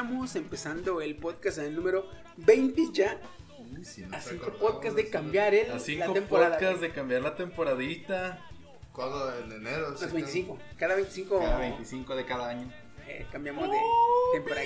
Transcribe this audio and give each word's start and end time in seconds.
Estamos? 0.00 0.34
Empezando 0.36 1.00
el 1.02 1.16
podcast 1.16 1.58
en 1.58 1.64
el 1.66 1.76
número 1.76 2.08
20 2.38 2.82
ya. 2.92 3.20
A 4.12 4.20
cinco 4.20 4.50
podcasts 4.58 4.96
de 4.96 5.08
cambiar 5.10 5.54
el, 5.54 5.70
A 5.70 5.74
la 5.74 5.80
cinco 5.80 6.12
temporada. 6.12 6.50
podcasts 6.58 6.80
de 6.80 6.90
cambiar 6.90 7.22
la 7.22 7.34
temporadita. 7.36 8.44
¿Cuándo? 8.92 9.32
En 9.38 9.52
enero. 9.52 9.90
Las 9.90 10.12
25. 10.12 10.58
Cada 10.78 10.94
25 10.96 11.38
Cada 11.38 11.58
25 11.58 12.16
de 12.16 12.24
cada 12.24 12.48
año. 12.48 12.72
eh, 13.06 13.26
cambiamos 13.30 13.68
de 13.70 13.76
temporada. 14.34 14.62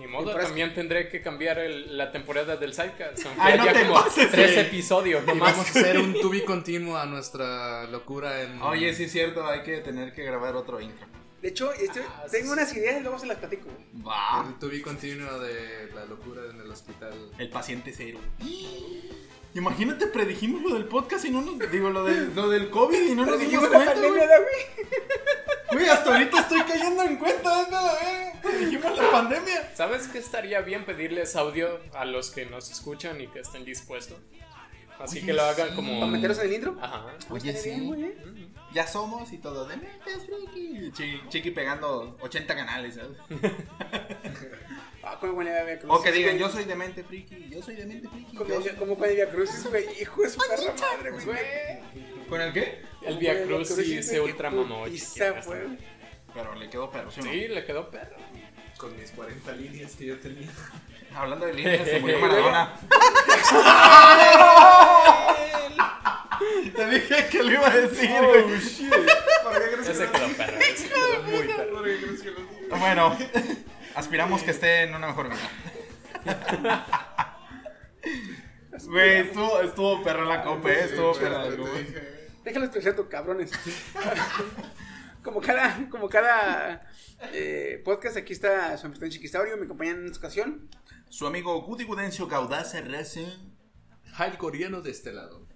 Ni 0.00 0.06
modo, 0.08 0.24
Temporadas- 0.24 0.46
también 0.48 0.74
tendré 0.74 1.08
que 1.08 1.22
cambiar 1.22 1.58
el- 1.60 1.96
la 1.96 2.10
temporada 2.12 2.56
del 2.56 2.74
Sidecast. 2.74 3.26
Aunque 3.26 3.56
no 3.56 3.64
te 3.72 3.82
como 3.82 3.94
pases, 3.94 4.30
tres 4.30 4.54
güey. 4.54 4.66
episodios 4.66 5.22
Y 5.22 5.26
nomás. 5.28 5.52
vamos 5.52 5.66
a 5.68 5.70
hacer 5.80 5.98
un 5.98 6.14
tubi 6.20 6.42
continuo 6.44 6.96
a 6.96 7.06
nuestra 7.06 7.84
locura 7.86 8.42
en. 8.42 8.60
Oye, 8.62 8.92
sí 8.94 9.04
es 9.04 9.12
cierto, 9.12 9.46
hay 9.46 9.62
que 9.62 9.78
tener 9.78 10.12
que 10.12 10.24
grabar 10.24 10.56
otro 10.56 10.80
intro. 10.80 11.06
De 11.44 11.50
hecho, 11.50 11.70
este- 11.74 12.00
Ah, 12.00 12.24
tengo 12.30 12.52
unas 12.54 12.74
ideas 12.74 12.96
y 12.98 13.02
luego 13.02 13.18
se 13.18 13.26
las 13.26 13.36
platico. 13.36 13.68
Va. 14.06 14.46
El 14.48 14.54
tubi 14.58 14.80
continuo 14.80 15.38
de 15.40 15.90
la 15.94 16.06
locura 16.06 16.40
en 16.50 16.58
el 16.58 16.70
hospital. 16.70 17.12
El 17.36 17.50
paciente 17.50 17.92
cero. 17.94 18.18
Imagínate, 19.52 20.06
predijimos 20.06 20.62
lo 20.62 20.72
del 20.74 20.86
podcast 20.86 21.22
y 21.26 21.30
no 21.30 21.42
nos. 21.42 21.70
Digo, 21.70 21.90
lo 21.90 22.02
del, 22.02 22.34
lo 22.34 22.48
del 22.48 22.70
COVID 22.70 23.10
y 23.10 23.14
no 23.14 23.26
nos 23.26 23.38
dimos 23.38 23.40
Dijimos 23.40 23.64
la 23.70 23.76
cuenta. 23.76 23.92
pandemia, 23.92 24.16
Güey. 24.26 24.28
¿da, 24.28 24.38
güey? 24.38 24.88
Güey, 25.72 25.86
hasta 25.88 26.12
ahorita 26.14 26.38
estoy 26.40 26.62
cayendo 26.62 27.02
en 27.02 27.16
cuenta. 27.18 27.68
nada, 27.70 27.98
eh. 28.02 28.32
Predijimos 28.42 28.96
la 28.96 29.10
pandemia. 29.10 29.74
¿Sabes 29.76 30.08
qué 30.08 30.18
estaría 30.20 30.62
bien 30.62 30.86
pedirles 30.86 31.36
audio 31.36 31.78
a 31.92 32.06
los 32.06 32.30
que 32.30 32.46
nos 32.46 32.70
escuchan 32.70 33.20
y 33.20 33.26
que 33.28 33.40
estén 33.40 33.66
dispuestos? 33.66 34.16
Así 34.98 35.24
que 35.24 35.32
lo 35.32 35.42
hagan 35.42 35.74
como. 35.74 36.00
¿Para 36.00 36.10
meterlos 36.12 36.38
en 36.38 36.46
el 36.46 36.52
intro? 36.54 36.76
Ajá. 36.80 37.06
Oye, 37.30 37.50
Estaría 37.50 37.62
sí. 37.62 37.68
bien, 37.80 37.86
güey. 37.86 38.14
Ya 38.72 38.86
somos 38.86 39.32
y 39.32 39.38
todo. 39.38 39.66
De 39.66 39.76
mentes, 39.76 40.24
friki. 40.26 40.90
Chi- 40.92 41.20
Chiqui 41.28 41.50
pegando 41.50 42.16
80 42.20 42.54
canales, 42.56 42.94
¿sabes? 42.96 43.18
Ah, 45.06 45.18
como 45.20 45.34
buena 45.34 45.50
idea, 45.50 45.78
O 45.88 46.00
que 46.02 46.10
digan, 46.12 46.38
yo 46.38 46.48
soy 46.48 46.64
demente 46.64 47.04
friki, 47.04 47.50
yo 47.50 47.62
soy 47.62 47.74
demente 47.76 48.08
friki. 48.08 48.36
Como, 48.38 48.58
yo 48.58 48.74
como 48.76 48.96
cuando 48.96 49.14
Via 49.14 49.28
Crucis, 49.30 49.66
güey. 49.68 49.84
Hijo 50.00 50.22
de 50.22 50.30
su 50.30 50.38
perra 50.38 50.74
madre, 50.80 51.10
güey. 51.10 52.26
¿Con 52.26 52.40
el 52.40 52.52
qué? 52.54 52.80
El 53.02 53.18
Via 53.18 53.34
sí 53.34 53.42
Crucis, 53.46 54.06
se 54.06 54.18
ultra 54.20 54.50
mamó. 54.50 54.86
Pero 56.32 56.54
le 56.54 56.70
quedó 56.70 56.90
perro, 56.90 57.10
¿sí? 57.10 57.20
Sí, 57.22 57.48
le 57.48 57.66
quedó 57.66 57.90
perro. 57.90 58.16
Con 58.78 58.96
mis 58.98 59.10
40 59.10 59.52
líneas 59.52 59.94
que 59.94 60.06
yo 60.06 60.18
tenía. 60.18 60.48
Hablando 61.14 61.46
de 61.46 61.52
líneas, 61.58 61.88
se 61.88 62.00
murió 62.00 62.18
Maradona. 62.18 62.74
Te 66.74 66.86
dije 66.86 67.28
que 67.30 67.42
lo 67.42 67.52
iba 67.52 67.68
a 67.68 67.76
decir, 67.76 68.10
güey. 68.10 68.54
Ese 68.54 70.08
quedó 70.10 70.28
perro. 70.36 70.58
Ese 70.58 70.88
quedó 70.88 71.22
muy 71.22 71.46
perro. 71.46 72.78
Bueno, 72.78 73.16
aspiramos 73.94 74.42
que 74.42 74.50
esté 74.50 74.82
en 74.82 74.94
una 74.94 75.06
mejor 75.06 75.28
vida. 75.28 75.48
Güey, 78.86 79.18
estuvo, 79.20 79.60
estuvo 79.60 80.02
perro 80.02 80.24
la 80.24 80.42
copa, 80.42 80.70
eh, 80.70 80.84
estuvo 80.84 81.12
perro 81.14 81.50
la 81.50 81.56
copa. 81.56 81.70
Déjalo 82.44 82.64
expresar 82.66 82.96
tu 82.96 83.08
cabrones. 83.08 83.52
como 85.22 85.40
cada, 85.40 85.88
como 85.88 86.08
cada 86.08 86.90
eh, 87.32 87.80
podcast, 87.84 88.16
aquí 88.16 88.32
está 88.32 88.76
su 88.76 88.86
anfitrión 88.86 89.12
Chiquistaurio, 89.12 89.56
me 89.56 89.64
acompañan 89.64 90.00
en 90.00 90.06
esta 90.06 90.18
ocasión. 90.18 90.68
Su 91.14 91.28
amigo 91.28 91.62
Gudi 91.62 91.84
Gudencio 91.84 92.26
Caudaz 92.26 92.74
RS. 92.74 93.20
Jail 94.14 94.36
coreano 94.36 94.80
de 94.80 94.90
este 94.90 95.12
lado. 95.12 95.46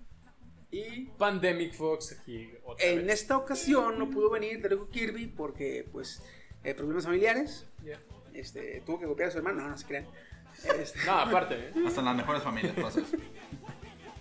Y 0.71 1.07
Pandemic 1.19 1.75
Fox 1.75 2.13
aquí 2.21 2.49
otra 2.65 2.87
en 2.87 3.07
vez. 3.07 3.23
esta 3.23 3.37
ocasión 3.37 3.99
no 3.99 4.09
pudo 4.09 4.31
venir 4.31 4.63
Derecho 4.63 4.89
Kirby 4.89 5.27
porque, 5.27 5.85
pues, 5.91 6.23
eh, 6.63 6.75
problemas 6.75 7.07
familiares. 7.07 7.67
Ya. 7.85 7.99
Este, 8.35 8.83
tuvo 8.87 9.01
que 9.01 9.07
golpear 9.07 9.31
a 9.31 9.33
su 9.33 9.39
hermano, 9.39 9.63
no, 9.63 9.69
no 9.71 9.77
se 9.79 9.85
crean. 9.85 10.07
Este, 10.79 11.05
No, 11.05 11.19
aparte, 11.19 11.57
¿eh? 11.57 11.73
Hasta 11.89 11.99
en 12.03 12.07
las 12.07 12.17
mejores 12.17 12.43
familias 12.45 12.79
eso. 12.79 13.03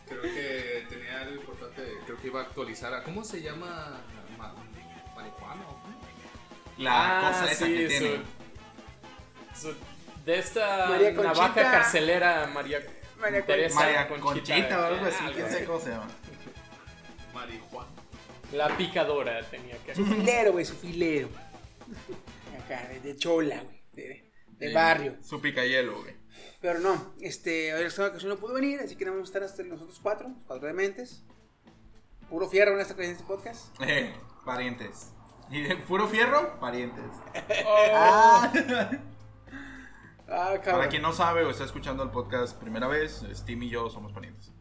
Creo 0.08 0.22
que 0.24 0.86
tenía 0.90 1.22
algo 1.22 1.36
importante. 1.36 1.84
Creo 2.08 2.18
que 2.20 2.28
iba 2.30 2.40
a 2.40 2.44
actualizar 2.46 2.92
a. 2.96 3.04
¿Cómo 3.04 3.24
se 3.24 3.44
llama? 3.44 4.02
Ma- 4.40 4.56
marihuana? 5.16 5.66
La 6.80 7.20
Ah, 7.28 7.32
cosa 7.32 7.52
esa 7.52 7.66
sí, 7.68 7.74
que 7.76 7.88
tiene. 7.90 8.22
su- 9.54 9.70
su- 9.70 9.76
de 10.28 10.40
esta 10.40 10.88
María 10.90 11.12
navaja 11.12 11.34
Conchita. 11.54 11.72
carcelera 11.72 12.48
María, 12.54 12.80
María 13.20 13.40
Con- 13.40 13.48
Teresa 13.48 13.76
María 13.76 14.08
Conchita, 14.08 14.24
Conchita 14.34 14.80
o 14.82 14.86
algo 14.86 15.06
así, 15.06 15.24
algo 15.24 15.34
quién 15.36 15.50
sabe 15.50 15.66
cómo 15.66 15.80
se 15.80 15.90
llama. 15.90 16.08
Marihuana. 17.34 17.90
La 18.54 18.78
picadora 18.78 19.42
tenía 19.50 19.78
que 19.80 19.96
su 19.96 20.06
filero, 20.06 20.52
güey, 20.54 20.66
su 20.66 20.76
filero. 20.76 21.30
Acá, 22.64 22.88
de, 22.90 23.00
de 23.02 23.16
chola, 23.18 23.62
güey, 23.64 23.82
de, 23.94 24.32
de 24.50 24.74
barrio. 24.74 25.16
Su 25.24 25.42
picayelo, 25.42 26.02
güey. 26.02 26.16
Pero 26.62 26.80
no, 26.80 27.14
este, 27.22 27.74
hoy 27.74 27.84
esta 27.86 28.08
ocasión 28.08 28.30
no 28.30 28.38
pudo 28.38 28.54
venir, 28.56 28.80
así 28.80 28.96
que 28.96 29.06
vamos 29.06 29.22
a 29.22 29.26
estar 29.26 29.44
hasta 29.44 29.64
nosotros 29.64 30.00
cuatro, 30.02 30.30
cuatro 30.48 30.68
dementes. 30.68 31.24
Puro 32.30 32.50
fierro 32.50 32.74
en 32.74 32.82
esta 32.82 32.94
en 33.02 33.12
este 33.12 33.24
podcast. 33.24 33.68
Eh, 33.82 34.14
parientes. 34.46 35.12
¿Y 35.50 35.62
de 35.62 35.78
puro 35.78 36.08
fierro? 36.08 36.60
Parientes. 36.60 37.06
Ah, 37.66 38.52
cabrón. 40.28 40.62
Para 40.64 40.90
quien 40.90 41.02
no 41.02 41.14
sabe 41.14 41.44
o 41.46 41.50
está 41.50 41.64
escuchando 41.64 42.04
el 42.04 42.10
podcast 42.12 42.58
primera 42.60 42.88
vez, 42.88 43.26
Steam 43.34 43.64
y 43.64 43.70
yo 43.70 43.90
somos 43.90 44.12
parientes. 44.14 44.52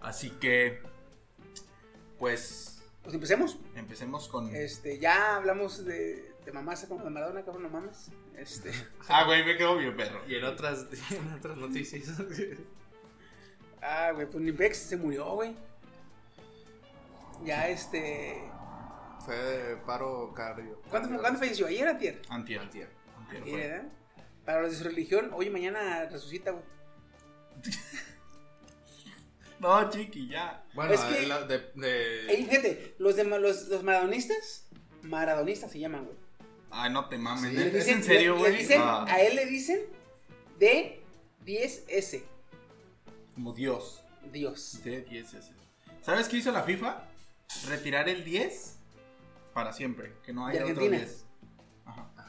Así 0.00 0.30
que, 0.30 0.80
pues, 2.18 2.82
Pues 3.02 3.14
empecemos. 3.14 3.58
empecemos 3.74 4.28
con... 4.28 4.54
Este, 4.54 4.98
ya 4.98 5.36
hablamos 5.36 5.84
de, 5.84 6.34
de 6.44 6.52
mamás 6.52 6.84
con 6.86 7.02
la 7.04 7.10
Maradona, 7.10 7.44
cabrón, 7.44 7.64
no 7.64 7.68
mames. 7.70 8.10
Este, 8.36 8.70
Ah, 9.08 9.24
güey, 9.24 9.44
me 9.44 9.56
quedo 9.56 9.76
bien 9.76 9.96
perro. 9.96 10.20
Y 10.28 10.36
en 10.36 10.44
otras, 10.44 10.86
en 11.10 11.32
otras 11.34 11.56
noticias. 11.56 12.08
Ah, 13.80 14.10
güey, 14.12 14.26
pues 14.28 14.42
Nimbex 14.42 14.76
se 14.76 14.96
murió, 14.96 15.34
güey. 15.34 15.54
Ya, 17.44 17.68
este. 17.68 18.42
Fue 19.24 19.36
de 19.36 19.76
paro 19.76 20.32
cardio. 20.34 20.82
¿Cuándo, 20.90 21.16
¿cuándo 21.20 21.38
falleció? 21.38 21.68
¿Ayer 21.68 21.86
o 21.86 21.90
antier? 21.92 22.20
Antier. 22.28 22.60
Antier. 22.60 22.90
Para 24.44 24.62
los 24.62 24.72
de 24.72 24.78
su 24.78 24.84
religión, 24.84 25.30
hoy 25.34 25.46
y 25.46 25.50
mañana 25.50 26.06
resucita, 26.06 26.50
güey. 26.52 26.64
No, 29.60 29.90
chiqui, 29.90 30.28
ya. 30.28 30.64
Bueno, 30.72 30.92
Es 30.92 31.00
que- 31.00 31.14
de, 31.20 31.26
la- 31.26 31.42
de, 31.42 31.58
de- 31.74 32.26
Ey, 32.32 32.44
fíjate, 32.46 32.94
los, 32.98 33.16
de, 33.16 33.24
los, 33.24 33.66
los 33.66 33.82
maradonistas, 33.82 34.68
maradonistas 35.02 35.72
se 35.72 35.80
llaman, 35.80 36.04
güey. 36.04 36.16
Ay, 36.70 36.92
no 36.92 37.08
te 37.08 37.18
mames. 37.18 37.50
Sí, 37.50 37.56
¿Es, 37.60 37.72
dicen- 37.74 37.96
en 37.98 38.04
serio, 38.04 38.34
le- 38.34 38.38
güey? 38.38 38.52
le 38.52 38.58
dicen- 38.60 38.80
Ah, 38.80 39.04
A 39.08 39.20
él 39.20 39.34
le 39.34 39.46
dicen 39.46 39.80
D10S. 40.60 42.22
como 43.34 43.52
Dios. 43.52 44.04
Dios. 44.32 44.80
De 44.84 45.00
10 45.02 45.34
ese. 45.34 45.52
¿Sabes 46.02 46.28
qué 46.28 46.36
hizo 46.36 46.52
la 46.52 46.62
FIFA? 46.62 47.02
Retirar 47.66 48.08
el 48.08 48.24
10 48.24 48.76
para 49.54 49.72
siempre. 49.72 50.12
Que 50.24 50.32
no 50.32 50.46
haya 50.46 50.58
De 50.64 50.70
otro 50.70 50.84
Argentina. 50.84 51.04
10. 51.04 51.24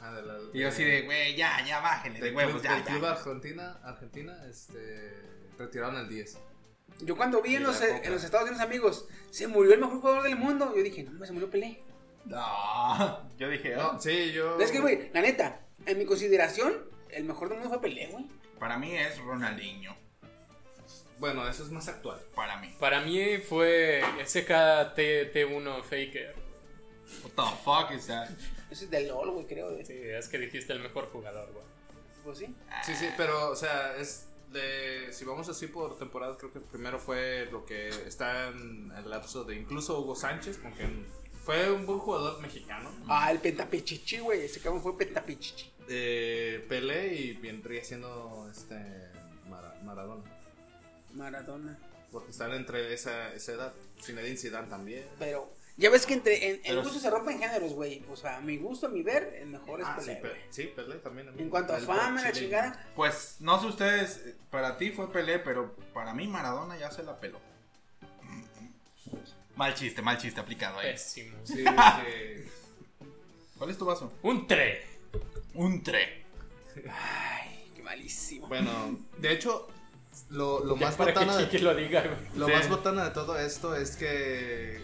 Ajá. 0.00 0.12
De 0.14 0.22
la, 0.22 0.38
Y 0.52 0.60
yo 0.60 0.68
así 0.68 0.82
de, 0.84 1.02
güey, 1.02 1.36
ya, 1.36 1.64
ya, 1.66 1.80
bájenle 1.80 2.20
de 2.20 2.32
huevos, 2.32 2.52
club, 2.54 2.64
ya, 2.64 2.74
del 2.76 2.84
ya. 2.84 2.90
club 2.92 3.04
Argentina, 3.04 3.78
Argentina, 3.84 4.46
este, 4.48 5.12
retiraron 5.58 5.96
el 5.98 6.08
10. 6.08 6.38
Yo 7.02 7.16
cuando 7.16 7.40
vi 7.42 7.56
en 7.56 7.62
los, 7.62 7.80
eh, 7.82 8.00
en 8.04 8.12
los 8.12 8.24
Estados 8.24 8.48
Unidos, 8.48 8.64
amigos, 8.64 9.06
se 9.30 9.46
murió 9.46 9.74
el 9.74 9.80
mejor 9.80 10.00
jugador 10.00 10.22
del 10.22 10.36
mundo. 10.36 10.72
Yo 10.76 10.82
dije, 10.82 11.02
no, 11.04 11.12
me 11.12 11.26
se 11.26 11.32
murió 11.32 11.50
Pelé. 11.50 11.82
No. 12.24 13.30
Yo 13.38 13.48
dije, 13.48 13.76
oh, 13.76 13.94
No, 13.94 14.00
sí, 14.00 14.32
yo... 14.32 14.58
Es 14.60 14.70
que, 14.70 14.80
güey, 14.80 15.10
la 15.14 15.22
neta, 15.22 15.60
en 15.86 15.98
mi 15.98 16.04
consideración, 16.04 16.74
el 17.10 17.24
mejor 17.24 17.48
del 17.48 17.58
mundo 17.58 17.70
fue 17.70 17.80
Pelé, 17.80 18.08
güey. 18.08 18.26
para 18.58 18.76
mí 18.78 18.94
es 18.96 19.18
Ronaldinho. 19.18 19.96
Bueno, 21.18 21.46
eso 21.48 21.62
es 21.62 21.70
más 21.70 21.86
actual. 21.88 22.18
Para 22.34 22.56
mí. 22.58 22.74
Para 22.78 23.00
mí 23.02 23.38
fue 23.38 24.02
SKT1 24.20 25.82
Faker. 25.82 26.34
What 27.22 27.32
the 27.36 27.56
fuck 27.64 27.90
is 27.98 28.06
that? 28.06 28.28
Ese 28.70 28.84
es 28.84 28.90
del 28.90 29.08
LOL, 29.08 29.30
güey, 29.32 29.46
creo. 29.46 29.72
güey. 29.72 29.84
Sí, 29.84 29.94
es 29.94 30.28
que 30.28 30.38
dijiste 30.38 30.72
el 30.72 30.80
mejor 30.80 31.06
jugador, 31.10 31.50
güey. 31.52 31.64
Pues 32.24 32.38
sí. 32.38 32.54
Sí, 32.84 32.94
sí, 32.94 33.06
pero, 33.16 33.50
o 33.50 33.56
sea, 33.56 33.96
es 33.96 34.26
de... 34.52 35.12
Si 35.12 35.24
vamos 35.24 35.48
así 35.48 35.66
por 35.68 35.98
temporadas, 35.98 36.36
creo 36.36 36.52
que 36.52 36.60
primero 36.60 36.98
fue 36.98 37.48
lo 37.50 37.64
que 37.64 37.88
está 37.88 38.48
en 38.48 38.92
el 38.96 39.08
lapso 39.10 39.44
de 39.44 39.56
incluso 39.56 39.98
Hugo 40.00 40.14
Sánchez, 40.14 40.60
aunque 40.64 40.86
fue 41.44 41.70
un 41.72 41.86
buen 41.86 41.98
jugador 41.98 42.40
mexicano. 42.40 42.90
Ah, 43.08 43.32
el 43.32 43.38
Pentapichichi, 43.38 44.18
güey. 44.18 44.42
Ese 44.44 44.60
cabrón 44.60 44.82
fue 44.82 44.96
Pentapichichi. 44.98 45.72
Eh, 45.88 46.64
Pelé 46.68 47.14
y 47.14 47.32
vendría 47.34 47.82
siendo 47.82 48.48
este 48.50 48.74
Mara- 49.48 49.80
Maradona. 49.82 50.22
Maradona. 51.14 51.78
Porque 52.12 52.30
están 52.30 52.52
entre 52.52 52.92
esa, 52.92 53.32
esa 53.34 53.52
edad. 53.52 53.72
Zinedine 54.02 54.36
Zidane 54.36 54.68
también. 54.68 55.04
Pero, 55.18 55.50
ya 55.76 55.90
ves 55.90 56.06
que 56.06 56.14
entre, 56.14 56.50
en, 56.50 56.60
Pero- 56.62 56.82
gusto 56.82 56.98
se 56.98 57.08
rompen 57.10 57.38
géneros, 57.38 57.72
güey. 57.72 58.04
O 58.10 58.16
sea, 58.16 58.36
a 58.36 58.40
mi 58.40 58.56
gusto, 58.58 58.86
a 58.86 58.90
mi 58.90 59.02
ver, 59.02 59.38
el 59.40 59.48
mejor 59.48 59.80
es 59.80 59.86
Ah, 59.88 59.96
sí, 60.00 60.06
Pelé. 60.06 60.16
Pe- 60.20 60.28
güey. 60.28 60.40
sí, 60.50 60.62
Pelé 60.74 60.94
también. 60.96 61.28
a 61.28 61.32
mí. 61.32 61.42
En 61.42 61.50
cuanto 61.50 61.72
a 61.72 61.78
El 61.78 61.84
fama, 61.86 62.20
la 62.22 62.32
chingada. 62.32 62.90
Pues, 62.96 63.36
no 63.40 63.60
sé 63.60 63.66
ustedes, 63.66 64.20
para 64.50 64.76
ti 64.76 64.90
fue 64.90 65.10
Pelé, 65.12 65.38
pero 65.38 65.74
para 65.94 66.12
mí 66.14 66.26
Maradona 66.28 66.76
ya 66.78 66.90
se 66.90 67.02
la 67.02 67.18
peló. 67.18 67.40
Mal 69.56 69.74
chiste, 69.74 70.00
mal 70.00 70.16
chiste 70.16 70.40
aplicado 70.40 70.78
ahí. 70.78 70.92
Pésimo. 70.92 71.36
Sí, 71.44 71.54
sí. 71.64 71.64
¿Cuál 73.58 73.70
es 73.70 73.76
tu 73.78 73.84
vaso? 73.84 74.12
Un 74.22 74.46
3. 74.46 74.84
Un 75.54 75.82
tre. 75.82 76.22
Ay, 76.88 77.70
qué 77.76 77.82
malísimo. 77.82 78.46
Bueno, 78.46 78.98
de 79.18 79.32
hecho, 79.32 79.68
lo, 80.30 80.64
lo 80.64 80.76
más 80.76 80.96
que 80.96 81.04
botana 81.04 81.36
de, 81.36 81.58
lo 81.58 81.74
diga, 81.74 82.02
güey. 82.02 82.16
lo 82.36 82.46
Sí. 82.46 82.52
más 82.52 82.68
botana 82.70 83.04
de 83.04 83.10
todo 83.10 83.38
esto 83.38 83.74
es 83.76 83.96
que 83.96 84.80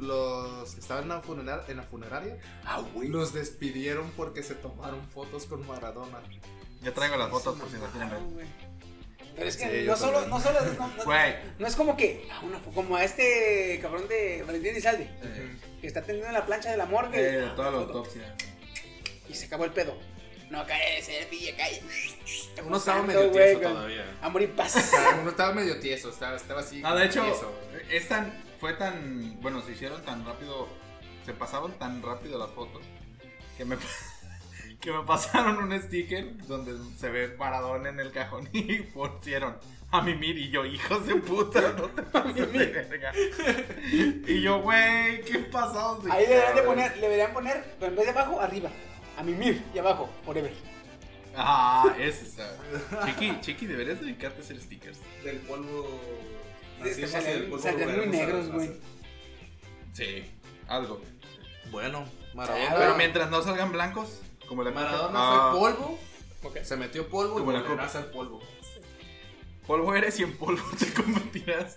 los 0.00 0.74
que 0.74 0.80
estaban 0.80 1.04
en 1.04 1.08
la, 1.10 1.22
funerar- 1.22 1.64
en 1.68 1.76
la 1.76 1.82
funeraria 1.82 2.38
Ah, 2.64 2.80
güey. 2.94 3.08
los 3.08 3.32
despidieron 3.32 4.10
porque 4.16 4.42
se 4.42 4.54
tomaron 4.54 5.06
fotos 5.08 5.44
con 5.46 5.66
Maradona. 5.66 6.20
Ya 6.82 6.92
traigo 6.94 7.16
las 7.16 7.30
fotos 7.30 7.58
por 7.58 7.68
si 7.70 7.76
las 7.78 7.90
quieren 7.90 8.10
Ah, 8.12 8.18
ver. 8.36 8.46
Pero 9.34 9.48
es 9.48 9.56
que 9.56 9.64
Sí, 9.64 9.76
no 9.78 9.82
yo 9.92 9.96
solo, 9.96 10.26
no 10.26 10.40
solo, 10.40 10.60
no, 10.60 10.88
no- 10.96 11.04
Güey. 11.04 11.34
no 11.58 11.66
es 11.66 11.76
como 11.76 11.96
que, 11.96 12.28
ah, 12.32 12.40
una 12.44 12.58
como 12.60 12.96
a 12.96 13.04
este 13.04 13.78
cabrón 13.82 14.06
de 14.08 14.42
Valentín 14.46 14.72
Elizalde, 14.72 15.04
Eh, 15.22 15.56
que 15.80 15.86
está 15.86 16.02
tendiendo 16.02 16.32
la 16.32 16.44
plancha 16.46 16.70
de 16.70 16.76
la 16.76 16.86
morgue. 16.86 17.18
eh, 17.20 17.44
Ah, 17.48 17.54
toda 17.54 17.70
la 17.70 17.78
autopsia. 17.78 18.34
Y 19.28 19.34
se 19.34 19.46
acabó 19.46 19.64
el 19.64 19.72
pedo. 19.72 19.96
No, 20.50 20.66
cae, 20.66 21.02
selfie, 21.02 21.54
cae. 21.56 21.82
Uno 22.64 22.78
estaba 22.78 23.02
medio 23.02 23.30
tieso 23.30 23.60
todavía. 23.60 24.18
Amor 24.22 24.42
y 24.42 24.46
paz. 24.46 24.76
O 24.76 24.80
sea, 24.80 25.18
uno 25.20 25.30
estaba 25.30 25.52
medio 25.52 25.78
tieso, 25.78 26.08
estaba, 26.10 26.36
estaba 26.36 26.60
así. 26.60 26.80
Ah, 26.84 26.94
de 26.94 27.04
hecho, 27.06 27.22
tieso. 27.22 27.52
es 27.90 28.08
tan, 28.08 28.32
fue 28.60 28.74
tan, 28.74 29.40
bueno, 29.40 29.62
se 29.62 29.72
hicieron 29.72 30.02
tan 30.02 30.24
rápido, 30.24 30.68
se 31.24 31.32
pasaron 31.32 31.72
tan 31.78 32.02
rápido 32.02 32.38
las 32.38 32.50
fotos 32.50 32.82
que 33.56 33.64
me, 33.64 33.76
que 34.80 34.92
me 34.92 35.02
pasaron 35.04 35.58
un 35.58 35.80
sticker 35.80 36.36
donde 36.46 36.76
se 36.96 37.10
ve 37.10 37.36
Maradona 37.38 37.88
en 37.90 38.00
el 38.00 38.12
cajón 38.12 38.48
y 38.52 38.80
pusieron 38.94 39.56
a 39.90 40.02
mimir 40.02 40.36
y 40.36 40.50
yo, 40.50 40.66
hijos 40.66 41.06
de 41.06 41.14
puta, 41.16 41.72
no 41.72 41.84
te 41.88 42.02
pases 42.12 42.52
de 42.52 42.66
verga. 42.66 43.12
Y 43.90 44.42
yo, 44.42 44.60
güey, 44.60 45.22
¿qué 45.22 45.38
pasados 45.50 46.04
de 46.04 46.12
Ahí 46.12 46.26
deberían 46.26 46.56
de 46.56 46.62
poner, 46.62 46.94
le 46.96 47.00
deberían 47.02 47.32
poner, 47.32 47.76
pero 47.78 47.92
en 47.92 47.96
vez 47.96 48.04
de 48.04 48.10
abajo, 48.10 48.40
arriba. 48.40 48.70
A 49.16 49.22
mimir 49.22 49.64
y 49.74 49.78
abajo, 49.78 50.08
forever. 50.24 50.52
Ah, 51.36 51.94
ese 51.98 52.24
está. 52.24 52.56
Chiqui, 53.06 53.40
Chiqui, 53.40 53.66
deberías 53.66 54.00
dedicarte 54.00 54.40
a 54.40 54.44
hacer 54.44 54.60
stickers. 54.60 54.98
Del 55.24 55.38
polvo. 55.38 55.88
Del 56.82 57.44
polvo 57.44 57.58
saldrían 57.62 57.96
muy 57.96 58.04
a 58.06 58.06
negros, 58.10 58.50
güey. 58.52 58.70
Sí, 59.92 60.24
algo. 60.68 61.00
Bueno, 61.70 62.04
Maradona. 62.34 62.74
Pero 62.76 62.96
mientras 62.96 63.30
no 63.30 63.42
salgan 63.42 63.72
blancos, 63.72 64.20
como 64.48 64.62
la 64.62 64.70
Maradona 64.70 65.18
Ah, 65.18 65.50
fue 65.52 65.60
polvo, 65.60 65.98
Ok. 66.44 66.58
se 66.62 66.76
metió 66.76 67.08
polvo 67.08 67.36
y 67.36 67.38
la 67.40 67.44
volverá 67.44 67.60
a 67.60 67.68
copa. 67.68 67.88
ser 67.88 68.10
polvo. 68.10 68.40
Polvo 69.66 69.94
eres 69.94 70.18
y 70.20 70.22
en 70.22 70.36
polvo 70.36 70.62
te 70.78 70.92
convertirás. 71.02 71.76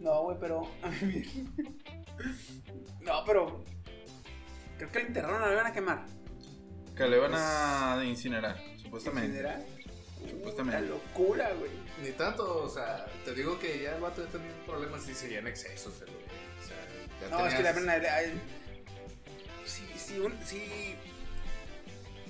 No, 0.00 0.22
güey, 0.22 0.36
pero. 0.40 0.68
No, 3.00 3.24
pero 3.24 3.64
creo 4.78 4.90
que 4.92 5.00
lo 5.00 5.06
enterraron, 5.06 5.40
lo 5.40 5.52
iban 5.52 5.66
a 5.66 5.72
quemar. 5.72 6.06
Que 6.96 7.06
le 7.08 7.18
van 7.18 7.32
a 7.34 8.02
incinerar, 8.04 8.60
supuestamente. 8.82 9.28
¿Considera? 9.42 9.60
Supuestamente. 10.28 10.80
La 10.82 10.86
locura, 10.88 11.52
güey. 11.58 11.70
Ni 12.02 12.10
tanto, 12.12 12.64
o 12.64 12.68
sea, 12.68 13.06
te 13.24 13.34
digo 13.34 13.58
que 13.58 13.80
ya 13.82 13.94
el 13.94 14.00
vato 14.02 14.24
ya 14.24 14.30
tenía 14.30 14.50
problemas 14.66 15.08
y 15.08 15.14
seguía 15.14 15.38
en 15.38 15.46
excesos. 15.46 16.00
el 16.02 16.08
güey. 16.08 16.24
O 16.24 16.66
sea, 16.66 16.76
ya 17.20 17.28
No, 17.36 17.46
es 17.46 17.54
que 17.54 17.62
la 17.62 17.74
tenías- 17.74 18.00
verdad, 18.00 18.14
ay, 18.16 18.40
si, 19.64 19.86
si, 19.98 20.18
un- 20.18 20.38
si 20.44 20.96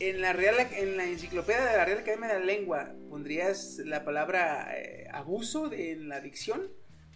en 0.00 0.20
la 0.20 0.32
Real, 0.32 0.58
en 0.72 0.96
la 0.96 1.04
enciclopedia 1.04 1.64
de 1.64 1.76
la 1.76 1.84
Real 1.84 1.98
Academia 1.98 2.28
de 2.28 2.38
la 2.40 2.44
Lengua 2.44 2.92
pondrías 3.08 3.78
la 3.84 4.04
palabra 4.04 4.76
eh, 4.76 5.06
abuso 5.12 5.68
de, 5.68 5.92
en 5.92 6.08
la 6.08 6.20
dicción, 6.20 6.70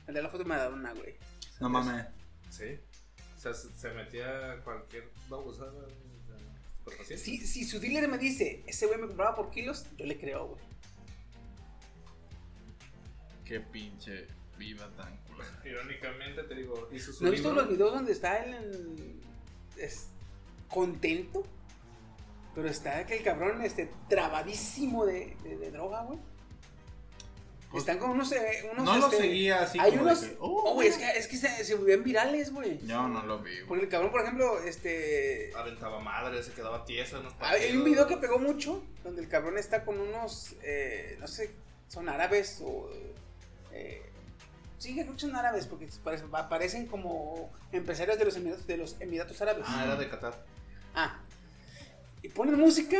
de 0.06 0.22
la 0.22 0.28
foto 0.28 0.44
de 0.44 0.48
Maradona, 0.48 0.92
güey. 0.94 1.16
No 1.60 1.68
mames. 1.68 2.06
Sí. 2.50 2.78
O 3.36 3.40
sea, 3.40 3.52
se, 3.54 3.90
metía 3.90 4.60
cualquier 4.64 5.10
babosada. 5.28 5.72
Si, 7.16 7.38
si 7.38 7.64
su 7.64 7.80
dealer 7.80 8.08
me 8.08 8.18
dice, 8.18 8.62
ese 8.66 8.86
güey 8.86 8.98
me 9.00 9.08
compraba 9.08 9.34
por 9.34 9.50
kilos, 9.50 9.86
yo 9.96 10.06
le 10.06 10.16
creo, 10.18 10.46
güey. 10.48 10.60
Qué 13.46 13.60
pinche 13.60 14.26
viva 14.58 14.88
tan 14.96 15.16
culera. 15.24 15.50
Irónicamente 15.64 16.42
te 16.44 16.54
digo, 16.54 16.88
hizo 16.92 17.12
su 17.12 17.22
¿No 17.24 17.28
has 17.28 17.32
visto 17.34 17.52
los 17.52 17.68
videos 17.68 17.92
donde 17.94 18.12
está 18.12 18.38
él 18.44 18.54
en- 18.54 19.20
es 19.76 20.08
contento? 20.68 21.44
Pero 22.54 22.68
está 22.68 22.98
aquel 22.98 23.22
cabrón 23.22 23.60
este, 23.62 23.90
trabadísimo 24.08 25.04
de, 25.04 25.36
de- 25.42 25.58
de 25.58 25.70
droga, 25.70 26.02
güey. 26.04 26.18
Pues, 27.70 27.82
Están 27.82 27.98
con 27.98 28.10
unos, 28.10 28.30
eh, 28.32 28.68
unos, 28.72 28.84
no 28.84 28.96
lo 28.96 29.06
este, 29.06 29.16
seguía 29.18 29.62
así 29.62 29.78
Hay 29.78 29.90
como 29.90 30.04
unos. 30.04 30.20
de 30.22 30.28
que, 30.30 30.36
oh, 30.40 30.62
oh, 30.70 30.74
güey, 30.74 30.88
es 30.88 30.96
que, 30.96 31.10
es 31.10 31.26
que 31.28 31.36
se, 31.36 31.64
se 31.64 31.74
volvían 31.74 32.02
virales, 32.04 32.52
güey. 32.52 32.78
Yo 32.86 33.06
no 33.08 33.22
lo 33.26 33.40
vi. 33.40 33.50
güey. 33.56 33.66
Porque 33.66 33.84
el 33.84 33.90
cabrón, 33.90 34.12
por 34.12 34.22
ejemplo, 34.22 34.60
este. 34.62 35.50
Aventaba 35.54 35.98
madre, 36.00 36.42
se 36.42 36.52
quedaba 36.52 36.84
tieso 36.84 37.18
en 37.18 37.24
los 37.24 37.32
Hay 37.34 37.38
partidos. 37.40 37.74
un 37.76 37.84
video 37.84 38.06
que 38.06 38.16
pegó 38.16 38.38
mucho 38.38 38.82
donde 39.04 39.20
el 39.20 39.28
cabrón 39.28 39.58
está 39.58 39.84
con 39.84 40.00
unos, 40.00 40.54
eh, 40.62 41.16
no 41.18 41.26
sé, 41.26 41.50
son 41.88 42.08
árabes 42.08 42.62
o... 42.64 42.88
Eh, 43.76 44.02
sí, 44.78 44.94
creo 44.94 45.12
que 45.12 45.20
son 45.20 45.36
árabes 45.36 45.66
porque 45.66 45.88
parecen, 46.02 46.30
parecen 46.30 46.86
como 46.86 47.50
empresarios 47.72 48.18
de 48.18 48.24
los 48.24 48.36
Emiratos, 48.36 48.66
de 48.66 48.76
los 48.76 48.96
Emiratos 49.00 49.40
Árabes. 49.42 49.64
Ah, 49.66 49.82
era 49.84 49.96
de 49.96 50.08
Qatar. 50.08 50.34
Ah. 50.94 51.20
Y 52.22 52.28
ponen 52.28 52.58
música 52.58 52.96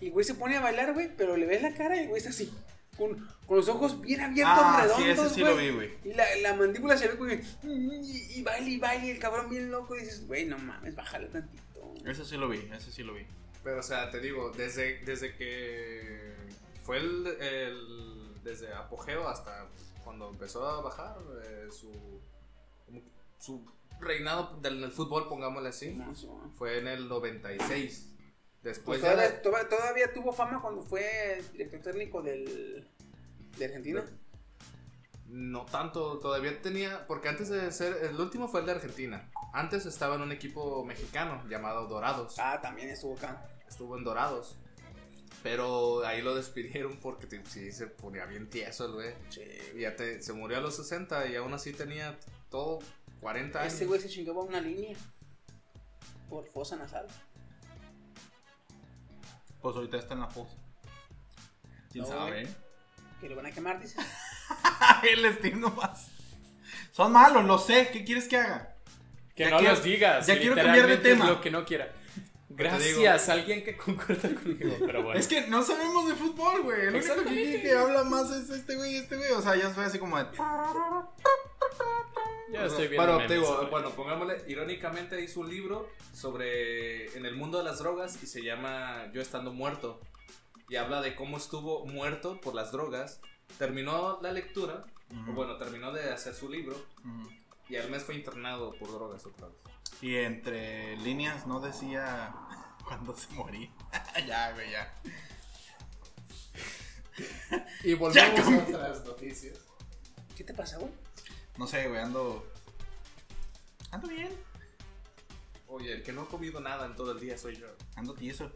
y 0.00 0.06
el 0.06 0.12
güey 0.12 0.24
se 0.24 0.34
pone 0.34 0.56
a 0.56 0.60
bailar, 0.60 0.92
güey, 0.92 1.10
pero 1.16 1.36
le 1.36 1.46
ves 1.46 1.62
la 1.62 1.74
cara 1.74 1.96
y 1.96 2.00
el 2.00 2.08
güey 2.08 2.18
está 2.18 2.30
así. 2.30 2.52
Con, 2.98 3.26
con 3.46 3.56
los 3.56 3.68
ojos 3.68 4.00
bien 4.02 4.20
abiertos, 4.20 4.58
Ah, 4.58 4.86
sí, 4.94 5.02
redondos, 5.04 5.26
ese 5.26 5.34
sí 5.36 5.40
lo 5.40 5.56
vi, 5.56 5.70
güey. 5.70 5.90
Y 6.04 6.12
la, 6.12 6.24
la 6.42 6.54
mandíbula 6.54 6.98
se 6.98 7.08
ve, 7.08 7.14
güey, 7.14 7.40
y, 7.62 8.38
y 8.38 8.42
baila 8.42 8.68
y 8.68 8.78
baila 8.78 9.06
y 9.06 9.10
el 9.10 9.18
cabrón 9.18 9.48
bien 9.48 9.70
loco. 9.70 9.96
Y 9.96 10.00
dices, 10.00 10.26
güey, 10.26 10.44
no 10.44 10.58
mames, 10.58 10.94
bájale 10.94 11.28
tantito. 11.28 11.94
Ese 12.04 12.24
sí 12.26 12.36
lo 12.36 12.48
vi, 12.48 12.68
ese 12.76 12.92
sí 12.92 13.02
lo 13.02 13.14
vi. 13.14 13.26
Pero, 13.64 13.80
o 13.80 13.82
sea, 13.82 14.10
te 14.10 14.20
digo, 14.20 14.50
desde, 14.50 14.98
desde 15.04 15.34
que 15.34 16.34
fue 16.84 16.98
el, 16.98 17.24
desde 18.44 18.72
apogeo 18.74 19.28
hasta 19.28 19.66
cuando 20.10 20.28
empezó 20.28 20.68
a 20.68 20.80
bajar 20.80 21.16
eh, 21.44 21.68
su, 21.70 22.20
su 23.38 23.64
reinado 24.00 24.58
del 24.60 24.80
del 24.80 24.90
fútbol, 24.90 25.28
pongámosle 25.28 25.68
así, 25.68 25.96
fue 26.56 26.78
en 26.80 26.88
el 26.88 27.08
96. 27.08 28.16
Después 28.60 28.98
Pues 28.98 29.00
todavía, 29.02 29.30
de- 29.30 29.38
toda- 29.38 29.68
todavía 29.68 30.12
tuvo 30.12 30.32
fama 30.32 30.60
cuando 30.60 30.82
fue 30.82 31.40
director 31.52 31.80
técnico 31.80 32.22
del, 32.22 32.88
de 33.56 33.64
Argentina. 33.64 34.04
No 35.28 35.64
tanto, 35.64 36.18
todavía 36.18 36.60
tenía, 36.60 37.06
porque 37.06 37.28
antes 37.28 37.48
de 37.48 37.70
ser, 37.70 37.96
el 38.02 38.18
último 38.18 38.48
fue 38.48 38.60
el 38.60 38.66
de 38.66 38.72
Argentina. 38.72 39.30
Antes 39.52 39.86
estaba 39.86 40.16
en 40.16 40.22
un 40.22 40.32
equipo 40.32 40.84
mexicano 40.84 41.40
llamado 41.48 41.86
Dorados. 41.86 42.34
Ah, 42.40 42.58
también 42.60 42.88
estuvo 42.90 43.16
acá. 43.16 43.48
Estuvo 43.68 43.96
en 43.96 44.02
Dorados. 44.02 44.58
Pero 45.42 46.04
ahí 46.04 46.20
lo 46.20 46.34
despidieron 46.34 46.98
porque 46.98 47.26
te- 47.26 47.44
sí 47.46 47.72
se 47.72 47.86
ponía 47.86 48.26
bien 48.26 48.50
tieso 48.50 48.86
el 48.86 48.92
güey. 48.92 49.14
Y 49.74 49.80
ya 49.80 49.96
te- 49.96 50.22
se 50.22 50.32
murió 50.34 50.58
a 50.58 50.60
los 50.60 50.76
60 50.76 51.26
y 51.28 51.36
aún 51.36 51.54
así 51.54 51.72
tenía 51.72 52.18
todo 52.50 52.80
40 53.20 53.60
años. 53.60 53.72
Este 53.72 53.86
güey 53.86 54.00
se 54.00 54.08
chingaba 54.08 54.42
una 54.42 54.60
línea 54.60 54.96
por 56.28 56.44
fosa 56.44 56.76
nasal. 56.76 57.06
Pues 59.62 59.76
ahorita 59.76 59.96
está 59.98 60.14
en 60.14 60.20
la 60.20 60.28
fosa. 60.28 60.54
¿Quién 61.92 62.04
No, 62.04 62.10
sabe? 62.10 62.30
güey. 62.44 62.54
Que 63.20 63.28
lo 63.28 63.36
van 63.36 63.46
a 63.46 63.50
quemar, 63.52 63.80
dice. 63.80 63.96
El 65.10 65.34
Steam 65.38 65.60
nomás. 65.60 66.08
Son 66.92 67.12
malos, 67.12 67.44
lo 67.44 67.58
sé. 67.58 67.90
¿Qué 67.92 68.04
quieres 68.04 68.28
que 68.28 68.36
haga? 68.38 68.74
Que 69.34 69.44
Ya 69.44 69.50
no 69.50 69.58
quiero- 69.58 69.74
los 69.74 69.82
digas. 69.84 70.26
ya 70.26 70.38
quiero 70.38 70.54
cambiar 70.54 70.86
de 70.86 70.96
tema. 70.98 71.26
lo 71.28 71.40
que 71.40 71.50
no 71.50 71.64
quiera. 71.64 71.92
Gracias, 72.52 73.28
alguien 73.28 73.62
que 73.64 73.76
concuerda 73.76 74.28
conmigo. 74.34 74.74
Pero 74.86 75.02
bueno. 75.04 75.18
Es 75.18 75.28
que 75.28 75.46
no 75.46 75.62
sabemos 75.62 76.08
de 76.08 76.14
fútbol, 76.16 76.62
güey. 76.62 76.80
El 76.88 76.96
único 76.96 77.14
que, 77.24 77.60
que- 77.62 77.72
habla 77.72 78.02
más 78.04 78.30
es 78.32 78.50
este 78.50 78.74
güey 78.76 78.94
y 78.94 78.96
este 78.96 79.16
güey. 79.16 79.30
O 79.32 79.40
sea, 79.40 79.54
ya 79.56 79.70
fue 79.70 79.84
así 79.84 79.98
como 79.98 80.18
de. 80.18 80.26
ya 82.52 82.64
estoy 82.66 82.88
viendo. 82.88 82.96
Bueno, 83.06 83.18
memes 83.18 83.30
digo, 83.30 83.68
bueno, 83.70 83.90
pongámosle, 83.90 84.42
irónicamente 84.48 85.20
hizo 85.22 85.40
un 85.40 85.50
libro 85.50 85.88
sobre 86.12 87.06
en 87.16 87.24
el 87.24 87.36
mundo 87.36 87.58
de 87.58 87.64
las 87.64 87.78
drogas 87.78 88.20
y 88.22 88.26
se 88.26 88.42
llama 88.42 89.06
Yo 89.12 89.20
estando 89.22 89.52
muerto. 89.52 90.00
Y 90.68 90.76
habla 90.76 91.00
de 91.00 91.14
cómo 91.14 91.36
estuvo 91.36 91.86
muerto 91.86 92.40
por 92.40 92.54
las 92.54 92.72
drogas. 92.72 93.20
Terminó 93.58 94.20
la 94.22 94.32
lectura, 94.32 94.84
o 95.28 95.32
bueno, 95.32 95.56
terminó 95.56 95.92
de 95.92 96.10
hacer 96.10 96.34
su 96.34 96.48
libro 96.48 96.76
y 97.68 97.76
al 97.76 97.90
mes 97.90 98.02
fue 98.04 98.14
internado 98.16 98.72
por 98.78 98.90
drogas 98.92 99.24
otra 99.26 99.48
vez. 99.48 99.56
Y 100.02 100.16
entre 100.16 100.96
líneas 100.98 101.46
no 101.46 101.60
decía 101.60 102.32
cuando 102.84 103.16
se 103.16 103.32
moría. 103.34 103.70
ya, 104.26 104.52
güey, 104.52 104.70
ya. 104.70 104.94
Y 107.84 107.94
volvemos 107.94 108.46
Ya, 108.46 108.54
a 108.54 108.58
otras 108.62 109.04
noticias. 109.04 109.58
¿Qué 110.36 110.42
te 110.44 110.54
pasa, 110.54 110.78
güey? 110.78 110.90
No 111.58 111.66
sé, 111.66 111.86
güey, 111.88 112.00
ando. 112.00 112.50
Ando 113.90 114.08
bien. 114.08 114.30
Oye, 115.66 115.92
el 115.92 116.02
que 116.02 116.12
no 116.12 116.22
ha 116.22 116.28
comido 116.28 116.60
nada 116.60 116.86
en 116.86 116.96
todo 116.96 117.12
el 117.12 117.20
día 117.20 117.36
soy 117.36 117.56
yo. 117.56 117.66
Ando 117.96 118.14
tieso. 118.14 118.50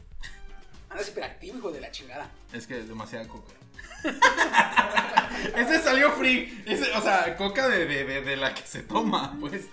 Andas 0.89 1.09
hiperactivo, 1.09 1.59
hijo 1.59 1.73
de 1.73 1.81
la 1.81 1.91
chingada. 1.91 2.31
Es 2.53 2.67
que 2.67 2.79
es 2.81 2.89
demasiada 2.89 3.29
coca. 3.29 3.53
Ese 5.57 5.81
salió 5.83 6.13
free. 6.13 6.63
Ese, 6.67 6.91
o 6.93 7.03
sea, 7.03 7.37
coca 7.37 7.69
de, 7.69 7.87
de, 7.87 8.05
de, 8.05 8.21
de 8.23 8.37
la 8.37 8.55
que 8.55 8.63
se 8.67 8.83
toma, 8.83 9.37
pues. 9.41 9.67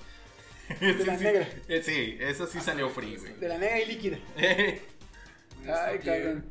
De 0.79 1.05
la 1.05 1.17
sí, 1.17 1.23
negra. 1.23 1.49
eh, 1.67 1.81
sí, 1.83 2.17
esa 2.19 2.47
sí 2.47 2.59
salió 2.61 2.89
free, 2.89 3.17
güey. 3.17 3.33
De 3.35 3.47
la 3.47 3.57
negra 3.57 3.79
y 3.79 3.85
líquida. 3.87 4.17
Eh, 4.37 4.81
Ay, 5.67 5.99
cabrón. 5.99 6.45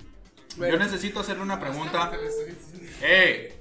Yo 0.56 0.78
necesito 0.78 1.20
hacerle 1.20 1.42
una 1.42 1.60
pregunta. 1.60 2.12
¡Ey! 3.02 3.54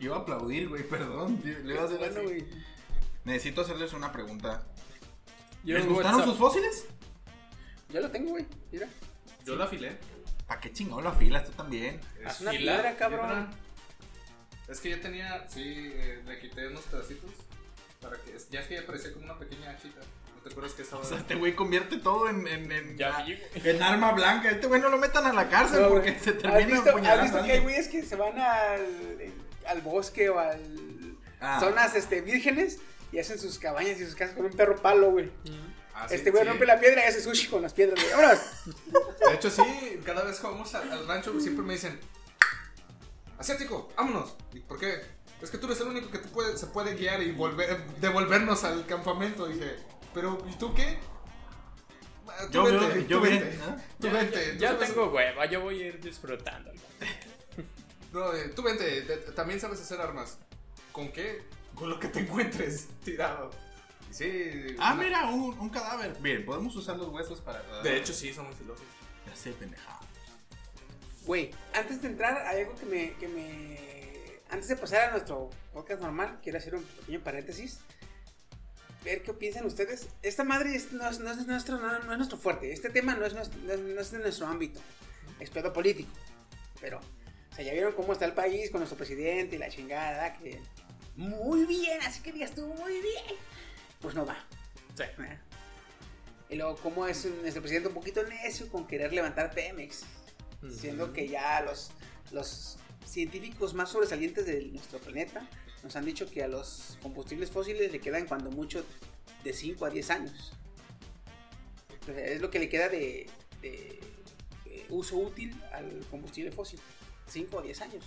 Iba 0.00 0.16
a 0.16 0.20
aplaudir, 0.20 0.68
güey, 0.68 0.82
perdón. 0.82 1.40
Le 1.44 1.74
iba 1.74 1.82
a 1.82 1.86
hacer 1.86 1.98
Bueno, 1.98 2.14
así. 2.20 2.22
güey. 2.26 2.44
Necesito 3.24 3.60
hacerles 3.60 3.92
una 3.92 4.10
pregunta. 4.10 4.64
Yo 5.64 5.76
¿Les 5.78 5.86
gustaron 5.86 6.20
WhatsApp- 6.20 6.28
sus 6.30 6.38
fósiles? 6.38 6.86
Ya 7.90 8.00
lo 8.00 8.10
tengo, 8.10 8.30
güey. 8.30 8.46
Mira. 8.72 8.88
Yo 9.44 9.54
la 9.54 9.64
afilé. 9.64 9.96
¿Para 10.48 10.60
qué 10.60 10.72
chingado 10.72 11.00
la 11.02 11.12
filas 11.12 11.44
tú 11.46 11.52
también? 11.52 12.00
Haz 12.26 12.40
una 12.40 12.50
fila, 12.50 12.72
piedra, 12.74 12.96
cabrón. 12.96 13.50
Es 14.68 14.80
que 14.80 14.90
yo 14.90 15.00
tenía, 15.00 15.46
sí, 15.48 15.62
eh, 15.64 16.22
le 16.26 16.38
quité 16.40 16.66
unos 16.66 16.82
pedacitos. 16.82 17.30
Para 18.02 18.16
que, 18.18 18.36
ya 18.50 18.60
es 18.60 18.66
que 18.66 18.74
ya 18.74 18.84
parecía 18.86 19.12
como 19.12 19.24
una 19.26 19.38
pequeña 19.38 19.70
hachita. 19.70 20.00
¿No 20.00 20.42
te 20.42 20.50
acuerdas 20.50 20.72
que 20.74 20.82
estaba? 20.82 21.02
O 21.02 21.04
sea, 21.04 21.18
este 21.18 21.36
güey 21.36 21.54
convierte 21.54 21.98
todo 21.98 22.28
en, 22.28 22.46
en, 22.48 22.72
en, 22.72 22.98
Ya 22.98 23.24
en 23.54 23.82
arma 23.82 24.12
blanca. 24.12 24.50
Este 24.50 24.66
güey 24.66 24.80
no 24.80 24.88
lo 24.88 24.98
metan 24.98 25.24
a 25.26 25.32
la 25.32 25.48
cárcel 25.48 25.82
No, 25.82 25.88
porque 25.88 26.10
güey. 26.12 26.22
se 26.24 26.30
¿Has 26.30 26.38
termina 26.38 26.66
visto, 26.80 26.96
¿Has 26.96 27.22
visto 27.22 27.38
a 27.38 27.44
que 27.44 27.52
hay 27.52 27.60
güeyes 27.60 27.88
que 27.88 28.02
se 28.02 28.16
van 28.16 28.38
al, 28.38 29.32
al 29.66 29.80
bosque 29.82 30.28
o 30.28 30.38
al 30.38 30.60
Ah. 31.44 31.58
zonas 31.58 31.96
este, 31.96 32.20
vírgenes 32.20 32.78
y 33.10 33.18
hacen 33.18 33.36
sus 33.38 33.58
cabañas 33.58 33.98
y 34.00 34.04
sus 34.04 34.14
casas 34.14 34.36
con 34.36 34.46
un 34.46 34.52
perro 34.52 34.76
palo, 34.80 35.10
güey? 35.10 35.28
Ah, 35.94 36.08
sí, 36.08 36.14
este 36.14 36.30
güey 36.30 36.44
sí. 36.44 36.48
rompe 36.48 36.66
la 36.66 36.78
piedra 36.78 37.04
y 37.04 37.08
hace 37.08 37.20
sushi 37.20 37.48
con 37.48 37.62
las 37.62 37.72
piedras, 37.74 38.00
güey. 38.00 38.12
¡Vámonos! 38.14 38.40
De 39.28 39.34
hecho, 39.34 39.50
sí, 39.50 39.62
cada 40.04 40.22
vez 40.22 40.38
que 40.38 40.46
vamos 40.46 40.72
al, 40.74 40.90
al 40.92 41.06
rancho 41.08 41.38
siempre 41.40 41.64
me 41.64 41.72
dicen, 41.74 41.98
asiático, 43.38 43.88
vámonos. 43.96 44.36
¿Y 44.52 44.60
por 44.60 44.78
qué? 44.78 45.00
Es 45.42 45.50
que 45.50 45.58
tú 45.58 45.66
eres 45.66 45.80
el 45.80 45.88
único 45.88 46.10
que 46.10 46.18
te 46.18 46.28
puede, 46.28 46.56
se 46.56 46.66
puede 46.68 46.94
guiar 46.94 47.22
y 47.22 47.32
volver, 47.32 47.84
devolvernos 48.00 48.62
al 48.64 48.86
campamento. 48.86 49.50
Y 49.50 49.54
dije, 49.54 49.76
pero 50.14 50.38
¿y 50.48 50.54
tú 50.54 50.72
qué? 50.74 50.98
Ah, 52.28 52.46
Tú 52.46 52.52
Yo, 52.52 52.64
vente, 52.64 53.06
yo, 53.08 53.18
tú 53.18 53.24
vente. 53.24 53.56
¿no? 53.58 53.76
Tú 54.00 54.06
Ya, 54.06 54.12
vente. 54.12 54.56
ya 54.58 54.78
tengo 54.78 55.06
hueva, 55.10 55.44
yo 55.46 55.60
voy 55.60 55.82
a 55.82 55.86
ir 55.88 56.00
disfrutando. 56.00 56.70
No, 58.12 58.30
eh, 58.34 58.50
tú 58.54 58.62
vente, 58.62 58.84
te- 59.02 59.16
te- 59.16 59.32
también 59.32 59.58
sabes 59.58 59.80
hacer 59.80 59.98
armas. 59.98 60.36
¿Con 60.92 61.10
qué? 61.12 61.42
Con 61.74 61.88
lo 61.88 61.98
que 61.98 62.08
te 62.08 62.20
encuentres 62.20 62.88
tirado. 63.02 63.48
Sí. 64.10 64.76
Ah, 64.78 64.92
una- 64.92 65.02
mira, 65.02 65.24
un, 65.30 65.58
un 65.58 65.70
cadáver. 65.70 66.14
Bien, 66.20 66.44
podemos 66.44 66.76
usar 66.76 66.98
los 66.98 67.08
huesos 67.08 67.40
para. 67.40 67.62
De 67.82 67.96
hecho, 67.96 68.12
sí, 68.12 68.34
son 68.34 68.44
muy 68.48 68.54
filosos. 68.54 68.84
Ya 69.26 69.34
sé, 69.34 69.52
pendeja. 69.52 69.98
Güey, 71.24 71.52
antes 71.74 72.02
de 72.02 72.08
entrar, 72.08 72.36
hay 72.46 72.60
algo 72.60 72.74
que 72.74 72.84
me, 72.84 73.14
que 73.14 73.28
me. 73.28 73.91
Antes 74.52 74.68
de 74.68 74.76
pasar 74.76 75.08
a 75.08 75.10
nuestro 75.12 75.48
podcast 75.72 76.00
normal, 76.02 76.38
quiero 76.42 76.58
hacer 76.58 76.74
un 76.74 76.84
pequeño 76.84 77.20
paréntesis. 77.24 77.80
Ver 79.02 79.22
qué 79.22 79.32
piensan 79.32 79.64
ustedes. 79.66 80.08
Esta 80.22 80.44
madre 80.44 80.76
es- 80.76 80.92
no, 80.92 81.08
es, 81.08 81.18
no 81.18 81.30
es 81.32 81.46
nuestro, 81.46 81.78
no, 81.78 81.98
no 82.00 82.12
es 82.12 82.18
nuestro 82.18 82.38
fuerte. 82.38 82.70
Este 82.72 82.90
tema 82.90 83.14
no 83.14 83.24
es, 83.24 83.32
nuestro, 83.34 83.58
no 83.62 83.72
es, 84.00 84.10
de 84.12 84.18
nuestro 84.18 84.46
ámbito. 84.46 84.78
Es 85.40 85.50
pedo 85.50 85.72
político. 85.72 86.10
Pero, 86.80 86.98
o 87.00 87.54
sea, 87.56 87.64
ya 87.64 87.72
vieron 87.72 87.94
cómo 87.94 88.12
está 88.12 88.26
el 88.26 88.34
país 88.34 88.70
con 88.70 88.80
nuestro 88.80 88.96
presidente 88.98 89.56
y 89.56 89.58
la 89.58 89.68
chingada. 89.70 90.34
Que 90.34 90.60
muy 91.16 91.64
bien, 91.64 92.00
así 92.02 92.22
que 92.22 92.30
digas 92.32 92.54
tú, 92.54 92.66
muy 92.66 92.92
bien. 93.00 93.36
Pues 94.00 94.14
no 94.14 94.24
va. 94.26 94.36
Sí. 94.94 95.04
¿verdad? 95.16 95.40
Y 96.50 96.56
luego, 96.56 96.76
cómo 96.76 97.06
es 97.08 97.24
nuestro 97.24 97.62
presidente 97.62 97.88
un 97.88 97.94
poquito 97.94 98.22
necio 98.24 98.68
con 98.68 98.86
querer 98.86 99.12
levantar 99.14 99.50
Pemex 99.52 100.02
siendo 100.70 101.12
que 101.12 101.26
ya 101.26 101.60
los, 101.62 101.90
los 102.30 102.76
científicos 103.06 103.74
más 103.74 103.90
sobresalientes 103.90 104.46
de 104.46 104.62
nuestro 104.66 104.98
planeta 104.98 105.48
nos 105.82 105.96
han 105.96 106.04
dicho 106.04 106.30
que 106.30 106.42
a 106.42 106.48
los 106.48 106.96
combustibles 107.02 107.50
fósiles 107.50 107.90
le 107.90 108.00
quedan 108.00 108.26
cuando 108.26 108.50
mucho 108.50 108.84
de 109.44 109.52
5 109.52 109.84
a 109.86 109.90
10 109.90 110.10
años. 110.10 110.52
Es 112.16 112.40
lo 112.40 112.50
que 112.50 112.58
le 112.58 112.68
queda 112.68 112.88
de, 112.88 113.28
de- 113.60 114.00
de 114.64 114.86
uso 114.90 115.16
útil 115.16 115.54
al 115.72 116.04
combustible 116.10 116.52
fósil. 116.52 116.78
5 117.28 117.56
o 117.56 117.62
10 117.62 117.80
años. 117.82 118.04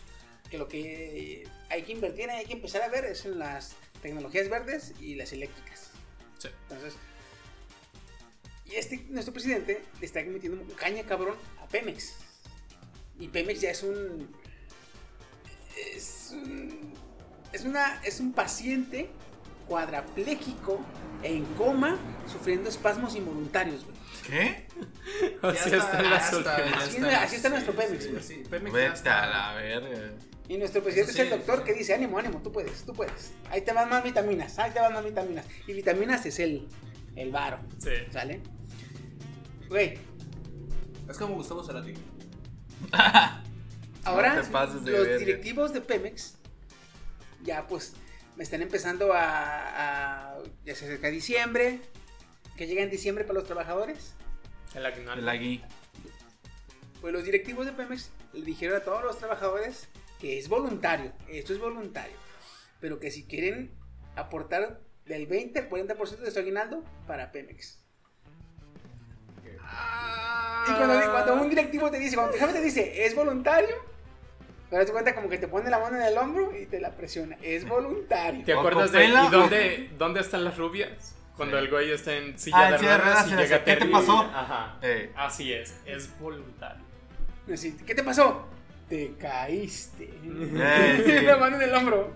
Que 0.50 0.58
lo 0.58 0.68
que 0.68 1.48
hay 1.70 1.84
que 1.84 1.92
invertir, 1.94 2.30
hay 2.30 2.46
que 2.46 2.54
empezar 2.54 2.82
a 2.84 2.88
ver 2.90 3.06
es 3.06 3.26
en 3.26 3.40
las 3.40 3.76
tecnologías 4.02 4.50
verdes 4.50 4.94
y 5.02 5.16
las 5.16 5.34
eléctricas. 5.34 5.92
Sí. 6.38 6.50
Entonces, 6.70 6.94
y 8.66 8.76
este, 8.76 8.98
nuestro 9.10 9.34
presidente 9.34 9.82
le 10.00 10.06
está 10.06 10.22
metiendo 10.24 10.64
caña 10.76 11.04
cabrón 11.04 11.36
a 11.62 11.68
Pemex. 11.68 12.14
Y 13.20 13.28
Pemex 13.30 13.62
ya 13.62 13.72
es 13.72 13.84
un. 13.84 14.30
Es 15.94 16.32
un. 16.34 16.94
Es, 17.52 17.64
una, 17.64 18.02
es 18.04 18.20
un 18.20 18.34
paciente 18.34 19.10
cuadrapléjico 19.68 20.80
en 21.24 21.44
coma 21.56 21.98
sufriendo 22.32 22.70
espasmos 22.70 23.16
involuntarios, 23.16 23.84
güey. 23.86 23.96
¿Qué? 24.28 24.68
Así 25.42 25.70
Ya 25.72 25.78
está, 25.78 26.16
Así 26.18 26.98
es- 26.98 27.04
así 27.04 27.36
está 27.38 27.50
nuestro 27.50 27.74
Pemex, 27.74 28.04
Sí, 28.04 28.10
güey. 28.10 28.24
sí, 28.24 28.44
Pemex 28.50 28.72
ya 28.74 28.80
Vete 28.80 28.94
está. 28.96 29.24
a 29.24 29.28
la 29.28 29.62
verga. 29.62 30.14
Y 30.48 30.58
nuestro 30.58 30.84
presidente 30.84 31.12
es 31.12 31.20
el 31.20 31.26
sí, 31.28 31.32
doctor 31.32 31.60
sí. 31.60 31.64
que 31.66 31.74
dice, 31.74 31.94
ánimo, 31.96 32.18
ánimo, 32.20 32.42
tú 32.42 32.52
puedes, 32.52 32.84
tú 32.86 32.94
puedes. 32.94 33.34
Ahí 33.50 33.62
te 33.62 33.74
van 33.74 33.90
más 33.90 34.04
vitaminas, 34.04 34.60
ahí 34.60 34.72
te 34.72 34.80
van 34.80 34.94
más 34.94 35.04
vitaminas. 35.04 35.46
Y 35.68 35.74
vitaminas 35.74 36.26
es 36.26 36.38
el, 36.40 36.68
el 37.16 37.32
varo, 37.32 37.60
Sí. 37.80 37.92
¿sale? 38.12 38.42
Güey, 39.70 39.98
Es 41.10 41.18
como 41.18 41.36
Gustavo 41.36 41.64
Cerati. 41.64 41.94
Ahora, 44.06 44.36
No 44.36 44.42
te 44.44 44.48
pases 44.50 44.84
de 44.84 44.92
los 44.92 45.20
directivos 45.20 45.74
de 45.74 45.82
Pemex 45.82 46.36
ya 47.44 47.68
pues 47.68 47.94
me 48.36 48.44
están 48.44 48.62
empezando 48.62 49.14
a, 49.14 50.34
a- 50.34 50.38
ya 50.66 50.76
se 50.76 50.86
acerca 50.86 51.10
diciembre, 51.10 51.80
que 52.58 52.66
llega 52.68 52.82
en 52.82 52.90
diciembre 52.90 53.24
para 53.24 53.36
los 53.40 53.46
trabajadores. 53.48 54.14
El 54.74 54.86
aguinaldo. 54.86 55.22
El 55.22 55.30
agui. 55.30 55.64
Pues 57.02 57.14
los 57.14 57.24
directivos 57.24 57.66
de 57.66 57.72
Pemex 57.74 58.10
le 58.34 58.42
dijeron 58.46 58.78
a 58.78 58.80
todos 58.84 59.04
los 59.04 59.18
trabajadores 59.20 59.88
que 60.20 60.40
es 60.40 60.50
voluntario, 60.50 61.12
esto 61.30 61.54
es 61.54 61.60
voluntario, 61.60 62.16
pero 62.80 63.00
que 63.00 63.12
si 63.12 63.26
quieren 63.26 63.72
aportar 64.16 64.82
del 65.06 65.28
20 65.28 65.60
al 65.60 65.70
40% 65.70 66.18
de 66.18 66.32
su 66.32 66.40
aguinaldo 66.40 66.84
para 67.06 67.32
Pemex. 67.32 67.80
Y 70.68 70.74
cuando, 70.74 71.12
cuando 71.12 71.34
un 71.36 71.50
directivo 71.50 71.92
te 71.92 72.00
dice, 72.00 72.16
cuando 72.16 72.34
tu 72.34 72.40
jefe 72.40 72.54
te 72.54 72.62
dice, 72.62 73.06
es 73.06 73.14
voluntario, 73.16 73.76
te 74.80 74.84
das 74.86 74.92
cuenta 74.92 75.16
como 75.16 75.30
que 75.30 75.38
te 75.38 75.48
pone 75.48 75.70
la 75.70 75.80
mano 75.80 75.96
en 75.98 76.04
el 76.04 76.18
hombro 76.18 76.52
y 76.56 76.66
te 76.66 76.80
la 76.82 76.92
presiona. 76.92 77.38
Es 77.42 77.68
voluntario. 77.68 78.44
¿Te 78.46 78.54
acuerdas 78.54 78.92
de 78.92 79.06
¿y 79.06 79.12
dónde, 79.12 79.90
dónde 79.98 80.20
están 80.20 80.44
las 80.44 80.58
rubias? 80.58 81.16
Cuando 81.38 81.58
el 81.58 81.70
güey 81.70 81.92
está 81.92 82.14
en 82.14 82.38
silla 82.40 82.58
Ah, 82.58 82.64
de 82.70 82.74
en 82.76 82.80
silla 82.80 82.92
de 82.92 82.98
ruedas 82.98 83.16
ruedas 83.16 83.28
y 83.30 83.34
y 83.34 83.36
le 83.36 83.44
llega 83.44 83.64
¿qué 83.64 83.76
te 83.78 83.86
pasó? 83.86 84.20
Ajá. 84.22 84.78
Eh. 84.82 85.12
Así 85.16 85.54
es, 85.54 85.76
es 85.86 86.18
voluntario. 86.20 86.84
Así, 87.54 87.78
¿Qué 87.86 87.94
te 87.96 88.04
pasó? 88.04 88.48
Te 88.90 89.14
caíste. 89.20 90.06
Eh, 90.24 91.04
sí. 91.20 91.26
la 91.26 91.38
mano 91.38 91.56
en 91.58 91.64
el 91.64 91.74
hombro. 91.76 92.12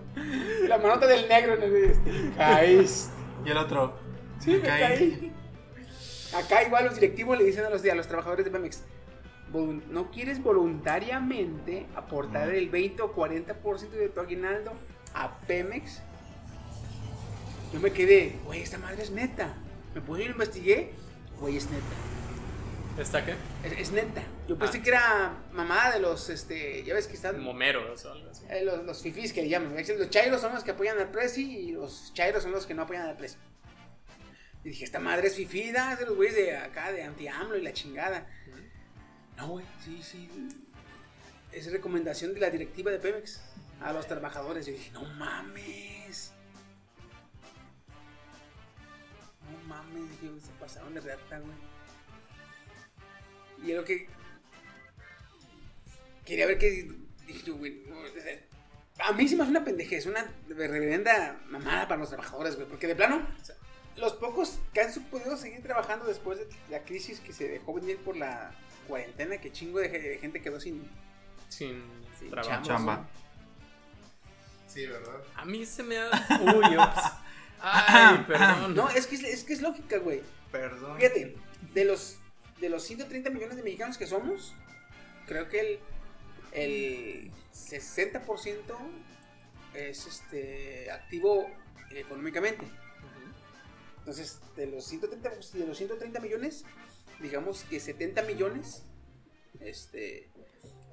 La 0.68 0.78
manota 0.78 1.06
del 1.06 1.28
negro 1.28 1.54
en 1.54 1.62
el 1.62 1.92
Te 2.30 2.36
caíste. 2.36 3.12
Y 3.44 3.50
el 3.50 3.56
otro. 3.56 3.94
Sí, 4.38 4.50
me 4.52 4.60
caí. 4.60 5.32
Acá 6.34 6.62
igual 6.62 6.84
los 6.84 6.94
directivos 6.94 7.36
le 7.38 7.44
dicen 7.44 7.64
a 7.64 7.70
los, 7.70 7.84
a 7.84 7.94
los 7.94 8.06
trabajadores 8.06 8.44
de 8.44 8.50
Pemex, 8.50 8.78
"Volun- 8.80 8.84
¿no 9.52 10.10
quieres 10.10 10.42
voluntariamente 10.42 11.86
aportar 11.96 12.50
el 12.50 12.68
20 12.70 13.02
o 13.02 13.14
40% 13.14 13.90
de 13.90 14.08
tu 14.08 14.20
aguinaldo 14.20 14.72
a 15.14 15.38
Pemex? 15.40 16.00
Yo 17.72 17.80
me 17.80 17.92
quedé, 17.92 18.38
güey, 18.44 18.62
esta 18.62 18.78
madre 18.78 19.02
es 19.02 19.10
neta. 19.10 19.54
Me 19.94 20.00
puse 20.00 20.22
y 20.22 20.26
lo 20.26 20.32
investigué, 20.32 20.92
güey, 21.38 21.56
es 21.56 21.70
neta. 21.70 21.84
¿Está 23.00 23.24
qué? 23.24 23.34
Es, 23.64 23.72
es 23.78 23.92
neta. 23.92 24.22
Yo 24.48 24.58
pensé 24.58 24.78
Ah. 24.78 24.82
que 24.82 24.88
era 24.90 25.32
mamada 25.52 25.92
de 25.94 26.00
los, 26.00 26.28
este, 26.28 26.82
ya 26.84 26.94
ves 26.94 27.06
que 27.06 27.14
están... 27.14 27.40
Momeros 27.40 28.04
o 28.04 28.12
algo 28.12 28.28
así. 28.30 28.44
Eh, 28.50 28.64
los, 28.64 28.84
los 28.84 29.00
fifís 29.02 29.32
que 29.32 29.42
le 29.42 29.48
llaman. 29.48 29.74
Los 29.76 30.10
chairos 30.10 30.40
son 30.40 30.52
los 30.54 30.64
que 30.64 30.72
apoyan 30.72 30.98
al 30.98 31.10
presi 31.10 31.58
y 31.68 31.72
los 31.72 32.12
chairos 32.12 32.42
son 32.42 32.52
los 32.52 32.66
que 32.66 32.74
no 32.74 32.82
apoyan 32.82 33.06
al 33.06 33.16
presi. 33.16 33.36
Y 34.64 34.70
dije, 34.70 34.84
esta 34.84 34.98
madre 34.98 35.28
es 35.28 35.36
fifida, 35.36 35.92
es 35.94 36.00
de 36.00 36.06
los 36.06 36.16
güeyes 36.16 36.34
de 36.34 36.56
acá, 36.56 36.92
de 36.92 37.02
anti-AMLO 37.04 37.56
y 37.56 37.62
la 37.62 37.72
chingada. 37.72 38.26
No, 39.40 39.48
güey, 39.48 39.64
sí, 39.82 40.02
sí. 40.02 40.28
Es 41.50 41.72
recomendación 41.72 42.34
de 42.34 42.40
la 42.40 42.50
directiva 42.50 42.90
de 42.90 42.98
Pemex 42.98 43.40
a 43.80 43.92
los 43.92 44.06
trabajadores. 44.06 44.66
Yo 44.66 44.72
dije, 44.72 44.90
no 44.92 45.02
mames. 45.14 46.32
No 49.50 49.66
mames, 49.66 50.10
dije, 50.10 50.40
se 50.40 50.52
pasaron 50.60 50.92
de 50.92 51.00
reata, 51.00 51.38
güey. 51.38 51.54
Y 53.64 53.70
es 53.70 53.76
lo 53.76 53.84
que 53.84 54.08
quería 56.24 56.46
ver 56.46 56.58
que 56.58 56.90
dije 57.26 57.50
güey, 57.50 57.82
a 58.98 59.12
mí 59.12 59.26
sí 59.26 59.36
me 59.36 59.42
hace 59.42 59.50
una 59.50 59.64
pendejez, 59.64 60.06
una 60.06 60.32
reverenda 60.48 61.40
mamada 61.46 61.88
para 61.88 62.00
los 62.00 62.10
trabajadores, 62.10 62.56
güey, 62.56 62.68
porque 62.68 62.86
de 62.86 62.94
plano, 62.94 63.26
los 63.96 64.12
pocos 64.14 64.58
que 64.72 64.82
han 64.82 64.92
podido 65.10 65.36
seguir 65.36 65.62
trabajando 65.62 66.04
después 66.06 66.38
de 66.38 66.48
la 66.70 66.84
crisis 66.84 67.20
que 67.20 67.32
se 67.32 67.48
dejó 67.48 67.74
venir 67.74 67.98
por 67.98 68.16
la 68.16 68.54
cuarentena, 68.90 69.38
que 69.38 69.50
chingo 69.50 69.78
de, 69.78 70.18
gente 70.20 70.42
quedó 70.42 70.60
sin, 70.60 70.82
Sin 71.48 71.82
sin 72.18 72.30
trabajo. 72.30 72.62
chamba. 72.62 73.08
Sí, 74.66 74.86
¿verdad? 74.86 75.22
A 75.34 75.44
mí 75.46 75.64
se 75.66 75.82
me 75.82 75.98
ha. 75.98 76.10
Uy, 76.54 76.76
ups. 76.76 77.02
Ay, 77.62 78.24
perdón. 78.26 78.74
No, 78.74 78.88
es 78.90 79.06
que 79.06 79.16
es, 79.16 79.24
es 79.24 79.44
que 79.44 79.52
es 79.54 79.62
lógica, 79.62 79.98
güey. 79.98 80.22
Perdón. 80.52 80.96
Fíjate, 80.98 81.36
de 81.74 81.84
los, 81.84 82.18
de 82.60 82.68
los 82.68 82.82
130 82.84 83.30
millones 83.30 83.56
de 83.56 83.62
mexicanos 83.62 83.98
que 83.98 84.06
somos, 84.06 84.54
creo 85.26 85.48
que 85.48 85.60
el, 85.60 85.80
el 86.52 87.30
60% 87.54 88.52
es 89.74 90.06
este 90.06 90.90
activo 90.90 91.50
económicamente. 91.90 92.64
Entonces, 93.98 94.40
de 94.56 94.66
los 94.66 94.84
130, 94.86 95.30
de 95.30 95.66
los 95.66 95.76
130 95.76 96.20
millones, 96.20 96.64
digamos 97.20 97.64
que 97.64 97.78
70 97.80 98.22
millones, 98.22 98.82
este, 99.60 100.28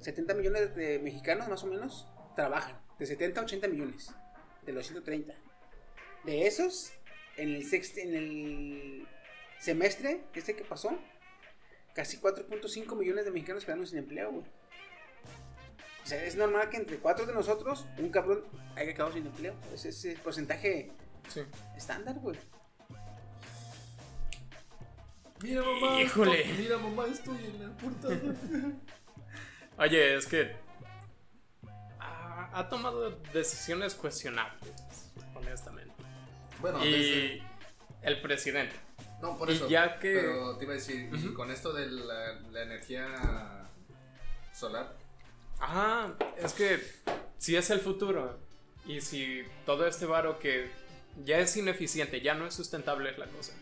70 0.00 0.34
millones 0.34 0.74
de 0.74 0.98
mexicanos 0.98 1.48
más 1.48 1.62
o 1.62 1.66
menos 1.66 2.06
trabajan. 2.34 2.80
De 2.98 3.06
70 3.06 3.40
a 3.40 3.44
80 3.44 3.68
millones, 3.68 4.10
de 4.66 4.72
los 4.72 4.86
130. 4.86 5.34
De 6.24 6.46
esos, 6.46 6.92
en 7.36 7.54
el, 7.54 7.64
sexto, 7.64 8.00
en 8.00 8.14
el 8.14 9.06
semestre, 9.60 10.24
este 10.34 10.56
que 10.56 10.64
pasó, 10.64 10.98
casi 11.94 12.18
4.5 12.18 12.96
millones 12.96 13.24
de 13.24 13.30
mexicanos 13.30 13.64
quedaron 13.64 13.86
sin 13.86 13.98
empleo, 13.98 14.32
güey. 14.32 14.44
O 16.04 16.06
sea, 16.08 16.24
es 16.24 16.36
normal 16.36 16.70
que 16.70 16.78
entre 16.78 16.96
cuatro 16.98 17.26
de 17.26 17.34
nosotros, 17.34 17.86
un 17.98 18.08
cabrón 18.10 18.44
haya 18.76 18.94
quedado 18.94 19.12
sin 19.12 19.26
empleo. 19.26 19.54
Ese 19.74 19.90
es 19.90 20.04
el 20.06 20.18
porcentaje 20.20 20.90
Sí. 21.28 21.42
estándar, 21.76 22.14
güey. 22.20 22.38
Mira, 25.42 25.62
mamá. 25.62 26.00
Híjole. 26.02 26.40
estoy- 26.42 26.58
mira, 26.58 26.78
mamá, 26.78 27.06
estoy 27.06 27.44
en 27.44 27.62
la 27.62 27.76
portada. 27.76 28.16
Oye, 29.78 30.16
es 30.16 30.26
que. 30.26 30.56
Ha, 32.00 32.50
ha 32.52 32.68
tomado 32.68 33.10
decisiones 33.32 33.94
cuestionables, 33.94 34.72
honestamente. 35.34 35.94
Bueno, 36.60 36.84
Y 36.84 36.90
desde- 36.90 37.42
el 38.02 38.20
presidente. 38.20 38.74
No, 39.22 39.36
por 39.36 39.50
y 39.50 39.54
eso. 39.54 39.68
ya 39.68 39.98
que- 39.98 40.12
Pero 40.14 40.56
te 40.56 40.64
iba 40.64 40.72
a 40.72 40.76
decir, 40.76 41.10
y 41.12 41.16
Ujú. 41.26 41.34
con 41.34 41.50
esto 41.50 41.72
de 41.72 41.86
la, 41.86 42.40
la 42.50 42.62
energía 42.62 43.68
solar. 44.52 44.96
Ajá, 45.60 46.14
es 46.36 46.52
que 46.52 46.80
si 47.38 47.56
es 47.56 47.70
el 47.70 47.80
futuro 47.80 48.38
y 48.86 49.00
si 49.00 49.42
todo 49.66 49.86
este 49.88 50.06
varo 50.06 50.38
que 50.38 50.70
ya 51.24 51.38
es 51.38 51.56
ineficiente, 51.56 52.20
ya 52.20 52.34
no 52.34 52.46
es 52.46 52.54
sustentable 52.54 53.10
es 53.10 53.18
la 53.18 53.26
cosa. 53.26 53.52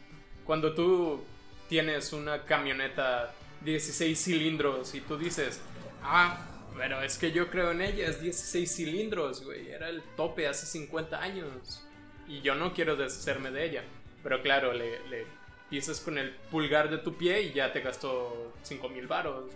Cuando 0.44 0.74
tú 0.74 1.24
tienes 1.68 2.12
una 2.12 2.44
camioneta 2.44 3.34
16 3.62 4.18
cilindros 4.18 4.94
y 4.94 5.00
tú 5.00 5.16
dices, 5.16 5.60
ah, 6.02 6.38
pero 6.76 7.02
es 7.02 7.18
que 7.18 7.32
yo 7.32 7.50
creo 7.50 7.72
en 7.72 7.82
ella, 7.82 8.08
es 8.08 8.20
16 8.20 8.70
cilindros, 8.74 9.44
güey, 9.44 9.70
era 9.70 9.88
el 9.88 10.02
tope 10.16 10.46
hace 10.46 10.66
50 10.66 11.20
años 11.20 11.82
y 12.28 12.40
yo 12.42 12.54
no 12.54 12.74
quiero 12.74 12.96
deshacerme 12.96 13.50
de 13.50 13.64
ella. 13.64 13.84
Pero 14.22 14.42
claro, 14.42 14.72
le, 14.72 15.06
le 15.08 15.26
pisas 15.70 16.00
con 16.00 16.18
el 16.18 16.32
pulgar 16.50 16.90
de 16.90 16.98
tu 16.98 17.16
pie 17.16 17.42
y 17.42 17.52
ya 17.52 17.72
te 17.72 17.80
gastó 17.80 18.52
5 18.62 18.88
mil 18.88 19.06
varos 19.06 19.50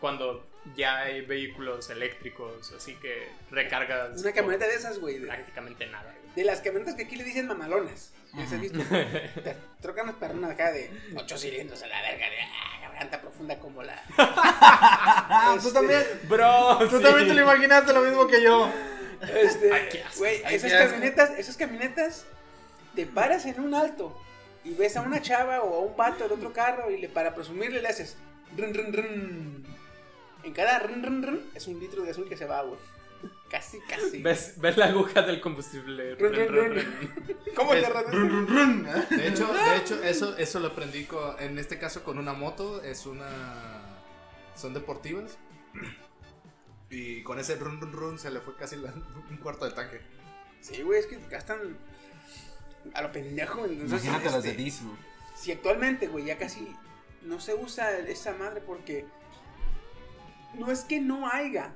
cuando 0.00 0.44
ya 0.76 1.00
hay 1.00 1.22
vehículos 1.22 1.88
eléctricos, 1.90 2.72
así 2.72 2.94
que 2.96 3.28
recargas 3.50 4.20
Una 4.20 4.32
camioneta 4.32 4.66
de 4.66 4.74
esas, 4.74 4.98
güey. 4.98 5.20
prácticamente 5.20 5.86
nada. 5.86 6.14
güey. 6.20 6.34
de 6.36 6.44
las 6.44 6.60
camionetas 6.60 6.94
que 6.94 7.04
aquí 7.04 7.16
le 7.16 7.24
dicen 7.24 7.46
mamalonas. 7.46 8.12
¿Les 8.36 8.52
has 8.52 8.60
visto? 8.60 8.78
Te 8.80 9.56
trocan 9.80 10.06
las 10.06 10.16
perronas 10.16 10.50
acá 10.50 10.72
de 10.72 10.90
8 11.16 11.38
cilindros 11.38 11.82
a 11.82 11.86
la 11.86 12.02
verga, 12.02 12.28
de 12.30 12.40
ah, 12.40 12.80
garganta 12.82 13.20
profunda 13.20 13.58
como 13.58 13.82
la. 13.82 14.02
Ah, 14.16 15.56
tú 15.60 15.68
Este, 15.68 15.72
también. 15.78 16.02
Bro, 16.28 16.78
Tú 16.90 16.96
sí. 16.98 17.02
también 17.02 17.28
te 17.28 17.34
lo 17.34 17.42
imaginaste 17.42 17.92
lo 17.92 18.00
mismo 18.02 18.26
que 18.26 18.42
yo. 18.42 18.68
Este, 19.34 19.70
güey, 20.18 20.42
esas 20.50 20.70
qué 20.70 20.76
asco. 20.76 20.90
camionetas, 20.90 21.30
esas 21.38 21.56
camionetas, 21.56 22.24
te 22.94 23.06
paras 23.06 23.46
en 23.46 23.60
un 23.60 23.74
alto 23.74 24.20
y 24.64 24.74
ves 24.74 24.96
a 24.96 25.00
una 25.02 25.22
chava 25.22 25.62
o 25.62 25.74
a 25.76 25.80
un 25.80 25.96
vato 25.96 26.26
en 26.26 26.32
otro 26.32 26.52
carro 26.52 26.90
y 26.90 26.98
le, 27.00 27.08
para 27.08 27.34
presumirle 27.34 27.80
le 27.80 27.88
haces 27.88 28.16
run, 28.56 28.74
run, 28.74 28.92
run. 28.92 29.66
En 30.42 30.52
cada 30.52 30.78
run, 30.80 31.02
run, 31.02 31.22
run 31.22 31.50
es 31.54 31.66
un 31.68 31.78
litro 31.80 32.02
de 32.02 32.10
azul 32.10 32.28
que 32.28 32.36
se 32.36 32.44
va, 32.44 32.62
güey. 32.62 32.78
Casi, 33.54 33.78
casi. 33.82 34.20
¿Ves, 34.20 34.54
ves 34.58 34.76
la 34.76 34.86
aguja 34.86 35.22
del 35.22 35.40
combustible. 35.40 36.16
Run, 36.16 36.34
run, 36.34 36.48
run. 36.74 37.34
¿Cómo 37.54 37.70
te 37.70 37.80
Es- 37.82 37.88
reduces? 37.88 38.12
Run, 38.12 38.30
run, 38.30 38.48
run. 38.48 38.82
De 39.16 39.28
hecho, 39.28 39.52
de 39.52 39.76
hecho 39.76 40.02
eso, 40.02 40.36
eso 40.36 40.58
lo 40.58 40.68
aprendí 40.68 41.04
co- 41.04 41.36
en 41.38 41.56
este 41.60 41.78
caso 41.78 42.02
con 42.02 42.18
una 42.18 42.32
moto. 42.32 42.82
Es 42.82 43.06
una. 43.06 44.00
Son 44.56 44.74
deportivas. 44.74 45.38
Y 46.90 47.22
con 47.22 47.38
ese 47.38 47.54
run 47.54 47.80
run 47.80 47.92
run 47.92 48.18
se 48.18 48.30
le 48.32 48.40
fue 48.40 48.56
casi 48.56 48.74
la- 48.74 48.92
un 49.30 49.36
cuarto 49.36 49.66
de 49.66 49.70
tanque. 49.70 50.00
Sí, 50.60 50.82
güey, 50.82 50.98
es 50.98 51.06
que 51.06 51.18
gastan 51.30 51.76
a 52.92 53.02
lo 53.02 53.12
pendejo. 53.12 53.66
Entonces, 53.66 54.04
Imagínate 54.04 54.30
las 54.32 54.42
de 54.42 54.50
este, 54.50 54.62
diesel. 54.62 54.88
Si 55.36 55.52
actualmente, 55.52 56.08
güey, 56.08 56.24
ya 56.24 56.38
casi 56.38 56.74
no 57.22 57.38
se 57.40 57.54
usa 57.54 57.96
esa 57.98 58.32
madre 58.34 58.60
porque 58.60 59.06
no 60.54 60.72
es 60.72 60.80
que 60.80 60.98
no 61.00 61.28
haya 61.28 61.74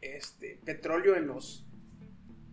este 0.00 0.58
petróleo 0.64 1.16
en 1.16 1.26
los 1.26 1.64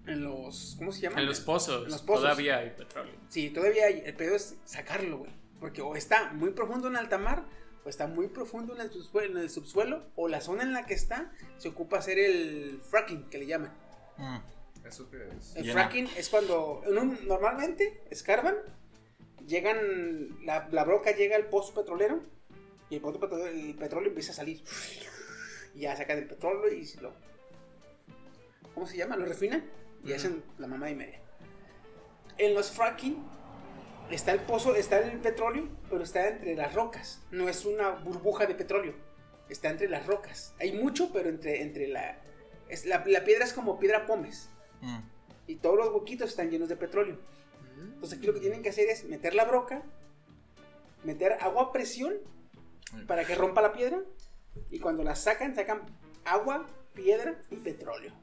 en 0.08 0.23
los 0.23 0.75
¿cómo 0.77 0.91
se 0.91 1.01
llama? 1.01 1.19
En 1.19 1.25
los 1.25 1.39
pozos, 1.39 1.86
En 1.86 1.91
los 1.91 2.01
pozos. 2.01 2.21
todavía 2.23 2.58
hay 2.58 2.69
petróleo. 2.71 3.13
Sí, 3.29 3.49
todavía 3.49 3.86
hay, 3.88 4.03
el 4.05 4.13
pedo 4.15 4.36
es 4.36 4.55
sacarlo, 4.65 5.17
güey, 5.19 5.31
porque 5.60 5.81
o 5.81 5.95
está 5.95 6.31
muy 6.34 6.51
profundo 6.51 6.88
en 6.88 6.95
alta 6.95 7.17
mar 7.17 7.45
o 7.84 7.89
está 7.89 8.05
muy 8.08 8.27
profundo 8.27 8.75
en 8.75 8.81
el 8.81 8.91
subsuelo, 8.91 9.38
en 9.38 9.43
el 9.43 9.49
subsuelo 9.49 10.03
o 10.15 10.27
la 10.27 10.41
zona 10.41 10.63
en 10.63 10.73
la 10.73 10.86
que 10.86 10.93
está 10.93 11.31
se 11.58 11.69
ocupa 11.69 11.97
hacer 11.97 12.19
el 12.19 12.79
fracking 12.89 13.29
que 13.29 13.38
le 13.39 13.47
llaman. 13.47 13.73
Mm. 14.17 14.38
Eso 14.88 15.10
que 15.10 15.17
es. 15.39 15.55
El 15.55 15.63
Llena. 15.63 15.73
fracking 15.73 16.08
es 16.17 16.29
cuando 16.29 16.84
en 16.86 16.97
un- 16.99 17.27
normalmente 17.27 18.03
escarban, 18.12 18.55
llegan, 19.47 20.45
la, 20.45 20.67
la 20.71 20.84
broca 20.84 21.12
llega 21.15 21.36
al 21.36 21.47
pozo 21.47 21.73
petrolero 21.73 22.21
y 22.91 22.95
el, 22.95 23.01
pozo 23.01 23.19
petrolero, 23.19 23.49
el 23.49 23.75
petróleo 23.75 24.10
empieza 24.10 24.31
a 24.31 24.36
salir. 24.36 24.63
Y 25.73 25.81
ya 25.81 25.95
sacan 25.95 26.19
el 26.19 26.27
petróleo 26.27 26.71
y 26.71 26.86
lo 27.01 27.13
¿cómo 28.75 28.85
se 28.85 28.97
llama? 28.97 29.15
Lo 29.15 29.25
refinan 29.25 29.63
y 30.03 30.13
hacen 30.13 30.43
la 30.59 30.67
mamá 30.67 30.91
y 30.91 30.95
media. 30.95 31.19
En 32.38 32.53
los 32.53 32.69
fracking 32.69 33.23
está 34.11 34.33
el 34.33 34.41
pozo, 34.41 34.75
está 34.75 34.99
el 34.99 35.19
petróleo, 35.19 35.67
pero 35.89 36.03
está 36.03 36.27
entre 36.27 36.55
las 36.55 36.73
rocas. 36.73 37.23
No 37.31 37.49
es 37.49 37.65
una 37.65 37.89
burbuja 37.89 38.45
de 38.45 38.53
petróleo. 38.53 38.93
Está 39.49 39.69
entre 39.69 39.88
las 39.89 40.05
rocas. 40.05 40.53
Hay 40.59 40.73
mucho, 40.73 41.11
pero 41.13 41.29
entre, 41.29 41.61
entre 41.61 41.88
la, 41.88 42.19
es, 42.67 42.85
la... 42.85 43.03
La 43.05 43.23
piedra 43.23 43.45
es 43.45 43.53
como 43.53 43.79
piedra 43.79 44.05
pómez. 44.05 44.49
Mm. 44.81 44.99
Y 45.47 45.55
todos 45.55 45.77
los 45.77 45.89
huequitos 45.89 46.29
están 46.29 46.51
llenos 46.51 46.69
de 46.69 46.75
petróleo. 46.75 47.17
Entonces 47.77 48.17
aquí 48.17 48.27
lo 48.27 48.33
que 48.33 48.39
tienen 48.39 48.61
que 48.61 48.69
hacer 48.69 48.89
es 48.89 49.05
meter 49.05 49.35
la 49.35 49.45
broca, 49.45 49.83
meter 51.03 51.33
agua 51.41 51.63
a 51.63 51.71
presión 51.71 52.13
para 53.07 53.25
que 53.25 53.35
rompa 53.35 53.61
la 53.61 53.73
piedra. 53.73 54.01
Y 54.69 54.79
cuando 54.79 55.03
la 55.03 55.15
sacan, 55.15 55.55
sacan 55.55 55.81
agua, 56.25 56.65
piedra 56.93 57.43
y 57.49 57.57
petróleo. 57.57 58.13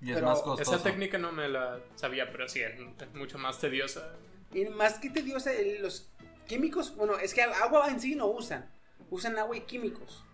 Y 0.00 0.10
es 0.10 0.14
Pero 0.14 0.26
más 0.26 0.38
esa 0.38 0.44
costoso. 0.44 0.74
Esa 0.74 0.82
técnica 0.84 1.18
no 1.18 1.32
me 1.32 1.48
la 1.48 1.80
sabía, 1.96 2.30
pero 2.30 2.48
sí, 2.48 2.60
es 2.60 2.74
mucho 3.14 3.38
más 3.38 3.58
tediosa. 3.58 4.14
Y 4.54 4.64
más 4.66 4.98
que 4.98 5.10
tediosa, 5.10 5.50
los 5.80 6.08
químicos, 6.46 6.94
bueno, 6.96 7.18
es 7.18 7.34
que 7.34 7.42
agua 7.42 7.88
en 7.88 8.00
sí 8.00 8.14
no 8.14 8.26
usan. 8.26 8.70
Usan 9.10 9.38
agua 9.38 9.56
y 9.56 9.62
químicos 9.62 10.24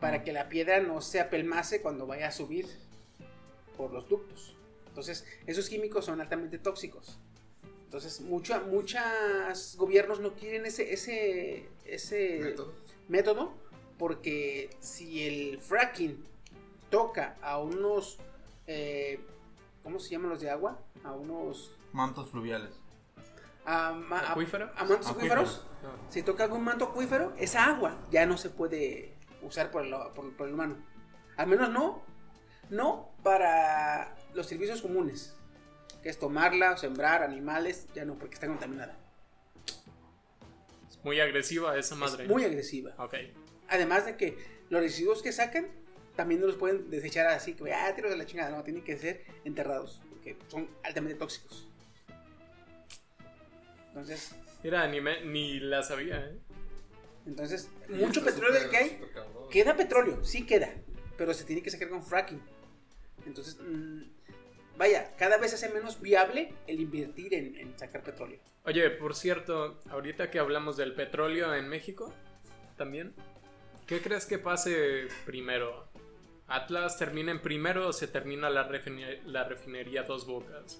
para 0.00 0.22
que 0.24 0.32
la 0.32 0.48
piedra 0.48 0.80
no 0.80 1.00
se 1.02 1.20
apelmace 1.20 1.82
cuando 1.82 2.06
vaya 2.06 2.28
a 2.28 2.32
subir 2.32 2.66
por 3.76 3.92
los 3.92 4.08
ductos. 4.08 4.54
Entonces, 4.88 5.26
esos 5.46 5.68
químicos 5.68 6.06
son 6.06 6.20
altamente 6.20 6.58
tóxicos. 6.58 7.18
Entonces, 7.84 8.20
mucha, 8.20 8.60
muchos 8.60 9.76
gobiernos 9.76 10.20
no 10.20 10.34
quieren 10.34 10.64
ese, 10.64 10.92
ese, 10.92 11.68
ese 11.84 12.38
Método. 12.40 12.72
método 13.08 13.54
porque 13.98 14.70
si 14.80 15.26
el 15.26 15.58
fracking 15.58 16.24
toca 16.88 17.36
a 17.42 17.58
unos, 17.58 18.18
eh, 18.72 19.18
¿cómo 19.82 19.98
se 19.98 20.10
llaman 20.10 20.30
los 20.30 20.40
de 20.40 20.48
agua? 20.48 20.78
A 21.02 21.10
unos... 21.12 21.74
Mantos 21.92 22.30
fluviales. 22.30 22.70
A, 23.64 23.92
ma- 23.92 24.20
a- 24.20 24.30
¿Acuífero? 24.30 24.70
a 24.76 24.84
mantos 24.84 25.08
Acuíferos. 25.08 25.64
acuíferos. 25.66 25.66
Si 26.08 26.22
toca 26.22 26.44
algún 26.44 26.62
manto 26.62 26.84
acuífero, 26.84 27.32
esa 27.36 27.64
agua 27.64 27.98
ya 28.12 28.26
no 28.26 28.38
se 28.38 28.48
puede 28.50 29.16
usar 29.42 29.72
por 29.72 29.84
el, 29.84 29.92
por, 30.14 30.32
por 30.36 30.46
el 30.46 30.54
humano. 30.54 30.76
Al 31.36 31.48
menos 31.48 31.68
no, 31.70 32.02
no 32.70 33.10
para 33.24 34.14
los 34.34 34.46
servicios 34.46 34.82
comunes, 34.82 35.34
que 36.02 36.10
es 36.10 36.18
tomarla, 36.18 36.76
sembrar 36.76 37.22
animales, 37.24 37.88
ya 37.92 38.04
no, 38.04 38.14
porque 38.14 38.34
está 38.34 38.46
contaminada. 38.46 38.96
Es 40.88 40.98
muy 41.04 41.18
agresiva 41.18 41.76
esa 41.76 41.96
madre. 41.96 42.24
Es 42.24 42.30
muy 42.30 42.44
agresiva. 42.44 42.92
Ok. 42.98 43.14
Además 43.68 44.06
de 44.06 44.16
que 44.16 44.38
los 44.68 44.80
residuos 44.80 45.22
que 45.22 45.32
sacan 45.32 45.66
también 46.20 46.42
no 46.42 46.46
los 46.48 46.56
pueden 46.56 46.90
desechar 46.90 47.28
así, 47.28 47.54
que 47.54 47.72
ah, 47.72 47.94
tiro 47.96 48.10
de 48.10 48.16
la 48.18 48.26
chingada, 48.26 48.50
no, 48.54 48.62
tienen 48.62 48.84
que 48.84 48.94
ser 48.98 49.24
enterrados, 49.46 50.02
porque 50.10 50.36
son 50.48 50.68
altamente 50.82 51.18
tóxicos. 51.18 51.66
Entonces, 53.88 54.34
Mira, 54.62 54.86
ni, 54.86 55.00
me- 55.00 55.24
ni 55.24 55.58
la 55.60 55.82
sabía, 55.82 56.18
¿eh? 56.26 56.38
entonces 57.26 57.70
mucho 57.88 58.22
petróleo 58.22 58.60
súper- 58.60 58.70
que 58.70 58.76
hay, 58.76 59.00
queda 59.50 59.74
petróleo, 59.76 60.22
sí 60.22 60.44
queda, 60.44 60.74
pero 61.16 61.32
se 61.32 61.44
tiene 61.44 61.62
que 61.62 61.70
sacar 61.70 61.88
con 61.88 62.02
fracking. 62.04 62.40
Entonces, 63.24 63.56
mm, 63.58 64.02
vaya, 64.76 65.14
cada 65.16 65.38
vez 65.38 65.54
hace 65.54 65.70
menos 65.70 66.02
viable 66.02 66.52
el 66.66 66.80
invertir 66.80 67.32
en, 67.32 67.56
en 67.56 67.78
sacar 67.78 68.02
petróleo. 68.02 68.40
Oye, 68.64 68.90
por 68.90 69.14
cierto, 69.16 69.80
ahorita 69.88 70.30
que 70.30 70.38
hablamos 70.38 70.76
del 70.76 70.92
petróleo 70.94 71.54
en 71.54 71.66
México, 71.66 72.12
también, 72.76 73.14
¿qué 73.86 74.02
crees 74.02 74.26
que 74.26 74.38
pase 74.38 75.08
primero? 75.24 75.88
¿Atlas 76.50 76.98
termina 76.98 77.30
en 77.30 77.40
primero 77.40 77.88
o 77.88 77.92
se 77.92 78.06
termina 78.08 78.50
la, 78.50 78.68
refine- 78.68 79.22
la 79.24 79.44
refinería 79.44 80.02
Dos 80.02 80.26
Bocas? 80.26 80.78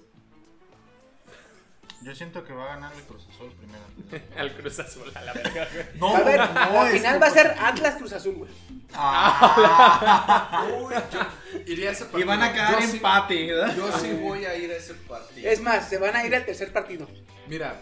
Yo 2.03 2.15
siento 2.15 2.43
que 2.45 2.53
va 2.55 2.65
a 2.65 2.69
ganar 2.77 2.93
el 2.95 3.03
Cruz 3.03 3.27
Azul 3.29 3.53
primero. 3.53 3.85
Al 4.39 4.55
Cruz 4.55 4.79
Azul, 4.81 5.13
a 5.15 5.21
la 5.23 5.33
verga. 5.35 5.69
güey. 5.73 5.85
No, 5.97 6.17
a 6.17 6.21
ver, 6.23 6.41
no, 6.41 6.81
al 6.81 6.93
final 6.93 7.23
va 7.23 7.27
a 7.27 7.31
ser 7.31 7.55
Atlas 7.61 7.97
Cruz 7.97 8.13
Azul, 8.15 8.35
güey. 8.37 8.51
Ah. 8.95 10.67
Uy, 10.81 10.95
yo 11.13 11.21
iría 11.67 11.91
a 11.91 11.93
ese 11.93 12.05
y 12.05 12.07
partido. 12.07 12.27
van 12.27 12.43
a 12.43 12.53
quedar 12.53 12.81
Yo 12.81 12.87
sí- 12.87 12.97
empate, 12.97 13.47
¿verdad? 13.53 13.77
Yo 13.77 13.93
sí 13.99 14.13
voy 14.15 14.45
a 14.47 14.57
ir 14.57 14.71
a 14.71 14.77
ese 14.77 14.95
partido. 14.95 15.51
Es 15.51 15.61
más, 15.61 15.89
se 15.89 15.99
van 15.99 16.17
a 16.17 16.25
ir 16.27 16.35
al 16.35 16.45
tercer 16.47 16.73
partido. 16.73 17.07
Mira, 17.47 17.81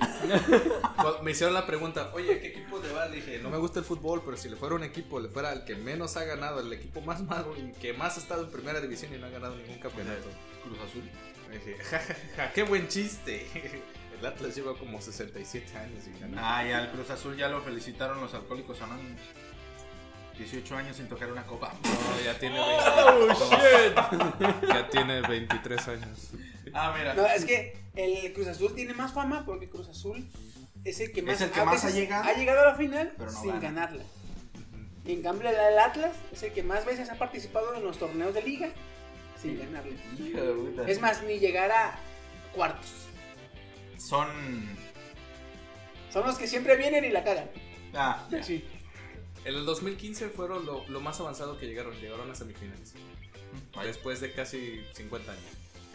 me 1.22 1.30
hicieron 1.30 1.54
la 1.54 1.66
pregunta, 1.66 2.10
oye, 2.14 2.40
¿qué 2.40 2.48
equipo 2.48 2.78
le 2.78 2.92
va? 2.92 3.06
Le 3.06 3.16
dije, 3.16 3.38
no 3.38 3.50
me 3.50 3.58
gusta 3.58 3.78
el 3.78 3.84
fútbol, 3.84 4.22
pero 4.24 4.36
si 4.36 4.48
le 4.48 4.56
fuera 4.56 4.74
un 4.74 4.82
equipo, 4.82 5.20
le 5.20 5.28
fuera 5.28 5.52
el 5.52 5.64
que 5.64 5.76
menos 5.76 6.16
ha 6.16 6.24
ganado, 6.24 6.60
el 6.60 6.72
equipo 6.72 7.00
más 7.00 7.22
malo 7.22 7.54
y 7.56 7.72
que 7.72 7.92
más 7.92 8.16
ha 8.16 8.20
estado 8.20 8.44
en 8.44 8.50
primera 8.50 8.80
división 8.80 9.14
y 9.14 9.18
no 9.18 9.26
ha 9.26 9.30
ganado 9.30 9.56
ningún 9.56 9.78
campeonato. 9.78 10.28
Cruz 10.62 10.78
Azul. 10.80 11.08
Me 11.48 11.58
dije, 11.58 11.76
ja, 11.84 11.98
ja, 11.98 12.14
ja, 12.36 12.52
qué 12.52 12.62
buen 12.62 12.88
chiste. 12.88 13.46
El 14.18 14.24
Atlas 14.24 14.54
lleva 14.56 14.74
como 14.78 15.00
67 15.00 15.76
años 15.76 16.04
y 16.06 16.18
ganó. 16.18 16.38
Ah, 16.40 16.66
y 16.66 16.72
al 16.72 16.90
Cruz 16.90 17.10
Azul 17.10 17.36
ya 17.36 17.48
lo 17.48 17.60
felicitaron 17.60 18.18
los 18.20 18.32
alcohólicos 18.32 18.80
anónimos. 18.80 19.20
18 20.38 20.76
años 20.76 20.96
sin 20.96 21.08
tocar 21.08 21.30
una 21.30 21.44
copa. 21.44 21.72
No, 21.82 22.24
ya 22.24 22.38
tiene, 22.38 22.58
Oh, 22.60 23.26
20 23.26 24.66
ya 24.68 24.88
tiene 24.88 25.20
23 25.22 25.88
años. 25.88 26.30
Ah, 26.72 26.94
mira. 26.96 27.14
No, 27.14 27.26
es 27.26 27.44
que 27.44 27.85
el 27.96 28.32
Cruz 28.32 28.46
Azul 28.48 28.74
tiene 28.74 28.94
más 28.94 29.12
fama 29.12 29.44
porque 29.44 29.68
Cruz 29.68 29.88
Azul 29.88 30.28
es 30.84 31.00
el 31.00 31.12
que 31.12 31.22
más, 31.22 31.40
el 31.40 31.50
que 31.50 31.60
a 31.60 31.64
más 31.64 31.82
ha 31.82 31.86
veces 31.86 31.94
llegado, 32.00 32.24
ha 32.24 32.32
llegado 32.34 32.60
a 32.60 32.64
la 32.66 32.74
final 32.74 33.12
pero 33.16 33.30
no 33.32 33.40
sin 33.40 33.48
gana. 33.50 33.60
ganarla. 33.60 34.04
Y 35.04 35.12
en 35.12 35.22
cambio 35.22 35.48
el, 35.48 35.78
Atlas 35.78 36.14
es 36.32 36.42
el 36.42 36.52
que 36.52 36.62
más 36.62 36.84
veces 36.84 37.10
ha 37.10 37.14
participado 37.16 37.74
en 37.74 37.84
los 37.84 37.98
torneos 37.98 38.34
de 38.34 38.42
liga 38.42 38.70
sin 39.40 39.58
ganarla. 39.58 39.94
Es 40.86 41.00
más, 41.00 41.22
ni 41.24 41.38
llegar 41.38 41.70
a 41.70 41.98
cuartos. 42.54 42.92
Son. 43.98 44.28
Son 46.12 46.26
los 46.26 46.36
que 46.36 46.46
siempre 46.46 46.76
vienen 46.76 47.04
y 47.04 47.10
la 47.10 47.22
cagan. 47.24 47.50
Ah, 47.94 48.26
Sí. 48.42 48.64
En 49.44 49.54
el 49.54 49.64
2015 49.64 50.28
fueron 50.30 50.66
lo, 50.66 50.84
lo 50.88 51.00
más 51.00 51.20
avanzado 51.20 51.56
que 51.56 51.66
llegaron, 51.66 51.94
llegaron 52.00 52.28
a 52.30 52.34
semifinales. 52.34 52.94
Después 53.84 54.20
de 54.20 54.32
casi 54.32 54.84
50 54.94 55.30
años. 55.30 55.44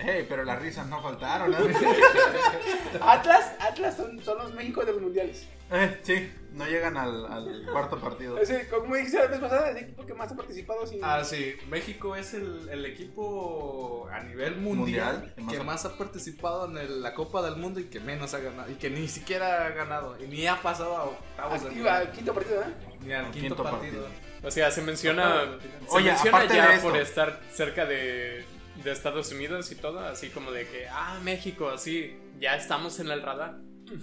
Hey, 0.04 0.26
pero 0.28 0.44
las 0.44 0.60
risas 0.62 0.88
no 0.88 1.02
faltaron. 1.02 1.54
Atlas, 3.02 3.54
Atlas 3.60 3.96
son, 3.98 4.20
son 4.24 4.38
los 4.40 4.54
México 4.54 4.84
de 4.84 4.94
los 4.94 5.02
mundiales. 5.02 5.48
Eh, 5.74 6.00
sí, 6.04 6.30
no 6.52 6.66
llegan 6.66 6.98
al, 6.98 7.26
al 7.32 7.66
cuarto 7.72 7.98
partido. 8.00 8.38
El- 8.38 8.68
como 8.68 8.94
dijiste 8.96 9.20
la 9.20 9.28
vez 9.28 9.40
pasada, 9.40 9.70
el 9.70 9.78
equipo 9.78 10.06
que 10.06 10.14
más 10.14 10.30
ha 10.32 10.36
participado 10.36 10.86
sin. 10.86 11.00
Ah, 11.04 11.24
sí. 11.24 11.56
México 11.70 12.16
es 12.16 12.34
el, 12.34 12.68
el 12.70 12.86
equipo 12.86 14.10
a 14.12 14.20
nivel 14.22 14.58
mundial, 14.58 15.20
Mundial, 15.20 15.34
que 15.36 15.42
más 15.44 15.54
que 15.54 15.60
ha- 15.60 15.64
más 15.64 15.86
ha 15.86 15.98
participado 15.98 16.66
en 16.70 16.78
el- 16.78 17.02
la 17.02 17.14
Copa 17.14 17.42
del 17.42 17.56
Mundo 17.56 17.80
y 17.80 17.86
que 17.86 18.00
menos 18.02 18.34
ha 18.34 18.40
ganado. 18.40 18.70
Y 18.70 18.76
que 18.76 18.90
ni 18.90 19.08
siquiera 19.08 19.66
ha 19.66 19.70
ganado. 19.70 20.18
Y 20.22 20.28
ni 20.28 20.46
ha 20.46 20.62
pasado 20.62 20.98
a 20.98 21.04
octavos 21.06 21.64
de 21.64 21.90
al, 21.90 22.12
quinto 22.12 22.34
partido, 22.34 22.62
¿eh? 22.64 22.66
Ni 23.00 23.14
al 23.14 23.32
quinto, 23.32 23.56
quinto 23.56 23.64
partido. 23.64 24.08
O 24.44 24.52
sea, 24.52 24.72
se 24.72 24.82
menciona, 24.82 25.58
se 25.88 25.96
Oye, 25.96 26.10
menciona 26.12 26.38
aparte 26.38 26.56
ya 26.56 26.80
por 26.82 26.98
estar 26.98 27.40
cerca 27.54 27.86
de, 27.86 28.44
de 28.84 28.92
Estados 28.92 29.32
Unidos 29.32 29.72
y 29.72 29.76
todo, 29.76 30.00
así 30.00 30.30
como 30.30 30.52
de 30.52 30.68
que, 30.68 30.88
ah, 30.90 31.20
México, 31.24 31.70
así, 31.70 32.18
ya 32.40 32.56
estamos 32.56 33.00
en 33.00 33.10
el 33.12 33.22
radar. 33.22 33.56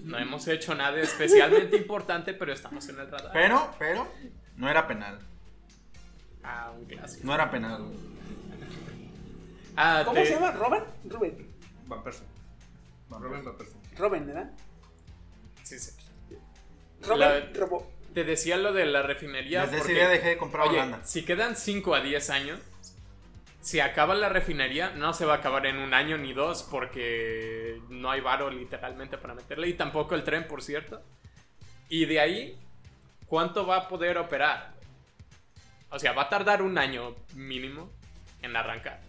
No 0.04 0.18
hemos 0.18 0.46
hecho 0.48 0.74
nada 0.74 0.98
especialmente 1.00 1.76
importante, 1.78 2.34
pero 2.34 2.52
estamos 2.52 2.88
en 2.88 2.98
el 3.00 3.10
radar. 3.10 3.30
Pero, 3.32 3.74
pero, 3.78 4.06
no 4.56 4.68
era 4.70 4.86
penal. 4.86 5.18
Ah, 6.42 6.72
un 6.78 6.84
clásico. 6.86 7.26
No 7.26 7.34
era 7.34 7.50
penal. 7.50 7.84
Ah, 9.76 10.02
¿Cómo 10.04 10.20
te- 10.20 10.26
se 10.26 10.34
llama? 10.34 10.52
¿Robert? 10.52 10.86
Rubén. 11.04 11.46
Van 11.86 12.02
Persie. 12.02 12.24
Robin 13.10 13.44
Van 13.44 13.56
Persie. 13.56 13.76
Robin, 13.96 14.26
¿verdad? 14.26 14.50
Sí, 15.62 15.78
sí. 15.78 15.92
Robin 17.02 17.20
La- 17.20 17.40
robó. 17.54 17.90
Te 18.14 18.24
decía 18.24 18.56
lo 18.56 18.72
de 18.72 18.86
la 18.86 19.02
refinería. 19.02 19.62
Desde 19.62 19.76
ese 19.76 19.82
porque, 19.84 19.94
día 19.94 20.08
dejé 20.08 20.28
de 20.30 20.38
comprar 20.38 20.68
oye, 20.68 20.78
Holanda. 20.78 21.04
si 21.04 21.24
quedan 21.24 21.56
5 21.56 21.94
a 21.94 22.00
10 22.00 22.30
años, 22.30 22.58
si 23.68 23.80
acaba 23.80 24.14
la 24.14 24.30
refinería, 24.30 24.92
no 24.92 25.12
se 25.12 25.26
va 25.26 25.34
a 25.34 25.36
acabar 25.36 25.66
en 25.66 25.76
un 25.76 25.92
año 25.92 26.16
ni 26.16 26.32
dos 26.32 26.62
porque 26.62 27.82
no 27.90 28.10
hay 28.10 28.22
varo 28.22 28.48
literalmente 28.48 29.18
para 29.18 29.34
meterle 29.34 29.68
y 29.68 29.74
tampoco 29.74 30.14
el 30.14 30.24
tren, 30.24 30.48
por 30.48 30.62
cierto. 30.62 31.02
Y 31.90 32.06
de 32.06 32.18
ahí, 32.18 32.58
¿cuánto 33.26 33.66
va 33.66 33.76
a 33.76 33.88
poder 33.88 34.16
operar? 34.16 34.72
O 35.90 35.98
sea, 35.98 36.12
va 36.12 36.22
a 36.22 36.28
tardar 36.30 36.62
un 36.62 36.78
año 36.78 37.14
mínimo 37.34 37.92
en 38.40 38.56
arrancar. 38.56 39.02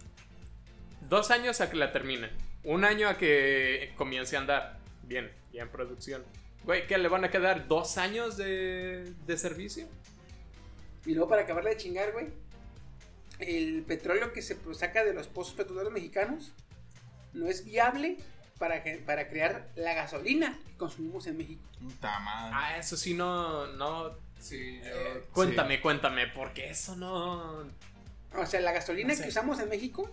Dos 1.07 1.31
años 1.31 1.61
a 1.61 1.69
que 1.69 1.77
la 1.77 1.93
termine. 1.93 2.29
Un 2.65 2.83
año 2.83 3.07
a 3.07 3.17
que 3.17 3.93
comience 3.95 4.35
a 4.35 4.39
andar. 4.41 4.77
Bien, 5.03 5.31
ya 5.53 5.61
en 5.61 5.69
producción. 5.69 6.25
Güey, 6.65 6.85
¿qué 6.85 6.97
le 6.97 7.07
van 7.07 7.23
a 7.23 7.31
quedar? 7.31 7.69
¿Dos 7.69 7.97
años 7.97 8.35
de, 8.35 9.05
de 9.25 9.37
servicio? 9.37 9.87
Y 11.05 11.13
luego 11.13 11.29
para 11.29 11.43
acabarla 11.43 11.69
de 11.69 11.77
chingar, 11.77 12.11
güey. 12.11 12.27
El 13.39 13.83
petróleo 13.83 14.33
que 14.33 14.41
se 14.41 14.57
saca 14.73 15.03
de 15.03 15.13
los 15.13 15.27
pozos 15.27 15.53
petroleros 15.55 15.91
mexicanos 15.93 16.51
no 17.33 17.47
es 17.47 17.63
viable 17.63 18.17
para, 18.57 18.83
para 19.05 19.29
crear 19.29 19.69
la 19.75 19.93
gasolina 19.93 20.59
que 20.67 20.75
consumimos 20.75 21.25
en 21.27 21.37
México. 21.37 21.61
Puta 21.79 22.19
madre. 22.19 22.53
Ah, 22.57 22.77
eso 22.77 22.97
sí, 22.97 23.13
no. 23.13 23.67
no 23.73 24.17
Sí, 24.39 24.79
yo. 24.79 24.85
eh, 24.89 25.23
cuéntame, 25.33 25.81
cuéntame, 25.81 26.27
porque 26.27 26.69
eso 26.69 26.95
no. 26.95 27.65
O 28.35 28.45
sea, 28.45 28.59
la 28.61 28.71
gasolina 28.71 29.09
No 29.09 29.15
sé. 29.15 29.23
que 29.23 29.29
usamos 29.29 29.59
en 29.59 29.69
México 29.69 30.09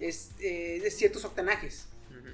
es 0.00 0.32
eh, 0.40 0.80
de 0.82 0.90
ciertos 0.90 1.24
octanajes. 1.24 1.86
Ujú. 2.10 2.28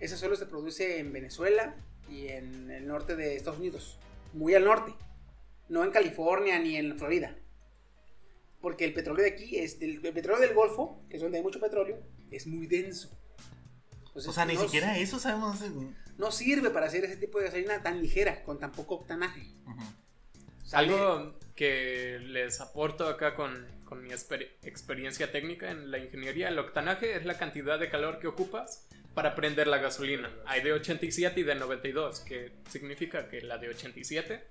Eso 0.00 0.16
solo 0.16 0.34
se 0.36 0.46
produce 0.46 0.98
en 0.98 1.12
Venezuela 1.12 1.74
y 2.10 2.28
en 2.28 2.70
el 2.70 2.86
norte 2.88 3.14
de 3.16 3.36
Estados 3.36 3.58
Unidos. 3.60 3.98
Muy 4.32 4.54
al 4.54 4.64
norte. 4.64 4.92
No 5.68 5.84
en 5.84 5.90
California 5.92 6.58
ni 6.58 6.76
en 6.76 6.98
Florida. 6.98 7.34
Porque 8.62 8.84
el 8.86 8.94
petróleo 8.94 9.24
de 9.24 9.30
aquí 9.30 9.58
es 9.58 9.78
del, 9.78 10.04
el 10.06 10.12
petróleo 10.14 10.40
del 10.40 10.54
Golfo, 10.54 10.98
que 11.10 11.16
es 11.16 11.22
donde 11.22 11.36
hay 11.38 11.44
mucho 11.44 11.60
petróleo, 11.60 11.98
es 12.30 12.46
muy 12.46 12.66
denso. 12.66 13.10
Entonces, 14.06 14.28
O 14.28 14.32
sea, 14.32 14.46
ni 14.46 14.54
no- 14.54 14.62
siquiera 14.62 14.96
eso 14.98 15.18
sabemos 15.18 15.56
hacer. 15.56 15.72
No 16.18 16.30
sirve 16.30 16.70
para 16.70 16.86
hacer 16.86 17.04
ese 17.04 17.16
tipo 17.16 17.38
de 17.38 17.46
gasolina 17.46 17.82
tan 17.82 18.00
ligera, 18.00 18.42
con 18.44 18.58
tan 18.58 18.70
poco 18.72 18.94
octanaje. 18.96 19.42
Ujú. 19.66 19.82
Sale- 20.64 20.92
Algo 20.94 21.34
que 21.56 22.18
les 22.20 22.60
aporto 22.60 23.06
acá 23.08 23.34
con, 23.34 23.66
con 23.84 24.02
mi 24.02 24.10
exper- 24.10 24.50
experiencia 24.62 25.32
técnica 25.32 25.70
en 25.70 25.90
la 25.90 25.98
ingeniería, 25.98 26.48
el 26.48 26.58
octanaje 26.58 27.16
es 27.16 27.24
la 27.26 27.36
cantidad 27.38 27.78
de 27.78 27.90
calor 27.90 28.20
que 28.20 28.28
ocupas 28.28 28.86
para 29.14 29.34
prender 29.34 29.66
la 29.66 29.78
gasolina. 29.78 30.30
Hay 30.46 30.62
de 30.62 30.72
87 30.72 31.40
y 31.40 31.42
de 31.42 31.54
92, 31.56 32.20
que 32.20 32.52
significa 32.70 33.28
que 33.28 33.42
la 33.42 33.58
de 33.58 33.68
87 33.70 34.44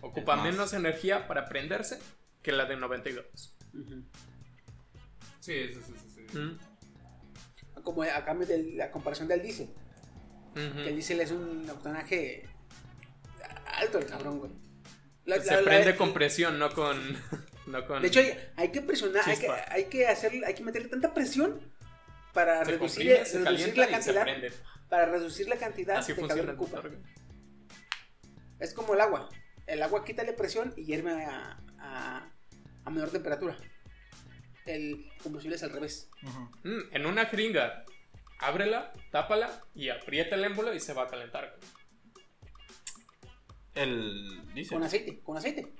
ocupa 0.00 0.36
menos 0.42 0.72
energía 0.72 1.28
para 1.28 1.48
prenderse 1.48 1.98
que 2.42 2.50
la 2.52 2.64
de 2.64 2.76
92. 2.76 3.54
Sí, 5.40 5.68
sí, 5.72 5.80
sí, 5.86 5.94
sí. 6.14 6.26
sí. 6.30 6.38
Mm. 6.38 6.58
Como 7.82 8.02
a 8.02 8.24
cambio 8.24 8.46
de 8.46 8.74
la 8.74 8.90
comparación 8.90 9.28
del 9.28 9.42
diésel. 9.42 9.68
Que 10.54 10.88
el 10.88 10.94
diésel 10.94 11.20
es 11.20 11.30
un 11.30 11.68
octanaje 11.70 12.44
alto 13.66 13.98
el 13.98 14.06
cabrón, 14.06 14.38
güey. 14.40 14.50
La- 15.24 15.40
Se 15.40 15.50
la- 15.52 15.60
la- 15.60 15.64
prende 15.70 15.96
con 15.96 16.12
presión, 16.12 16.58
no 16.58 16.70
con... 16.70 16.98
no 17.66 17.86
con 17.86 18.02
De 18.02 18.08
hecho, 18.08 18.20
hay, 18.20 18.34
hay 18.56 18.68
que 18.72 18.80
presionar, 18.82 19.22
hay 19.26 19.36
que, 19.36 19.40
Chispa. 19.46 19.64
hay 19.68 19.84
que 19.84 20.06
hacer, 20.08 20.32
hay 20.44 20.54
que 20.54 20.62
meterle 20.64 20.88
tanta 20.88 21.14
presión 21.14 21.60
para 22.32 22.64
se 22.64 22.72
reducir, 22.72 23.06
comprime, 23.06 23.24
se 23.26 23.38
reducir 23.38 23.44
calienta 23.44 23.80
la 23.80 23.84
y 23.98 24.02
se 24.02 24.14
cantidad, 24.14 24.52
para 24.88 25.06
reducir 25.06 25.48
la 25.48 25.56
cantidad 25.56 25.96
Así 25.98 26.12
de 26.14 26.26
calor 26.26 26.46
que 26.46 26.52
ocupa. 26.52 26.82
Es 28.58 28.74
como 28.74 28.94
el 28.94 29.00
agua. 29.00 29.28
El 29.66 29.82
agua 29.82 30.04
quítale 30.04 30.32
presión 30.32 30.72
y 30.76 30.84
hierve 30.84 31.12
a, 31.24 31.60
a, 31.78 32.32
a 32.88 32.90
menor 32.90 33.10
temperatura. 33.10 33.56
El 34.66 35.08
combustible 35.22 35.56
es 35.56 35.62
al 35.62 35.70
revés. 35.70 36.10
Mm, 36.62 36.80
en 36.94 37.06
una 37.06 37.26
jeringa, 37.26 37.84
ábrela, 38.40 38.92
tápala 39.10 39.62
y 39.74 39.88
aprieta 39.90 40.34
el 40.36 40.44
émbolo 40.44 40.74
y 40.74 40.80
se 40.80 40.92
va 40.92 41.04
a 41.04 41.06
calentar. 41.08 41.58
El. 43.74 44.42
Dice. 44.54 44.74
Con 44.74 44.82
aceite, 44.82 45.20
con 45.20 45.36
aceite. 45.36 45.72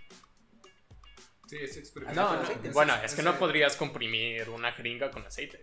Sí, 1.49 1.57
es 1.61 1.77
experimento. 1.79 2.21
No, 2.21 2.35
no, 2.37 2.43
aceite. 2.43 2.71
bueno, 2.71 2.95
es 3.03 3.15
que 3.15 3.23
no 3.23 3.39
podrías 3.39 3.75
comprimir 3.77 4.49
una 4.51 4.73
jeringa 4.73 5.11
con 5.11 5.25
aceite. 5.27 5.61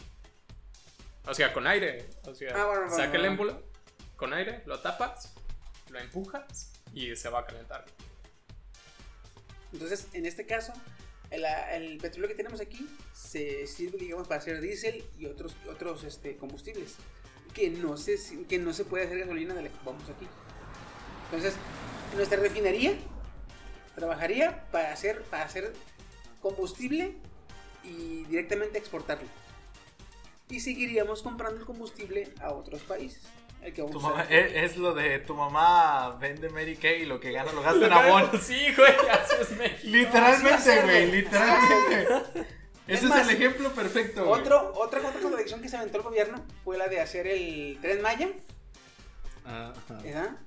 O 1.27 1.34
sea, 1.34 1.53
con 1.53 1.65
aire. 1.67 2.10
O 2.25 2.34
sea, 2.36 2.51
Ah, 2.55 2.65
bueno, 2.65 2.81
bueno, 2.81 2.95
saca 2.95 3.03
el 3.17 3.21
bueno. 3.21 3.27
émbolo 3.27 3.63
con 4.15 4.34
aire, 4.34 4.63
lo 4.65 4.79
tapas, 4.79 5.34
lo 5.89 5.99
empujas 5.99 6.73
y 6.93 7.15
se 7.15 7.29
va 7.29 7.39
a 7.41 7.45
calentar. 7.45 7.86
Entonces, 9.73 10.08
en 10.13 10.25
este 10.25 10.45
caso, 10.45 10.73
el, 11.31 11.45
el 11.45 11.97
petróleo 11.97 12.29
que 12.29 12.35
tenemos 12.35 12.61
aquí 12.61 12.88
se 13.13 13.67
sirve, 13.67 13.97
digamos, 13.97 14.27
para 14.27 14.39
hacer 14.39 14.61
diésel 14.61 15.03
y 15.17 15.25
otros, 15.25 15.55
otros 15.69 16.03
este, 16.03 16.38
combustibles. 16.38 16.95
Que 17.53 17.69
no, 17.69 17.97
se, 17.97 18.17
que 18.47 18.59
no 18.59 18.73
se 18.73 18.83
puede 18.83 19.05
hacer 19.05 19.19
gasolina 19.19 19.53
de 19.53 19.63
la 19.63 19.69
que 19.69 19.75
ocupamos 19.75 20.09
aquí. 20.09 20.27
Entonces, 21.25 21.53
nuestra 22.15 22.38
refinería 22.38 22.93
trabajaría 23.95 24.65
para 24.71 24.91
hacer, 24.91 25.21
para 25.23 25.45
hacer 25.45 25.73
combustible 26.41 27.15
y 27.83 28.25
directamente 28.25 28.77
exportarlo. 28.77 29.27
Y 30.49 30.59
seguiríamos 30.59 31.23
comprando 31.23 31.59
el 31.59 31.65
combustible 31.65 32.31
a 32.39 32.51
otros 32.51 32.81
países. 32.83 33.23
El 33.65 33.73
que 33.73 33.82
vamos 33.82 33.93
Tu 33.93 33.99
a 33.99 34.10
mamá- 34.10 34.23
usar. 34.23 34.34
es, 34.34 34.71
es 34.71 34.78
lo 34.78 34.93
de 34.93 35.19
tu 35.19 35.34
mamá 35.34 36.17
vende 36.21 36.49
Mary 36.49 36.75
Kay 36.78 37.01
y 37.01 37.06
lo 37.06 37.19
que 37.19 37.32
gana 37.32 37.51
lo 37.51 37.62
gasta 37.63 37.86
en 37.88 37.93
abón. 37.93 38.30
Sí, 38.41 38.67
güey, 38.78 38.93
así 39.10 39.36
es 39.41 39.51
México. 39.58 39.82
Literalmente, 39.86 40.82
güey, 40.84 41.12
literalmente. 41.12 42.08
Es 42.88 42.97
Ese 42.99 43.06
es, 43.06 43.10
más, 43.10 43.28
el 43.28 43.36
ejemplo 43.36 43.71
perfecto. 43.71 44.30
Otro, 44.30 44.71
otra, 44.75 44.99
otra 44.99 45.19
contradicción 45.19 45.60
que 45.62 45.69
se 45.69 45.78
aventó 45.78 45.97
el 45.97 46.04
gobierno 46.04 46.45
fue 46.63 46.78
la 46.78 46.88
de 46.88 47.01
hacer 47.01 47.25
el 47.25 47.80
tren 47.82 48.01
Maya. 48.04 48.30
Ajá. 49.43 49.73
¿verdad? 50.04 50.38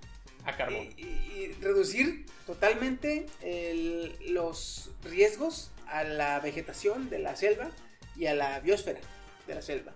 A 0.44 0.56
carbón. 0.56 0.86
Y, 0.96 1.02
y- 1.02 1.34
y 1.36 1.52
reducir 1.60 2.26
totalmente 2.46 3.26
el- 3.42 4.16
los 4.32 4.90
riesgos 5.02 5.70
a 5.88 6.04
la 6.04 6.38
vegetación 6.40 7.10
de 7.10 7.18
la 7.18 7.34
selva 7.36 7.70
y 8.16 8.26
a 8.26 8.34
la 8.34 8.60
biosfera 8.60 9.00
de 9.48 9.54
la 9.56 9.62
selva. 9.62 9.92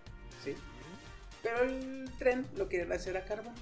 Pero 1.43 1.63
el 1.63 2.11
tren 2.19 2.47
lo 2.57 2.69
quieren 2.69 2.93
hacer 2.93 3.17
a 3.17 3.25
carbón. 3.25 3.55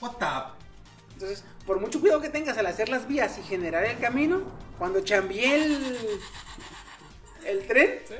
What 0.00 0.12
the- 0.18 1.12
Entonces, 1.14 1.44
por 1.66 1.80
mucho 1.80 2.00
cuidado 2.00 2.20
que 2.20 2.28
tengas 2.28 2.56
al 2.58 2.66
hacer 2.66 2.88
las 2.88 3.06
vías 3.08 3.38
y 3.38 3.42
generar 3.42 3.84
el 3.84 3.98
camino, 3.98 4.42
cuando 4.78 5.00
chambie 5.00 5.54
el, 5.54 6.20
el 7.44 7.66
tren, 7.66 8.00
¿Sí? 8.06 8.14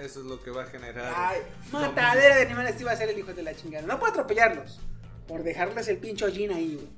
Eso 0.00 0.20
es 0.20 0.26
lo 0.26 0.42
que 0.42 0.50
va 0.50 0.64
a 0.64 0.66
generar. 0.66 1.12
ay, 1.16 1.40
matadera 1.70 2.36
de 2.36 2.42
animales 2.42 2.80
iba 2.80 2.90
a 2.90 2.96
ser 2.96 3.10
el 3.10 3.18
hijo 3.18 3.32
de 3.32 3.42
la 3.44 3.54
chingada. 3.54 3.86
No 3.86 3.98
puedo 4.00 4.10
atropellarlos 4.12 4.80
por 5.28 5.42
dejarles 5.44 5.86
el 5.88 5.98
pincho 5.98 6.24
hollín 6.26 6.52
ahí, 6.52 6.74
güey. 6.74 6.88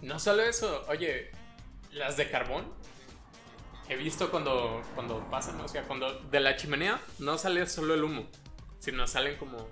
No 0.00 0.18
solo 0.18 0.42
eso, 0.42 0.84
oye, 0.88 1.30
las 1.92 2.16
de 2.16 2.30
carbón. 2.30 2.72
He 3.90 3.96
visto 3.96 4.30
cuando, 4.30 4.80
cuando 4.94 5.28
pasan, 5.30 5.60
o 5.60 5.68
sea, 5.68 5.82
cuando 5.82 6.18
de 6.20 6.40
la 6.40 6.56
chimenea 6.56 6.98
no 7.18 7.36
sale 7.36 7.66
solo 7.66 7.92
el 7.92 8.02
humo, 8.04 8.26
sino 8.84 9.06
salen 9.06 9.36
como... 9.36 9.66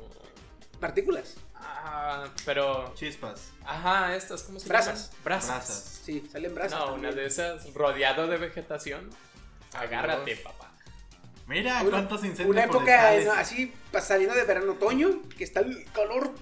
Partículas. 0.81 1.37
Ah, 1.55 2.25
pero... 2.45 2.93
Chispas. 2.97 3.51
Ajá, 3.65 4.17
estas, 4.17 4.43
¿cómo 4.43 4.59
se 4.59 4.69
Brasas. 4.69 5.11
llaman? 5.11 5.23
Brasas. 5.25 5.49
Brasas. 5.49 6.01
Sí, 6.05 6.29
salen 6.33 6.55
brasas. 6.55 6.79
No, 6.79 6.87
también. 6.87 7.13
una 7.13 7.21
de 7.21 7.27
esas 7.27 7.73
rodeado 7.75 8.27
de 8.27 8.39
vegetación. 8.39 9.11
Agárrate, 9.75 10.37
papá. 10.37 10.73
Mira 11.47 11.83
Una- 11.83 11.91
cuántos 11.91 12.25
incendios 12.25 12.49
Una 12.49 12.65
época. 12.65 13.13
¿no? 13.25 13.33
así 13.33 13.73
saliendo 14.01 14.35
de 14.35 14.45
verano 14.45 14.73
otoño, 14.73 15.23
que 15.37 15.45
está 15.45 15.61
el 15.61 15.85
calor 15.93 16.33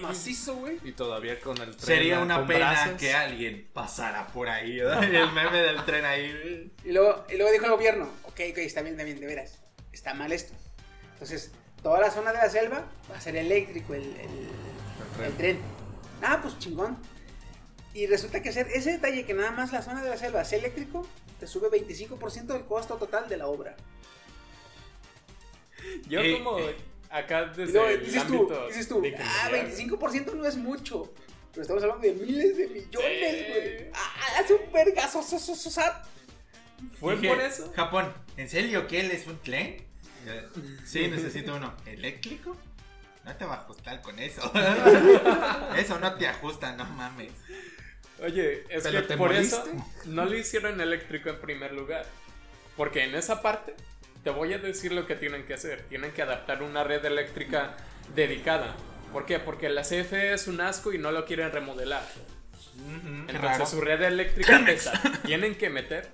macizo, 0.00 0.56
güey. 0.56 0.78
Y 0.84 0.92
todavía 0.92 1.40
con 1.40 1.56
el 1.58 1.70
tren. 1.76 1.80
Sería 1.86 2.20
una 2.20 2.46
pena 2.46 2.70
brazos. 2.70 3.00
que 3.00 3.12
alguien 3.14 3.68
pasara 3.72 4.26
por 4.28 4.48
ahí. 4.48 4.76
¿verdad? 4.78 5.02
El 5.12 5.32
meme 5.32 5.58
del 5.60 5.84
tren 5.84 6.04
ahí. 6.04 6.72
Y 6.84 6.92
luego, 6.92 7.24
y 7.28 7.36
luego 7.36 7.50
dijo 7.52 7.64
el 7.64 7.70
gobierno, 7.72 8.04
ok, 8.24 8.40
ok, 8.50 8.58
está 8.58 8.82
bien, 8.82 8.94
está 8.94 9.04
bien, 9.04 9.18
de 9.20 9.26
veras, 9.26 9.58
está 9.92 10.14
mal 10.14 10.30
esto. 10.32 10.54
Entonces, 11.14 11.50
toda 11.84 12.00
la 12.00 12.10
zona 12.10 12.32
de 12.32 12.38
la 12.38 12.50
selva 12.50 12.84
va 13.10 13.16
a 13.16 13.20
ser 13.20 13.36
eléctrico 13.36 13.94
el, 13.94 14.02
el- 14.02 15.24
el 15.24 15.32
tren. 15.36 15.58
Ah, 16.22 16.40
pues 16.42 16.58
chingón. 16.58 16.98
Y 17.92 18.06
resulta 18.08 18.42
que 18.42 18.48
hacer 18.48 18.66
ese 18.74 18.90
detalle 18.92 19.24
que 19.24 19.34
nada 19.34 19.52
más 19.52 19.70
la 19.72 19.82
zona 19.82 20.02
de 20.02 20.10
la 20.10 20.16
selva 20.16 20.44
sea 20.44 20.58
eléctrico, 20.58 21.06
te 21.38 21.46
sube 21.46 21.68
25% 21.70 22.46
del 22.46 22.64
costo 22.64 22.96
total 22.96 23.28
de 23.28 23.36
la 23.36 23.46
obra. 23.46 23.76
Yo 26.08 26.20
Eh, 26.20 26.32
como 26.42 26.58
eh. 26.58 26.74
acá 27.10 27.44
desde 27.46 27.92
el 27.94 28.04
dices 28.04 28.26
tú, 28.26 28.50
dices 28.66 28.88
tú, 28.88 29.00
de 29.00 29.14
ah, 29.16 29.48
ingeniería, 29.50 29.96
25% 29.98 30.32
no 30.34 30.46
es 30.46 30.56
mucho. 30.56 31.12
Pero 31.52 31.62
estamos 31.62 31.82
hablando 31.84 32.02
de 32.08 32.14
miles 32.14 32.56
de 32.56 32.66
millones, 32.66 32.90
Sí. 33.46 33.52
güey. 33.52 33.90
Ah, 33.94 34.40
es 34.42 34.50
un 34.50 34.72
vergazo, 34.72 35.22
so, 35.22 35.38
so, 35.38 35.54
so, 35.54 35.70
so. 35.70 35.82
¿Fue 36.98 37.14
Dije, 37.16 37.28
por 37.28 37.40
eso? 37.40 37.72
Japón, 37.76 38.12
¿en 38.36 38.48
serio 38.48 38.88
que 38.88 39.00
él 39.00 39.10
es 39.12 39.26
un 39.28 39.38
tren? 39.40 39.76
Sí, 40.84 41.08
necesito 41.08 41.56
uno. 41.56 41.74
¿Eléctrico? 41.86 42.56
No 43.24 43.34
te 43.36 43.44
va 43.44 43.54
a 43.54 43.56
ajustar 43.58 44.02
con 44.02 44.18
eso. 44.18 44.42
eso 45.76 45.98
no 45.98 46.14
te 46.14 46.28
ajusta, 46.28 46.72
no 46.76 46.84
mames. 46.84 47.32
Oye, 48.22 48.64
es 48.68 48.82
¿Pero 48.82 49.06
que 49.06 49.16
por 49.16 49.32
eso 49.32 49.64
no 50.06 50.24
lo 50.24 50.36
hicieron 50.36 50.80
eléctrico 50.80 51.30
en 51.30 51.40
primer 51.40 51.72
lugar. 51.72 52.06
Porque 52.76 53.04
en 53.04 53.14
esa 53.14 53.40
parte 53.40 53.74
te 54.22 54.30
voy 54.30 54.52
a 54.52 54.58
decir 54.58 54.92
lo 54.92 55.06
que 55.06 55.14
tienen 55.14 55.46
que 55.46 55.54
hacer. 55.54 55.82
Tienen 55.88 56.12
que 56.12 56.22
adaptar 56.22 56.62
una 56.62 56.84
red 56.84 57.04
eléctrica 57.04 57.76
dedicada. 58.14 58.74
¿Por 59.12 59.26
qué? 59.26 59.38
Porque 59.38 59.68
la 59.68 59.82
CFE 59.82 60.34
es 60.34 60.48
un 60.48 60.60
asco 60.60 60.92
y 60.92 60.98
no 60.98 61.12
lo 61.12 61.24
quieren 61.24 61.50
remodelar. 61.50 62.04
Entonces 63.28 63.40
raro. 63.40 63.66
su 63.66 63.80
red 63.80 64.02
eléctrica 64.02 64.62
pesa. 64.66 65.00
Tienen 65.24 65.54
que 65.54 65.70
meter 65.70 66.10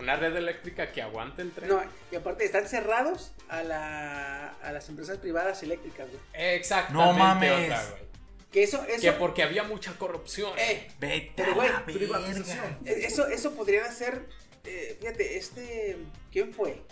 una 0.00 0.16
red 0.16 0.34
eléctrica 0.36 0.90
que 0.92 1.00
aguante 1.02 1.42
el 1.42 1.52
tren. 1.52 1.68
No, 1.68 1.82
y 2.10 2.16
aparte 2.16 2.44
están 2.44 2.66
cerrados 2.66 3.32
a, 3.48 3.62
la, 3.62 4.48
a 4.62 4.72
las 4.72 4.88
empresas 4.88 5.18
privadas 5.18 5.62
eléctricas, 5.62 6.08
güey. 6.08 6.20
Exactamente 6.56 7.12
No 7.12 7.18
mames. 7.18 7.52
otra, 7.64 7.84
güey. 7.90 8.02
Que 8.50 8.62
eso, 8.64 8.84
eso. 8.88 9.00
Que 9.02 9.12
porque 9.12 9.42
había 9.44 9.62
mucha 9.62 9.92
corrupción. 9.96 10.52
Eh, 10.58 10.88
Vete 10.98 11.32
Pero, 11.36 11.52
a 11.52 11.54
güey, 11.54 11.68
la 11.68 11.84
privatización. 11.84 12.78
verga. 12.80 13.06
eso, 13.06 13.28
eso 13.28 13.54
podrían 13.54 13.84
hacer. 13.84 14.26
eh, 14.64 14.96
fíjate, 15.00 15.36
este. 15.38 15.96
¿Quién 16.32 16.52
fue? 16.52 16.82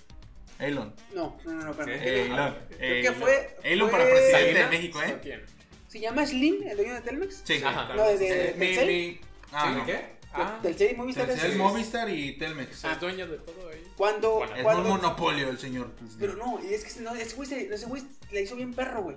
Elon. 0.60 0.94
No, 1.14 1.36
no, 1.44 1.52
no, 1.52 1.64
no, 1.64 1.70
espérame. 1.72 2.00
Elon. 2.02 2.56
Creo 2.78 3.02
que 3.02 3.18
fue- 3.18 3.56
Elon 3.64 3.90
fue- 3.90 3.98
para 3.98 4.10
presidente 4.10 4.58
de. 4.60 4.66
México, 4.68 4.98
¿O 4.98 5.02
¿eh? 5.02 5.18
quién? 5.22 5.42
¿Se 5.88 6.00
llama 6.00 6.24
Slim, 6.26 6.62
el 6.68 6.76
dueño 6.76 6.94
de 6.94 7.00
Telmex? 7.00 7.42
Sí. 7.44 7.62
Ajá. 7.64 7.94
No, 7.94 8.04
de, 8.06 8.18
de 8.18 8.50
Eh, 8.50 8.54
mi- 8.56 9.20
Ah, 9.50 9.64
¿Sí? 9.72 9.78
no. 9.78 9.86
¿Qué? 9.86 10.17
Ah, 10.32 10.58
Telcel 10.62 10.92
y 10.92 10.96
Movistar. 10.96 11.26
Telcel, 11.26 11.52
es- 11.52 11.56
Movistar 11.56 12.10
y 12.10 12.36
Telmex. 12.38 12.84
es 12.84 13.00
dueño 13.00 13.26
de 13.26 13.38
todo 13.38 13.68
ahí. 13.70 13.82
Cuando, 13.96 14.34
Bueno, 14.36 14.54
Es 14.56 14.62
cuando- 14.62 14.82
un 14.82 14.88
monopolio 14.88 15.48
el 15.48 15.58
señor. 15.58 15.90
Pero 16.18 16.34
no, 16.36 16.60
y 16.62 16.74
es 16.74 16.84
que 16.84 17.00
no, 17.00 17.14
ese 17.14 17.34
güey, 17.34 17.48
se- 17.48 17.72
ese 17.74 17.86
güey 17.86 18.02
le 18.30 18.42
hizo 18.42 18.54
bien 18.56 18.74
perro, 18.74 19.02
güey. 19.02 19.16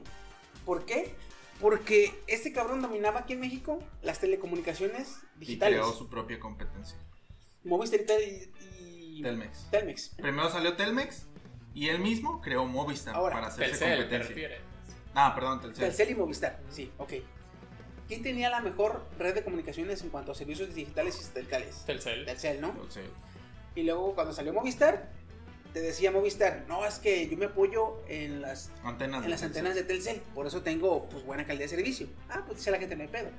¿Por 0.65 0.85
qué? 0.85 1.13
Porque 1.59 2.13
este 2.27 2.51
cabrón 2.53 2.81
dominaba 2.81 3.19
aquí 3.21 3.33
en 3.33 3.41
México 3.41 3.83
las 4.01 4.19
telecomunicaciones 4.19 5.17
y 5.35 5.39
digitales. 5.41 5.79
creó 5.79 5.93
su 5.93 6.09
propia 6.09 6.39
competencia. 6.39 6.97
Movistar 7.63 7.99
y, 7.99 8.05
Tel- 8.05 8.51
y- 8.79 9.21
Telmex. 9.21 9.69
Telmex. 9.69 10.09
Primero 10.17 10.49
salió 10.49 10.75
Telmex 10.75 11.25
y 11.75 11.89
él 11.89 11.99
mismo 11.99 12.41
creó 12.41 12.65
Movistar 12.65 13.13
Ahora, 13.15 13.35
para 13.35 13.47
hacerse 13.47 13.71
Telcel, 13.71 13.89
te 13.89 13.95
competencia. 13.97 14.27
refieres. 14.29 14.61
Ah, 15.13 15.35
perdón, 15.35 15.61
Telcel. 15.61 15.85
Telcel 15.87 16.09
y 16.11 16.15
Movistar, 16.15 16.59
sí, 16.71 16.91
ok. 16.97 17.13
¿Quién 18.11 18.23
tenía 18.23 18.49
la 18.49 18.59
mejor 18.59 19.05
red 19.17 19.33
de 19.33 19.41
comunicaciones 19.41 20.01
en 20.01 20.09
cuanto 20.09 20.33
a 20.33 20.35
servicios 20.35 20.75
digitales 20.75 21.17
y 21.17 21.23
satelitales? 21.23 21.85
Telcel. 21.85 22.25
Telcel, 22.25 22.59
¿no? 22.59 22.71
Telcel. 22.73 23.09
Y 23.73 23.83
luego 23.83 24.13
cuando 24.15 24.33
salió 24.33 24.51
Movistar, 24.51 25.07
te 25.71 25.79
decía 25.79 26.11
Movistar, 26.11 26.65
no, 26.67 26.85
es 26.85 26.99
que 26.99 27.29
yo 27.29 27.37
me 27.37 27.45
apoyo 27.45 28.01
en 28.09 28.41
las, 28.41 28.69
Antenas. 28.83 29.19
en 29.19 29.23
de 29.23 29.29
las 29.29 29.39
Telcel. 29.39 29.45
antenas 29.65 29.75
de 29.75 29.83
Telcel, 29.83 30.21
por 30.35 30.45
eso 30.45 30.61
tengo 30.61 31.07
pues 31.07 31.23
buena 31.23 31.45
calidad 31.45 31.63
de 31.63 31.69
servicio. 31.69 32.07
Ah, 32.27 32.43
pues 32.45 32.57
dice 32.57 32.69
la 32.71 32.79
gente, 32.79 32.97
no 32.97 33.03
hay 33.03 33.07
pedo. 33.07 33.29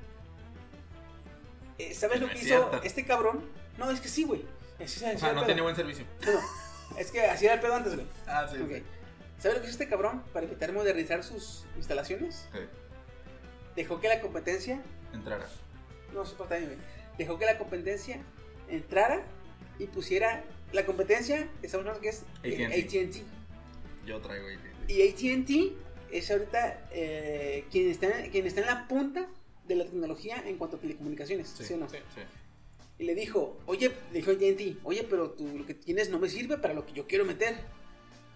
Eh, 1.76 1.92
¿Sabes 1.92 2.22
lo 2.22 2.28
que 2.28 2.37
es 2.37 2.44
hizo 2.44 2.56
cierto. 2.70 2.80
este 2.82 3.04
cabrón? 3.04 3.44
No, 3.76 3.90
es 3.90 4.00
que 4.00 4.08
sí, 4.08 4.24
güey. 4.24 4.42
O 4.82 4.88
sea, 4.88 5.35
no 5.35 5.44
tenía 5.44 5.64
buen 5.64 5.76
servicio. 5.76 6.06
No, 6.24 6.98
es 6.98 7.11
que 7.11 7.20
así 7.26 7.44
era 7.44 7.56
el 7.56 7.61
pedo 7.61 7.74
antes, 7.74 7.94
güey. 7.94 8.06
Ah, 8.26 8.48
sí. 8.50 8.56
¿Sabes 8.56 9.58
lo 9.58 9.62
que 9.62 9.68
hizo 9.68 9.72
este 9.72 9.88
cabrón 9.88 10.22
para 10.32 10.46
evitar 10.46 10.72
modernizar 10.72 11.22
sus 11.22 11.66
instalaciones? 11.76 12.48
Sí. 12.54 12.61
Dejó 13.76 14.00
que 14.00 14.08
la 14.08 14.20
competencia 14.20 14.82
Entrará. 15.12 15.48
no 16.12 16.24
se 16.24 16.37
bien, 16.37 16.66
güey. 16.66 16.78
Dejó 17.18 17.38
que 17.38 17.46
la 17.46 17.58
competencia 17.58 18.20
entrara 18.68 19.22
y 19.78 19.87
pusiera. 19.87 20.44
La 20.72 20.87
competencia, 20.87 21.48
estamos 21.62 21.87
hablando 21.87 22.00
que 22.00 22.08
es 22.08 22.22
AT&T. 22.38 23.00
ATT. 23.00 24.06
Yo 24.06 24.20
traigo 24.20 24.46
ahí. 24.46 24.58
Y 24.88 25.08
ATT 25.08 25.76
es 26.11 26.30
ahorita 26.30 26.88
eh, 26.92 27.64
quien, 27.70 27.90
está, 27.90 28.11
quien 28.30 28.46
está 28.46 28.62
en 28.62 28.66
la 28.66 28.88
punta 28.88 29.28
de 29.66 29.74
la 29.74 29.85
tecnología 29.85 30.42
en 30.46 30.56
cuanto 30.56 30.76
a 30.76 30.80
telecomunicaciones. 30.80 31.48
¿sí, 31.48 31.74
o 31.74 31.76
no? 31.76 31.88
sí. 31.88 31.98
Sí. 32.14 32.22
Y 32.98 33.04
le 33.04 33.14
dijo, 33.14 33.58
oye, 33.66 33.92
le 34.12 34.20
dijo 34.20 34.30
ATT, 34.30 34.85
oye, 34.85 35.04
pero 35.08 35.30
tú 35.30 35.46
lo 35.58 35.66
que 35.66 35.74
tienes 35.74 36.08
no 36.11 36.18
me 36.18 36.28
sirve 36.28 36.56
para 36.58 36.72
lo 36.72 36.87
que 36.87 36.92
yo 36.92 37.06
quiero 37.06 37.24
meter. 37.24 37.56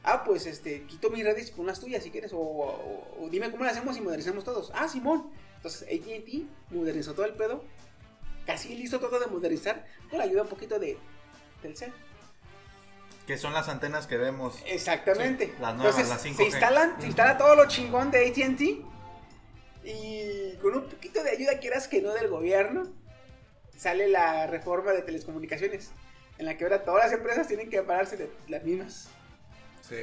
Ah, 0.09 0.23
pues 0.25 0.47
este, 0.47 0.85
quito 0.85 1.11
mis 1.11 1.25
redes 1.25 1.49
y 1.49 1.53
pon 1.53 1.67
las 1.67 1.81
tuyas 1.81 2.03
si 2.03 2.11
quieres. 2.11 2.33
O, 2.33 2.39
o- 2.39 3.17
o 3.25 3.29
dime 3.29 3.51
cómo 3.51 3.65
lo 3.65 3.71
hacemos 3.71 3.97
y 3.97 4.01
modernizamos 4.01 4.45
todos. 4.45 4.71
Ah, 4.75 4.89
Simón. 4.89 5.31
Entonces 5.57 5.83
ATT 5.83 6.47
modernizó 6.71 7.13
todo 7.15 7.27
el 7.27 7.35
pedo. 7.35 7.65
Casi 8.47 8.77
listo 8.77 9.01
todo 9.01 9.19
de 9.19 9.27
modernizar. 9.27 9.85
Con 10.09 10.19
la 10.19 10.25
ayuda 10.25 10.43
un 10.43 10.49
poquito 10.49 10.79
de 10.79 10.97
Telcel. 11.61 11.93
Que 13.27 13.37
son 13.37 13.53
las 13.53 13.69
antenas 13.69 14.07
que 14.07 14.17
vemos. 14.17 14.63
Exactamente. 14.67 15.53
las 15.61 15.75
nuevas, 15.75 15.99
Entonces, 15.99 16.09
las 16.09 16.25
5G. 16.25 16.37
Se, 16.37 16.45
instalan, 16.45 17.01
se 17.01 17.07
instala 17.09 17.37
todo 17.37 17.57
lo 17.57 17.67
chingón 17.67 18.13
de 18.13 18.29
ATT. 18.29 18.85
Y 19.85 20.57
con 20.63 20.77
un 20.77 20.89
poquito 20.89 21.23
de 21.23 21.31
ayuda, 21.31 21.59
quieras 21.59 21.89
que 21.89 22.03
no, 22.03 22.13
del 22.13 22.29
gobierno, 22.29 22.85
sale 23.77 24.09
la 24.09 24.47
reforma 24.47 24.93
de 24.93 25.03
telecomunicaciones. 25.03 25.91
En 26.39 26.47
la 26.47 26.57
que 26.57 26.65
ahora 26.65 26.85
todas 26.85 27.05
las 27.05 27.13
empresas 27.13 27.49
tienen 27.49 27.71
que 27.71 27.83
pararse 27.83 28.17
de 28.17 28.31
las 28.49 28.63
mismas. 28.63 29.09
Sí. 29.89 29.95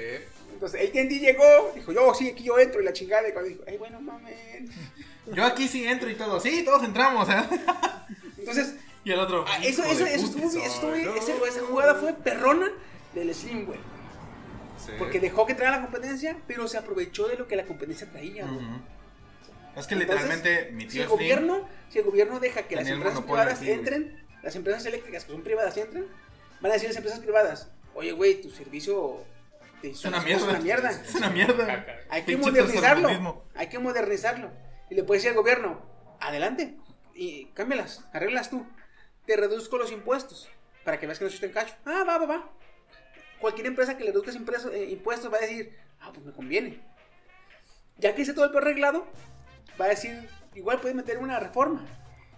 Entonces 0.54 0.82
ATT 0.90 1.10
llegó, 1.20 1.72
dijo, 1.76 1.92
yo 1.92 2.14
sí, 2.14 2.30
aquí 2.30 2.44
yo 2.44 2.58
entro. 2.60 2.82
Y 2.82 2.86
la 2.86 2.94
chingada, 2.94 3.28
y 3.28 3.32
cuando 3.32 3.50
dijo, 3.50 3.64
ay, 3.68 3.78
bueno, 3.78 4.00
mamen. 4.02 4.70
Yo 5.34 5.44
aquí 5.46 5.68
sí 5.68 5.86
entro 5.86 6.10
y 6.10 6.16
todo. 6.16 6.40
Sí, 6.40 6.64
todos 6.64 6.84
entramos, 6.84 7.28
¿eh? 7.30 7.44
Entonces, 8.38 8.76
Y 9.04 9.12
el 9.12 9.20
otro. 9.20 9.44
ah, 9.48 9.58
eso, 9.64 9.84
eso, 9.84 10.06
eso 10.06 10.26
estuvo 10.26 10.50
bien, 10.50 10.64
eso 10.66 10.74
estuvo 10.76 10.92
bien, 10.92 11.06
no. 11.08 11.16
ese- 11.16 11.38
esa 11.48 11.62
jugada 11.66 11.96
fue 11.96 12.14
perrona 12.14 12.72
del 13.14 13.34
Slim, 13.34 13.66
güey. 13.66 13.80
sí. 14.86 14.92
Porque 14.98 15.20
dejó 15.20 15.46
que 15.46 15.54
traiga 15.56 15.78
la 15.78 15.82
competencia, 15.84 16.38
pero 16.48 16.68
se 16.68 16.78
aprovechó 16.78 17.28
de 17.28 17.36
lo 17.38 17.48
que 17.48 17.56
la 17.56 17.64
competencia 17.66 18.10
traía. 18.10 18.44
Es 19.76 19.88
que 19.88 19.96
Entonces, 19.96 19.98
literalmente 19.98 20.70
mi 20.74 20.84
Si 20.84 20.90
tío 20.90 21.02
el 21.04 21.08
Slim- 21.08 21.12
gobierno, 21.18 21.68
si 21.90 22.00
el 22.00 22.06
gobierno 22.06 22.40
deja 22.40 22.64
que 22.64 22.76
las 22.76 22.88
el 22.88 22.94
empresas 22.94 23.22
privadas 23.22 23.62
entren, 23.62 24.24
las 24.44 24.56
empresas 24.56 24.86
eléctricas 24.86 25.26
que 25.26 25.32
son 25.32 25.42
privadas 25.42 25.76
entren, 25.78 26.06
van 26.62 26.72
a 26.72 26.74
decir 26.76 26.90
las 26.90 26.98
empresas 26.98 27.20
privadas, 27.22 27.70
oye 27.96 28.12
güey, 28.12 28.42
tu 28.42 28.50
servicio 28.52 29.24
Es 29.84 30.06
una 30.06 30.22
mierda. 30.22 30.46
una 30.46 30.60
mierda. 30.60 30.92
Es 30.92 31.16
una 31.16 31.30
mierda. 31.30 31.86
Hay 32.10 32.24
que 32.24 32.38
modernizarlo. 32.38 33.46
Hay 33.56 33.68
que 33.68 33.80
modernizarlo. 33.80 34.52
Y 34.90 34.96
le 34.96 35.04
puede 35.04 35.20
decir 35.20 35.32
al 35.32 35.36
gobierno, 35.36 35.82
adelante, 36.20 36.78
y 37.14 37.46
cámbialas, 37.48 38.06
arreglas 38.14 38.50
tú. 38.50 38.66
Te 39.26 39.36
reduzco 39.36 39.78
los 39.78 39.92
impuestos 39.92 40.50
para 40.84 41.00
que 41.00 41.06
veas 41.06 41.20
que 41.20 41.26
no 41.26 41.32
se 41.32 41.46
en 41.46 41.52
cacho. 41.52 41.76
Ah, 41.86 42.04
va, 42.08 42.18
va, 42.18 42.26
va. 42.26 42.50
Cualquier 43.40 43.68
empresa 43.68 43.98
que 43.98 44.04
le 44.04 44.12
reduzcas 44.12 44.36
eh, 44.36 44.88
impuestos 44.90 45.32
va 45.32 45.38
a 45.38 45.42
decir, 45.42 45.76
ah, 46.02 46.12
pues 46.14 46.26
me 46.26 46.32
conviene. 46.32 46.82
Ya 47.98 48.16
que 48.16 48.22
hice 48.22 48.34
todo 48.34 48.46
el 48.46 48.52
peor 48.52 48.64
arreglado, 48.64 49.08
va 49.80 49.86
a 49.86 49.90
decir, 49.90 50.30
igual 50.56 50.80
puede 50.80 50.94
meter 50.94 51.18
una 51.20 51.40
reforma. 51.40 51.86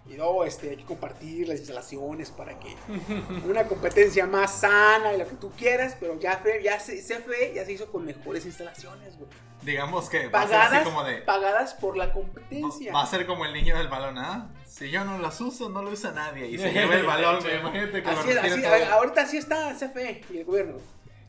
Y 0.08 0.14
no, 0.14 0.44
este, 0.44 0.70
hay 0.70 0.76
que 0.76 0.84
compartir 0.84 1.48
las 1.48 1.58
instalaciones 1.58 2.30
para 2.30 2.58
que 2.60 2.74
una 3.48 3.64
competencia 3.64 4.26
más 4.26 4.60
sana 4.60 5.12
y 5.14 5.18
lo 5.18 5.26
que 5.28 5.34
tú 5.34 5.50
quieras, 5.56 5.96
pero 5.98 6.18
ya, 6.20 6.36
fe- 6.38 6.62
ya 6.62 6.78
se, 6.78 6.96
CFE 7.02 7.52
ya 7.54 7.64
se 7.64 7.72
hizo 7.72 7.90
con 7.90 8.04
mejores 8.04 8.44
instalaciones, 8.46 9.16
güey. 9.18 9.28
Digamos 9.62 10.08
que 10.08 10.28
va 10.28 10.42
a 10.42 10.46
ser 10.46 10.50
Pagadas, 10.52 10.72
así 10.74 10.84
como 10.84 11.02
de. 11.04 11.16
pagadas 11.22 11.74
por 11.74 11.96
la 11.96 12.12
competencia. 12.12 12.92
Va 12.92 13.02
a 13.02 13.06
ser 13.06 13.26
como 13.26 13.44
el 13.46 13.52
niño 13.52 13.76
del 13.76 13.88
balón, 13.88 14.16
¿ah? 14.18 14.48
Si 14.64 14.90
yo 14.90 15.04
no 15.04 15.18
las 15.18 15.40
uso, 15.40 15.68
no 15.70 15.82
lo 15.82 15.90
usa 15.90 16.12
nadie. 16.12 16.46
Y 16.46 16.58
se 16.58 16.70
lleva 16.72 16.94
el 16.94 17.04
balón, 17.06 17.40
güey. 17.40 17.58
Imagínate 17.58 18.02
que 18.02 18.12
lo 18.12 18.18
Así, 18.20 18.30
es, 18.30 18.36
así, 18.38 18.62
todo. 18.62 18.72
a- 18.74 18.92
ahorita 18.92 19.22
así 19.22 19.38
está 19.38 19.74
CFE 19.74 20.22
y 20.30 20.38
el 20.38 20.44
gobierno. 20.44 20.76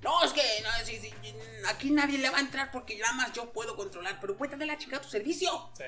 No, 0.04 0.24
es 0.24 0.32
que 0.34 0.42
no, 0.62 0.70
sí, 0.86 1.00
sí, 1.02 1.12
aquí 1.68 1.90
nadie 1.90 2.20
le 2.20 2.30
va 2.30 2.38
a 2.38 2.42
entrar 2.42 2.70
porque 2.72 2.96
nada 3.00 3.14
más 3.14 3.34
yo 3.34 3.52
puedo 3.52 3.76
controlar, 3.76 4.20
pero 4.22 4.38
cuéntame 4.38 4.68
la 4.68 4.78
chica 4.78 5.02
tu 5.02 5.10
servicio. 5.10 5.50
Sí. 5.76 5.86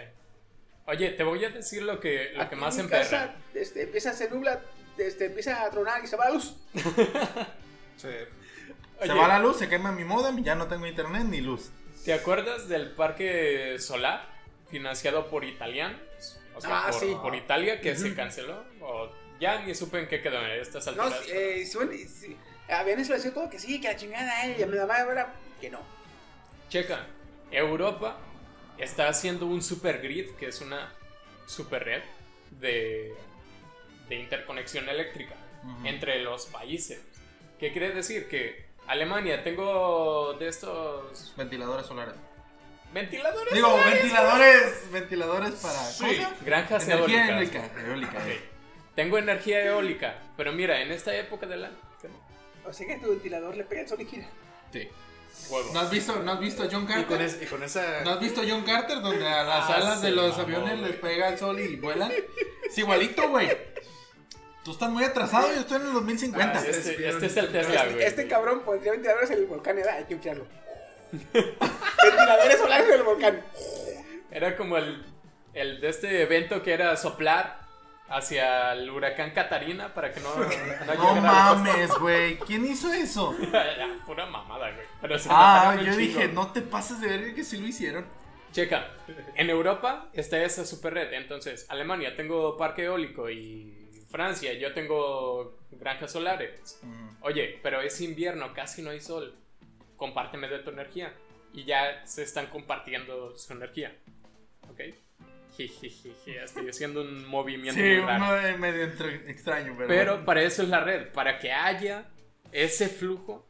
Oye, 0.89 1.11
te 1.11 1.23
voy 1.23 1.43
a 1.45 1.49
decir 1.49 1.83
lo 1.83 1.99
que, 1.99 2.31
lo 2.35 2.49
que 2.49 2.55
más 2.55 2.73
en 2.77 2.85
mi 2.87 2.93
emperra. 2.93 3.03
casa, 3.27 3.35
este, 3.53 3.83
empieza 3.83 4.09
a 4.09 4.13
se 4.13 4.29
nubla, 4.29 4.59
este, 4.97 5.25
empieza 5.27 5.61
a 5.63 5.69
tronar 5.69 6.03
y 6.03 6.07
se 6.07 6.15
va 6.15 6.25
la 6.25 6.31
luz. 6.31 6.55
Sí. 7.97 8.07
Se 8.07 9.11
Oye, 9.11 9.13
va 9.19 9.27
la 9.27 9.39
luz, 9.39 9.57
se 9.57 9.67
quema 9.67 9.91
mi 9.91 10.05
modem, 10.05 10.41
ya 10.41 10.55
no 10.55 10.67
tengo 10.67 10.85
internet 10.87 11.23
ni 11.25 11.41
luz. 11.41 11.69
¿Te 12.05 12.13
acuerdas 12.13 12.69
del 12.69 12.91
parque 12.91 13.75
solar 13.77 14.25
financiado 14.69 15.29
por 15.29 15.43
italianos? 15.43 15.99
O 16.55 16.61
sea, 16.61 16.85
Ah, 16.87 16.91
por, 16.91 16.99
sí. 16.99 17.15
por 17.21 17.35
Italia 17.35 17.81
que 17.81 17.95
se 17.97 18.15
canceló. 18.15 18.63
O 18.81 19.09
ya 19.39 19.61
ni 19.61 19.75
supe 19.75 19.99
en 19.99 20.07
qué 20.07 20.21
quedó 20.21 20.41
en 20.45 20.61
estas 20.61 20.85
No, 20.95 21.03
alturas. 21.03 21.25
eh, 21.29 21.65
suena- 21.69 21.91
sí, 21.91 22.37
habían 22.69 22.99
establecido 22.99 23.33
todo 23.33 23.49
que 23.49 23.59
sí, 23.59 23.81
que 23.81 23.89
la 23.89 23.95
chingada, 23.97 24.45
eh, 24.47 24.55
y 24.61 24.65
me 24.65 24.77
daba 24.77 24.99
era 24.99 25.33
que 25.59 25.69
no. 25.69 25.79
Checa, 26.69 27.05
Europa 27.51 28.17
está 28.79 29.07
haciendo 29.09 29.45
un 29.45 29.61
super 29.61 30.01
grid, 30.01 30.29
que 30.31 30.47
es 30.47 30.61
una 30.61 30.91
super 31.45 31.83
red 31.83 32.01
de, 32.51 33.13
de 34.07 34.15
interconexión 34.15 34.87
eléctrica 34.89 35.35
entre 35.83 36.19
los 36.21 36.45
países. 36.47 37.01
¿Qué 37.59 37.71
quiere 37.71 37.91
decir? 37.91 38.27
Que 38.29 38.65
Alemania, 38.87 39.43
tengo 39.43 40.33
de 40.39 40.47
estos 40.47 41.33
Ventiladores 41.35 41.85
solares. 41.85 42.15
ventiladores. 42.93 43.53
Digo, 43.53 43.67
solares. 43.69 43.93
ventiladores, 44.01 44.91
ventiladores 44.91 45.51
para. 45.55 45.73
¿cómo 45.73 45.89
se 45.91 46.15
Sí, 46.15 46.23
granjas 46.45 46.87
Energía 46.87 47.29
eólicas. 47.29 47.63
eólica. 47.75 47.87
eólica. 47.89 48.25
Sí. 48.25 48.39
Tengo 48.95 49.17
energía 49.17 49.63
eólica, 49.65 50.17
pero 50.37 50.51
mira, 50.53 50.81
en 50.81 50.91
esta 50.91 51.13
época 51.15 51.45
del 51.45 51.65
año. 51.65 51.75
O 52.65 52.73
sea 52.73 52.85
que 52.87 52.97
tu 52.97 53.09
ventilador 53.09 53.55
le 53.57 53.63
pega 53.63 53.81
el 53.81 53.87
sol 53.87 54.01
y 54.01 54.05
gira. 54.05 54.27
Sí. 54.71 54.87
¿No 55.73 55.79
has 55.79 55.89
visto, 55.89 56.15
¿no 56.23 56.31
has 56.33 56.39
visto 56.39 56.63
a 56.63 56.67
John 56.71 56.83
Y 56.83 56.87
Carter? 56.87 57.05
con, 57.07 57.21
es- 57.21 57.41
y 57.41 57.45
con 57.45 57.63
esa. 57.63 58.01
¿No 58.03 58.11
has 58.11 58.19
visto 58.19 58.41
a 58.41 58.43
John 58.47 58.63
Carter 58.63 59.01
donde 59.01 59.27
a 59.27 59.43
las 59.43 59.69
Ah, 59.69 59.75
alas 59.75 60.01
de 60.01 60.11
los 60.11 60.37
aviones 60.37 60.79
les 60.79 60.95
pega 60.97 61.29
el 61.29 61.37
sol 61.39 61.59
y 61.59 61.75
vuelan? 61.77 62.11
Es 62.67 62.77
igualito, 62.77 63.27
güey. 63.29 63.49
Tú 64.63 64.71
estás 64.71 64.89
muy 64.91 65.03
atrasado, 65.03 65.47
yo 65.53 65.61
estoy 65.61 65.77
en 65.81 65.87
el 65.87 65.93
2050. 65.93 66.59
Ah, 66.59 66.63
este, 66.67 67.09
este 67.09 67.25
es 67.25 67.37
el 67.37 67.51
Tesla, 67.51 67.85
güey. 67.85 68.03
Este 68.03 68.27
cabrón 68.27 68.61
pondría 68.61 68.91
ventiladores 68.91 69.31
en 69.31 69.37
el 69.39 69.45
volcán, 69.45 69.75
¿verdad? 69.75 69.95
Hay 69.97 70.03
que 70.03 70.13
enfriarlo. 70.15 70.45
ventiladores 71.33 72.57
solares 72.59 72.87
en 72.87 72.93
el 72.93 73.03
volcán. 73.03 73.43
Era 74.31 74.55
como 74.55 74.77
el, 74.77 75.03
el 75.53 75.81
de 75.81 75.89
este 75.89 76.21
evento 76.21 76.61
que 76.61 76.73
era 76.73 76.95
soplar 76.97 77.61
hacia 78.09 78.73
el 78.73 78.89
huracán 78.89 79.31
Catarina 79.31 79.93
para 79.93 80.11
que 80.11 80.19
no, 80.19 80.35
no, 80.35 80.93
No 81.15 81.21
mames, 81.21 81.91
güey. 81.99 82.37
¿Quién 82.39 82.65
hizo 82.65 82.91
eso? 82.91 83.35
Pura 84.05 84.25
mamada, 84.25 84.71
güey. 84.71 84.85
Pero 85.01 85.17
se 85.19 85.29
Ah, 85.31 85.75
yo 85.77 85.83
chingo. 85.83 85.97
dije, 85.97 86.27
no 86.29 86.51
te 86.51 86.61
pases 86.61 86.99
de 87.01 87.07
ver 87.07 87.35
que 87.35 87.43
sí 87.43 87.57
lo 87.59 87.67
hicieron. 87.67 88.05
Checa, 88.51 88.89
en 89.35 89.49
Europa 89.49 90.09
está 90.13 90.41
esa 90.41 90.65
super 90.65 90.93
red. 90.95 91.13
Entonces, 91.13 91.67
Alemania, 91.69 92.15
tengo 92.15 92.57
parque 92.57 92.85
eólico 92.85 93.29
y 93.29 93.91
Francia, 94.09 94.53
yo 94.53 94.73
tengo 94.73 95.59
granjas 95.71 96.11
solares. 96.11 96.79
Oye, 97.21 97.59
pero 97.61 97.81
es 97.81 98.01
invierno, 98.01 98.53
casi 98.53 98.81
no 98.81 98.89
hay 98.89 99.01
sol. 99.01 99.35
Compárteme 99.97 100.47
de 100.47 100.59
tu 100.59 100.71
energía. 100.71 101.13
Y 101.53 101.65
ya 101.65 102.05
se 102.05 102.23
están 102.23 102.47
compartiendo 102.47 103.37
su 103.37 103.53
energía. 103.53 103.95
¿Ok? 104.69 104.79
Estoy 105.57 106.69
haciendo 106.69 107.01
un 107.01 107.25
movimiento 107.27 107.79
Sí, 107.79 107.87
muy 107.87 107.97
raro. 108.01 108.23
uno 108.25 108.33
de 108.33 108.57
medio 108.57 108.83
extraño, 109.27 109.75
pero. 109.77 109.87
Pero 109.87 110.25
para 110.25 110.41
eso 110.41 110.63
es 110.63 110.69
la 110.69 110.79
red, 110.81 111.09
para 111.11 111.37
que 111.39 111.51
haya 111.51 112.09
ese 112.51 112.87
flujo 112.89 113.45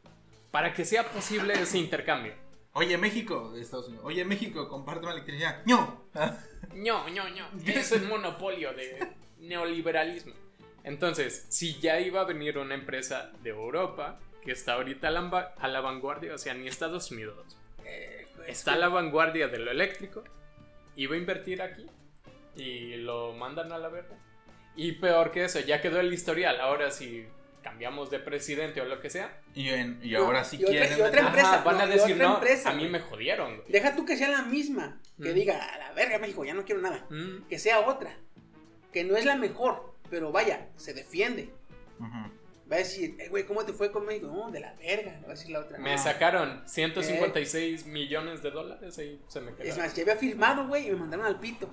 para 0.50 0.72
que 0.74 0.84
sea 0.84 1.04
posible 1.08 1.54
ese 1.54 1.78
intercambio. 1.78 2.34
Oye, 2.72 2.96
México, 2.98 3.52
de 3.52 3.60
Estados 3.62 3.86
Unidos. 3.88 4.04
Oye, 4.06 4.24
México, 4.24 4.68
compárteme 4.68 5.12
electricidad. 5.12 5.62
¡No! 5.64 6.04
No, 6.74 7.08
no, 7.10 7.28
no. 7.30 7.46
Es 7.66 7.92
un 7.92 8.08
monopolio 8.08 8.72
de 8.74 8.98
neoliberalismo. 9.38 10.34
Entonces, 10.84 11.46
si 11.48 11.78
ya 11.80 12.00
iba 12.00 12.20
a 12.20 12.24
venir 12.24 12.58
una 12.58 12.74
empresa 12.74 13.32
de 13.42 13.50
Europa 13.50 14.18
que 14.42 14.52
está 14.52 14.74
ahorita 14.74 15.08
a 15.08 15.10
la, 15.10 15.54
a 15.58 15.68
la 15.68 15.80
vanguardia, 15.80 16.34
o 16.34 16.38
sea, 16.38 16.54
ni 16.54 16.66
Estados 16.68 17.10
Unidos, 17.10 17.56
Eh, 17.84 18.26
está 18.46 18.72
a 18.74 18.76
la 18.76 18.88
vanguardia 18.88 19.48
de 19.48 19.58
lo 19.58 19.70
eléctrico, 19.70 20.22
iba 21.02 21.14
a 21.14 21.18
invertir 21.18 21.62
aquí 21.62 21.86
y 22.56 22.96
lo 22.96 23.32
mandan 23.34 23.72
a 23.72 23.78
la 23.78 23.88
verga. 23.88 24.16
Y 24.76 24.92
peor 24.92 25.30
que 25.32 25.44
eso, 25.44 25.60
ya 25.60 25.80
quedó 25.80 26.00
el 26.00 26.12
historial. 26.12 26.60
Ahora, 26.60 26.90
si 26.90 27.26
cambiamos 27.62 28.10
de 28.10 28.18
presidente 28.20 28.80
o 28.80 28.84
lo 28.86 29.00
que 29.00 29.10
sea, 29.10 29.38
Y, 29.54 29.68
en- 29.68 29.98
y 30.02 30.12
No, 30.12 30.20
ahora 30.26 30.44
sí 30.44 30.56
y 30.58 30.64
otra- 30.64 30.70
quieren. 30.86 30.98
y 30.98 31.02
otra 31.02 31.20
empresa, 31.26 31.54
ajá, 31.56 31.64
van 31.64 31.80
a 31.80 31.86
no, 31.86 31.92
y 31.92 31.96
decir, 31.96 32.14
otra 32.14 32.28
no, 32.28 32.34
empresa, 32.36 32.70
a 32.70 32.72
mí 32.72 32.78
güey. 32.80 32.90
me 32.92 33.00
jodieron. 33.00 33.56
güey". 33.56 33.68
Deja 33.72 33.96
tú 33.96 34.04
que 34.06 34.16
sea 34.16 34.28
la 34.30 34.42
misma. 34.42 35.00
Que 35.20 35.30
Mm. 35.32 35.34
diga, 35.34 35.58
a 35.74 35.78
la 35.78 35.92
verga, 35.92 36.18
México, 36.18 36.44
ya 36.44 36.54
no 36.54 36.64
quiero 36.64 36.80
nada. 36.80 37.04
Mm, 37.10 37.48
Que 37.48 37.58
sea 37.58 37.80
otra. 37.80 38.16
Que 38.92 39.04
no 39.04 39.16
es 39.16 39.24
la 39.24 39.36
mejor, 39.36 39.94
pero 40.08 40.32
vaya, 40.32 40.68
se 40.76 40.94
defiende. 40.94 41.50
Ujú. 41.98 42.30
Va 42.70 42.76
a 42.76 42.78
decir, 42.78 43.16
eh, 43.18 43.28
güey, 43.28 43.44
¿cómo 43.46 43.64
te 43.64 43.72
fue 43.72 43.90
con 43.90 44.06
México? 44.06 44.28
No, 44.28 44.50
de 44.50 44.60
la 44.60 44.74
verga. 44.74 45.18
Va 45.22 45.28
a 45.28 45.30
decir 45.30 45.50
la 45.50 45.60
otra. 45.60 45.78
Me 45.78 45.96
"No". 45.96 46.02
sacaron 46.02 46.62
156 46.68 47.86
millones 47.86 48.42
de 48.42 48.50
dólares 48.52 48.96
y 48.98 49.20
se 49.26 49.40
me 49.40 49.52
Es 49.58 49.76
más, 49.76 49.94
ya 49.94 50.02
había 50.02 50.16
firmado, 50.16 50.68
güey, 50.68 50.86
y 50.86 50.90
me 50.90 50.96
mandaron 50.98 51.26
al 51.26 51.40
pito. 51.40 51.68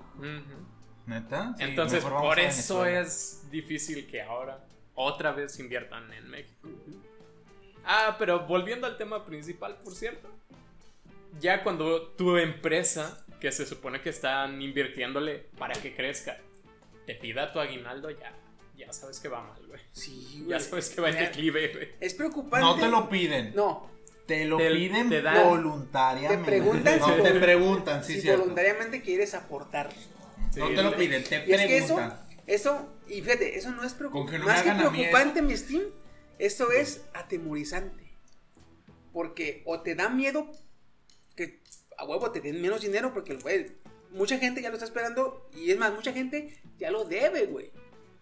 ¿Neta? 1.05 1.53
Sí, 1.57 1.63
Entonces, 1.63 2.03
por 2.03 2.39
eso 2.39 2.85
es 2.85 3.49
difícil 3.51 4.07
que 4.07 4.21
ahora 4.21 4.65
otra 4.95 5.31
vez 5.31 5.59
inviertan 5.59 6.11
en 6.13 6.29
México. 6.29 6.67
Ah, 7.85 8.15
pero 8.19 8.45
volviendo 8.47 8.87
al 8.87 8.97
tema 8.97 9.23
principal, 9.25 9.77
por 9.83 9.93
cierto. 9.93 10.29
Ya 11.39 11.63
cuando 11.63 12.07
tu 12.13 12.37
empresa, 12.37 13.23
que 13.39 13.51
se 13.51 13.65
supone 13.65 14.01
que 14.01 14.09
están 14.09 14.61
invirtiéndole 14.61 15.47
para 15.57 15.75
que 15.75 15.95
crezca, 15.95 16.37
te 17.05 17.13
pida 17.15 17.53
tu 17.53 17.59
aguinaldo, 17.59 18.09
ya, 18.09 18.33
ya 18.77 18.93
sabes 18.93 19.19
que 19.19 19.27
va 19.27 19.41
mal, 19.43 19.65
güey. 19.67 19.81
Sí, 19.91 20.41
güey. 20.45 20.49
Ya 20.51 20.59
sabes 20.59 20.89
que 20.89 21.01
va 21.01 21.09
en 21.09 21.17
declive, 21.17 21.67
güey. 21.73 21.89
Es 21.99 22.13
preocupante. 22.13 22.65
No 22.65 22.75
te 22.79 22.87
lo 22.87 23.09
piden. 23.09 23.53
No, 23.55 23.89
Te 24.27 24.43
lo 24.45 24.57
Te- 24.57 24.69
piden 24.71 25.07
te 25.09 25.21
dan- 25.21 25.47
voluntariamente. 25.47 26.43
Te 26.43 26.57
preguntan 26.57 26.99
No, 26.99 27.15
si 27.15 27.23
te 27.23 27.31
preguntan, 27.39 28.03
sí, 28.03 28.13
si 28.15 28.21
cierto. 28.21 28.41
voluntariamente 28.41 29.01
quieres 29.01 29.33
aportar. 29.33 29.89
Sí, 30.53 30.59
No 30.59 30.67
te 30.67 30.83
lo 30.83 30.89
el- 30.89 30.95
piden, 30.95 31.23
te 31.23 31.45
Y 31.47 31.53
es 31.53 31.61
que 31.61 31.77
eso, 31.77 31.95
preguntan. 31.95 32.19
eso, 32.45 32.93
y 33.07 33.21
fíjate, 33.21 33.57
eso 33.57 33.71
no 33.71 33.83
es 33.85 33.93
preocupante. 33.93 34.37
no 34.39 34.45
Más 34.45 34.63
que 34.63 34.71
preocupante, 34.71 35.41
mi 35.41 35.55
Steam, 35.55 35.83
eso 36.39 36.71
es 36.73 37.03
atemorizante. 37.13 38.03
Porque 39.13 39.63
o 39.65 39.79
te 39.81 39.95
da 39.95 40.09
miedo 40.09 40.51
que 41.35 41.61
a 41.97 42.03
huevo 42.05 42.29
te 42.31 42.41
den 42.41 42.61
menos 42.61 42.81
dinero 42.81 43.13
porque, 43.13 43.35
güey, 43.35 43.67
mucha 44.11 44.37
gente 44.39 44.61
ya 44.61 44.69
lo 44.69 44.75
está 44.75 44.85
esperando 44.85 45.49
y 45.55 45.71
es 45.71 45.77
más, 45.77 45.93
mucha 45.93 46.11
gente 46.11 46.59
ya 46.77 46.91
lo 46.91 47.05
debe, 47.05 47.45
güey. 47.45 47.71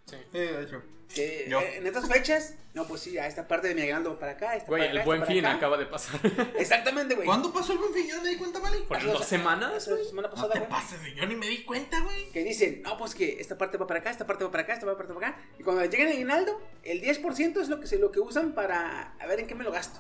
Sí. 0.05 0.17
Sí, 0.31 0.37
de 0.39 0.63
hecho. 0.63 0.81
Que, 1.13 1.45
Yo. 1.47 1.59
eh, 1.61 1.77
en 1.77 1.85
estas 1.85 2.07
fechas, 2.09 2.55
no, 2.73 2.87
pues 2.87 3.01
sí, 3.01 3.15
a 3.19 3.27
esta 3.27 3.47
parte 3.47 3.67
de 3.67 3.75
mi 3.75 3.81
aguinaldo 3.81 4.17
para 4.17 4.31
acá, 4.33 4.55
esta 4.55 4.67
Güey, 4.67 4.81
para 4.81 4.91
acá, 4.91 4.99
el 5.01 5.05
buen 5.05 5.25
fin 5.27 5.45
acá. 5.45 5.55
acaba 5.57 5.77
de 5.77 5.85
pasar. 5.85 6.19
Exactamente, 6.57 7.13
güey. 7.13 7.27
¿Cuándo 7.27 7.53
pasó 7.53 7.73
el 7.73 7.77
buen 7.77 7.93
fin? 7.93 8.07
Yo 8.09 8.17
no 8.17 8.23
me 8.23 8.29
di 8.29 8.35
cuenta, 8.37 8.59
¿vale? 8.59 8.77
¿Fueron 8.79 9.07
Hace 9.09 9.17
dos 9.17 9.25
semanas? 9.25 9.71
Hace 9.75 9.91
la 9.91 10.03
semana 10.03 10.27
No 10.29 10.33
pasada, 10.33 10.53
te 10.53 10.59
güey. 10.59 10.69
pases, 10.71 11.01
de- 11.03 11.13
yo 11.13 11.25
ni 11.27 11.35
me 11.35 11.47
di 11.47 11.63
cuenta, 11.63 11.99
güey. 12.01 12.31
que 12.31 12.43
dicen, 12.43 12.81
no, 12.81 12.97
pues 12.97 13.13
que 13.13 13.39
esta 13.39 13.55
parte 13.57 13.77
va 13.77 13.85
para 13.85 13.99
acá, 13.99 14.09
esta 14.09 14.25
parte 14.25 14.43
va 14.43 14.51
para 14.51 14.63
acá, 14.63 14.73
esta 14.73 14.87
va 14.87 14.97
para 14.97 15.13
acá. 15.13 15.37
Y 15.59 15.63
cuando 15.63 15.83
le 15.83 15.89
lleguen 15.89 16.07
el 16.07 16.13
aguinaldo, 16.13 16.59
el 16.83 17.01
10% 17.01 17.61
es 17.61 17.69
lo 17.69 17.79
que, 17.79 17.85
se, 17.87 17.99
lo 17.99 18.11
que 18.11 18.19
usan 18.19 18.53
para 18.53 19.13
a 19.19 19.27
ver 19.27 19.39
en 19.39 19.47
qué 19.47 19.53
me 19.55 19.63
lo 19.63 19.71
gasto. 19.71 19.99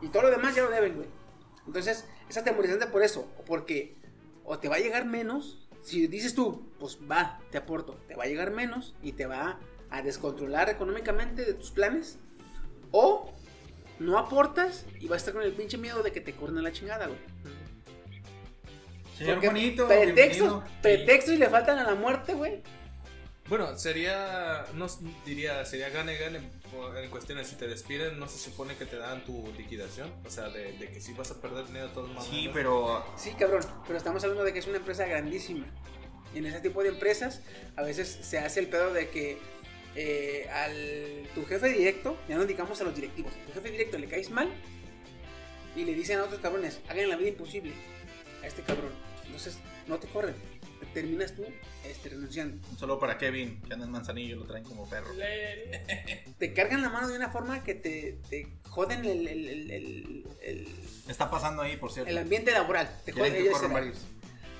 Y 0.00 0.08
todo 0.08 0.22
lo 0.22 0.30
demás 0.30 0.52
ya 0.56 0.62
lo 0.64 0.70
deben, 0.70 0.96
güey. 0.96 1.08
Entonces, 1.64 2.04
es 2.28 2.36
atemorizante 2.36 2.88
por 2.88 3.04
eso. 3.04 3.32
O 3.38 3.44
porque 3.44 3.94
o 4.44 4.58
te 4.58 4.68
va 4.68 4.76
a 4.76 4.80
llegar 4.80 5.04
menos. 5.06 5.61
Si 5.82 6.06
dices 6.06 6.34
tú, 6.34 6.70
pues 6.78 6.98
va, 7.10 7.40
te 7.50 7.58
aporto. 7.58 7.94
Te 8.06 8.14
va 8.14 8.24
a 8.24 8.26
llegar 8.26 8.52
menos 8.52 8.94
y 9.02 9.12
te 9.12 9.26
va 9.26 9.58
a 9.90 10.02
descontrolar 10.02 10.70
económicamente 10.70 11.44
de 11.44 11.54
tus 11.54 11.70
planes. 11.70 12.18
O 12.90 13.32
no 13.98 14.18
aportas 14.18 14.86
y 15.00 15.08
vas 15.08 15.14
a 15.14 15.18
estar 15.18 15.34
con 15.34 15.42
el 15.42 15.52
pinche 15.52 15.78
miedo 15.78 16.02
de 16.02 16.12
que 16.12 16.20
te 16.20 16.34
corren 16.34 16.62
la 16.62 16.72
chingada, 16.72 17.06
güey. 17.06 17.18
Señor 19.16 19.34
Porque 19.34 19.48
Juanito, 19.48 19.86
pretextos, 19.86 20.62
pretextos 20.80 21.34
y 21.34 21.38
le 21.38 21.48
faltan 21.48 21.78
a 21.78 21.84
la 21.84 21.94
muerte, 21.94 22.34
güey. 22.34 22.62
Bueno, 23.48 23.76
sería, 23.76 24.64
no 24.74 24.86
diría, 25.26 25.64
sería 25.64 25.90
gane 25.90 26.16
gane 26.16 26.61
en 26.96 27.10
cuestiones 27.10 27.48
si 27.48 27.56
te 27.56 27.66
despiden, 27.66 28.18
no 28.18 28.28
se 28.28 28.38
supone 28.38 28.76
que 28.76 28.86
te 28.86 28.96
dan 28.96 29.24
tu 29.24 29.52
liquidación, 29.56 30.12
o 30.24 30.30
sea, 30.30 30.48
de, 30.48 30.72
de 30.78 30.88
que 30.88 31.00
si 31.00 31.12
vas 31.12 31.30
a 31.30 31.40
perder 31.40 31.66
dinero 31.66 31.88
de 31.88 31.94
todas 31.94 32.08
maneras. 32.08 32.28
Sí, 32.28 32.50
pero 32.52 33.04
Sí, 33.16 33.30
cabrón, 33.38 33.62
pero 33.86 33.98
estamos 33.98 34.22
hablando 34.22 34.44
de 34.44 34.52
que 34.52 34.58
es 34.58 34.66
una 34.66 34.78
empresa 34.78 35.06
grandísima. 35.06 35.66
Y 36.34 36.38
en 36.38 36.46
ese 36.46 36.60
tipo 36.60 36.82
de 36.82 36.88
empresas, 36.88 37.42
a 37.76 37.82
veces 37.82 38.08
se 38.22 38.38
hace 38.38 38.60
el 38.60 38.68
pedo 38.68 38.92
de 38.92 39.10
que 39.10 39.38
eh, 39.94 40.48
al 40.50 41.28
tu 41.34 41.44
jefe 41.44 41.68
directo, 41.68 42.16
ya 42.28 42.36
no 42.36 42.46
digamos 42.46 42.80
a 42.80 42.84
los 42.84 42.94
directivos, 42.94 43.32
tu 43.46 43.52
jefe 43.52 43.70
directo 43.70 43.98
le 43.98 44.08
caes 44.08 44.30
mal 44.30 44.48
y 45.76 45.84
le 45.84 45.94
dicen 45.94 46.18
a 46.18 46.24
otros 46.24 46.40
cabrones, 46.40 46.80
hagan 46.88 47.08
la 47.08 47.16
vida 47.16 47.28
imposible 47.28 47.72
a 48.42 48.46
este 48.46 48.62
cabrón. 48.62 48.92
Entonces, 49.26 49.58
no 49.86 49.98
te 49.98 50.08
corren, 50.08 50.34
terminas 50.86 51.34
tú 51.34 51.44
este, 51.84 52.08
renunciando. 52.10 52.66
un 52.70 52.78
saludo 52.78 52.98
para 52.98 53.18
Kevin, 53.18 53.60
que 53.62 53.72
anda 53.74 53.86
en 53.86 53.92
Manzanillo, 53.92 54.36
lo 54.36 54.44
traen 54.44 54.64
como 54.64 54.88
perro. 54.88 55.08
Te 56.38 56.52
cargan 56.52 56.82
la 56.82 56.88
mano 56.88 57.08
de 57.08 57.16
una 57.16 57.30
forma 57.30 57.62
que 57.62 57.74
te, 57.74 58.18
te 58.28 58.48
joden 58.68 59.04
el, 59.04 59.26
el, 59.28 59.48
el, 59.48 59.70
el- 59.70 60.26
el- 60.42 60.68
Está 61.08 61.30
pasando 61.30 61.62
ahí, 61.62 61.76
por 61.76 61.92
cierto. 61.92 62.10
el 62.10 62.18
ambiente 62.18 62.52
laboral. 62.52 62.88
Te 63.04 63.12
joden, 63.12 63.34
ellos 63.34 63.60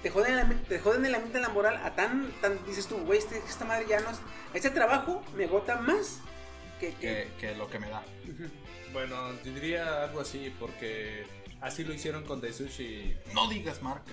te 0.02 0.10
joden, 0.10 0.36
el, 0.38 0.60
te 0.62 0.78
joden 0.80 1.04
el 1.06 1.14
ambiente 1.14 1.40
laboral 1.40 1.76
a 1.76 1.94
tan, 1.94 2.32
tan 2.40 2.64
dices 2.66 2.86
tú, 2.88 2.98
güey, 3.04 3.18
este- 3.20 3.38
esta 3.38 3.64
madre 3.64 3.86
ya 3.88 4.00
no 4.00 4.10
es, 4.10 4.18
este 4.54 4.70
trabajo 4.70 5.22
me 5.36 5.44
agota 5.44 5.76
más 5.76 6.18
que, 6.80 6.88
que- 6.94 6.98
Que, 7.00 7.28
que 7.38 7.54
lo 7.54 7.68
que 7.68 7.78
me 7.78 7.88
da. 7.88 8.04
Bueno, 8.92 9.32
diría 9.44 10.02
algo 10.04 10.20
así, 10.20 10.52
porque 10.58 11.24
así 11.60 11.84
lo 11.84 11.94
hicieron 11.94 12.24
con 12.24 12.40
Daisushi. 12.40 13.14
No 13.32 13.48
digas 13.48 13.80
marca. 13.82 14.12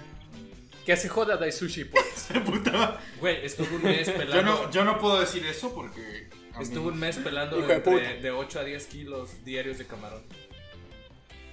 Que 0.90 0.98
se 0.98 1.08
joda 1.08 1.38
Daisushi, 1.38 1.84
pues. 1.86 2.30
Puta. 2.46 3.00
Güey, 3.20 3.46
estuvo 3.46 3.76
un 3.76 3.84
mes 3.84 4.10
pelando. 4.10 4.34
Yo 4.36 4.42
no, 4.42 4.72
yo 4.72 4.84
no 4.84 4.98
puedo 4.98 5.20
decir 5.20 5.46
eso 5.46 5.72
porque. 5.76 6.28
a 6.56 6.58
mí- 6.58 6.64
Estuvo 6.64 6.88
un 6.88 6.98
mes 7.00 7.18
pelando 7.18 7.60
Hijo 7.60 7.68
de 7.68 7.74
entre- 7.76 7.92
puta. 7.94 8.14
de 8.24 8.32
8 8.32 8.60
a 8.60 8.64
10 8.64 8.86
kilos 8.88 9.46
diarios 9.46 9.78
de 9.78 9.86
camarón. 9.86 10.24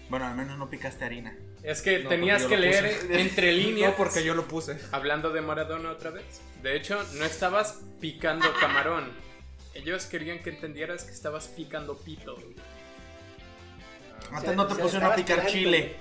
Bueno, 0.09 0.24
al 0.24 0.34
menos 0.37 0.57
no 0.57 0.70
picaste 0.70 1.05
harina. 1.05 1.37
Es 1.62 1.82
que 1.82 1.99
No, 1.99 2.09
tenías 2.09 2.45
porque 2.45 2.57
que 2.57 2.62
yo 2.62 2.66
lo 2.66 2.70
leer 2.80 2.99
puse. 3.03 3.20
entre 3.20 3.53
líneas. 3.53 3.91
No, 3.91 3.97
porque 3.99 4.24
yo 4.24 4.34
lo 4.34 4.49
puse. 4.49 4.78
Hablando 4.91 5.28
de 5.28 5.43
Maradona 5.43 5.91
otra 5.91 6.09
vez. 6.12 6.41
De 6.62 6.74
hecho, 6.74 6.99
no 7.16 7.26
estabas 7.26 7.80
picando 8.01 8.47
camarón. 8.59 9.12
Ellos 9.74 10.07
querían 10.07 10.39
que 10.39 10.49
entendieras 10.49 11.05
que 11.05 11.12
estabas 11.12 11.49
picando 11.49 11.99
pito. 11.99 12.39
Antes 14.32 14.57
no 14.57 14.66
te 14.66 14.76
se 14.76 14.80
pusieron 14.80 15.12
a 15.12 15.14
picar 15.14 15.45
chile. 15.47 15.97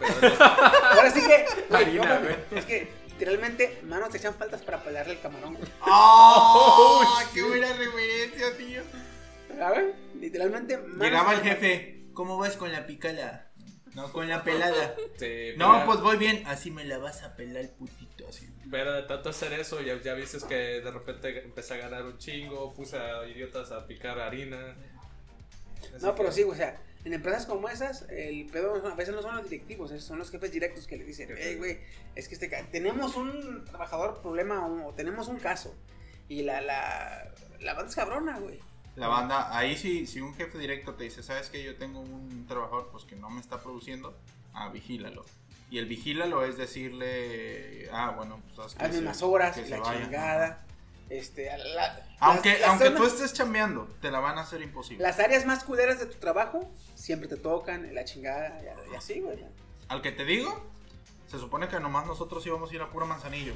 Ahora 0.00 1.10
sí 1.10 1.20
que, 1.20 1.46
güey, 1.68 1.82
Harina, 1.84 2.04
no 2.04 2.14
mames, 2.14 2.36
güey. 2.50 2.58
es 2.60 2.64
que 2.66 2.88
literalmente 3.08 3.80
manos 3.84 4.10
te 4.10 4.18
echan 4.18 4.34
faltas 4.34 4.62
para 4.62 4.82
pelarle 4.82 5.14
el 5.14 5.20
camarón. 5.20 5.54
güey. 5.54 5.68
¡Oh! 5.86 7.04
¡Qué 7.34 7.42
buena 7.42 7.68
referencia, 7.72 8.56
tío! 8.56 8.82
¿Saben? 9.56 9.92
Literalmente 10.20 10.76
manos 10.78 10.98
Llegaba 11.02 11.34
el 11.34 11.40
jefe. 11.40 12.02
¿Cómo 12.12 12.36
vas 12.38 12.56
con 12.56 12.72
la 12.72 12.86
picada? 12.86 13.50
No, 13.94 14.12
con 14.12 14.28
la 14.28 14.44
pelada. 14.44 14.94
Sí, 15.18 15.54
No, 15.56 15.72
pero- 15.72 15.86
pues 15.86 16.00
voy 16.00 16.16
bien. 16.18 16.42
Así 16.46 16.70
me 16.70 16.84
la 16.84 16.98
vas 16.98 17.22
a 17.22 17.34
pelar, 17.34 17.70
putito. 17.78 18.28
Así. 18.28 18.46
Pero 18.70 18.92
de 18.92 19.02
tanto 19.04 19.30
hacer 19.30 19.54
eso, 19.54 19.80
ya, 19.80 19.98
ya 20.02 20.12
viste 20.12 20.36
que 20.46 20.54
de 20.54 20.90
repente 20.90 21.42
empecé 21.42 21.74
a 21.74 21.76
ganar 21.78 22.04
un 22.04 22.18
chingo, 22.18 22.74
puse 22.74 22.98
a 22.98 23.24
idiotas 23.26 23.72
a 23.72 23.86
picar 23.86 24.18
harina. 24.18 24.76
Así 25.94 26.04
No, 26.04 26.14
pero 26.14 26.28
que- 26.28 26.34
sí, 26.34 26.42
o 26.42 26.54
sea, 26.54 26.78
en 27.06 27.12
empresas 27.12 27.46
como 27.46 27.68
esas, 27.68 28.04
el 28.10 28.46
pedo 28.46 28.84
a 28.84 28.94
veces 28.96 29.14
no 29.14 29.22
son 29.22 29.36
los 29.36 29.48
directivos, 29.48 29.92
son 30.02 30.18
los 30.18 30.28
jefes 30.28 30.50
directos 30.50 30.88
que 30.88 30.96
le 30.96 31.04
dicen, 31.04 31.28
hey, 31.38 31.54
güey, 31.56 31.78
es 32.16 32.26
que 32.26 32.34
este 32.34 32.48
tenemos 32.72 33.14
un 33.14 33.64
trabajador 33.64 34.20
problema 34.20 34.66
o, 34.66 34.92
tenemos 34.92 35.28
un 35.28 35.38
caso. 35.38 35.72
Y 36.28 36.42
la, 36.42 36.60
la, 36.60 37.32
la 37.60 37.74
banda 37.74 37.88
es 37.90 37.94
cabrona, 37.94 38.40
güey. 38.40 38.58
La 38.96 39.06
banda, 39.06 39.56
ahí 39.56 39.76
sí, 39.76 40.04
si 40.08 40.20
un 40.20 40.34
jefe 40.34 40.58
directo 40.58 40.94
te 40.94 41.04
dice, 41.04 41.22
¿sabes 41.22 41.48
que 41.48 41.62
Yo 41.62 41.76
tengo 41.76 42.00
un 42.00 42.44
trabajador 42.48 42.88
pues 42.90 43.04
que 43.04 43.14
no 43.14 43.30
me 43.30 43.40
está 43.40 43.62
produciendo, 43.62 44.18
ah, 44.52 44.70
vigílalo. 44.70 45.24
Y 45.70 45.78
el 45.78 45.86
vigílalo 45.86 46.44
es 46.44 46.56
decirle, 46.56 47.88
ah, 47.92 48.14
bueno, 48.16 48.40
pues 48.44 48.56
sabes 48.56 48.74
que 48.74 48.82
horas, 49.22 49.56
que 49.56 49.68
la 49.68 49.80
chingada. 49.82 50.66
Este, 51.08 51.50
a 51.50 51.56
la- 51.58 52.04
Aunque, 52.18 52.50
las- 52.50 52.60
las 52.62 52.68
aunque 52.70 52.84
zonas- 52.86 53.00
tú 53.00 53.06
estés 53.06 53.32
chambeando, 53.32 53.86
te 54.00 54.10
la 54.10 54.18
van 54.18 54.38
a 54.38 54.40
hacer 54.40 54.60
imposible. 54.60 55.04
Las 55.04 55.20
áreas 55.20 55.46
más 55.46 55.62
culeras 55.62 56.00
de 56.00 56.06
tu 56.06 56.18
trabajo 56.18 56.68
siempre 57.06 57.28
te 57.28 57.36
tocan, 57.36 57.94
la 57.94 58.04
chingada, 58.04 58.60
y, 58.90 58.96
así, 58.96 59.20
güey. 59.20 59.38
Al 59.86 60.02
que 60.02 60.10
te 60.10 60.24
digo, 60.24 60.60
se 61.28 61.38
supone 61.38 61.68
que 61.68 61.78
nomás 61.78 62.04
nosotros 62.04 62.44
íbamos 62.46 62.72
a 62.72 62.74
ir 62.74 62.82
a 62.82 62.90
puro 62.90 63.06
manzanillo. 63.06 63.54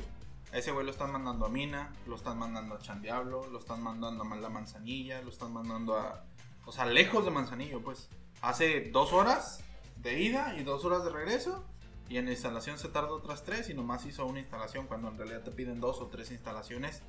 A 0.52 0.58
ese 0.58 0.70
güey 0.70 0.86
lo 0.86 0.92
están 0.92 1.10
mandando 1.10 1.46
a 1.46 1.48
Mina, 1.48 1.92
lo 2.06 2.14
están 2.14 2.38
mandando 2.38 2.76
a 2.76 2.78
Chandiablo, 2.78 3.48
lo 3.48 3.58
están 3.58 3.82
mandando 3.82 4.22
a 4.22 4.36
la 4.36 4.48
manzanilla, 4.50 5.20
lo 5.22 5.30
están 5.30 5.52
mandando 5.52 5.98
a, 5.98 6.24
O 6.64 6.70
sea, 6.70 6.86
lejos 6.86 7.24
de 7.24 7.32
Manzanillo, 7.32 7.82
pues. 7.82 8.08
Hace 8.40 8.88
dos 8.92 9.12
horas 9.12 9.64
de 9.96 10.20
ida 10.20 10.54
y 10.56 10.62
dos 10.62 10.84
horas 10.84 11.04
de 11.04 11.10
regreso. 11.10 11.64
Y 12.08 12.18
en 12.18 12.26
la 12.26 12.30
instalación 12.30 12.78
se 12.78 12.88
tarda 12.88 13.10
otras 13.10 13.42
tres 13.42 13.68
y 13.68 13.74
nomás 13.74 14.06
hizo 14.06 14.26
una 14.26 14.38
instalación 14.38 14.86
cuando 14.86 15.08
en 15.08 15.18
realidad 15.18 15.42
te 15.42 15.50
piden 15.50 15.80
dos 15.80 16.00
o 16.00 16.06
tres 16.06 16.30
instalaciones. 16.30 17.02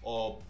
O, 0.00 0.40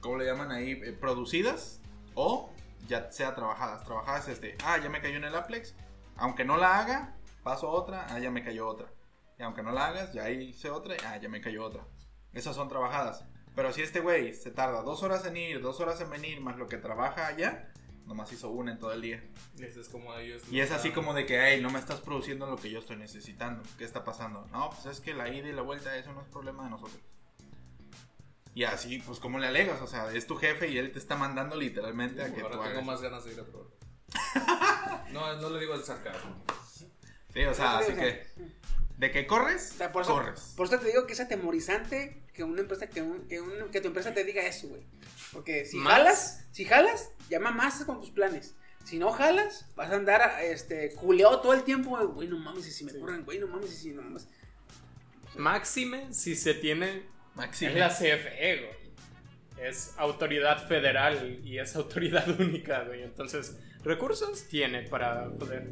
¿cómo 0.00 0.16
le 0.16 0.24
llaman 0.24 0.52
ahí? 0.52 0.72
Eh, 0.72 0.96
producidas. 0.98 1.80
O 2.14 2.50
ya 2.86 3.10
sea 3.10 3.34
trabajadas. 3.34 3.84
Trabajadas 3.84 4.28
es 4.28 4.40
de, 4.40 4.56
ah, 4.64 4.78
ya 4.78 4.88
me 4.88 5.00
cayó 5.00 5.16
en 5.16 5.24
el 5.24 5.34
Aplex. 5.34 5.74
Aunque 6.16 6.44
no 6.44 6.56
la 6.56 6.78
haga, 6.78 7.16
paso 7.42 7.68
otra, 7.68 8.06
ah, 8.10 8.18
ya 8.18 8.30
me 8.30 8.44
cayó 8.44 8.68
otra. 8.68 8.88
Y 9.38 9.42
aunque 9.42 9.62
no 9.62 9.72
la 9.72 9.88
hagas, 9.88 10.12
ya 10.12 10.30
hice 10.30 10.70
otra, 10.70 10.96
ah, 11.06 11.16
ya 11.16 11.28
me 11.28 11.40
cayó 11.40 11.64
otra. 11.64 11.84
Esas 12.32 12.54
son 12.54 12.68
trabajadas. 12.68 13.24
Pero 13.54 13.72
si 13.72 13.82
este 13.82 14.00
güey 14.00 14.34
se 14.34 14.50
tarda 14.50 14.82
dos 14.82 15.02
horas 15.02 15.24
en 15.26 15.36
ir, 15.36 15.60
dos 15.60 15.80
horas 15.80 16.00
en 16.00 16.10
venir, 16.10 16.40
más 16.40 16.56
lo 16.56 16.68
que 16.68 16.76
trabaja 16.76 17.26
allá, 17.26 17.72
nomás 18.06 18.32
hizo 18.32 18.50
una 18.50 18.72
en 18.72 18.78
todo 18.78 18.92
el 18.92 19.00
día. 19.00 19.22
Eso 19.58 19.80
es 19.80 19.88
como 19.88 20.14
ellos. 20.16 20.42
Y 20.50 20.60
es 20.60 20.72
así 20.72 20.90
como 20.90 21.14
de 21.14 21.26
que, 21.26 21.40
hey, 21.40 21.60
no 21.62 21.70
me 21.70 21.78
estás 21.78 22.00
produciendo 22.00 22.46
lo 22.46 22.56
que 22.56 22.70
yo 22.70 22.80
estoy 22.80 22.96
necesitando. 22.96 23.62
¿Qué 23.78 23.84
está 23.84 24.04
pasando? 24.04 24.46
No, 24.52 24.70
pues 24.70 24.86
es 24.86 25.00
que 25.00 25.14
la 25.14 25.28
ida 25.28 25.48
y 25.48 25.52
la 25.52 25.62
vuelta, 25.62 25.96
eso 25.96 26.12
no 26.12 26.20
es 26.20 26.28
problema 26.28 26.64
de 26.64 26.70
nosotros. 26.70 27.00
Y 28.54 28.64
así, 28.64 28.98
pues, 29.04 29.18
¿cómo 29.18 29.38
le 29.38 29.48
alegas? 29.48 29.80
O 29.82 29.86
sea, 29.86 30.12
es 30.12 30.26
tu 30.26 30.36
jefe 30.36 30.68
y 30.68 30.78
él 30.78 30.92
te 30.92 30.98
está 31.00 31.16
mandando 31.16 31.56
literalmente 31.56 32.22
a 32.22 32.32
que 32.32 32.40
Ahora 32.40 32.54
tú 32.56 32.60
tengo 32.62 32.74
hagas. 32.74 32.84
más 32.84 33.00
ganas 33.02 33.24
de 33.24 33.32
ir 33.32 33.40
a 33.40 33.44
probar. 33.44 33.68
no, 35.12 35.36
no 35.40 35.50
le 35.50 35.60
digo 35.60 35.74
el 35.74 35.82
sarcasmo. 35.82 36.42
Sí, 37.32 37.44
o 37.44 37.52
sea, 37.54 37.78
Sí, 37.82 37.92
así 37.92 38.00
que, 38.00 38.26
de 38.98 39.10
que 39.10 39.26
corres, 39.26 39.72
O 39.72 39.78
sea, 39.78 39.90
por 39.90 40.02
eso, 40.02 40.12
corres. 40.12 40.52
por 40.56 40.66
eso 40.68 40.78
te 40.78 40.86
digo 40.86 41.04
que 41.06 41.14
es 41.14 41.20
atemorizante 41.20 42.22
que 42.32 42.44
una 42.44 42.60
empresa, 42.60 42.86
que, 42.88 43.02
un- 43.02 43.26
que, 43.26 43.40
un- 43.40 43.70
que 43.70 43.80
tu 43.80 43.88
empresa 43.88 44.14
te 44.14 44.22
diga 44.22 44.42
eso, 44.46 44.68
güey. 44.68 44.86
Porque 45.32 45.64
si 45.64 45.76
¿Más? 45.78 45.94
jalas, 45.94 46.44
si 46.52 46.64
jalas, 46.64 47.10
llama 47.28 47.50
más 47.50 47.84
con 47.84 48.00
tus 48.00 48.10
planes. 48.10 48.54
Si 48.84 48.98
no 49.00 49.10
jalas, 49.12 49.66
vas 49.74 49.90
a 49.90 49.96
andar 49.96 50.40
este, 50.44 50.94
culeado 50.94 51.40
todo 51.40 51.54
el 51.54 51.64
tiempo, 51.64 51.90
güey. 51.90 52.06
Güey, 52.06 52.28
no 52.28 52.38
mames, 52.38 52.68
y 52.68 52.70
si 52.70 52.84
me 52.84 52.96
corren, 52.96 53.24
güey, 53.24 53.40
no 53.40 53.48
mames, 53.48 53.72
y 53.72 53.76
si 53.76 53.90
no 53.90 54.02
mames. 54.02 54.28
Máxime 55.36 56.12
si 56.14 56.36
se 56.36 56.54
tiene 56.54 57.02
Es 57.66 57.74
la 57.74 57.88
CFE, 57.88 58.56
güey. 58.60 58.84
Es 59.68 59.94
autoridad 59.98 60.66
federal 60.68 61.40
y 61.44 61.58
es 61.58 61.74
autoridad 61.76 62.28
única, 62.40 62.84
güey. 62.84 63.02
Entonces, 63.02 63.58
recursos 63.84 64.46
tiene 64.48 64.82
para 64.82 65.30
poder. 65.30 65.68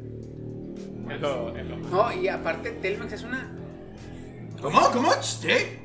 Es 1.11 1.21
lo, 1.21 1.55
es 1.57 1.65
lo- 1.65 1.77
No, 1.77 2.11
y 2.13 2.27
aparte, 2.27 2.71
Telmex 2.71 3.13
es 3.13 3.23
una. 3.23 3.51
¿Cómo? 4.61 4.91
¿Cómo? 4.91 5.11
¿Qué? 5.41 5.79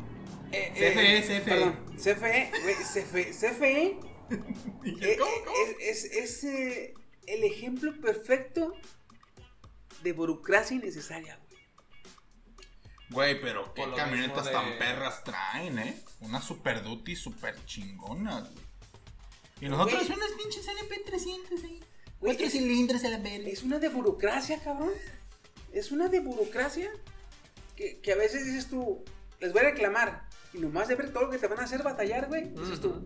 eh, 0.52 0.72
CFE, 0.74 1.18
eh, 1.18 1.22
CFE. 1.22 1.40
Perdón, 1.50 1.86
CFE, 1.96 2.50
güey, 2.62 2.74
CFE. 2.76 3.30
CFE 3.32 3.82
eh, 4.30 5.16
¿Cómo? 5.18 5.30
¿Cómo? 5.44 5.56
es, 5.80 6.04
es- 6.04 6.12
es, 6.14 6.44
eh, 6.44 6.94
el 7.26 7.44
ejemplo 7.44 7.92
perfecto 8.00 8.72
de 10.02 10.12
burocracia 10.12 10.76
innecesaria, 10.76 11.36
güey. 11.36 11.47
Güey, 13.10 13.40
pero 13.40 13.72
qué 13.74 13.84
camionetas 13.96 14.50
tan 14.52 14.78
perras 14.78 15.24
traen, 15.24 15.78
¿eh? 15.78 15.96
Una 16.20 16.40
Super 16.42 16.82
Duty 16.82 17.16
super 17.16 17.54
chingona, 17.64 18.40
güey. 18.40 18.52
Y 19.60 19.68
nosotros 19.68 20.06
Güey. 20.06 20.18
unas 20.18 20.30
pinches 20.32 20.66
LP300 20.68 21.64
ahí. 21.64 21.80
Güey, 22.20 22.32
Cuatro 22.34 22.46
es- 22.46 22.52
cilindros 22.52 23.04
a 23.04 23.08
la. 23.08 23.16
Es 23.28 23.62
una 23.62 23.78
de 23.78 23.88
burocracia, 23.88 24.60
cabrón. 24.62 24.90
Es 25.72 25.90
una 25.90 26.08
de 26.08 26.20
burocracia 26.20 26.90
que, 27.76 28.00
que 28.00 28.12
a 28.12 28.16
veces 28.16 28.44
dices 28.44 28.68
tú, 28.68 29.02
les 29.40 29.52
voy 29.52 29.62
a 29.62 29.70
reclamar. 29.70 30.26
Y 30.52 30.58
nomás 30.58 30.88
de 30.88 30.94
ver 30.96 31.12
todo 31.12 31.24
lo 31.24 31.30
que 31.30 31.38
te 31.38 31.46
van 31.46 31.60
a 31.60 31.64
hacer 31.64 31.82
batallar, 31.82 32.26
güey. 32.28 32.48
Dices 32.50 32.80
tú, 32.80 33.04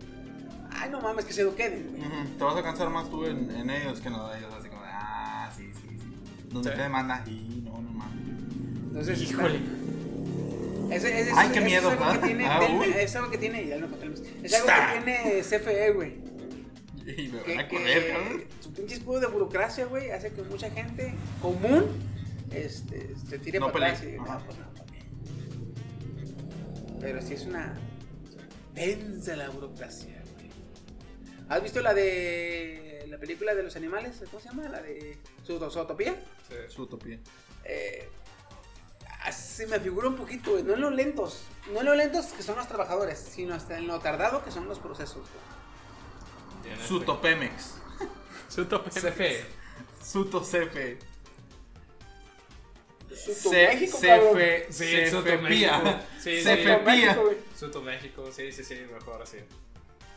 ay, 0.71 0.91
no 0.91 1.01
mames, 1.01 1.25
que 1.25 1.33
se 1.33 1.45
lo 1.45 1.55
queden, 1.55 1.91
güey. 1.97 2.37
Te 2.39 2.45
vas 2.45 2.57
a 2.57 2.63
cansar 2.63 2.89
más 2.91 3.09
tú 3.11 3.25
en, 3.27 3.51
en 3.51 3.71
ellos 3.71 4.01
que 4.01 4.11
no 4.11 4.29
de 4.29 4.39
ellos. 4.39 4.53
Así 4.55 4.69
como 4.69 4.83
de, 4.83 4.89
ah, 4.93 5.53
sí, 5.57 5.71
sí, 5.75 5.89
sí. 5.99 6.49
Donde 6.49 6.71
Sí. 6.71 6.77
te 6.77 6.83
demandas, 6.83 7.27
y 7.29 7.63
no, 7.65 7.81
no 7.83 7.91
mames. 7.91 8.19
Entonces, 8.89 9.21
Híjole. 9.23 9.61
Ay, 10.91 11.49
qué 11.51 11.59
ese 11.59 11.61
miedo, 11.61 11.93
es 11.93 12.01
algo 12.01 12.21
que 12.21 12.27
tiene 12.27 12.47
Ah, 12.47 12.61
es 12.99 13.17
algo 13.17 13.31
que 13.31 13.39
tiene, 13.39 13.67
ya 13.67 13.77
lo 13.77 13.87
encontré, 13.87 14.11
es 14.43 14.55
algo 14.55 14.69
Está. 14.69 14.93
que 14.95 15.01
tiene 15.01 15.43
CFE, 15.43 15.91
güey. 15.93 16.15
Y 17.05 17.29
me 17.29 17.41
van 17.43 17.59
a 17.59 17.69
correr, 17.69 18.13
cabrón. 18.13 18.45
su 18.61 18.73
pinche 18.73 18.95
escudo 18.95 19.21
de 19.21 19.27
burocracia, 19.27 19.87
güey, 19.87 20.11
hace 20.11 20.33
que 20.33 20.43
mucha 20.43 20.71
gente 20.71 21.15
común 21.41 21.87
este, 22.53 23.15
se 23.29 23.39
tire 23.39 23.59
No 23.59 23.73
para 23.73 23.89
atrás 23.89 24.05
y 24.05 24.13
no, 24.17 24.25
pues 24.25 24.59
no, 24.59 24.73
¿para 24.73 24.87
qué? 24.87 25.03
Pero 27.01 27.23
sí 27.23 27.35
es 27.35 27.45
una 27.47 27.75
densa 28.75 29.37
la 29.37 29.51
burocracia, 29.51 30.23
güey. 30.35 30.51
¿Has 31.49 31.63
visto 31.63 31.81
la 31.81 31.93
de 31.95 33.05
la 33.09 33.19
película 33.19 33.55
de 33.55 33.63
los 33.65 33.75
animales? 33.77 34.23
¿Cómo 34.31 34.41
se 34.41 34.49
llama? 34.49 34.69
La 34.69 34.81
de 34.81 35.19
Zootopía. 35.45 36.15
Su 36.69 36.83
utopía. 36.83 37.19
Eh, 37.65 38.09
se 39.31 39.67
me 39.67 39.79
figura 39.79 40.09
un 40.09 40.17
poquito, 40.17 40.53
güey. 40.53 40.63
No 40.65 40.75
en 40.75 40.81
lo 40.81 40.91
lentos. 40.91 41.43
No 41.73 41.81
en 41.81 41.87
lo 41.87 41.95
lentos 41.95 42.27
que 42.33 42.43
son 42.43 42.57
los 42.57 42.67
trabajadores, 42.67 43.19
sino 43.19 43.55
hasta 43.55 43.79
en 43.79 43.87
lo 43.87 44.01
tardado 44.01 44.43
que 44.45 44.51
son 44.51 44.67
los 44.69 44.79
procesos, 44.79 45.23
güey. 46.63 46.75
Suto 48.49 48.83
CFE. 48.85 49.45
Suto 53.15 53.51
C- 53.51 53.67
México, 53.69 53.99
cabrón. 54.01 54.33
CFE. 54.35 54.67
Sí, 54.73 54.85
CFE 54.85 55.11
Suto. 55.11 55.43
México. 55.43 55.75
Sí, 56.19 56.43
sí. 56.43 56.49
Güey. 57.23 57.37
Suto 57.59 57.83
México, 57.83 58.33
sí, 58.33 58.53
sí, 58.53 58.65
sí, 58.65 58.75
mejor 58.93 59.23
así. 59.23 59.39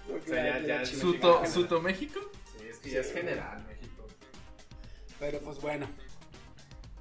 O 0.10 0.28
sea, 0.28 0.60
ya- 0.60 0.80
ya. 0.82 0.86
Suto, 0.86 1.46
Suto 1.46 1.82
México. 1.82 2.20
Sí, 2.58 2.66
es 2.70 2.78
que 2.80 2.90
ya 2.92 3.00
es 3.02 3.12
general 3.14 3.66
México. 3.68 4.08
Pero 5.20 5.40
pues 5.40 5.60
bueno. 5.60 5.88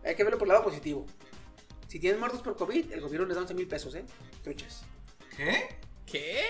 Hay 0.05 0.14
que 0.16 0.24
verlo 0.24 0.38
por 0.38 0.48
el 0.48 0.52
lado 0.52 0.64
positivo. 0.64 1.07
Si 1.95 2.01
tienen 2.01 2.18
muertos 2.18 2.42
por 2.42 2.57
COVID, 2.57 2.90
el 2.92 3.01
gobierno 3.01 3.24
les 3.24 3.36
da 3.36 3.42
11 3.42 3.55
mil 3.55 3.68
pesos, 3.68 3.95
¿eh? 3.95 4.05
Truchas. 4.42 4.82
¿Qué? 5.36 5.68
¿Qué? 6.05 6.42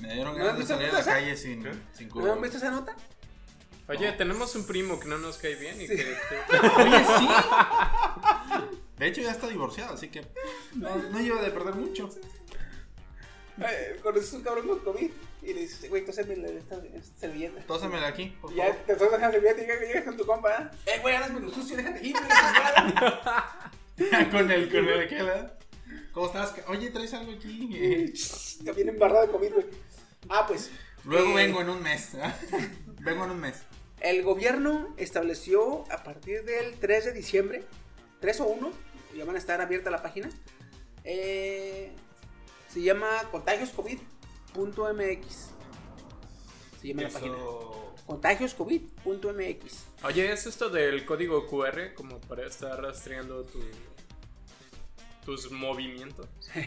Me 0.00 0.12
dieron 0.12 0.36
¿No 0.36 0.44
ganas 0.44 0.54
has 0.54 0.58
de 0.68 0.74
salir 0.74 0.88
a 0.88 0.92
la 0.94 0.98
esa? 0.98 1.12
calle 1.12 1.36
sin, 1.36 1.62
¿Qué? 1.62 1.70
sin 1.92 2.08
¿No 2.08 2.32
han 2.32 2.40
visto 2.42 2.56
esa 2.56 2.72
nota? 2.72 2.96
Oye, 3.86 4.10
tenemos 4.14 4.52
un 4.56 4.66
primo 4.66 4.98
que 4.98 5.06
no 5.06 5.18
nos 5.18 5.36
cae 5.38 5.54
bien 5.54 5.80
y 5.80 5.86
Sí. 5.86 5.94
que. 5.94 6.02
que- 6.50 6.82
Oye, 6.82 7.04
sí. 7.16 7.28
De 8.98 9.06
hecho, 9.06 9.20
ya 9.22 9.30
está 9.30 9.46
divorciado, 9.46 9.94
así 9.94 10.08
que 10.08 10.26
no, 10.74 10.96
no 10.96 11.20
lleva 11.20 11.40
de 11.40 11.52
perder 11.52 11.76
mucho. 11.76 12.10
Eh, 13.60 14.00
conoces 14.02 14.32
un 14.32 14.42
cabrón 14.42 14.66
con 14.66 14.80
COVID 14.80 15.10
y 15.42 15.46
le 15.54 15.60
dices, 15.60 15.88
güey, 15.88 16.04
tóseme 16.04 16.34
la- 16.38 16.48
esta, 16.48 16.74
esta 16.92 17.20
servilleta. 17.20 17.60
Tósamela 17.68 18.08
aquí, 18.08 18.36
por 18.40 18.52
Y 18.52 18.56
ya 18.56 18.74
te 18.84 18.96
tomas 18.96 19.20
la 19.20 19.30
servilleta 19.30 19.62
y 19.62 19.66
llegas, 19.86 20.02
con 20.04 20.16
tu 20.16 20.26
compa. 20.26 20.72
¿eh? 20.86 20.92
Eh, 20.96 20.98
güey, 21.02 21.14
hazme 21.14 21.38
lo 21.38 21.50
sucio, 21.52 21.76
déjate 21.76 22.04
ir. 22.04 22.16
con 24.30 24.50
el, 24.50 24.70
con 24.70 24.88
el 24.88 25.00
aquel, 25.00 25.28
¿eh? 25.28 25.46
¿Cómo 26.12 26.26
estás? 26.26 26.54
Oye, 26.68 26.90
¿traes 26.90 27.12
algo 27.14 27.32
aquí? 27.32 28.12
Te 28.64 28.72
viene 28.72 28.92
embarrado 28.92 29.26
de 29.26 29.32
COVID, 29.32 29.52
güey. 29.52 29.66
Ah, 30.28 30.44
pues. 30.46 30.70
Luego 31.04 31.30
eh, 31.38 31.46
vengo 31.46 31.60
en 31.60 31.68
un 31.68 31.82
mes. 31.82 32.14
¿eh? 32.14 32.32
vengo 33.00 33.24
en 33.24 33.30
un 33.32 33.40
mes. 33.40 33.62
El 34.00 34.22
gobierno 34.22 34.94
estableció 34.96 35.84
a 35.92 36.02
partir 36.02 36.44
del 36.44 36.74
3 36.78 37.04
de 37.06 37.12
diciembre, 37.12 37.64
3 38.20 38.40
o 38.40 38.46
1, 38.46 38.72
ya 39.16 39.24
van 39.24 39.36
a 39.36 39.38
estar 39.38 39.60
abierta 39.60 39.90
la 39.90 40.02
página. 40.02 40.28
eh, 41.04 41.92
se 42.68 42.82
llama 42.82 43.08
contagioscovid.mx. 43.30 45.50
Se 46.80 46.88
llama 46.88 47.02
la 47.02 47.08
página. 47.10 47.36
Contagioscovid.mx. 48.06 49.84
Oye, 50.04 50.32
¿es 50.32 50.46
esto 50.46 50.68
del 50.70 51.04
código 51.06 51.46
QR 51.46 51.94
como 51.94 52.20
para 52.20 52.46
estar 52.46 52.80
rastreando 52.82 53.44
tu- 53.44 53.60
tus 55.24 55.50
movimientos? 55.50 56.26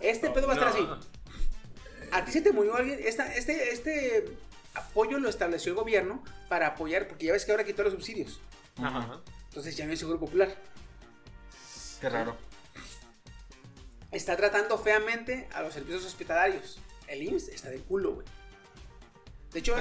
Este 0.00 0.30
pedo 0.30 0.46
va 0.46 0.52
a 0.54 0.56
estar 0.56 0.68
así. 0.68 0.80
No. 0.82 0.98
¿A 2.12 2.24
ti 2.24 2.32
se 2.32 2.40
te 2.40 2.52
murió 2.52 2.76
alguien? 2.76 2.98
Esta, 3.02 3.34
este, 3.34 3.72
este 3.72 4.36
apoyo 4.74 5.18
lo 5.18 5.28
estableció 5.28 5.72
el 5.72 5.76
gobierno 5.76 6.22
para 6.48 6.68
apoyar, 6.68 7.08
porque 7.08 7.26
ya 7.26 7.32
ves 7.32 7.44
que 7.44 7.50
ahora 7.50 7.64
quitó 7.64 7.82
los 7.82 7.92
subsidios. 7.92 8.40
Ajá. 8.80 9.20
Entonces 9.48 9.76
ya 9.76 9.84
no 9.84 9.90
hay 9.90 9.96
seguro 9.96 10.20
popular. 10.20 10.54
Qué 12.00 12.08
raro. 12.08 12.36
Está 14.12 14.36
tratando 14.36 14.78
feamente 14.78 15.48
a 15.52 15.62
los 15.62 15.74
servicios 15.74 16.04
hospitalarios. 16.06 16.78
El 17.08 17.22
IMSS 17.22 17.48
está 17.48 17.68
de 17.70 17.78
culo, 17.80 18.14
güey. 18.14 18.26
De 19.52 19.60
hecho, 19.60 19.74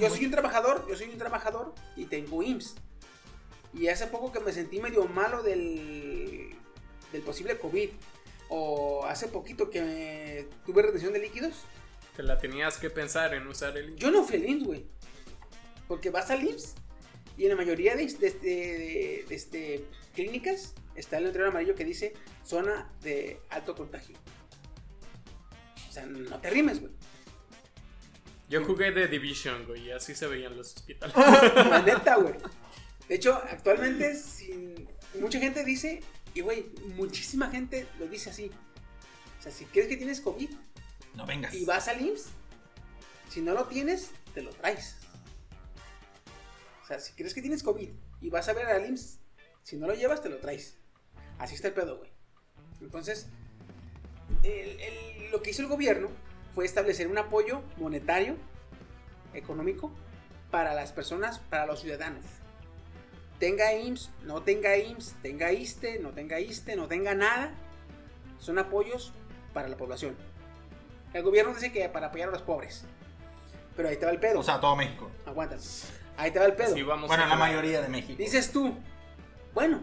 yo, 0.00 0.08
soy 0.10 0.24
un 0.24 0.30
trabajador, 0.32 0.86
yo 0.88 0.96
soy 0.96 1.08
un 1.08 1.18
trabajador 1.18 1.74
y 1.96 2.06
tengo 2.06 2.42
IMSS. 2.42 2.74
Y 3.74 3.88
hace 3.88 4.06
poco 4.08 4.32
que 4.32 4.40
me 4.40 4.52
sentí 4.52 4.80
medio 4.80 5.06
malo 5.06 5.42
del, 5.42 6.54
del 7.12 7.22
posible 7.22 7.58
COVID. 7.58 7.90
O 8.50 9.04
hace 9.04 9.28
poquito 9.28 9.68
que 9.68 9.82
me- 9.82 10.46
tuve 10.64 10.80
retención 10.82 11.12
de 11.12 11.18
líquidos. 11.18 11.54
Te 12.16 12.22
la 12.22 12.38
tenías 12.38 12.78
que 12.78 12.88
pensar 12.90 13.34
en 13.34 13.46
usar 13.46 13.76
el. 13.76 13.94
Yo 13.96 14.10
no 14.10 14.24
fui 14.24 14.36
al 14.36 14.46
IMSS, 14.48 14.64
güey. 14.64 14.86
Porque 15.86 16.10
vas 16.10 16.30
al 16.30 16.42
IMSS 16.42 16.74
y 17.36 17.44
en 17.44 17.50
la 17.50 17.56
mayoría 17.56 17.94
de, 17.94 18.06
de- 18.06 18.30
de- 18.30 18.40
de- 18.40 19.24
de 19.28 19.34
este, 19.34 19.84
clínicas 20.14 20.74
está 20.96 21.18
el 21.18 21.24
letrero 21.24 21.48
amarillo 21.48 21.74
que 21.74 21.84
dice 21.84 22.14
zona 22.44 22.90
de 23.02 23.38
alto 23.50 23.76
contagio. 23.76 24.16
O 25.88 25.92
sea, 25.92 26.06
no 26.06 26.40
te 26.40 26.50
rimes, 26.50 26.80
güey. 26.80 26.92
Yo 28.48 28.64
jugué 28.64 28.92
The 28.92 29.08
Division, 29.08 29.66
güey, 29.66 29.86
y 29.88 29.90
así 29.90 30.14
se 30.14 30.26
veían 30.26 30.56
los 30.56 30.74
hospitales. 30.74 31.14
La 31.16 31.82
neta, 31.86 32.16
güey. 32.16 32.34
De 33.08 33.14
hecho, 33.14 33.34
actualmente, 33.34 34.14
sin... 34.16 34.88
mucha 35.20 35.38
gente 35.38 35.64
dice, 35.64 36.02
y 36.34 36.40
güey, 36.40 36.66
muchísima 36.96 37.50
gente 37.50 37.86
lo 37.98 38.06
dice 38.06 38.30
así. 38.30 38.50
O 39.38 39.42
sea, 39.42 39.52
si 39.52 39.64
crees 39.66 39.88
que 39.88 39.96
tienes 39.96 40.20
COVID 40.20 40.50
No 41.14 41.26
vengas. 41.26 41.54
y 41.54 41.64
vas 41.64 41.88
al 41.88 42.00
IMSS, 42.00 42.28
si 43.30 43.40
no 43.42 43.52
lo 43.54 43.64
tienes, 43.66 44.10
te 44.34 44.42
lo 44.42 44.50
traes. 44.50 44.96
O 46.82 46.86
sea, 46.86 46.98
si 47.00 47.12
crees 47.12 47.34
que 47.34 47.42
tienes 47.42 47.62
COVID 47.62 47.90
y 48.22 48.30
vas 48.30 48.48
a 48.48 48.52
ver 48.54 48.66
al 48.66 48.86
IMSS, 48.88 49.18
si 49.62 49.76
no 49.76 49.86
lo 49.86 49.94
llevas, 49.94 50.22
te 50.22 50.28
lo 50.30 50.38
traes. 50.38 50.76
Así 51.38 51.54
está 51.54 51.68
el 51.68 51.74
pedo, 51.74 51.98
güey. 51.98 52.10
Entonces, 52.80 53.26
el- 54.42 54.80
el- 54.80 55.30
lo 55.30 55.42
que 55.42 55.50
hizo 55.50 55.62
el 55.62 55.68
gobierno 55.68 56.08
fue 56.58 56.64
establecer 56.64 57.06
un 57.06 57.16
apoyo 57.16 57.62
monetario, 57.76 58.34
económico, 59.32 59.92
para 60.50 60.74
las 60.74 60.90
personas, 60.90 61.38
para 61.38 61.66
los 61.66 61.78
ciudadanos. 61.78 62.24
Tenga 63.38 63.74
IMSS, 63.74 64.10
no 64.24 64.42
tenga 64.42 64.76
IMSS, 64.76 65.14
tenga 65.22 65.52
ISTE, 65.52 66.00
no 66.00 66.10
tenga 66.10 66.40
ISTE, 66.40 66.74
no 66.74 66.88
tenga 66.88 67.14
nada. 67.14 67.52
Son 68.40 68.58
apoyos 68.58 69.12
para 69.54 69.68
la 69.68 69.76
población. 69.76 70.16
El 71.14 71.22
gobierno 71.22 71.54
dice 71.54 71.70
que 71.70 71.88
para 71.90 72.08
apoyar 72.08 72.30
a 72.30 72.32
los 72.32 72.42
pobres. 72.42 72.84
Pero 73.76 73.90
ahí 73.90 73.96
te 73.96 74.06
va 74.06 74.10
el 74.10 74.18
pedo. 74.18 74.40
O 74.40 74.42
sea, 74.42 74.58
todo 74.58 74.74
México. 74.74 75.08
Aguanta. 75.26 75.58
Ahí 76.16 76.32
te 76.32 76.40
va 76.40 76.46
el 76.46 76.54
pedo. 76.54 76.72
Así 76.72 76.82
vamos 76.82 77.06
Bueno, 77.06 77.22
a 77.22 77.28
la 77.28 77.36
mayoría 77.36 77.80
de 77.80 77.88
México. 77.88 78.18
Dices 78.18 78.50
tú, 78.50 78.76
bueno, 79.54 79.80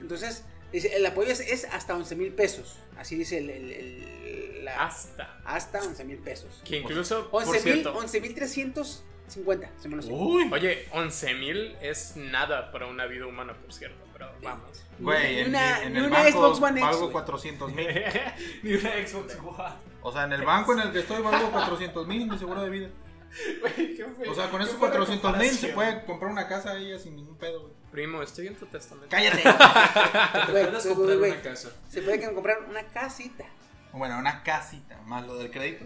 entonces 0.00 0.42
dice, 0.72 0.94
el 0.96 1.04
apoyo 1.06 1.30
es, 1.32 1.40
es 1.40 1.64
hasta 1.66 1.94
11 1.94 2.16
mil 2.16 2.32
pesos. 2.32 2.78
Así 2.96 3.16
dice 3.16 3.38
el, 3.38 3.50
el- 3.50 3.72
el- 3.72 4.64
la- 4.64 4.84
Hasta. 4.86 5.40
hasta 5.44 5.80
11 5.82 6.04
mil 6.04 6.18
pesos. 6.18 6.60
Que 6.64 6.76
incluso, 6.78 7.30
por 7.30 7.42
11 7.44 7.52
mil, 7.52 7.62
cierto, 7.62 7.94
11 7.98 8.20
mil 8.20 8.34
350, 8.34 9.70
se 9.80 9.88
me 9.88 9.96
lo. 9.96 10.02
Uy. 10.06 10.48
oye, 10.52 10.86
11.000 10.92 11.76
es 11.80 12.16
nada 12.16 12.70
para 12.70 12.86
una 12.86 13.06
vida 13.06 13.26
humana, 13.26 13.54
por 13.56 13.72
cierto, 13.72 14.02
pero 14.12 14.30
vamos. 14.42 14.84
Güey, 14.98 15.34
Ni 15.34 15.40
en, 15.42 15.48
una- 15.50 15.82
en 15.82 15.92
ni 15.92 15.98
el 16.00 16.06
una 16.06 16.22
banco 16.24 16.38
Xbox 16.54 16.62
One 16.62 16.80
X, 16.80 16.82
valgo 16.82 17.00
güey. 17.02 17.12
400 17.12 17.72
mil. 17.72 17.86
Ni 18.62 18.74
una 18.74 18.90
Xbox 19.06 19.36
One. 19.36 19.74
O 20.02 20.12
sea, 20.12 20.24
en 20.24 20.32
el 20.32 20.42
banco 20.44 20.72
en 20.72 20.80
el 20.80 20.92
que 20.92 20.98
estoy 21.00 21.22
valgo 21.22 21.50
400 21.52 22.06
mil 22.06 22.26
mi 22.28 22.38
seguro 22.38 22.62
de 22.62 22.70
vida. 22.70 22.88
Güey, 23.60 23.94
qué 23.94 24.04
feo. 24.06 24.32
O 24.32 24.34
sea, 24.34 24.50
con 24.50 24.60
esos 24.62 24.78
buena 24.78 24.96
400 24.96 25.36
mil 25.38 25.50
se 25.50 25.68
puede 25.68 26.04
comprar 26.06 26.30
una 26.32 26.48
casa 26.48 26.72
ahí 26.72 26.98
sin 26.98 27.14
ningún 27.14 27.36
pedo, 27.36 27.60
güey. 27.60 27.74
Primo, 27.90 28.22
estoy 28.22 28.48
en 28.48 28.56
tu 28.56 28.66
testamento. 28.66 29.08
Cállate. 29.10 29.42
Te 30.46 30.52
puedes 30.52 30.86
comprar 30.86 31.18
güey. 31.18 31.30
una 31.32 31.42
casa. 31.42 31.70
Se 31.90 32.02
puede 32.02 32.34
comprar 32.34 32.58
una 32.68 32.82
casita. 32.84 33.44
bueno, 33.92 34.18
una 34.18 34.42
casita, 34.42 34.98
más 35.06 35.26
lo 35.26 35.36
del 35.36 35.50
crédito. 35.50 35.84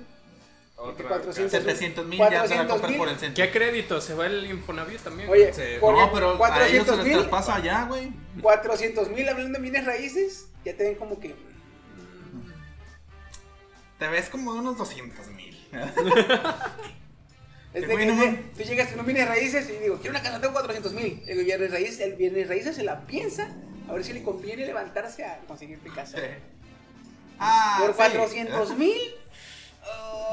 Otra 0.77 1.07
400 1.09 1.53
casa. 1.53 1.65
700 1.65 2.07
mil 2.07 2.19
ya 2.19 2.27
se 2.27 2.33
la 2.33 2.39
400 2.67 2.73
compras 2.73 2.91
mil. 2.91 2.99
por 2.99 3.09
el 3.09 3.19
centro. 3.19 3.45
¿Qué 3.45 3.51
crédito? 3.53 4.01
¿Se 4.01 4.15
va 4.15 4.27
el 4.27 4.47
Infonavit 4.47 5.01
también? 5.01 5.29
Oye, 5.29 5.53
Sí. 5.53 5.63
por 5.81 5.95
No, 5.97 6.11
pero 6.13 6.31
a 6.45 6.67
ellos 6.69 6.87
se 6.87 6.93
400 6.93 6.97
les 6.99 7.07
mil, 7.07 7.17
traspasa 7.19 7.55
allá, 7.55 7.85
güey. 7.85 8.13
400 8.41 9.09
mil 9.11 9.29
hablando 9.29 9.59
de 9.59 9.63
bienes 9.63 9.85
raíces, 9.87 10.49
ya 10.65 10.77
te 10.77 10.83
ven 10.83 10.95
como 10.97 11.21
que... 11.21 11.37
Te 13.99 14.09
ves 14.09 14.29
como 14.29 14.53
de 14.55 14.59
unos 14.59 14.77
200 14.79 15.29
mil. 15.29 15.69
Es 17.75 17.89
de 17.89 17.97
que 17.97 18.07
no 18.07 18.39
tú 18.57 18.63
llegas 18.63 18.89
con 18.91 19.01
un 19.01 19.07
bienes 19.07 19.27
raíces 19.27 19.69
y 19.71 19.83
digo, 19.83 19.97
quiero 19.97 20.11
una 20.11 20.23
casa, 20.23 20.41
tengo 20.41 20.53
400 20.53 20.93
mil. 20.93 21.23
El 21.27 21.45
bienes 21.45 21.71
raíces, 21.71 22.01
el 22.01 22.15
bienes 22.15 22.49
raíces 22.49 22.77
se 22.77 22.83
la 22.83 23.01
piensa 23.07 23.49
a 23.89 23.93
ver 23.93 24.05
si 24.05 24.13
le 24.13 24.23
conviene 24.23 24.67
levantarse 24.67 25.25
a 25.25 25.39
conseguirte 25.47 25.89
casa. 25.91 26.19
Ah, 27.39 27.79
Por 27.81 27.91
sí. 27.91 27.97
400 27.97 28.77
mil. 28.77 29.15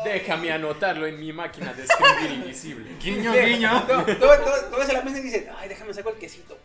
Déjame 0.04 0.52
anotarlo 0.52 1.08
en 1.08 1.20
mi 1.20 1.34
máquina 1.34 1.74
de 1.74 1.84
escribir 1.84 2.32
invisible. 2.32 2.96
Guiño, 3.02 3.34
guiño. 3.34 3.84
Todo, 4.20 4.86
se 4.86 4.94
la 4.94 5.02
piensa 5.02 5.20
y 5.20 5.24
dice, 5.24 5.50
ay, 5.58 5.70
déjame 5.70 5.94
saco 5.94 6.10
el 6.10 6.18
quesito. 6.18 6.58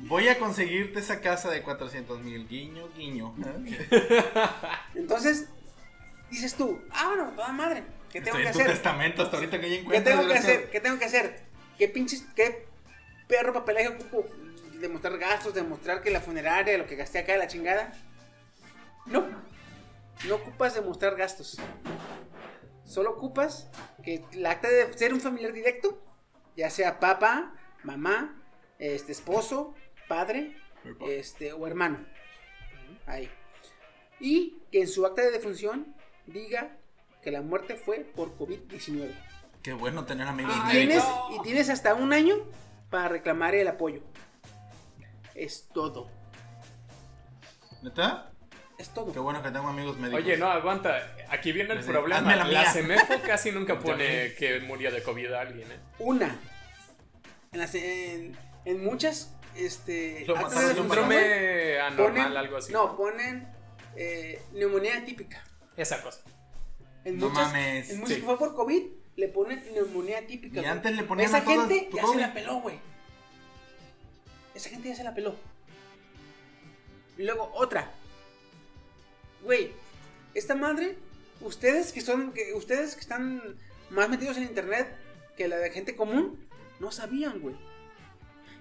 Voy 0.00 0.28
a 0.28 0.38
conseguirte 0.38 0.98
esa 0.98 1.20
casa 1.20 1.50
de 1.50 1.62
400 1.62 2.20
mil. 2.20 2.48
Guiño, 2.48 2.88
guiño. 2.96 3.34
Entonces, 4.94 5.46
dices 6.30 6.54
tú, 6.54 6.80
ah, 6.90 7.08
bueno, 7.08 7.32
toda 7.36 7.52
madre, 7.52 7.84
¿qué 8.10 8.20
tengo 8.20 8.38
Estoy 8.38 8.42
que 8.42 8.48
en 8.48 8.52
tu 8.52 8.58
hacer? 8.60 8.72
testamento 8.72 9.22
hasta 9.22 9.36
ahorita 9.36 9.60
que 9.60 9.70
ya 9.70 9.90
¿Qué 9.90 10.00
tengo 10.00 10.26
que 10.26 10.34
hacer? 10.34 10.70
¿Qué 10.70 10.80
tengo 10.80 10.98
que 10.98 11.04
hacer? 11.04 11.40
¿Qué 11.78 11.88
pinches, 11.88 12.24
qué 12.34 12.66
perro 13.26 13.52
papelaje 13.52 13.88
ocupo? 13.88 14.26
¿Demostrar 14.80 15.18
gastos? 15.18 15.54
¿Demostrar 15.54 16.02
que 16.02 16.10
la 16.10 16.20
funeraria, 16.20 16.78
lo 16.78 16.86
que 16.86 16.96
gasté 16.96 17.18
acá, 17.18 17.36
la 17.36 17.46
chingada? 17.46 17.92
No. 19.06 19.26
No 20.26 20.34
ocupas 20.34 20.74
demostrar 20.74 21.16
gastos. 21.16 21.58
Solo 22.84 23.10
ocupas 23.10 23.70
que 24.02 24.24
el 24.32 24.44
acta 24.44 24.68
de 24.68 24.92
ser 24.98 25.14
un 25.14 25.20
familiar 25.20 25.52
directo, 25.52 26.02
ya 26.56 26.68
sea 26.70 26.98
papá, 26.98 27.54
mamá, 27.84 28.42
este 28.78 29.12
esposo, 29.12 29.74
padre, 30.08 30.56
este 31.08 31.52
o 31.52 31.66
hermano. 31.66 32.04
Ahí. 33.06 33.30
Y 34.18 34.58
que 34.72 34.80
en 34.80 34.88
su 34.88 35.06
acta 35.06 35.22
de 35.22 35.30
defunción 35.30 35.94
diga 36.26 36.76
que 37.22 37.30
la 37.30 37.42
muerte 37.42 37.76
fue 37.76 38.00
por 38.16 38.36
COVID-19. 38.36 39.10
Qué 39.62 39.72
bueno 39.74 40.04
tener 40.06 40.26
amigos 40.26 40.54
Y 40.54 40.58
médicos. 40.60 40.72
tienes, 40.72 41.04
y 41.38 41.42
tienes 41.42 41.68
hasta 41.70 41.94
un 41.94 42.12
año 42.12 42.34
para 42.88 43.08
reclamar 43.08 43.54
el 43.54 43.68
apoyo. 43.68 44.00
Es 45.34 45.68
todo. 45.72 46.08
¿Neta? 47.82 48.30
Es 48.78 48.88
todo. 48.90 49.12
Qué 49.12 49.18
bueno 49.18 49.42
que 49.42 49.50
tengo 49.50 49.68
amigos 49.68 49.98
médicos. 49.98 50.22
Oye, 50.24 50.36
no, 50.36 50.46
aguanta. 50.50 51.14
Aquí 51.28 51.52
viene 51.52 51.74
el 51.74 51.84
problema. 51.84 52.16
hazme 52.20 52.36
la 52.36 52.44
La, 52.44 52.60
mía. 52.62 52.72
CEMEFO 52.72 53.20
casi 53.26 53.52
nunca 53.52 53.78
pone 53.80 54.34
que 54.34 54.60
murió 54.60 54.90
de 54.90 55.02
COVID 55.02 55.32
a 55.32 55.40
alguien, 55.42 55.70
¿eh? 55.70 55.78
Una. 55.98 56.38
En, 57.52 57.58
las- 57.60 57.74
en, 57.74 58.36
en 58.64 58.84
muchas. 58.84 59.34
Este, 59.56 60.24
Lo 60.26 60.36
actas 60.36 60.54
mataron 60.54 60.68
de 60.68 60.74
de 60.74 60.80
un 60.80 60.88
defunción, 60.88 61.10
Síndrome 61.20 61.80
anormal, 61.80 62.28
ponen- 62.32 62.36
algo 62.38 62.56
así. 62.56 62.72
No, 62.72 62.96
ponen 62.96 63.48
eh, 63.96 64.40
neumonía 64.52 64.96
atípica. 64.98 65.42
Esa 65.76 66.00
cosa. 66.02 66.20
En 67.04 67.18
No 67.18 67.28
muchas, 67.28 67.46
mames. 67.48 67.90
En 67.90 67.98
muchas 68.00 68.14
Sí. 68.14 68.20
que 68.20 68.26
fue 68.26 68.38
por 68.38 68.54
COVID, 68.54 68.82
le 69.16 69.28
ponen 69.28 69.62
neumonía 69.72 70.18
atípica. 70.18 70.58
Y 70.58 70.60
güey. 70.60 70.66
antes 70.66 70.94
le 70.96 71.02
ponían 71.04 71.28
Esa 71.28 71.38
a 71.38 71.44
todas 71.44 71.68
gente 71.68 71.90
ya 71.94 72.02
COVID. 72.02 72.14
se 72.14 72.20
la 72.20 72.34
peló, 72.34 72.60
güey. 72.60 72.78
Esa 74.54 74.68
gente 74.70 74.88
ya 74.88 74.96
se 74.96 75.04
la 75.04 75.14
peló. 75.14 75.34
Y 77.16 77.22
luego 77.22 77.50
otra. 77.54 77.90
Güey, 79.42 79.72
esta 80.34 80.54
madre, 80.54 80.96
ustedes 81.40 81.92
que 81.92 82.00
son, 82.00 82.32
que 82.32 82.52
ustedes 82.54 82.94
que 82.94 83.00
están 83.00 83.56
más 83.90 84.08
metidos 84.08 84.36
en 84.36 84.44
internet 84.44 84.88
que 85.36 85.48
la 85.48 85.56
de 85.56 85.70
gente 85.70 85.96
común, 85.96 86.38
no 86.78 86.92
sabían, 86.92 87.40
güey. 87.40 87.56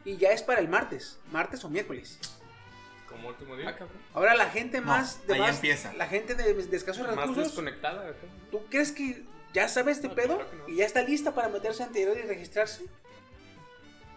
Y 0.05 0.17
ya 0.17 0.29
es 0.31 0.41
para 0.43 0.61
el 0.61 0.69
martes, 0.69 1.19
martes 1.31 1.63
o 1.65 1.69
miércoles. 1.69 2.17
Como 3.10 3.30
último 3.30 3.55
día. 3.55 3.76
Ah. 3.80 3.86
Ahora 4.14 4.36
la 4.36 4.49
gente 4.49 4.82
más 4.82 5.26
de 5.28 5.34
ahí 5.34 5.39
más- 5.39 5.55
empieza. 5.55 5.93
la 5.93 6.07
gente 6.07 6.36
de, 6.36 6.53
de 6.53 6.78
escasos 6.78 7.05
Más 7.07 7.16
recursos, 7.16 7.45
desconectada. 7.45 8.01
acá. 8.10 8.18
¿tú 8.51 8.62
crees 8.70 8.91
que 8.91 9.24
ya 9.53 9.68
sabe 9.68 9.91
este 9.91 10.07
No, 10.10 10.16
pedo 10.16 10.36
claro 10.38 10.49
no. 10.68 10.74
y 10.74 10.78
ya 10.78 10.86
está 10.86 11.01
lista 11.01 11.34
para 11.34 11.49
meterse 11.49 11.82
anterior 11.84 12.16
y 12.18 12.28
registrarse? 12.28 12.86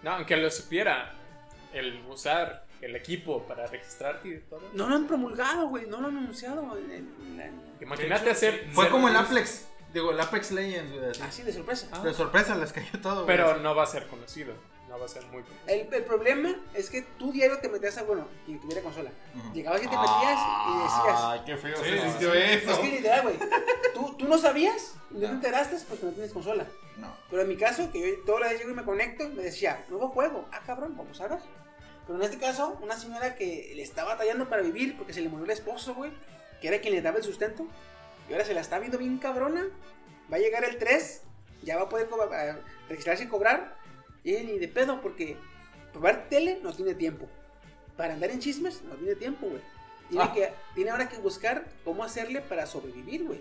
No, 0.03 0.11
aunque 0.13 0.37
lo 0.37 0.51
supiera, 0.51 1.15
el 1.73 2.03
usar 2.09 2.67
el 2.81 2.97
equipo 2.97 3.45
para 3.47 3.67
registrarte 3.67 4.29
y 4.29 4.39
todo. 4.41 4.61
No 4.75 4.89
lo 4.89 4.97
han 4.97 5.07
promulgado, 5.07 5.69
güey, 5.69 5.87
no 5.87 6.01
lo 6.01 6.09
han 6.09 6.17
anunciado. 6.19 6.77
en- 6.77 6.93
en 7.41 7.61
Imagínate 7.81 8.31
hacer. 8.31 8.69
Fue 8.73 8.89
como 8.91 9.09
el 9.09 9.17
Apex. 9.17 9.69
Digo, 9.95 10.11
el 10.11 10.21
Apex 10.21 10.51
Legends, 10.53 10.93
güey. 10.93 11.11
así. 11.11 11.23
Así 11.23 11.43
de 11.43 11.53
sorpresa. 11.53 11.87
Ah. 11.93 12.01
De 12.03 12.13
sorpresa 12.15 12.55
les 12.57 12.73
cayó 12.73 12.99
todo, 13.01 13.25
güey. 13.25 13.27
Pero 13.27 13.59
no 13.59 13.75
va 13.75 13.85
a 13.85 13.87
ser 13.87 14.07
conocido. 14.07 14.55
No 14.93 14.99
va 14.99 15.07
a 15.07 15.09
ser 15.09 15.25
muy. 15.29 15.43
El, 15.67 15.89
el 15.93 16.05
problema 16.05 16.55
es 16.75 16.91
que 16.91 17.01
tú 17.01 17.33
diario 17.33 17.59
te 17.61 17.69
metías 17.71 17.97
a, 17.97 18.03
bueno, 18.03 18.29
quien 18.45 18.61
tuviera 18.61 18.83
consola. 18.83 19.11
Ujú. 19.35 19.55
Llegabas 19.55 19.81
y 19.83 19.89
te 19.89 19.97
metías 19.97 20.39
y 20.69 20.83
decías. 20.83 21.19
Ay, 21.23 21.41
qué 21.47 21.57
feo 21.57 21.77
Sí, 21.79 21.83
se 21.85 22.19
sí, 22.19 22.27
eso. 22.27 22.71
Es 22.73 22.79
que 22.79 22.89
literal, 22.91 23.23
güey. 23.23 23.37
¿tú, 23.95 24.15
tú 24.19 24.29
no 24.29 24.37
sabías 24.37 24.95
y 25.11 25.15
no 25.15 25.21
te 25.21 25.27
No. 25.29 25.33
enteraste 25.33 25.77
porque 25.89 26.05
no 26.05 26.13
tienes 26.13 26.33
consola. 26.35 26.67
No. 26.99 27.17
Pero 27.31 27.41
en 27.41 27.49
mi 27.49 27.57
caso, 27.57 27.91
que 27.91 28.01
yo 28.01 28.07
todas 28.27 28.43
las 28.43 28.51
veces 28.51 28.67
llego 28.67 28.73
y 28.73 28.77
me 28.81 28.85
conecto, 28.85 29.27
me 29.31 29.43
decía, 29.43 29.83
nuevo 29.89 30.09
juego. 30.11 30.47
Ah, 30.53 30.61
cabrón, 30.67 30.95
vamos 30.95 31.19
a 31.23 31.29
ver. 31.29 31.39
Pero 32.07 32.19
en 32.19 32.25
este 32.25 32.37
caso, 32.39 32.79
una 32.83 32.95
señora 32.99 33.35
que 33.35 33.73
le 33.75 33.83
está 33.83 34.05
batallando 34.05 34.47
para 34.51 34.61
vivir 34.61 34.99
porque 34.99 35.15
se 35.15 35.23
le 35.23 35.31
murió 35.31 35.47
el 35.47 35.53
esposo, 35.53 35.95
güey, 35.95 36.13
que 36.61 36.69
era 36.69 36.83
quien 36.83 36.93
le 36.95 37.01
daba 37.01 37.17
el 37.17 37.25
sustento, 37.25 37.67
y 38.29 38.33
ahora 38.35 38.45
se 38.45 38.53
la 38.53 38.61
está 38.61 38.79
viendo 38.79 38.99
bien 38.99 39.17
cabrona. 39.17 39.65
Va 40.31 40.37
a 40.37 40.41
llegar 40.41 40.65
el 40.65 40.77
3, 40.77 41.23
ya 41.63 41.77
va 41.77 41.85
a 41.85 41.89
poder 41.89 42.09
registrarse 42.91 43.25
y 43.25 43.29
cobrar. 43.29 43.81
Y 44.25 44.35
ella 44.35 44.45
ni 44.53 44.59
de 44.59 44.69
pedo, 44.69 45.01
porque 45.01 45.37
probar 45.93 46.29
tele 46.29 46.61
no 46.63 46.73
tiene 46.73 46.95
tiempo. 46.95 47.29
Para 47.97 48.15
andar 48.15 48.31
en 48.31 48.41
chismes 48.41 48.83
no 48.83 48.95
tiene 48.95 49.15
tiempo, 49.17 49.47
güey. 49.49 49.61
Tiene, 50.09 50.25
Ah. 50.25 50.33
que, 50.33 50.53
tiene 50.75 50.91
ahora 50.91 51.09
que 51.09 51.19
buscar 51.19 51.67
cómo 51.85 52.05
hacerle 52.05 52.41
para 52.41 52.67
sobrevivir, 52.67 53.25
güey. 53.25 53.41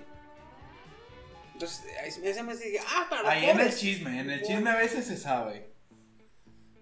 Entonces, 1.53 1.85
ahí 2.01 2.11
se 2.11 2.21
me 2.21 2.29
hace 2.29 2.43
me 2.43 2.53
dice, 2.55 2.79
ah, 2.87 3.07
para 3.09 3.29
Ahí 3.29 3.45
en 3.45 3.59
el 3.59 3.75
chisme, 3.75 4.19
en 4.19 4.29
el 4.29 4.41
chisme 4.41 4.69
a 4.69 4.75
veces 4.75 5.05
se 5.05 5.17
sabe. 5.17 5.71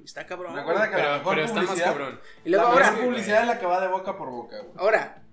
Está 0.04 0.26
cabrón. 0.26 0.56
Recuerda 0.56 0.90
que 0.90 0.96
güey. 0.96 1.04
la 1.04 1.08
Pero, 1.10 1.18
mejor 1.18 1.34
pero 1.36 1.46
está 1.46 1.56
más 1.56 1.66
publicidad. 1.68 1.88
cabrón. 1.90 2.22
Y 2.46 2.50
luego 2.50 2.64
la 2.66 2.72
ahora, 2.72 2.92
mejor 2.92 3.06
publicidad 3.06 3.42
es 3.42 3.48
la 3.48 3.60
que 3.60 3.66
va 3.66 3.82
de 3.82 3.88
boca 3.88 4.18
por 4.18 4.30
boca, 4.30 4.60
güey. 4.60 4.74
ahora, 4.78 5.24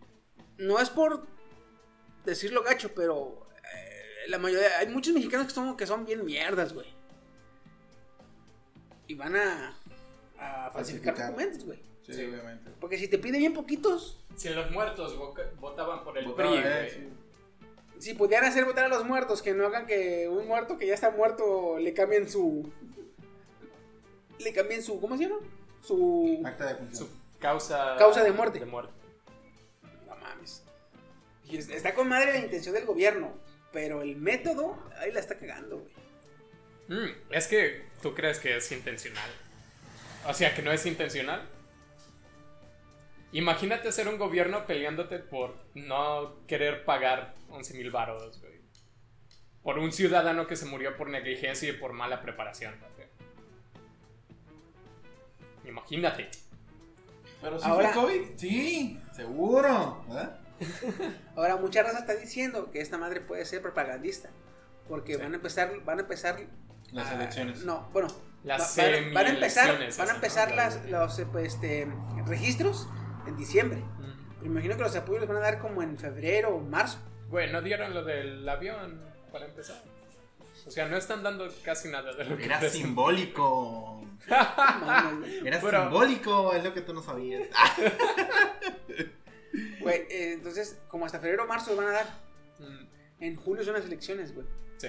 no 0.58 0.80
es 0.80 0.90
por 0.90 1.26
decirlo 2.24 2.62
gacho, 2.62 2.92
pero 2.94 3.46
eh, 3.74 4.28
la 4.28 4.38
mayoría, 4.38 4.78
hay 4.78 4.88
muchos 4.88 5.14
mexicanos 5.14 5.46
que 5.46 5.52
son, 5.54 5.76
que 5.76 5.86
son 5.86 6.04
bien 6.04 6.24
mierdas, 6.24 6.72
güey. 6.72 6.95
Y 9.08 9.14
van 9.14 9.36
a, 9.36 9.76
a 10.38 10.70
falsificar 10.70 11.14
Falsificar. 11.14 11.26
documentos, 11.28 11.64
güey. 11.64 11.78
Sí, 12.02 12.12
obviamente. 12.12 12.70
Porque 12.80 12.98
si 12.98 13.08
te 13.08 13.18
piden 13.18 13.40
bien 13.40 13.52
poquitos, 13.54 14.24
Si 14.36 14.48
los 14.50 14.70
muertos 14.70 15.16
votaban 15.58 16.04
por 16.04 16.16
el 16.18 16.26
Votaba, 16.26 16.50
PRI, 16.50 16.60
eh, 16.64 16.90
sí. 16.92 18.00
si 18.00 18.14
pudieran 18.14 18.44
hacer 18.48 18.64
votar 18.64 18.84
a 18.84 18.88
los 18.88 19.04
muertos, 19.04 19.42
que 19.42 19.54
no 19.54 19.66
hagan 19.66 19.86
que 19.86 20.28
un 20.28 20.46
muerto 20.46 20.76
que 20.78 20.86
ya 20.86 20.94
está 20.94 21.10
muerto 21.10 21.78
le 21.78 21.92
cambien 21.94 22.28
su. 22.28 22.70
Le 24.38 24.52
cambien 24.52 24.82
su. 24.82 25.00
¿Cómo 25.00 25.16
se 25.16 25.24
llama? 25.24 25.38
Su. 25.82 26.42
Acta 26.44 26.66
de 26.66 26.74
función. 26.76 27.08
Su 27.08 27.38
causa... 27.40 27.96
Causa 27.98 28.22
de 28.22 28.32
muerte. 28.32 28.58
De 28.60 28.66
muerte. 28.66 28.92
No 30.06 30.14
mames. 30.16 30.62
Y 31.44 31.56
está 31.56 31.94
con 31.94 32.08
madre 32.08 32.32
la 32.32 32.38
intención 32.40 32.74
del 32.74 32.84
gobierno, 32.86 33.32
pero 33.72 34.02
el 34.02 34.16
método, 34.16 34.76
ahí 34.98 35.10
la 35.12 35.20
está 35.20 35.36
cagando, 35.36 35.78
güey. 35.78 35.94
Mm, 36.88 37.14
es 37.30 37.46
que 37.48 37.85
tú 38.02 38.14
crees 38.14 38.38
que 38.38 38.56
es 38.56 38.70
intencional. 38.72 39.30
O 40.26 40.34
sea, 40.34 40.54
que 40.54 40.62
no 40.62 40.72
es 40.72 40.84
intencional. 40.86 41.48
Imagínate 43.32 43.92
ser 43.92 44.08
un 44.08 44.18
gobierno 44.18 44.66
peleándote 44.66 45.18
por 45.18 45.56
no 45.74 46.36
querer 46.46 46.84
pagar 46.84 47.34
11 47.50 47.74
mil 47.74 47.90
baros, 47.90 48.40
güey. 48.40 48.56
Por 49.62 49.78
un 49.78 49.92
ciudadano 49.92 50.46
que 50.46 50.56
se 50.56 50.64
murió 50.66 50.96
por 50.96 51.08
negligencia 51.10 51.68
y 51.68 51.72
por 51.72 51.92
mala 51.92 52.22
preparación. 52.22 52.74
güey. 52.96 53.08
Imagínate. 55.66 56.28
Pero 57.40 57.58
sí 57.58 57.68
fue 57.68 57.90
COVID. 57.92 58.22
Sí, 58.36 59.00
seguro. 59.14 60.04
Ahora 61.36 61.56
mucha 61.56 61.82
raza 61.82 61.98
está 62.00 62.14
diciendo 62.14 62.70
que 62.70 62.80
esta 62.80 62.96
madre 62.96 63.20
puede 63.20 63.44
ser 63.44 63.60
propagandista, 63.60 64.30
porque 64.88 65.14
Sí. 65.14 65.20
van 65.20 65.32
a 65.32 65.36
empezar, 65.36 65.80
van 65.84 65.98
a 65.98 66.02
empezar 66.02 66.38
Las 66.92 67.08
a- 67.10 67.14
elecciones. 67.14 67.64
No, 67.64 67.88
bueno, 67.92 68.08
Las 68.44 68.78
va- 68.78 68.82
van, 68.90 69.14
van 69.14 69.26
a 69.26 69.30
empezar, 69.30 69.78
van 69.98 70.08
a 70.10 70.14
empezar 70.14 70.50
¿no? 70.50 70.56
las, 70.56 70.86
los 70.90 71.20
pues, 71.32 71.54
este, 71.54 71.88
registros 72.26 72.88
en 73.26 73.36
diciembre. 73.36 73.78
Mm. 73.80 74.40
Me 74.42 74.46
imagino 74.46 74.76
que 74.76 74.82
los 74.82 74.94
apoyos 74.96 75.20
los 75.20 75.28
van 75.28 75.38
a 75.38 75.40
dar 75.40 75.58
como 75.58 75.82
en 75.82 75.98
febrero 75.98 76.54
o 76.56 76.60
marzo. 76.60 76.98
Güey, 77.28 77.50
no 77.50 77.60
dieron 77.62 77.92
lo 77.92 78.04
del 78.04 78.48
avión 78.48 79.00
para 79.32 79.46
empezar. 79.46 79.82
O 80.66 80.70
sea, 80.70 80.86
no 80.88 80.96
están 80.96 81.22
dando 81.22 81.48
casi 81.64 81.88
nada 81.88 82.12
de 82.12 82.24
lo 82.24 82.36
que 82.36 82.44
Era 82.44 82.60
simbólico. 82.68 84.04
Era 84.28 85.60
Pero- 85.60 85.82
simbólico, 85.82 86.52
es 86.54 86.64
lo 86.64 86.74
que 86.74 86.80
tú 86.82 86.92
no 86.94 87.02
sabías. 87.02 87.48
Güey, 89.80 90.00
eh, 90.10 90.32
entonces, 90.34 90.78
como 90.88 91.06
hasta 91.06 91.18
febrero 91.20 91.44
o 91.44 91.46
marzo 91.46 91.70
los 91.70 91.78
van 91.78 91.88
a 91.88 91.92
dar. 91.92 92.06
Mm, 92.58 92.86
En 93.22 93.36
julio 93.36 93.64
son 93.64 93.74
las 93.74 93.84
elecciones, 93.84 94.34
güey. 94.34 94.46
sí. 94.78 94.88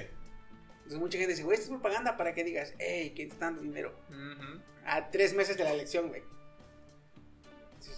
Entonces 0.87 0.99
mucha 1.01 1.17
gente 1.17 1.33
dice, 1.33 1.43
güey, 1.43 1.55
esto 1.59 1.65
es 1.73 1.79
propaganda 1.81 2.15
para 2.15 2.33
que 2.33 2.45
digas, 2.45 2.73
hey, 2.79 3.09
que 3.15 3.25
te 3.25 3.33
están 3.33 3.55
dando 3.55 3.61
dinero. 3.61 3.93
A 4.85 5.09
tres 5.11 5.33
meses 5.33 5.57
de 5.57 5.65
la 5.65 5.73
elección, 5.73 6.07
güey. 6.07 6.23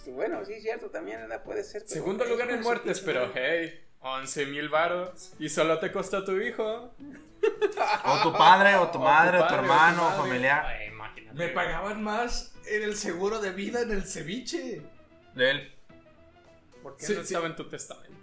Bueno, 0.08 0.44
sí, 0.44 0.54
es 0.54 0.62
cierto, 0.62 0.90
también 0.90 1.20
¿verdad? 1.20 1.44
puede 1.44 1.62
ser. 1.62 1.82
pero, 1.82 1.94
Segundo 1.94 2.24
lugar 2.24 2.50
en 2.50 2.62
muertes, 2.62 3.00
pinche 3.00 3.12
pero 3.12 3.32
hey, 3.34 3.80
11 4.00 4.46
mil 4.46 4.68
varos. 4.68 5.34
Y 5.38 5.48
solo 5.48 5.78
te 5.78 5.92
costó 5.92 6.24
tu 6.24 6.36
hijo. 6.40 6.92
O 8.04 8.22
tu 8.22 8.32
padre, 8.32 8.74
o 8.74 8.90
tu 8.90 8.98
madre, 8.98 9.38
o 9.38 9.42
tu 9.42 9.48
padre, 9.48 9.62
hermano, 9.62 10.08
o 10.08 10.10
familiar. 10.22 10.64
Ay. 10.66 10.90
Me 11.32 11.48
pagaban 11.48 12.02
más 12.02 12.54
en 12.66 12.82
el 12.82 12.96
seguro 12.96 13.40
de 13.40 13.52
vida 13.52 13.82
en 13.82 13.92
el 13.92 14.02
ceviche. 14.04 14.82
De 15.34 15.50
él. 15.50 15.72
¿Por 16.82 16.96
qué 16.96 17.06
Sí, 17.06 17.12
no 17.14 17.20
sí. 17.20 17.26
estaba 17.34 17.46
en 17.46 17.54
tu 17.54 17.68
testamento? 17.68 18.19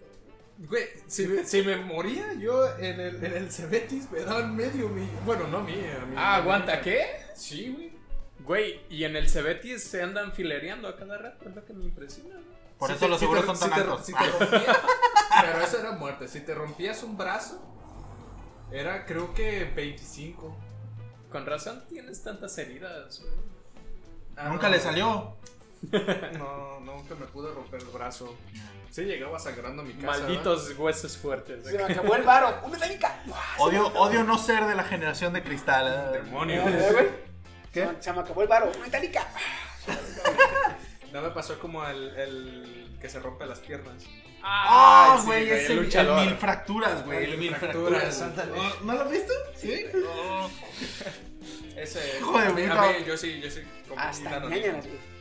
Güey, 0.59 0.85
si 1.07 1.27
me, 1.27 1.45
si 1.45 1.61
me 1.61 1.75
moría 1.77 2.33
yo 2.33 2.67
en 2.79 2.99
el, 2.99 3.23
en 3.23 3.33
el 3.33 3.51
Cebetis 3.51 4.09
me 4.11 4.21
daban 4.21 4.55
medio 4.55 4.89
millón. 4.89 5.25
Bueno, 5.25 5.47
no 5.47 5.57
a 5.59 5.63
mí, 5.63 5.73
a 5.73 6.05
mí. 6.05 6.15
Ah, 6.17 6.35
aguanta, 6.37 6.81
¿qué? 6.81 7.05
Sí, 7.35 7.69
güey. 7.73 7.97
Güey, 8.39 8.81
y 8.89 9.03
en 9.03 9.15
el 9.15 9.29
Cebetis 9.29 9.83
se 9.83 10.01
andan 10.01 10.31
filereando 10.33 10.87
a 10.87 10.95
cada 10.95 11.17
rato, 11.17 11.47
es 11.49 11.55
lo 11.55 11.63
que 11.65 11.73
me 11.73 11.83
impresiona. 11.83 12.39
Por 12.79 12.89
Si 12.89 12.95
eso 12.95 13.05
te- 13.05 13.09
los 13.09 13.19
si 13.19 13.25
seguros 13.25 13.41
te- 13.43 13.47
son 13.47 13.55
si 13.57 13.61
tan 13.61 13.73
te- 13.73 13.81
altos. 13.81 14.05
si 14.05 14.13
te 14.13 14.19
rompía- 14.19 14.75
pero 15.41 15.61
eso 15.61 15.79
era 15.79 15.91
muerte. 15.91 16.27
Si 16.27 16.41
te 16.41 16.55
rompías 16.55 17.03
un 17.03 17.17
brazo, 17.17 17.61
era 18.71 19.05
creo 19.05 19.33
que 19.33 19.65
25. 19.75 20.57
Con 21.31 21.45
razón 21.45 21.83
tienes 21.89 22.23
tantas 22.23 22.57
heridas, 22.57 23.19
güey. 23.21 23.33
Ah, 24.37 24.49
Nunca 24.49 24.67
no. 24.69 24.73
le 24.75 24.79
salió. 24.79 25.35
No, 26.37 26.79
nunca 26.81 27.15
me 27.15 27.25
pude 27.27 27.51
romper 27.53 27.81
el 27.81 27.87
brazo. 27.87 28.35
Sí, 28.89 29.03
llegaba 29.03 29.37
sangrando 29.39 29.83
a 29.83 29.85
mi 29.85 29.93
casa. 29.93 30.19
Malditos 30.21 30.73
huesos 30.77 31.17
fuertes. 31.17 31.65
Se 31.65 31.77
me 31.77 31.83
acabó 31.83 32.15
el 32.15 32.23
varo. 32.23 32.59
¡Un 32.63 32.71
metálica! 32.71 33.21
Odio, 33.59 33.87
odio 33.95 34.23
no 34.23 34.37
ser 34.37 34.65
de 34.65 34.75
la 34.75 34.83
generación 34.83 35.33
de 35.33 35.43
cristal. 35.43 36.13
¿eh? 36.15 36.17
Demonio. 36.23 36.67
¿Eh, 36.67 36.89
güey? 36.91 37.07
¿Qué? 37.71 37.81
Se 37.81 37.85
me- 37.93 38.01
Se 38.01 38.13
me 38.13 38.19
acabó 38.21 38.41
el 38.41 38.47
varo. 38.47 38.71
¡Un 38.73 38.81
metálica! 38.81 39.27
No 41.13 41.21
me 41.21 41.29
pasó 41.29 41.57
como 41.59 41.85
el, 41.87 42.09
el 42.17 42.97
que 42.99 43.09
se 43.09 43.19
rompe 43.19 43.45
las 43.45 43.59
piernas. 43.59 44.03
Ah, 44.43 45.17
sí, 45.19 45.25
güey, 45.25 45.49
ese 45.49 45.65
el 45.73 45.79
el 45.79 45.83
luchador. 45.85 46.25
mil 46.25 46.35
fracturas, 46.35 47.05
güey. 47.05 47.23
El 47.23 47.31
El 47.33 47.37
mil 47.39 47.55
fracturas. 47.55 48.23
Oh, 48.55 48.83
¿No 48.85 48.93
lo 48.93 49.01
has 49.01 49.11
visto? 49.11 49.33
Sí. 49.55 49.85
Oh. 50.05 50.49
Ese. 51.75 51.99
A 52.19 52.49
mí, 52.51 52.63
yo 53.05 53.17
sí, 53.17 53.39
yo 53.41 53.49
sí. 53.51 53.61
Hasta 53.95 54.39
ñañaras, 54.39 54.85
güey. 54.85 55.16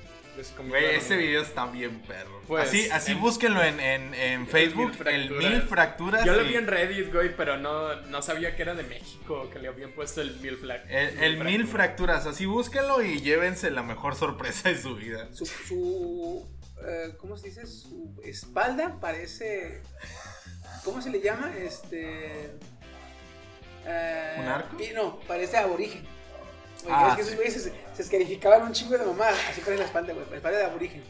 Güey, 0.69 0.97
ese 0.97 1.17
video 1.17 1.43
está 1.43 1.67
bien 1.67 2.01
perro. 2.03 2.43
Pues, 2.47 2.69
así 2.69 2.89
así 2.91 3.13
en- 3.13 3.21
búsquenlo 3.21 3.63
en, 3.63 3.81
en, 3.81 4.15
en 4.15 4.47
Facebook. 4.47 4.91
Mil 4.91 5.09
El 5.09 5.29
Fracturas. 5.29 5.51
mil 5.53 5.63
fracturas. 5.63 6.25
Yo 6.25 6.33
lo 6.35 6.45
vi 6.45 6.55
en 6.57 6.67
Reddit, 6.67 7.13
güey, 7.13 7.35
pero 7.37 7.57
no, 7.57 7.95
no 8.03 8.23
sabía 8.23 8.55
que 8.55 8.63
era 8.63 8.75
de 8.75 8.83
México, 8.85 9.49
que 9.53 9.59
le 9.59 9.69
habían 9.69 9.93
puesto 9.93 10.21
el 10.21 10.37
mil 10.41 10.57
flag. 10.57 10.85
El, 10.89 11.19
el 11.23 11.45
mil 11.45 11.67
fracturas. 11.67 12.27
Así 12.27 12.47
búsquenlo 12.47 13.03
y 13.03 13.21
llévense 13.21 13.71
la 13.71 13.83
mejor 13.83 14.15
sorpresa 14.15 14.69
de 14.69 14.81
su 14.81 14.95
vida. 14.97 15.29
Su, 15.33 15.47
su 15.47 16.49
eh, 16.87 17.15
¿cómo 17.19 17.37
se 17.37 17.49
dice? 17.49 17.67
Su 17.67 18.21
espalda 18.25 18.99
parece, 19.01 19.81
¿cómo 20.85 21.01
se 21.03 21.11
le 21.11 21.21
llama? 21.21 21.53
Este, 21.59 22.51
eh, 23.87 24.37
¿Un 24.39 24.47
arco? 24.47 24.77
No, 24.95 25.19
parece 25.21 25.57
aborigen. 25.57 26.05
Ah, 26.91 27.09
es 27.11 27.15
que 27.17 27.21
esos 27.23 27.31
sí. 27.33 27.37
güeyes 27.37 27.55
se, 27.63 27.73
se 27.95 28.03
escarificaban 28.03 28.63
un 28.63 28.73
chingo 28.73 28.97
de 28.99 29.05
mamadas. 29.07 29.39
Así 29.51 29.61
parece 29.61 29.79
la 29.83 29.87
espalda, 29.87 30.13
güey. 30.13 30.27
La 30.31 30.37
espalda 30.37 30.59
de 30.59 30.65
aborigen. 30.65 31.03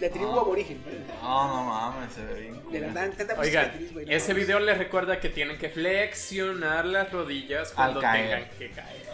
De 0.00 0.10
tribu 0.10 0.36
Ah. 0.36 0.40
aborigen. 0.40 0.82
No, 1.22 1.48
no 1.48 1.64
mames, 1.64 2.12
se 2.12 2.24
ve 2.24 2.40
bien. 2.40 2.70
De 2.70 2.80
verdad, 2.80 3.10
tanta 3.16 3.34
Oigan, 3.38 3.72
güey, 3.92 4.06
no 4.06 4.12
ese 4.12 4.34
video 4.34 4.58
les 4.58 4.76
recuerda 4.78 5.20
que 5.20 5.28
tienen 5.28 5.56
que 5.58 5.68
flexionar 5.70 6.84
las 6.84 7.12
rodillas 7.12 7.72
cuando 7.72 8.00
caer. 8.00 8.44
tengan 8.48 8.58
que 8.58 8.70
caer. 8.72 9.04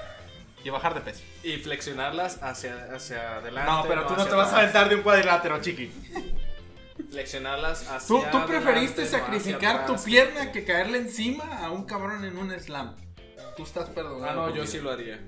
Y 0.65 0.69
bajar 0.71 0.95
de 0.95 1.01
peso. 1.01 1.23
Y 1.43 1.57
flexionarlas 1.57 2.43
hacia, 2.43 2.89
hacia 2.95 3.37
adelante. 3.37 3.71
No, 3.71 3.85
pero 3.89 4.07
tú 4.07 4.15
no 4.15 4.27
te 4.27 4.35
vas 4.35 4.53
a 4.53 4.59
aventar 4.59 4.89
de 4.89 4.97
un 4.97 5.03
cuadrilátero, 5.03 5.61
chiqui. 5.61 5.91
Flexionarlas 7.11 7.89
hacia 7.89 8.07
Tú, 8.09 8.19
tú 8.21 8.27
adelante, 8.39 8.47
preferiste 8.61 9.07
sacrificar 9.07 9.79
tu 9.87 9.93
atrás. 9.93 10.03
pierna 10.05 10.53
que 10.53 10.65
caerle 10.65 10.99
encima 10.99 11.59
a 11.65 11.71
un 11.71 11.85
cabrón 11.85 12.25
en 12.25 12.37
un 12.37 12.51
slam. 12.61 12.95
Tú 13.57 13.63
estás 13.65 13.89
perdonado. 13.91 14.45
Ah, 14.45 14.49
no, 14.49 14.55
yo 14.55 14.67
sí 14.67 14.79
lo 14.81 14.91
haría. 14.91 15.19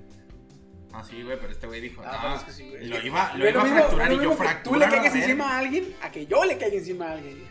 Ah, 0.94 1.02
sí, 1.02 1.22
güey, 1.22 1.38
pero 1.40 1.52
este 1.52 1.66
güey 1.66 1.80
dijo. 1.80 2.02
Ah, 2.04 2.12
"No". 2.12 2.18
pero 2.22 2.34
es 2.36 2.42
que 2.42 2.52
sí, 2.52 2.68
güey. 2.68 2.86
Lo 2.86 3.00
iba, 3.00 3.32
lo 3.34 3.44
es 3.46 3.50
iba 3.54 3.62
a 3.62 3.66
fracturar 3.66 4.12
y 4.12 4.14
es 4.16 4.22
yo 4.22 4.30
que 4.30 4.36
fractura. 4.36 4.62
Tú 4.74 4.78
le 4.80 4.88
caigas 4.96 5.14
encima 5.14 5.54
a 5.54 5.58
alguien 5.58 5.96
a 6.02 6.10
que 6.10 6.26
yo 6.26 6.44
le 6.44 6.58
caiga 6.58 6.76
encima 6.76 7.06
a 7.08 7.12
alguien. 7.12 7.44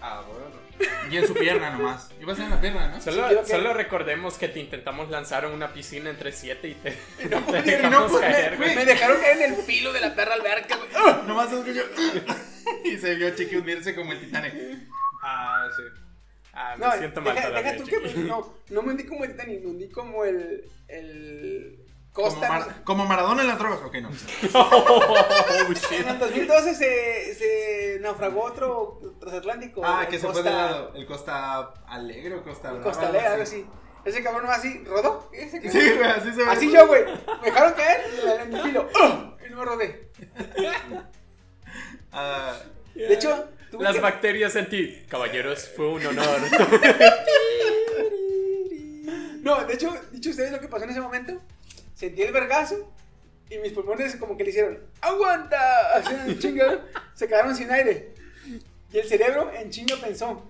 Ah, 0.00 0.22
bueno. 0.26 0.62
Y 1.10 1.16
en 1.16 1.26
su 1.28 1.34
pierna 1.34 1.70
nomás. 1.70 2.10
Iba 2.20 2.32
a 2.32 2.36
ser 2.36 2.46
en 2.46 2.50
la 2.50 2.60
pierna, 2.60 2.88
¿no? 2.88 3.00
Solo, 3.00 3.28
que- 3.46 3.72
recordemos 3.74 4.34
que 4.36 4.48
te 4.48 4.58
intentamos 4.58 5.10
lanzar 5.10 5.44
a 5.44 5.48
una 5.48 5.72
piscina 5.72 6.10
entre 6.10 6.32
siete 6.32 6.68
y 6.68 6.74
te, 6.74 6.96
No 7.30 7.40
te 7.44 7.62
dejamos 7.62 8.10
no 8.12 8.18
caer, 8.20 8.56
güey. 8.56 8.72
güey. 8.74 8.76
Me 8.76 8.84
dejaron 8.92 9.20
caer 9.20 9.42
en 9.42 9.54
el 9.54 9.62
filo 9.62 9.92
de 9.92 10.00
la 10.00 10.14
perra 10.14 10.34
alberca, 10.34 10.76
güey. 10.76 10.90
Nomás 11.26 11.50
se 11.50 11.58
escuchó. 11.60 11.82
y 12.84 12.96
se 12.98 13.14
vio 13.14 13.30
Chiqui 13.34 13.56
hundirse 13.56 13.94
como 13.94 14.12
el 14.12 14.20
Titanic. 14.20 14.54
Ah, 15.22 15.68
sí. 15.76 15.82
Ah, 16.54 16.74
me 16.76 16.84
No, 16.84 16.92
siento 16.98 17.20
mal 17.22 17.34
deja, 17.34 17.50
deja 17.50 17.76
tú 17.76 17.84
que 17.84 18.14
no, 18.24 18.54
no 18.70 18.82
me 18.82 18.90
hundí 18.92 19.04
como 19.06 19.24
el 19.24 19.30
Titanic, 19.32 19.60
me 19.60 19.66
hundí 19.68 19.88
como 19.88 20.24
el, 20.24 20.64
el 20.88 21.78
Como, 22.12 22.28
Costa. 22.28 22.48
Mar- 22.48 22.84
como 22.84 23.06
Maradona 23.06 23.40
en 23.42 23.48
las 23.48 23.58
drogas. 23.58 23.80
Ok, 23.84 23.94
no. 24.02 24.10
Oh, 24.54 25.72
shit. 25.72 26.00
En 26.00 26.08
el 26.08 26.18
2012 26.18 26.74
se, 26.74 27.34
se 27.34 27.98
naufragó 28.00 28.42
otro 28.44 28.98
transatlántico. 29.18 29.80
Ah, 29.84 30.06
que 30.08 30.18
se 30.18 30.26
fue 30.28 30.42
de 30.42 30.50
lado. 30.50 30.92
El 30.94 31.06
Costa 31.06 31.72
Alegre 31.86 32.34
o 32.34 32.42
Costa 32.42 32.70
Brava, 32.70 32.84
Costa 32.84 33.06
Alegre, 33.08 33.28
algo 33.28 33.42
así. 33.44 33.64
Ese 34.04 34.22
cabrón 34.22 34.44
no 34.46 34.50
así, 34.52 34.82
rodó. 34.84 35.30
Ese 35.32 35.62
cabrón. 35.62 35.72
Sí, 35.82 35.92
güey, 35.96 36.10
así 36.10 36.30
se 36.32 36.44
ve. 36.44 36.50
Así 36.50 36.70
yo, 36.72 36.86
güey. 36.86 37.04
Me 37.40 37.46
dejaron 37.50 37.72
caer 37.74 38.00
en 38.46 38.54
el 38.56 38.62
filo. 38.62 38.88
¡Ah! 39.00 39.34
Y 39.46 39.50
no 39.50 39.56
me 39.58 39.64
rodé. 39.64 40.10
Ah, 42.14 42.52
De 42.94 43.14
hecho, 43.14 43.48
Las 43.78 43.94
que- 43.94 44.00
bacterias 44.02 44.54
en 44.56 44.68
ti. 44.68 45.02
Caballeros, 45.08 45.66
fue 45.74 45.88
un 45.88 46.04
honor. 46.06 46.26
No, 49.42 49.64
de 49.64 49.74
hecho, 49.74 49.92
dicho 50.12 50.30
ustedes 50.30 50.52
lo 50.52 50.60
que 50.60 50.68
pasó 50.68 50.84
en 50.84 50.90
ese 50.90 51.00
momento, 51.00 51.32
sentí 52.02 52.22
el 52.22 52.32
vergazo 52.32 52.92
y 53.48 53.58
mis 53.58 53.72
pulmones 53.72 54.16
como 54.16 54.36
que 54.36 54.42
le 54.42 54.50
hicieron 54.50 54.80
¡Aguanta! 55.00 55.94
Así 55.94 56.36
chinga, 56.40 56.84
se 57.14 57.28
quedaron 57.28 57.54
sin 57.54 57.70
aire. 57.70 58.12
Y 58.92 58.98
el 58.98 59.06
cerebro 59.06 59.52
en 59.54 59.70
chinga 59.70 59.94
pensó. 60.02 60.42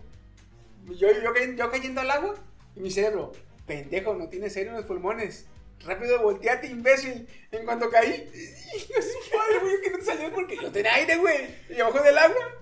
Yo, 0.86 1.12
yo, 1.12 1.20
yo 1.56 1.70
cayendo 1.70 2.00
al 2.00 2.10
agua 2.10 2.34
Y 2.74 2.80
mi 2.80 2.90
cerebro, 2.90 3.32
pendejo, 3.66 4.14
no 4.14 4.30
tienes 4.30 4.56
aire 4.56 4.70
en 4.70 4.76
los 4.76 4.86
pulmones. 4.86 5.44
Rápido, 5.84 6.22
volteate, 6.22 6.68
imbécil. 6.68 7.28
En 7.50 7.66
cuanto 7.66 7.90
caí, 7.90 8.30
y 8.34 8.78
yo, 8.78 9.02
su 9.02 9.36
madre, 9.36 9.58
güey, 9.60 9.80
que 9.82 9.90
no 9.90 9.98
te 9.98 10.04
salió 10.04 10.32
porque 10.32 10.56
yo 10.56 10.72
tenía 10.72 10.94
aire, 10.94 11.16
güey. 11.18 11.54
Y 11.68 11.80
abajo 11.80 12.02
del 12.02 12.16
agua. 12.16 12.61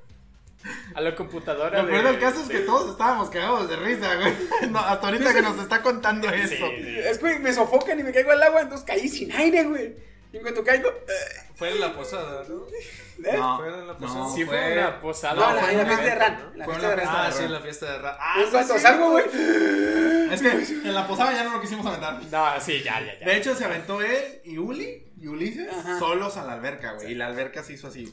A 0.94 1.00
la 1.00 1.14
computadora. 1.14 1.82
Lo 1.82 1.88
peor 1.88 2.04
de- 2.04 2.10
del 2.12 2.20
caso 2.20 2.42
es 2.42 2.48
que 2.48 2.58
todos 2.60 2.90
estábamos 2.90 3.30
cagados 3.30 3.68
de 3.68 3.76
risa, 3.76 4.14
güey. 4.16 4.34
No, 4.70 4.78
hasta 4.78 5.06
ahorita 5.08 5.32
que 5.34 5.42
nos 5.42 5.58
está 5.58 5.80
contando 5.82 6.28
Sí, 6.28 6.34
eso. 6.36 6.66
sí. 6.68 6.98
Es 6.98 7.18
que 7.18 7.38
me 7.38 7.52
sofocan 7.52 7.98
y 7.98 8.02
me 8.02 8.12
caigo 8.12 8.30
al 8.30 8.42
agua, 8.42 8.60
entonces 8.62 8.86
caí 8.86 9.08
sin 9.08 9.32
aire, 9.32 9.64
güey. 9.64 9.94
Y 10.32 10.36
en 10.36 10.42
cuanto 10.42 10.62
caigo, 10.62 10.88
eh, 10.88 11.46
Fue 11.56 11.70
en 11.72 11.80
la 11.80 11.92
posada, 11.92 12.44
¿no? 12.48 12.66
¿eh? 12.68 13.36
No, 13.36 13.58
Fue 13.58 13.68
en 13.68 13.86
la 13.88 13.96
posada. 13.96 14.18
no, 14.20 14.34
Sí, 14.34 14.44
fue 14.44 14.72
una 14.78 15.00
posada. 15.00 15.34
No, 15.34 15.54
la, 15.54 15.60
fue 15.60 15.72
en 15.72 15.78
la 15.78 15.84
fiesta 15.86 16.04
de 16.04 16.14
Ran. 16.14 16.52
La 16.54 16.64
Fue 16.66 16.74
fiesta 16.74 16.88
de 16.88 16.94
una 16.94 17.02
Ran. 17.04 17.14
Ah, 17.16 17.22
fiesta 17.24 17.32
sí, 17.32 17.38
de 17.38 17.44
en 17.46 17.50
Ran. 17.50 17.52
la 17.52 17.60
fiesta 17.60 17.86
de 17.92 17.98
rap. 17.98 18.18
En 18.38 18.50
cuanto 18.50 18.78
salgo, 18.78 19.10
güey. 19.10 19.24
Es 20.30 20.40
que 20.42 20.48
en 20.52 20.94
la 20.94 21.06
posada 21.08 21.32
ya 21.32 21.42
no 21.42 21.54
lo 21.54 21.60
quisimos 21.60 21.84
aventar. 21.86 22.22
No, 22.30 22.60
sí, 22.60 22.82
ya, 22.84 23.00
ya, 23.00 23.18
ya. 23.18 23.26
De 23.26 23.36
hecho, 23.36 23.54
se 23.56 23.64
aventó 23.64 24.00
él 24.00 24.40
y 24.44 24.58
Uli 24.58 25.08
y 25.20 25.26
Ulises 25.26 25.68
Ajá. 25.72 25.98
solos 25.98 26.36
a 26.36 26.44
la 26.44 26.52
alberca, 26.52 26.92
güey. 26.92 27.10
Y 27.10 27.14
la 27.16 27.26
alberca 27.26 27.64
se 27.64 27.72
hizo 27.72 27.88
así. 27.88 28.04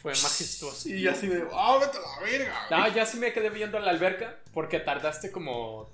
Fue 0.00 0.12
majestuoso. 0.12 0.88
Y 0.88 1.00
yo 1.00 1.10
así 1.10 1.26
de, 1.26 1.44
¡ah, 1.52 1.78
vete 1.80 1.98
a 1.98 2.00
la 2.00 2.20
verga! 2.24 2.66
güey". 2.68 2.80
No, 2.80 2.94
ya 2.94 3.04
sí 3.06 3.18
me 3.18 3.32
quedé 3.32 3.50
viendo 3.50 3.78
la 3.80 3.90
alberca 3.90 4.38
porque 4.52 4.78
tardaste 4.80 5.32
como 5.32 5.90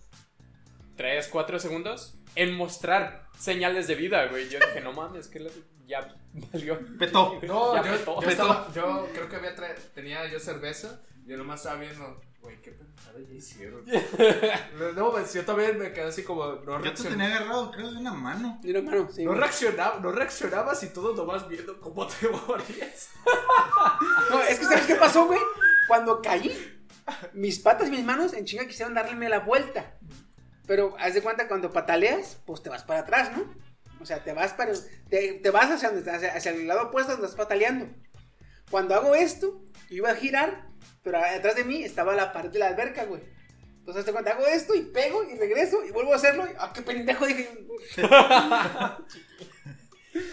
3, 0.97 1.29
4 1.29 1.59
segundos 1.59 2.19
en 2.35 2.55
mostrar 2.55 3.29
señales 3.39 3.87
de 3.87 3.95
vida, 3.95 4.27
güey. 4.27 4.49
Yo 4.49 4.59
dije, 4.59 4.81
no 4.81 4.93
mames, 4.93 5.29
que 5.29 5.47
ya 5.87 6.15
valió. 6.53 6.79
Petó. 6.99 7.41
No, 7.43 7.75
Ya 7.75 7.85
yo, 7.85 7.99
petó. 7.99 8.21
yo, 8.23 8.29
estaba, 8.29 8.73
yo 8.75 9.09
creo 9.13 9.29
que 9.29 9.37
había 9.37 9.55
tenía 9.95 10.27
yo 10.31 10.39
cerveza. 10.39 11.03
Yo 11.27 11.37
nomás 11.39 11.61
estaba 11.61 11.81
viendo, 11.81 12.21
güey, 12.45 12.61
qué 12.63 12.71
pendejada 12.73 13.19
ya 13.19 13.35
hicieron. 13.35 13.85
no, 14.97 15.11
pues, 15.11 15.35
yo 15.35 15.45
también 15.45 15.79
me 15.79 15.93
quedé 15.93 16.05
así 16.05 16.23
como, 16.23 16.45
no 16.57 16.83
Yo 16.83 16.95
te 16.95 17.03
tenía 17.03 17.27
agarrado, 17.27 17.71
creo, 17.73 17.91
de 17.91 17.99
una 17.99 18.13
mano. 18.13 18.61
No, 18.63 18.83
mano, 18.83 19.09
sí, 19.13 19.25
No, 19.25 19.31
güey. 19.31 19.41
reaccionaba, 19.41 19.99
no 20.01 20.13
reaccionabas 20.13 20.83
y 20.83 20.89
todos 20.89 21.17
nomás 21.17 21.49
viendo 21.49 21.81
cómo 21.81 22.07
te 22.07 22.29
morías. 22.47 23.11
No, 24.31 24.43
es 24.43 24.59
que 24.59 24.65
¿sabes 24.65 24.87
qué 24.87 24.95
pasó, 24.95 25.27
güey? 25.27 25.41
Cuando 25.89 26.23
caí, 26.23 26.87
mis 27.33 27.59
patas 27.59 27.89
y 27.89 27.91
mis 27.91 28.05
manos 28.05 28.33
en 28.35 28.45
chinga 28.45 28.67
quisieron 28.67 28.95
darle 28.95 29.29
la 29.29 29.41
vuelta. 29.41 29.97
Pero 30.67 30.95
haz 30.99 31.15
de 31.15 31.23
cuenta, 31.23 31.49
cuando 31.49 31.73
pataleas, 31.73 32.39
pues 32.47 32.63
te 32.63 32.71
vas 32.71 32.85
para 32.85 33.01
atrás, 33.01 33.37
¿no? 33.37 33.45
O 34.01 34.07
sea, 34.07 34.23
te 34.23 34.33
vas 34.33 34.53
para. 34.53 34.73
Te, 35.09 35.35
te 35.35 35.51
vas 35.51 35.71
hacia, 35.71 36.51
el 36.51 36.67
lado 36.67 36.89
opuesto 36.89 37.13
donde 37.13 37.27
estás 37.27 37.39
pataleando. 37.39 37.87
Cuando 38.71 38.95
hago 38.95 39.15
esto, 39.15 39.63
iba 39.91 40.11
a 40.11 40.15
girar, 40.15 40.69
pero 41.05 41.19
atrás 41.19 41.55
de 41.55 41.65
mí 41.65 41.85
estaba 41.85 42.15
la 42.15 42.33
pared 42.33 42.51
de 42.51 42.59
la 42.59 42.67
alberca, 42.69 43.05
güey. 43.05 43.23
Entonces, 43.79 44.07
de 44.07 44.13
cuenta, 44.13 44.31
hago 44.33 44.47
esto 44.47 44.75
y 44.75 44.81
pego 44.83 45.23
y 45.25 45.37
regreso 45.37 45.85
y 45.85 45.91
vuelvo 45.93 46.15
a 46.15 46.17
hacerlo. 46.17 46.47
y, 46.47 46.55
¡Ah, 46.59 46.73
qué 46.75 46.81
pendejo! 46.83 47.27
Dije, 47.27 47.51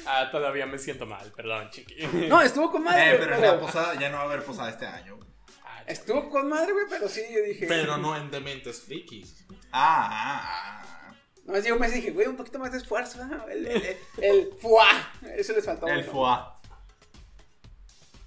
Ah, 0.06 0.30
todavía 0.32 0.66
me 0.68 0.78
siento 0.78 1.06
mal, 1.08 1.32
perdón, 1.36 1.70
chiqui. 1.72 1.96
no, 2.30 2.42
estuvo 2.42 2.72
con 2.72 2.84
madre. 2.84 3.04
Eh, 3.04 3.08
güey, 3.18 3.20
pero 3.24 3.36
en 3.36 3.42
pero- 3.42 3.54
la 3.56 3.60
posada 3.60 3.96
ya 4.00 4.10
no 4.10 4.18
va 4.18 4.24
a 4.24 4.26
haber 4.26 4.44
posada 4.44 4.70
este 4.70 4.86
año. 4.86 5.16
güey. 5.18 5.28
Ah, 5.66 5.84
Estuvo 5.88 6.30
con 6.30 6.48
madre, 6.50 6.72
güey, 6.72 6.86
pero 6.90 7.10
sí, 7.10 7.22
yo 7.34 7.42
dije. 7.42 7.66
Pero 7.68 7.98
no 7.98 8.16
en 8.16 8.30
Dementes 8.30 8.82
Frikis. 8.82 9.44
Ah, 9.72 10.08
ah, 10.12 10.84
ah. 11.10 11.16
Nomás 11.46 11.64
yo 11.66 11.78
me 11.80 11.90
dije, 11.90 12.12
güey, 12.12 12.28
un 12.28 12.36
poquito 12.38 12.60
más 12.60 12.72
de 12.72 12.78
esfuerzo. 12.78 13.26
¿no? 13.26 13.48
El, 13.48 13.66
el, 13.66 13.82
el, 13.84 13.98
el 14.18 14.50
fuá. 14.62 15.12
Eso 15.36 15.54
les 15.54 15.66
faltó. 15.66 15.88
El 15.88 16.04
foie. 16.04 16.38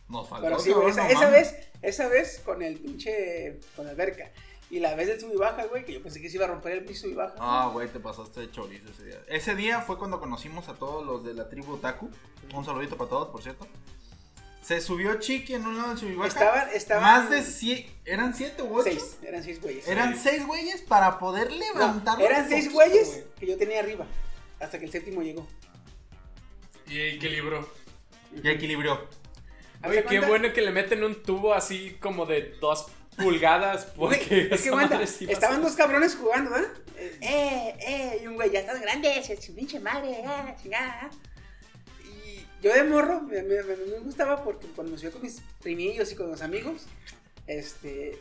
Nos 0.08 0.28
faltó. 0.28 0.44
Pero 0.46 0.58
sí, 0.58 0.72
güey, 0.72 0.88
esa, 0.90 1.30
vez, 1.30 1.54
esa 1.88 2.08
vez 2.08 2.40
con 2.44 2.62
el 2.62 2.78
pinche, 2.78 3.58
con 3.76 3.84
la 3.86 3.92
alberca. 3.92 4.30
Y 4.70 4.80
la 4.80 4.94
vez 4.94 5.06
del 5.08 5.20
sub 5.20 5.32
y 5.32 5.36
baja, 5.36 5.64
güey, 5.66 5.84
que 5.84 5.92
yo 5.92 6.02
pensé 6.02 6.20
que 6.20 6.28
se 6.30 6.36
iba 6.36 6.46
a 6.46 6.48
romper 6.48 6.72
el 6.72 6.84
piso 6.84 7.06
y 7.06 7.14
baja. 7.14 7.34
Ah, 7.38 7.70
güey, 7.72 7.86
te 7.88 8.00
pasaste 8.00 8.40
de 8.40 8.50
chorizo 8.50 8.88
ese 8.90 9.04
día. 9.04 9.20
Ese 9.28 9.54
día 9.54 9.80
fue 9.82 9.98
cuando 9.98 10.18
conocimos 10.18 10.68
a 10.68 10.74
todos 10.74 11.04
los 11.06 11.24
de 11.24 11.34
la 11.34 11.48
tribu 11.48 11.76
Taku. 11.76 12.10
Un 12.54 12.64
saludito 12.64 12.96
para 12.96 13.10
todos, 13.10 13.28
por 13.28 13.42
cierto. 13.42 13.68
Se 14.62 14.80
subió 14.80 15.20
Chiqui 15.20 15.54
en 15.54 15.66
un 15.66 15.76
lado 15.76 15.90
del 15.90 15.98
subibaja. 15.98 16.28
Estaban, 16.28 16.68
estaban. 16.72 17.02
Más 17.02 17.30
de 17.30 17.42
100. 17.42 17.86
¿Eran 18.06 18.34
7 18.34 18.62
u 18.62 18.74
8? 18.78 18.82
seis, 18.84 19.18
eran 19.22 19.42
seis 19.44 19.60
güeyes. 19.60 19.86
Eran 19.86 20.16
6 20.18 20.46
güeyes 20.46 20.80
para 20.80 21.18
poder 21.18 21.50
No, 21.50 21.56
levantarlo. 21.58 22.24
eran 22.24 22.44
un 22.44 22.48
seis 22.48 22.72
güeyes 22.72 23.08
güey. 23.08 23.24
que 23.38 23.46
yo 23.46 23.58
tenía 23.58 23.80
arriba. 23.80 24.06
Hasta 24.58 24.78
que 24.78 24.86
el 24.86 24.90
séptimo 24.90 25.22
llegó. 25.22 25.46
¿Y 26.88 26.98
equilibrio? 27.00 27.68
Y 28.42 28.48
equilibrió. 28.48 29.06
Oye, 29.86 29.98
qué 30.02 30.04
cuenta- 30.08 30.28
bueno 30.28 30.52
que 30.52 30.60
le 30.62 30.70
meten 30.70 31.04
un 31.04 31.22
tubo 31.22 31.54
así 31.54 31.96
como 32.00 32.26
de 32.26 32.54
dos 32.60 32.86
pulgadas. 33.16 33.94
Güey, 33.96 34.18
Porque 34.18 34.48
es 34.50 34.62
que 34.62 34.68
aguanta, 34.70 35.00
estaban 35.02 35.62
dos 35.62 35.72
cabrones 35.74 36.16
jugando, 36.16 36.50
¿verdad? 36.50 36.70
Eh, 36.96 37.74
eh, 37.80 38.20
y 38.22 38.26
un 38.26 38.34
güey, 38.34 38.50
ya 38.50 38.60
estás 38.60 38.80
grande, 38.80 39.18
ese 39.18 39.40
su 39.40 39.54
pinche 39.54 39.78
madre, 39.80 40.22
ah, 40.26 40.54
chingada. 40.62 41.10
Y 42.04 42.44
yo 42.62 42.72
de 42.72 42.84
morro, 42.84 43.20
me, 43.20 43.42
me- 43.42 43.62
me- 43.62 43.76
me 43.76 43.98
gustaba 44.00 44.42
porque 44.42 44.66
cuando 44.68 44.92
me 44.92 44.98
subía 44.98 45.12
con 45.12 45.22
mis 45.22 45.40
primillos 45.62 46.10
y 46.12 46.16
con 46.16 46.30
los 46.30 46.42
amigos, 46.42 46.82
este, 47.46 48.18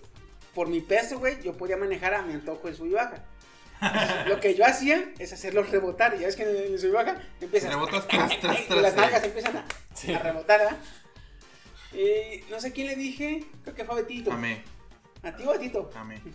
por 0.53 0.67
mi 0.67 0.81
peso, 0.81 1.19
güey, 1.19 1.41
yo 1.41 1.53
podía 1.53 1.77
manejar 1.77 2.13
a 2.13 2.21
mi 2.21 2.33
antojo 2.33 2.67
el 2.67 2.75
sub 2.75 2.87
y 2.87 2.91
baja. 2.93 3.23
Lo 4.27 4.39
que 4.39 4.53
yo 4.55 4.65
hacía 4.65 5.11
es 5.19 5.33
hacerlos 5.33 5.69
rebotar, 5.69 6.15
y 6.15 6.19
ya 6.19 6.27
ves 6.27 6.35
que 6.35 6.43
en 6.43 6.73
el 6.73 6.79
sub 6.79 6.89
y 6.89 6.91
baja 6.91 7.21
empiezas 7.41 7.71
Rebotas 7.73 8.07
tras, 8.07 8.39
tras, 8.39 8.59
y 8.59 8.63
tras. 8.67 8.81
las 8.81 8.93
eh. 8.93 8.97
nalgas 8.97 9.23
empiezan 9.23 9.57
a, 9.57 9.65
Sí. 9.95 10.13
a 10.13 10.19
rebotar, 10.19 10.59
¿verdad? 10.59 10.77
Y 11.93 12.43
no 12.51 12.59
sé 12.59 12.71
quién 12.73 12.87
le 12.87 12.95
dije, 12.95 13.45
creo 13.63 13.75
que 13.75 13.85
fue 13.85 13.95
a 13.95 13.97
Betito. 14.01 14.31
Amé, 14.31 14.63
¿A 15.23 15.31
ti 15.35 15.43
o 15.45 15.51
a 15.51 15.57
Tito? 15.59 15.89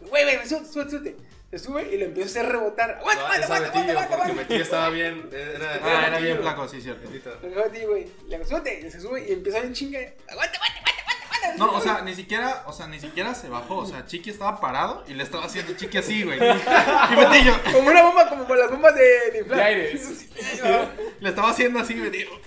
Güey, 0.09 0.24
güey, 0.24 0.48
sube, 0.48 0.64
sube, 0.64 0.90
sube. 0.90 1.16
Se 1.50 1.59
sube 1.59 1.94
y 1.94 1.98
lo 1.98 2.06
empieza 2.06 2.40
a 2.40 2.42
hacer 2.42 2.52
rebotar. 2.52 2.90
Aguanta, 2.98 3.24
aguanta, 3.26 3.54
aguanta, 3.56 3.92
aguanta, 3.92 4.34
porque 4.34 4.56
estaba 4.61 4.90
bien. 4.90 5.28
Era, 5.32 5.80
Ah, 5.82 6.06
era 6.09 6.18
bien 6.20 6.38
flaco, 6.38 6.68
sí, 6.68 6.80
cierto. 6.80 7.09
Lo 7.54 7.64
a 7.64 7.68
ti, 7.68 7.84
güey. 7.84 8.06
Le 8.28 8.36
hago, 8.36 8.44
súbete. 8.46 8.80
Y 8.86 8.90
se 8.90 9.00
sube 9.00 9.26
y 9.28 9.32
empieza 9.32 9.59
a 9.59 9.62
un 9.62 9.72
chinga. 9.72 9.98
Aguanta, 9.98 10.59
aguanta, 10.59 10.80
aguanta. 10.80 11.56
No, 11.56 11.72
o 11.72 11.80
sea, 11.80 12.02
ni 12.02 12.14
siquiera, 12.14 12.64
o 12.66 12.72
sea, 12.72 12.86
ni 12.86 13.00
siquiera 13.00 13.34
se 13.34 13.48
bajó. 13.48 13.76
O 13.76 13.86
sea, 13.86 14.04
Chiqui 14.06 14.30
estaba 14.30 14.61
parado 14.61 15.04
y 15.09 15.14
le 15.14 15.22
estaba 15.22 15.44
haciendo 15.46 15.74
Chiqui 15.74 15.98
así, 15.98 16.22
güey. 16.22 16.38
Y 16.38 17.14
Betillo 17.16 17.54
Como 17.72 17.88
una 17.88 18.02
bomba, 18.02 18.28
como 18.28 18.46
con 18.46 18.59
las 18.59 18.70
bombas 18.70 18.94
de, 18.94 19.02
de 19.02 19.30
De 19.32 19.38
inflar. 19.40 19.61
aire. 19.61 19.92
le 21.20 21.28
estaba 21.28 21.50
haciendo 21.50 21.78
así, 21.80 21.94
Betillo. 21.94 22.28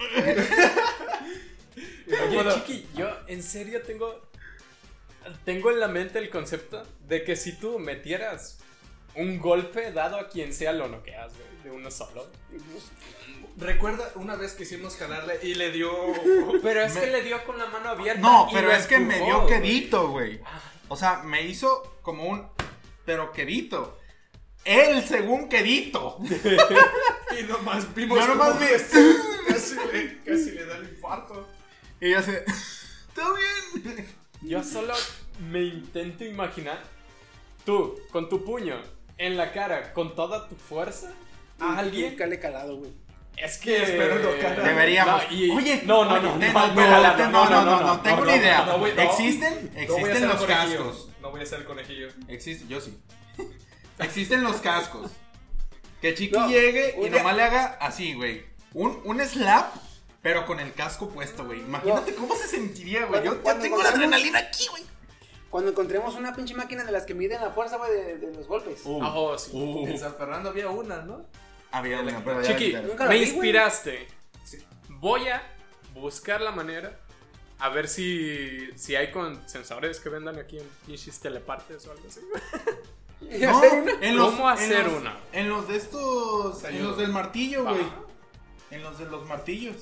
Oye, 2.08 2.54
Chiqui, 2.56 2.88
yo 2.96 3.10
en 3.28 3.44
serio 3.44 3.82
tengo. 3.84 4.22
Tengo 5.46 5.70
en 5.72 5.80
la 5.80 5.88
mente 5.88 6.18
el 6.20 6.30
concepto 6.30 6.84
de 7.08 7.24
que 7.24 7.36
si 7.36 7.54
tú 7.54 7.78
metieras 7.80 8.58
un 9.16 9.38
golpe 9.40 9.92
dado 9.92 10.18
a 10.18 10.28
quien 10.30 10.52
sea, 10.54 10.72
lo 10.74 10.88
noqueas, 10.88 11.32
güey, 11.34 11.64
de 11.64 11.72
uno 11.72 11.92
solo. 11.92 12.28
Recuerda 13.58 14.12
una 14.16 14.36
vez 14.36 14.54
que 14.54 14.64
hicimos 14.64 14.96
jalarle 14.98 15.40
y 15.44 15.54
le 15.56 15.72
dio. 15.72 15.92
Pero 16.64 16.82
es 16.82 16.96
Me- 16.96 17.02
que 17.02 17.08
le 17.08 17.22
dio 17.22 17.44
con 17.46 17.58
la 17.58 17.68
mano 17.68 17.90
abierta. 17.90 18.22
No, 18.22 18.48
y 18.50 18.54
pero 18.54 18.68
lo 18.70 18.74
es 18.74 18.88
que 18.88 18.98
me 19.00 19.20
dio 19.20 19.46
quedito, 19.46 20.08
güey. 20.10 20.42
O 20.88 20.96
sea, 20.96 21.22
me 21.24 21.44
hizo 21.44 21.98
como 22.02 22.24
un. 22.28 22.48
Pero 23.06 23.32
quedito. 23.32 23.98
Él, 24.64 25.04
según 25.08 25.50
quedito. 25.50 26.18
Y 27.40 27.44
nomás 27.44 27.94
vimos. 27.96 28.20
Yo 28.20 28.28
nomás 28.28 28.60
vi- 28.60 28.66
Casi 29.48 29.76
le, 29.94 30.22
casi 30.24 30.52
le 30.52 30.66
da 30.66 30.76
el 30.78 30.90
infarto. 30.90 31.48
Y 32.02 32.10
yo 32.10 32.18
así, 32.18 32.32
está 32.32 33.22
bien. 33.84 34.08
Yo 34.42 34.64
solo 34.64 34.96
me 35.52 35.62
intento 35.62 36.26
imaginar 36.26 36.82
tú, 37.64 37.96
con 38.12 38.28
tu 38.28 38.44
puño 38.44 38.82
en 39.20 39.38
la 39.38 39.52
cara, 39.52 39.94
con 39.94 40.16
toda 40.16 40.50
tu 40.50 40.56
fuerza, 40.56 41.14
a 41.60 41.78
alguien. 41.78 42.10
Nunca 42.10 42.26
le 42.26 42.40
calado, 42.40 42.78
güey. 42.78 42.92
Es 43.38 43.60
que 43.60 43.80
deberíamos. 43.80 45.24
Oye, 45.30 45.84
no, 45.86 46.06
no, 46.06 46.20
no, 46.20 46.38
no, 46.38 47.66
no, 47.66 47.82
no, 47.82 48.02
tengo 48.02 48.24
una 48.24 48.36
idea. 48.36 48.66
Existen, 48.98 49.72
existen 49.76 50.28
los 50.28 50.44
cascos. 50.44 51.10
No 51.22 51.30
voy 51.30 51.42
a 51.42 51.46
ser 51.46 51.60
el 51.60 51.66
conejillo. 51.66 52.08
Existe, 52.28 52.68
yo 52.68 52.82
sí. 52.82 52.98
Existen 54.00 54.44
los 54.44 54.56
cascos. 54.56 55.12
Que 56.02 56.16
Chiqui 56.16 56.40
llegue 56.48 56.96
y 57.00 57.12
nomás 57.12 57.36
le 57.36 57.44
haga 57.44 57.78
así, 57.80 58.16
güey. 58.16 58.44
Un, 58.74 59.00
un 59.06 59.22
slap 59.22 59.76
pero 60.22 60.46
con 60.46 60.60
el 60.60 60.74
casco 60.74 61.10
puesto, 61.10 61.46
güey. 61.46 61.62
Imagínate 61.62 62.14
cómo 62.16 62.36
se 62.36 62.48
sentiría, 62.48 63.06
güey. 63.06 63.24
Yo, 63.24 63.38
tengo 63.38 63.82
la 63.82 63.90
adrenalina 63.90 64.40
aquí, 64.40 64.68
güey. 64.70 64.84
Cuando 65.50 65.72
encontremos 65.72 66.16
una 66.16 66.34
pinche 66.36 66.54
máquina 66.56 66.84
de 66.86 66.92
las 66.92 67.06
que 67.06 67.14
miden 67.14 67.42
la 67.42 67.52
fuerza, 67.52 67.78
güey, 67.78 67.92
de, 67.92 68.18
de 68.20 68.34
los 68.34 68.48
golpes. 68.48 68.82
Ah, 68.86 69.14
oh, 69.16 69.38
sí. 69.38 69.52
En 69.54 70.00
San 70.00 70.16
Fernando 70.16 70.50
había 70.50 70.70
una, 70.70 71.02
¿no? 71.02 71.26
Había 71.72 72.02
una, 72.02 72.24
pero 72.24 72.42
ya 72.42 72.56
Chiqui. 72.58 72.74
Nunca 72.88 73.06
la 73.06 73.10
me 73.10 73.18
vi, 73.18 73.24
inspiraste. 73.24 74.08
Voy 74.90 75.28
a 75.28 75.42
buscar 75.94 76.42
la 76.42 76.52
manera 76.52 77.00
a 77.60 77.70
ver 77.70 77.88
si, 77.88 78.70
si 78.76 78.96
hay 78.96 79.12
con 79.12 79.48
sensores 79.48 80.00
que 80.00 80.10
vendan 80.10 80.38
aquí 80.40 80.58
en 80.58 80.68
pinches 80.86 81.20
telepartes 81.20 81.86
o 81.88 81.92
algo 81.92 82.08
así. 82.08 82.22
No, 83.22 83.62
en 84.02 84.18
los, 84.18 84.32
¿Cómo 84.32 84.50
hacer 84.50 84.78
en 84.80 84.84
los- 84.88 84.94
una? 85.02 85.20
En 85.32 85.48
los 85.50 85.68
de 85.68 85.78
estos. 85.78 86.64
En 86.64 86.84
los 86.84 86.98
del 86.98 87.10
martillo, 87.12 87.64
güey. 87.66 87.86
En 88.72 88.82
los 88.82 88.98
de 88.98 89.06
los 89.06 89.28
martillos. 89.28 89.76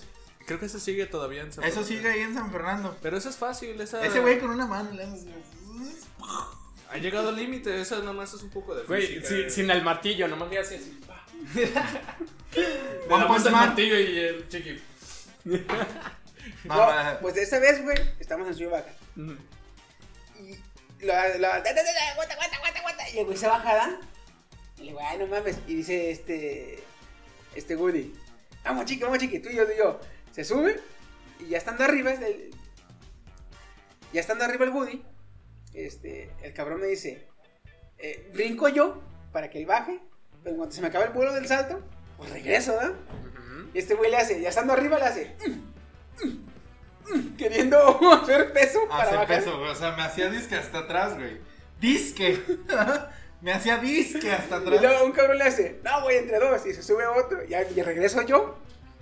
Creo 0.49 0.59
que 0.59 0.65
eso 0.65 0.79
sigue 0.79 1.05
todavía 1.05 1.43
en 1.43 1.53
San 1.53 1.63
Eso 1.63 1.83
Fernando. 1.83 1.87
sigue 1.95 2.09
ahí 2.09 2.21
en 2.21 2.33
San 2.33 2.51
Fernando. 2.51 2.97
Pero 3.03 3.17
eso 3.17 3.29
es 3.29 3.37
fácil, 3.37 3.79
esa. 3.79 4.03
Ese 4.03 4.19
güey 4.19 4.39
con 4.39 4.49
una 4.49 4.65
mano 4.65 4.89
le 4.93 5.03
hace 5.03 5.13
así. 5.13 5.31
Ha 6.89 6.97
llegado 6.97 7.29
al 7.29 7.35
límite, 7.35 7.79
eso 7.79 8.01
nomás 8.01 8.33
es 8.33 8.41
un 8.41 8.49
poco 8.49 8.73
de 8.73 8.81
Güey, 8.83 9.23
si- 9.23 9.47
sin 9.51 9.69
el 9.69 9.83
martillo, 9.83 10.27
nomás 10.27 10.49
le 10.49 10.57
hacía 10.59 10.79
así. 10.79 10.99
One 11.55 11.71
damos 13.07 13.27
Punch 13.27 13.45
el 13.45 13.51
martillo 13.51 13.99
y 13.99 14.17
el 14.17 14.47
chiqui. 14.49 14.81
No, 16.63 16.87
pues 17.21 17.37
esta 17.37 17.59
vez, 17.59 17.83
güey, 17.83 17.95
estamos 18.19 18.47
en 18.47 18.55
su 18.55 18.67
vaca. 18.71 18.91
Y 19.15 21.05
da, 21.05 21.37
da, 21.37 21.55
aguanta, 21.57 21.69
aguanta, 22.33 22.57
aguanta, 22.57 22.79
aguanta. 22.79 23.09
Y 23.13 23.19
el 23.19 23.25
güey 23.25 23.37
se 23.37 23.47
baja, 23.47 23.75
¿da? 23.75 23.99
Y 24.77 24.81
le 24.81 24.87
digo, 24.87 24.99
ay, 25.01 25.17
no 25.19 25.27
mames. 25.27 25.57
Y 25.67 25.75
dice 25.75 26.09
este, 26.11 26.83
este 27.55 27.75
Woody, 27.75 28.13
vamos, 28.63 28.85
chiqui, 28.85 29.03
vamos, 29.03 29.19
chiqui, 29.19 29.39
tú 29.39 29.49
y 29.49 29.55
yo, 29.55 29.65
tú 29.65 29.71
y 29.73 29.77
yo. 29.77 29.99
Se 30.39 30.45
sube 30.45 30.79
y 31.41 31.47
ya 31.49 31.57
estando 31.57 31.83
arriba, 31.83 32.13
el- 32.13 32.51
ya 34.13 34.21
estando 34.21 34.45
arriba 34.45 34.63
el 34.63 34.71
Woody, 34.71 35.03
este, 35.73 36.31
el 36.43 36.53
cabrón 36.53 36.79
me 36.79 36.87
dice, 36.87 37.27
eh, 37.97 38.31
brinco 38.33 38.69
yo 38.69 39.01
para 39.33 39.49
que 39.49 39.57
él 39.59 39.65
baje, 39.65 39.99
pero 40.41 40.55
cuando 40.55 40.73
se 40.73 40.79
me 40.81 40.87
acaba 40.87 41.03
el 41.03 41.11
vuelo 41.11 41.33
del 41.33 41.45
salto, 41.45 41.81
pues 42.15 42.29
regreso. 42.29 42.71
Ujú. 42.73 43.69
Y 43.73 43.79
este 43.79 43.95
güey 43.95 44.11
le 44.11 44.15
hace, 44.15 44.39
ya 44.39 44.47
estando 44.47 44.71
arriba 44.71 44.97
le 44.97 45.03
hace, 45.07 45.35
"Mm, 45.45 46.25
mm, 46.25 47.17
mm", 47.17 47.35
queriendo 47.35 47.77
hacer 48.23 48.53
peso 48.53 48.79
para 48.87 49.03
hace 49.03 49.15
bajar. 49.17 49.39
peso, 49.39 49.59
güey. 49.59 49.71
O 49.71 49.75
sea, 49.75 49.91
me 49.97 50.03
hacía 50.03 50.29
disque 50.29 50.55
hasta 50.55 50.79
atrás, 50.79 51.15
güey. 51.17 51.37
Disque. 51.81 52.41
me 53.41 53.51
hacía 53.51 53.75
disque 53.79 54.31
hasta 54.31 54.55
Y 54.55 54.61
atrás. 54.61 54.81
luego 54.83 55.03
un 55.03 55.11
cabrón 55.11 55.37
le 55.37 55.43
hace, 55.43 55.81
no, 55.83 55.99
voy 55.99 56.13
entre 56.13 56.39
dos. 56.39 56.65
Y 56.65 56.73
se 56.73 56.81
sube 56.81 57.05
otro. 57.07 57.43
Y, 57.43 57.53
y 57.53 57.81
regreso 57.83 58.21
yo. 58.21 58.57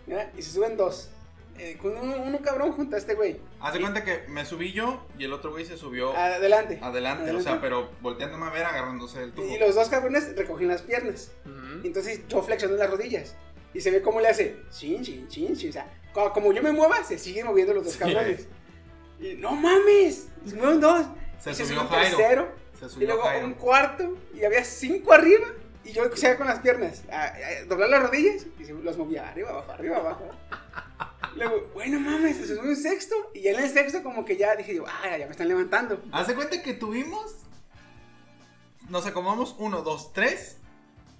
¿ya? 0.07 0.31
Y 0.35 0.41
se 0.41 0.49
suben 0.51 0.75
dos. 0.75 1.11
Eh, 1.59 1.77
con 1.81 1.97
uno, 1.97 2.15
uno 2.21 2.39
cabrón 2.41 2.71
junto 2.71 2.95
a 2.95 2.99
este 2.99 3.15
güey. 3.15 3.39
Haz 3.59 3.73
de 3.73 3.79
cuenta 3.81 4.03
que 4.03 4.23
me 4.27 4.45
subí 4.45 4.73
yo 4.73 5.05
y 5.17 5.23
el 5.25 5.33
otro 5.33 5.51
güey 5.51 5.65
se 5.65 5.77
subió 5.77 6.15
Adelante. 6.15 6.79
adelante. 6.81 7.31
O 7.31 7.41
sea, 7.41 7.59
pero 7.61 7.89
volteándome 8.01 8.45
a 8.45 8.49
ver, 8.51 8.65
agarrándose 8.65 9.23
el 9.23 9.31
tubo. 9.33 9.45
Y 9.47 9.57
los 9.57 9.73
dos 9.75 9.89
cabrones 9.89 10.35
recogen 10.35 10.67
las 10.67 10.81
piernas. 10.83 11.31
Ujú. 11.45 11.85
Entonces 11.85 12.21
yo 12.27 12.41
flexiono 12.43 12.75
las 12.75 12.89
rodillas. 12.89 13.35
Y 13.73 13.81
se 13.81 13.91
ve 13.91 14.01
cómo 14.01 14.21
le 14.21 14.27
hace, 14.29 14.57
chin, 14.71 15.03
chin, 15.03 15.27
chin, 15.27 15.55
chin. 15.55 15.69
O 15.69 15.73
sea, 15.73 15.91
co- 16.13 16.31
como 16.33 16.53
yo 16.53 16.61
me 16.63 16.71
mueva, 16.71 17.03
se 17.03 17.17
siguen 17.17 17.45
moviendo 17.47 17.73
los 17.73 17.83
dos 17.85 17.93
Sí. 17.93 17.99
cabrones. 17.99 18.47
Y 19.19 19.33
no 19.35 19.51
mames, 19.55 20.27
se 20.45 20.55
mueven 20.55 20.79
dos. 20.79 21.05
Se 21.39 21.51
y 21.51 21.53
subió 21.55 21.67
sube 21.67 21.79
un 21.81 21.87
Jairo. 21.87 22.17
tercero. 22.17 22.47
Se 22.79 22.85
Y 22.85 22.89
subió 22.89 23.07
luego 23.07 23.23
Jairo. 23.23 23.45
un 23.47 23.53
cuarto. 23.55 24.15
Y 24.35 24.43
había 24.45 24.63
cinco 24.63 25.13
arriba. 25.13 25.47
Y 25.83 25.91
yo 25.93 26.03
seguía 26.15 26.37
con 26.37 26.47
las 26.47 26.59
piernas. 26.59 27.03
A, 27.11 27.25
a- 27.25 27.65
doblar 27.67 27.89
las 27.89 28.03
rodillas. 28.03 28.45
Y 28.59 28.65
se- 28.65 28.73
los 28.73 28.97
movía 28.97 29.27
arriba, 29.29 29.49
abajo, 29.49 29.71
arriba, 29.71 29.97
abajo. 29.97 30.29
Luego, 31.35 31.67
bueno, 31.73 31.99
mames, 31.99 32.37
se 32.37 32.47
subió 32.47 32.63
un 32.63 32.75
sexto. 32.75 33.15
Y 33.33 33.41
ya 33.41 33.51
en 33.51 33.59
el 33.59 33.69
sexto, 33.69 34.01
como 34.03 34.25
que 34.25 34.37
ya 34.37 34.55
dije 34.55 34.79
ah, 34.87 35.17
ya 35.17 35.25
me 35.25 35.31
están 35.31 35.47
levantando. 35.47 36.01
Haz 36.11 36.27
de 36.27 36.35
cuenta 36.35 36.61
que 36.63 36.73
tuvimos. 36.73 37.35
Nos 38.89 39.05
acomodamos 39.05 39.55
uno, 39.59 39.81
dos, 39.81 40.13
tres. 40.13 40.57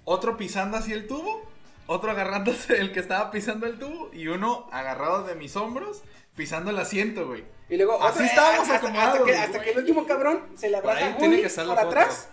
Otro 0.04 0.36
pisando 0.36 0.76
así 0.76 0.92
el 0.92 1.06
tubo. 1.06 1.42
Otro 1.86 2.10
agarrándose 2.10 2.78
el 2.80 2.92
que 2.92 3.00
estaba 3.00 3.30
pisando 3.30 3.66
el 3.66 3.78
tubo. 3.78 4.10
Y 4.12 4.26
uno 4.28 4.68
agarrado 4.72 5.22
de 5.24 5.34
mis 5.34 5.54
hombros. 5.56 6.02
Pisando 6.34 6.70
el 6.70 6.78
asiento, 6.78 7.26
güey. 7.26 7.44
Y 7.68 7.76
luego, 7.76 8.02
Así 8.02 8.14
otro- 8.14 8.24
estábamos 8.24 8.60
hasta, 8.60 8.76
acomodados, 8.76 9.14
Hasta 9.18 9.24
que, 9.26 9.36
hasta 9.36 9.60
que 9.62 9.70
el 9.72 9.78
último 9.78 10.06
cabrón 10.06 10.42
se 10.56 10.70
le 10.70 10.80
Por 10.80 10.90
abraza 10.90 11.06
ahí 11.06 11.12
a 11.12 11.16
tiene 11.16 11.28
Woody 11.34 11.40
que 11.42 11.46
estar 11.48 11.66
por 11.66 11.78
atrás. 11.78 12.28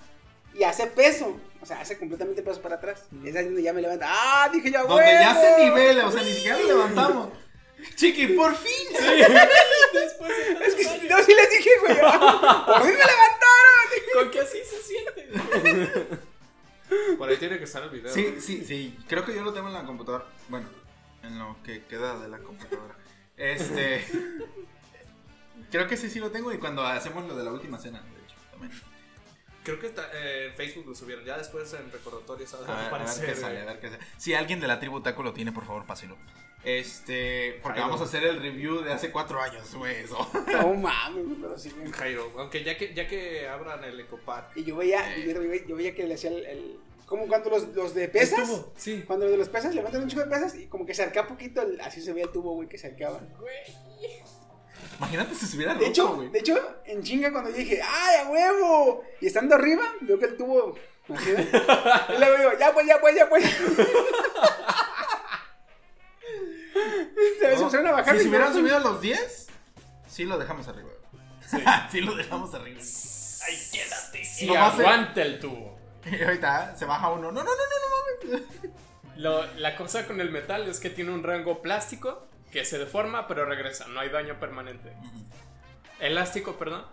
Y 0.58 0.64
hace 0.64 0.88
peso. 0.88 1.38
O 1.62 1.66
sea, 1.66 1.82
hace 1.82 1.98
completamente 1.98 2.42
peso 2.44 2.62
para 2.62 2.76
atrás. 2.76 3.06
Y 3.24 3.30
es 3.30 3.36
ahí 3.36 3.46
donde 3.46 3.62
ya 3.64 3.74
me 3.74 3.82
levanta. 3.82 4.06
Ah, 4.10 4.50
dije 4.54 4.72
yo, 4.72 4.86
Donde 4.86 5.04
ya 5.06 5.34
se 5.36 5.64
nivela. 5.66 6.08
O 6.08 6.12
sea, 6.12 6.22
ni 6.24 6.32
siquiera 6.32 6.58
lo 6.60 6.68
levantamos. 6.68 7.30
Chiqui, 7.96 8.28
por 8.28 8.56
fin. 8.56 8.88
Es 8.96 10.76
que 10.76 11.08
no, 11.10 11.24
sí 11.24 11.34
les 11.34 11.50
dije, 11.52 11.70
güey. 11.82 11.98
"Ah, 12.04 12.64
Por 12.66 12.82
fin 12.84 12.92
me 12.94 12.98
levantaron. 12.98 13.46
Con 14.14 14.32
que 14.32 14.40
así 14.40 14.58
se 14.64 14.82
siente. 14.82 16.18
Por 17.18 17.30
ahí 17.30 17.38
tiene 17.38 17.58
que 17.58 17.64
estar 17.66 17.84
el 17.84 17.90
video. 17.90 18.14
Sí, 18.14 18.36
sí, 18.40 18.64
sí. 18.66 18.98
Creo 19.08 19.26
que 19.26 19.36
yo 19.36 19.44
lo 19.44 19.54
tengo 19.54 19.68
en 19.68 19.74
la 19.74 19.84
computadora. 19.84 20.26
Bueno, 20.48 20.68
en 21.24 21.38
lo 21.38 21.58
que 21.64 21.84
queda 21.86 22.18
de 22.20 22.28
la 22.30 22.38
computadora. 22.40 22.96
Este. 23.38 24.06
Creo 25.72 25.88
que 25.88 25.98
sí, 25.98 26.10
sí 26.10 26.20
lo 26.20 26.32
tengo. 26.32 26.52
Y 26.54 26.58
cuando 26.58 26.86
hacemos 26.86 27.28
lo 27.28 27.36
de 27.36 27.44
la 27.44 27.52
última 27.52 27.78
cena, 27.80 28.02
de 28.02 28.24
hecho, 28.24 28.36
también. 28.52 28.72
Creo 29.66 29.80
que 29.80 29.88
está- 29.88 30.10
eh, 30.14 30.46
en 30.48 30.54
Facebook 30.54 30.86
lo 30.88 30.96
subieron. 30.96 31.26
Ya 31.26 31.38
después 31.38 31.74
en 31.74 31.92
recordatorios 31.92 32.54
A 32.54 32.58
ver, 32.62 32.70
a 32.70 32.98
ver 32.98 33.26
qué 33.26 33.36
sale, 33.36 33.60
a 33.60 33.64
güey. 33.64 33.66
ver 33.66 33.80
qué 33.82 33.90
sale. 33.90 34.04
Si 34.18 34.34
alguien 34.34 34.62
de 34.62 34.68
la 34.68 34.80
tribu 34.80 35.02
Taco 35.02 35.24
lo 35.24 35.34
tiene, 35.34 35.52
por 35.52 35.66
favor, 35.66 35.86
páselo. 35.86 36.16
Este. 36.64 37.60
Porque 37.62 37.80
Jairo. 37.80 37.94
vamos 37.94 38.02
a 38.02 38.04
hacer 38.06 38.24
el 38.24 38.42
review 38.42 38.82
de 38.82 38.92
hace 38.92 39.12
cuatro 39.12 39.42
años, 39.42 39.74
güey. 39.76 39.96
Eso. 39.98 40.18
No 40.52 40.74
mames, 40.74 41.26
güey, 41.26 41.38
pero 41.42 41.58
sí, 41.60 41.70
güey. 41.78 41.92
Jairo, 41.92 42.32
aunque 42.38 42.64
ya 42.64 42.76
que, 42.78 42.94
ya 42.94 43.08
que 43.08 43.48
abran 43.48 43.84
el 43.84 44.00
Ecopark. 44.00 44.56
Y 44.56 44.64
yo 44.64 44.76
veía, 44.78 45.16
yo, 45.18 45.40
veía- 45.42 45.66
yo 45.68 45.76
veía 45.76 45.94
que 45.94 46.04
le 46.06 46.16
hacía 46.16 46.32
el. 46.32 46.46
el 46.46 46.80
como 47.06 47.28
cuando 47.28 47.52
los, 47.52 47.68
los 47.76 47.94
de 47.94 48.08
pesas. 48.08 48.50
Sí. 48.78 49.04
Cuando 49.06 49.26
los 49.26 49.34
de 49.34 49.38
los 49.38 49.50
pesas 49.50 49.76
levantan 49.76 50.02
un 50.02 50.10
chico 50.10 50.22
de 50.24 50.28
pesas 50.30 50.56
y 50.56 50.66
como 50.66 50.88
que 50.88 50.96
se 50.96 51.04
arca 51.04 51.28
poquito, 51.28 51.62
el- 51.62 51.80
así 51.82 52.02
se 52.02 52.14
veía 52.14 52.26
el 52.26 52.32
tubo, 52.32 52.54
güey, 52.56 52.68
que 52.68 52.80
se 52.80 52.88
arqueaba. 52.88 53.20
Imagínate 54.98 55.36
si 55.36 55.46
se 55.46 55.56
hubiera 55.58 55.74
De 55.74 55.80
roto, 55.80 55.90
hecho, 55.92 56.16
güey. 56.16 56.30
de 56.30 56.40
hecho, 56.40 56.58
en 56.86 57.04
chinga 57.04 57.32
cuando 57.32 57.50
yo 57.50 57.58
dije, 57.58 57.82
¡ay, 57.84 58.16
a 58.26 58.30
huevo! 58.30 59.04
Y 59.22 59.28
estando 59.28 59.56
arriba, 59.56 59.84
veo 60.02 60.18
que 60.20 60.26
el 60.26 60.38
tubo. 60.38 60.76
Y 61.08 61.14
luego 62.18 62.38
digo, 62.38 62.52
ya 62.60 62.74
pues, 62.74 62.88
ya 62.88 63.00
pues, 63.00 63.16
ya 63.16 63.30
pues. 63.30 63.44
Se 67.72 67.82
No, 67.82 67.90
a 67.90 67.92
bajar 67.94 68.16
si 68.18 68.24
se 68.24 68.30
hubieran 68.30 68.54
subido 68.54 68.78
a 68.78 68.80
los 68.80 69.02
10, 69.02 69.48
sí 70.08 70.24
lo 70.26 70.38
dejamos 70.38 70.68
arriba. 70.68 70.90
Sí, 71.92 72.02
lo 72.02 72.16
dejamos 72.16 72.54
arriba. 72.56 72.82
Ay, 72.82 73.58
quédate. 73.72 74.22
Y 74.42 74.48
Nomás 74.48 74.74
aguanta 74.80 75.22
el 75.22 75.40
tubo. 75.40 75.78
Y 76.06 76.22
ahorita 76.24 76.76
se 76.76 76.86
baja 76.86 77.10
uno. 77.12 77.32
No, 77.32 77.44
no, 77.44 77.52
no, 77.52 77.52
no, 77.52 78.32
no 78.32 78.38
mames. 78.40 78.44
Lo- 79.18 79.46
la 79.58 79.76
cosa 79.76 80.06
con 80.08 80.20
el 80.20 80.32
metal 80.32 80.68
es 80.68 80.80
que 80.80 80.90
tiene 80.90 81.12
un 81.12 81.24
rango 81.24 81.62
plástico 81.62 82.26
que 82.56 82.64
se 82.64 82.78
deforma 82.80 83.28
pero 83.28 83.44
regresa, 83.46 83.86
no 83.90 84.00
hay 84.00 84.08
daño 84.08 84.40
permanente. 84.40 84.94
Elástico, 86.00 86.54
perdón. 86.56 86.86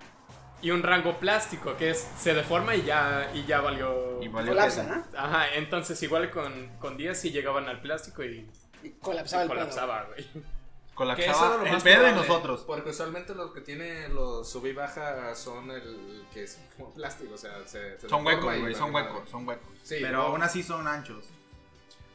Y 0.60 0.72
un 0.72 0.82
rango 0.82 1.18
plástico 1.18 1.76
que 1.76 1.90
es 1.90 2.04
se 2.18 2.34
deforma 2.34 2.74
y 2.74 2.82
ya, 2.82 3.30
y 3.32 3.44
ya 3.44 3.60
valió. 3.60 4.20
Y 4.20 4.26
valió 4.26 4.52
Colapsa. 4.52 4.82
¿no? 4.82 5.18
Ajá, 5.18 5.54
entonces 5.54 6.02
igual 6.02 6.30
con, 6.32 6.68
con 6.80 6.96
10 6.96 7.16
sí 7.20 7.30
llegaban 7.30 7.68
al 7.68 7.80
plástico 7.80 8.24
y 8.24 8.44
Y 8.82 8.90
colapsaba 9.00 9.44
el 9.44 9.48
pedo. 9.48 9.58
colapsaba, 9.60 10.04
güey. 10.06 10.24
Que 10.24 10.30
eso 10.32 10.92
Colapsaba 10.94 11.64
el 11.64 11.72
más 11.72 11.82
pedo 11.84 11.94
y 11.94 12.10
probable, 12.10 12.28
nosotros. 12.28 12.64
Porque 12.66 12.90
usualmente 12.90 13.34
los 13.36 13.52
que 13.52 13.60
tienen 13.60 14.14
los 14.14 14.50
sub 14.50 14.66
y 14.66 14.72
baja 14.72 15.32
son 15.36 15.70
el 15.70 16.24
que 16.34 16.42
es 16.42 16.58
como 16.76 16.92
plástico, 16.92 17.34
o 17.34 17.38
sea, 17.38 17.56
se, 17.66 17.98
se 18.00 18.08
Son 18.08 18.26
huecos, 18.26 18.54
y 18.56 18.60
güey, 18.60 18.74
son 18.74 18.92
huecos, 18.92 19.28
son 19.30 19.46
huecos. 19.46 19.68
Sí, 19.84 19.96
Pero 20.00 20.18
no. 20.18 20.22
aún 20.24 20.42
así 20.42 20.62
son 20.64 20.86
anchos. 20.88 21.24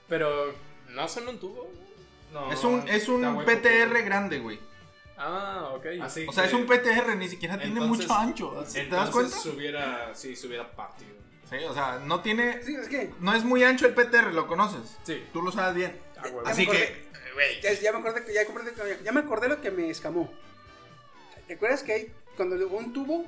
Pero 0.09 0.53
no 0.89 1.07
son 1.07 1.27
un 1.29 1.39
tubo. 1.39 1.69
No, 2.31 2.51
es 2.51 2.63
un, 2.63 2.87
es 2.87 3.07
un 3.07 3.21
PTR 3.45 3.89
pues. 3.91 4.05
grande, 4.05 4.39
güey. 4.39 4.59
Ah, 5.17 5.71
ok. 5.73 5.85
Así 6.01 6.25
O 6.27 6.31
sea, 6.31 6.43
que- 6.43 6.49
es 6.49 6.53
un 6.53 6.65
PTR, 6.67 7.15
ni 7.15 7.27
siquiera 7.27 7.57
tiene 7.59 7.79
mucho 7.81 8.13
ancho. 8.13 8.63
¿Te 8.71 8.87
das 8.87 9.09
cuenta? 9.09 9.35
Se 9.37 9.49
hubiera, 9.49 10.13
sí, 10.13 10.35
se 10.35 10.47
hubiera 10.47 10.69
partido. 10.71 11.15
Sí, 11.49 11.55
o 11.67 11.73
sea, 11.73 11.99
no 12.05 12.19
tiene. 12.21 12.61
Sí, 12.63 12.75
es 12.75 12.87
que. 12.89 13.11
No 13.19 13.33
es 13.33 13.43
muy 13.43 13.63
ancho 13.63 13.87
el 13.87 13.93
PTR, 13.93 14.33
lo 14.33 14.47
conoces. 14.47 14.97
Sí. 15.03 15.23
Tú 15.33 15.41
lo 15.41 15.51
sabes 15.51 15.75
bien. 15.75 15.97
Ah, 16.17 16.23
Así 16.45 16.67
que, 16.67 17.07
Ya, 17.63 17.71
ya 17.73 17.91
me 17.93 17.99
acordé, 17.99 18.25
que- 18.25 18.33
ya, 18.33 18.41
ya 19.03 19.11
me 19.11 19.19
acordé 19.21 19.47
lo 19.47 19.61
que 19.61 19.71
me 19.71 19.89
escamó. 19.89 20.29
¿Te 21.47 21.53
acuerdas 21.53 21.83
que 21.83 21.93
hay 21.93 22.13
cuando 22.35 22.55
un 22.67 22.91
tubo 22.93 23.25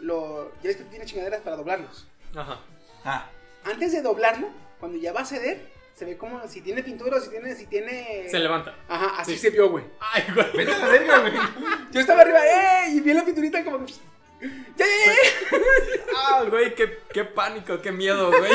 lo 0.00 0.52
ya 0.62 0.68
ves 0.68 0.76
que 0.76 0.84
tiene 0.84 1.04
chingaderas 1.04 1.40
para 1.40 1.56
doblarlos? 1.56 2.06
Ajá. 2.36 2.60
ah, 3.04 3.26
Antes 3.64 3.92
de 3.92 4.02
doblarlo, 4.02 4.48
cuando 4.78 4.96
ya 4.98 5.12
va 5.12 5.22
a 5.22 5.24
ceder, 5.24 5.68
se 5.98 6.04
ve 6.04 6.16
como 6.16 6.46
si 6.46 6.60
tiene 6.60 6.82
pintura 6.82 7.16
o 7.16 7.20
si 7.20 7.28
tiene 7.30 7.54
si 7.56 7.66
tiene 7.66 8.28
Se 8.30 8.38
levanta. 8.38 8.74
Ajá, 8.88 9.20
así 9.20 9.32
Sí. 9.32 9.38
se 9.38 9.50
vio, 9.50 9.68
güey. 9.70 9.84
Ay, 10.00 10.24
güey. 10.34 10.46
vete 10.56 10.72
a 10.72 10.78
la 10.78 10.88
verga, 10.88 11.18
güey. 11.20 11.32
Yo 11.90 12.00
estaba 12.00 12.20
arriba, 12.20 12.38
¡eh! 12.46 12.90
Y 12.92 13.00
vi 13.00 13.12
la 13.14 13.24
pinturita 13.24 13.64
como 13.64 13.84
¡Ya, 13.86 14.86
ya, 14.86 14.86
ya, 14.86 15.58
Ah, 16.16 16.44
güey, 16.48 16.72
qué, 16.76 17.00
qué 17.12 17.24
pánico, 17.24 17.80
qué 17.80 17.90
miedo, 17.90 18.28
güey. 18.30 18.52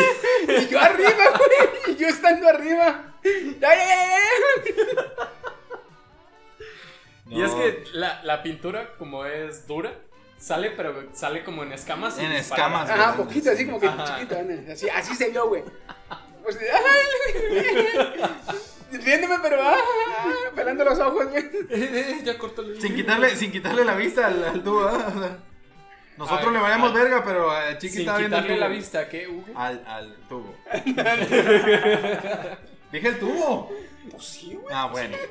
Y 0.47 0.67
yo 0.69 0.79
arriba, 0.79 1.11
güey. 1.37 1.93
Y 1.93 1.99
yo 1.99 2.07
estando 2.07 2.47
arriba. 2.47 3.13
¡Ya, 3.59 3.75
ya, 3.75 3.85
ya, 3.85 4.07
ya! 4.07 5.29
Y 7.29 7.41
es 7.41 7.51
que 7.51 7.83
la, 7.93 8.23
la 8.23 8.43
pintura, 8.43 8.95
como 8.97 9.25
es 9.25 9.65
dura, 9.67 9.93
sale, 10.37 10.71
pero 10.71 11.09
sale 11.13 11.43
como 11.43 11.63
en 11.63 11.73
escamas. 11.73 12.19
y 12.19 12.25
En 12.25 12.31
escamas, 12.33 12.89
Ajá, 12.89 13.15
poquito, 13.17 13.51
así 13.51 13.65
como 13.65 13.79
que 13.79 13.87
Ajá. 13.87 14.19
chiquito. 14.19 14.35
¿no? 14.41 14.71
Así, 14.73 14.89
así 14.89 15.15
se 15.15 15.29
vio, 15.29 15.47
güey. 15.49 15.63
Pues, 16.43 16.57
¡ay! 16.61 16.69
Riéndome, 18.91 19.35
pero 19.41 19.57
ah, 19.61 19.75
pelando 20.55 20.83
los 20.85 20.99
ojos, 20.99 21.27
güey. 21.29 22.21
ya 22.23 22.37
cortó 22.37 22.61
el 22.61 22.79
Sin 22.79 22.95
quitarle, 22.95 23.35
sin 23.35 23.51
quitarle 23.51 23.83
la 23.83 23.95
vista 23.95 24.27
al, 24.27 24.43
al 24.43 24.63
tubo, 24.63 24.83
¿ah? 24.83 25.07
O 25.07 25.19
sea, 25.19 25.39
nosotros 26.17 26.47
Ay, 26.47 26.53
le 26.53 26.59
vayamos 26.59 26.91
ay. 26.91 26.97
verga, 26.97 27.23
pero 27.23 27.49
a 27.49 27.75
Chiqui 27.77 27.93
Sin 27.93 27.99
estaba 28.01 28.19
viendo 28.19 28.37
el 28.37 28.43
quitarle 28.43 28.59
tubo. 28.61 28.69
la 28.69 28.75
vista, 28.75 29.09
¿qué, 29.09 29.27
Hugo? 29.27 29.45
Al, 29.55 29.83
al 29.87 30.15
tubo. 30.29 30.55
Dije 32.91 33.07
el 33.07 33.19
tubo. 33.19 33.71
Pues 34.11 34.23
sí, 34.23 34.53
güey. 34.53 34.75
Ah, 34.75 34.87
bueno. 34.91 35.17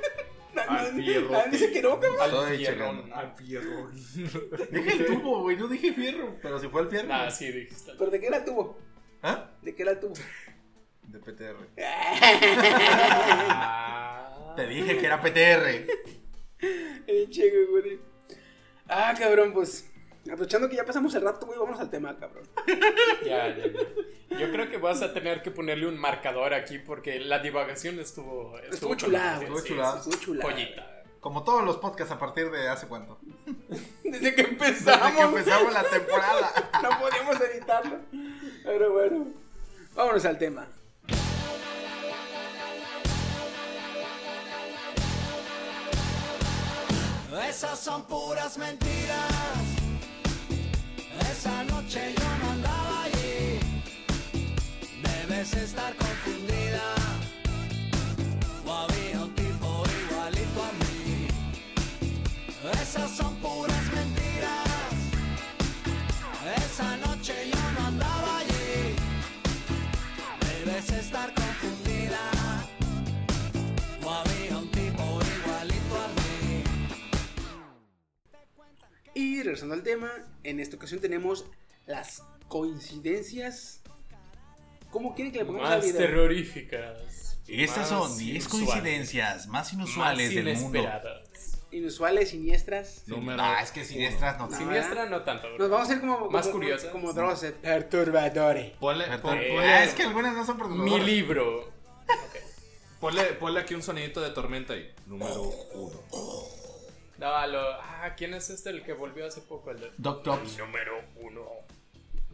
Al 0.68 0.92
fierro. 0.92 1.30
Nadie 1.30 1.50
dice 1.50 1.72
que 1.72 1.80
no, 1.80 1.98
cabrón. 1.98 2.20
Al 2.20 2.58
checando. 2.58 3.14
Al 3.14 3.32
fierro. 3.36 3.90
Dije 4.70 4.92
el 4.92 5.06
tubo, 5.06 5.40
güey, 5.42 5.56
no 5.56 5.66
dije 5.66 5.94
fierro. 5.94 6.36
Pero 6.42 6.58
si 6.58 6.68
fue 6.68 6.82
el 6.82 6.88
fierro. 6.88 7.08
Ah, 7.10 7.30
sí, 7.30 7.50
dijiste. 7.50 7.92
¿Pero 7.98 8.10
de 8.10 8.20
qué 8.20 8.26
era 8.26 8.36
el 8.38 8.44
tubo? 8.44 8.78
¿Ah? 9.22 9.48
¿De 9.62 9.74
qué 9.74 9.82
era 9.82 9.92
el 9.92 10.00
tubo? 10.00 10.12
De 11.12 11.18
PTR. 11.18 11.56
Ah. 13.38 14.52
Te 14.56 14.66
dije 14.66 14.98
que 14.98 15.06
era 15.06 15.20
PTR. 15.20 15.86
Eh, 17.06 17.26
che, 17.30 17.50
güey. 17.66 18.00
Ah, 18.88 19.14
cabrón, 19.18 19.52
pues. 19.52 19.88
Aprovechando 20.24 20.68
que 20.68 20.76
ya 20.76 20.84
pasamos 20.84 21.12
el 21.16 21.22
rato, 21.22 21.46
güey, 21.46 21.58
vamos 21.58 21.80
al 21.80 21.90
tema, 21.90 22.16
cabrón. 22.16 22.48
Ya, 23.26 23.48
ya, 23.56 23.66
ya. 23.66 24.38
Yo 24.38 24.50
creo 24.52 24.70
que 24.70 24.78
vas 24.78 25.02
a 25.02 25.12
tener 25.12 25.42
que 25.42 25.50
ponerle 25.50 25.86
un 25.88 25.98
marcador 25.98 26.54
aquí 26.54 26.78
porque 26.78 27.18
la 27.18 27.40
divagación 27.40 27.98
estuvo. 27.98 28.56
Estuvo 28.60 28.90
con 28.90 28.98
chulada, 28.98 29.42
estuvo 29.42 29.60
chulada. 29.62 30.02
sí, 30.02 30.10
Estuvo 30.10 30.24
chulada. 30.24 30.52
Joyita. 30.52 31.02
Como 31.20 31.42
todos 31.44 31.64
los 31.64 31.76
podcasts 31.78 32.12
a 32.12 32.18
partir 32.18 32.50
de 32.50 32.68
hace 32.68 32.86
cuánto. 32.86 33.18
Desde 34.04 34.34
que 34.34 34.42
Desde 34.42 34.48
empezamos. 34.48 35.12
que 35.12 35.20
empezamos 35.22 35.72
la 35.72 35.84
temporada. 35.84 36.70
no 36.82 36.90
podíamos 37.00 37.40
evitarlo. 37.40 37.98
Pero 38.64 38.92
bueno, 38.92 39.26
vámonos 39.94 40.24
al 40.24 40.38
tema. 40.38 40.68
Esas 47.48 47.78
son 47.78 48.02
puras 48.04 48.56
mentiras. 48.56 49.32
Esa 51.30 51.64
noche 51.64 52.14
yo 52.16 52.38
no 52.44 52.50
andaba 52.52 53.02
allí. 53.04 53.58
Debes 55.02 55.54
estar 55.54 55.94
confundida. 55.96 56.11
Y 79.22 79.40
regresando 79.44 79.74
al 79.76 79.84
tema, 79.84 80.10
en 80.42 80.58
esta 80.58 80.74
ocasión 80.74 81.00
tenemos 81.00 81.44
las 81.86 82.24
coincidencias. 82.48 83.80
¿Cómo 84.90 85.14
quieren 85.14 85.32
que 85.32 85.38
le 85.38 85.44
pongamos 85.44 85.70
Más 85.70 85.84
video? 85.84 85.96
terroríficas. 85.96 87.38
Estas 87.46 87.88
son 87.88 88.18
10 88.18 88.30
inusuales, 88.34 88.48
coincidencias 88.48 89.46
más 89.46 89.72
inusuales 89.72 90.34
más 90.34 90.44
del 90.44 90.56
mundo. 90.56 90.88
Inusuales, 91.70 92.30
siniestras. 92.30 93.04
Número. 93.06 93.40
Ah, 93.40 93.60
es 93.62 93.70
que 93.70 93.84
siniestras 93.84 94.38
no. 94.40 94.48
No. 94.48 94.56
Siniestra 94.58 95.06
no 95.06 95.22
tanto. 95.22 95.48
Nos 95.56 95.70
vamos 95.70 95.88
a 95.88 95.92
ir 95.92 96.00
como. 96.00 96.28
Más 96.28 96.46
como- 96.48 96.58
curiosas. 96.58 96.90
Como 96.90 97.12
drogas 97.12 97.44
eh, 97.44 97.52
perturbadores. 97.52 98.72
Ponle, 98.80 99.04
Perdón. 99.04 99.20
pon- 99.22 99.38
Eh, 99.38 99.48
ponle- 99.52 99.66
Ah, 99.68 99.84
es 99.84 99.94
que 99.94 100.02
algunas 100.02 100.34
no 100.34 100.44
son 100.44 100.56
Mi 100.56 100.62
perturbadoras. 100.64 101.06
libro. 101.06 101.72
ponle, 103.00 103.22
ponle 103.34 103.60
aquí 103.60 103.74
un 103.74 103.82
sonidito 103.84 104.20
de 104.20 104.30
tormenta 104.30 104.72
ahí. 104.74 104.92
Número 105.06 105.42
uno. 105.74 106.00
No, 107.22 107.46
lo- 107.46 107.72
ah, 107.80 108.12
¿quién 108.16 108.34
es 108.34 108.50
este 108.50 108.70
el 108.70 108.82
que 108.82 108.92
volvió 108.92 109.26
hace 109.26 109.40
poco? 109.42 109.70
El 109.70 109.80
de... 109.80 109.92
Doc 109.96 110.22
Tops. 110.24 110.58
Número 110.58 110.92
uno. 111.16 111.46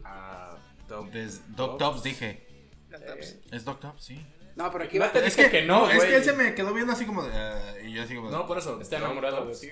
Ah. 0.03 0.57
Des- 1.11 1.41
Doc 1.55 1.77
Tops 1.77 2.01
dije. 2.03 2.45
Eh, 2.91 3.39
¿Es 3.51 3.63
Doc 3.65 3.79
Tops? 3.79 4.03
Sí. 4.03 4.25
No, 4.55 4.71
pero 4.71 4.83
aquí 4.85 4.97
va. 4.97 5.11
te 5.11 5.19
Es 5.19 5.35
dije 5.37 5.49
que, 5.51 5.59
que 5.61 5.65
no, 5.67 5.89
es 5.89 5.95
güey. 5.97 6.09
que 6.09 6.15
él 6.17 6.23
se 6.23 6.33
me 6.33 6.55
quedó 6.55 6.73
viendo 6.73 6.91
así 6.91 7.05
como 7.05 7.23
de. 7.23 7.31
ah, 7.33 7.75
y 7.83 7.93
yo 7.93 8.01
así 8.03 8.15
como 8.15 8.29
de. 8.31 8.35
No, 8.35 8.45
por 8.47 8.57
eso. 8.57 8.81
Está 8.81 8.97
enamorado 8.97 9.45
de 9.45 9.55
ti. 9.55 9.69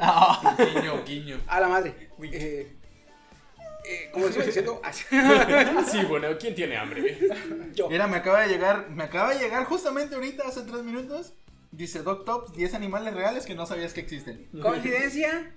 Ah, 0.00 0.56
Guiño, 0.74 1.04
guiño. 1.04 1.40
A 1.46 1.60
la 1.60 1.68
madre. 1.68 2.10
Eh, 2.22 2.76
eh, 3.86 4.10
como 4.12 4.26
les 4.26 4.36
iba 4.36 4.44
diciendo, 4.44 4.80
así- 4.84 5.04
Sí, 5.90 6.04
bueno, 6.04 6.28
¿quién 6.38 6.54
tiene 6.54 6.76
hambre? 6.76 7.18
yo. 7.72 7.88
Mira, 7.88 8.06
me 8.06 8.18
acaba 8.18 8.40
de 8.42 8.48
llegar. 8.48 8.90
Me 8.90 9.04
acaba 9.04 9.32
de 9.34 9.40
llegar 9.40 9.64
justamente 9.64 10.14
ahorita, 10.14 10.46
hace 10.46 10.62
tres 10.62 10.82
minutos. 10.82 11.32
Dice 11.76 12.02
Doc 12.02 12.24
Tops, 12.24 12.52
10 12.52 12.74
animales 12.74 13.14
reales 13.14 13.46
que 13.46 13.54
no 13.54 13.66
sabías 13.66 13.92
que 13.92 14.00
existen. 14.00 14.48
¿Coincidencia? 14.62 15.52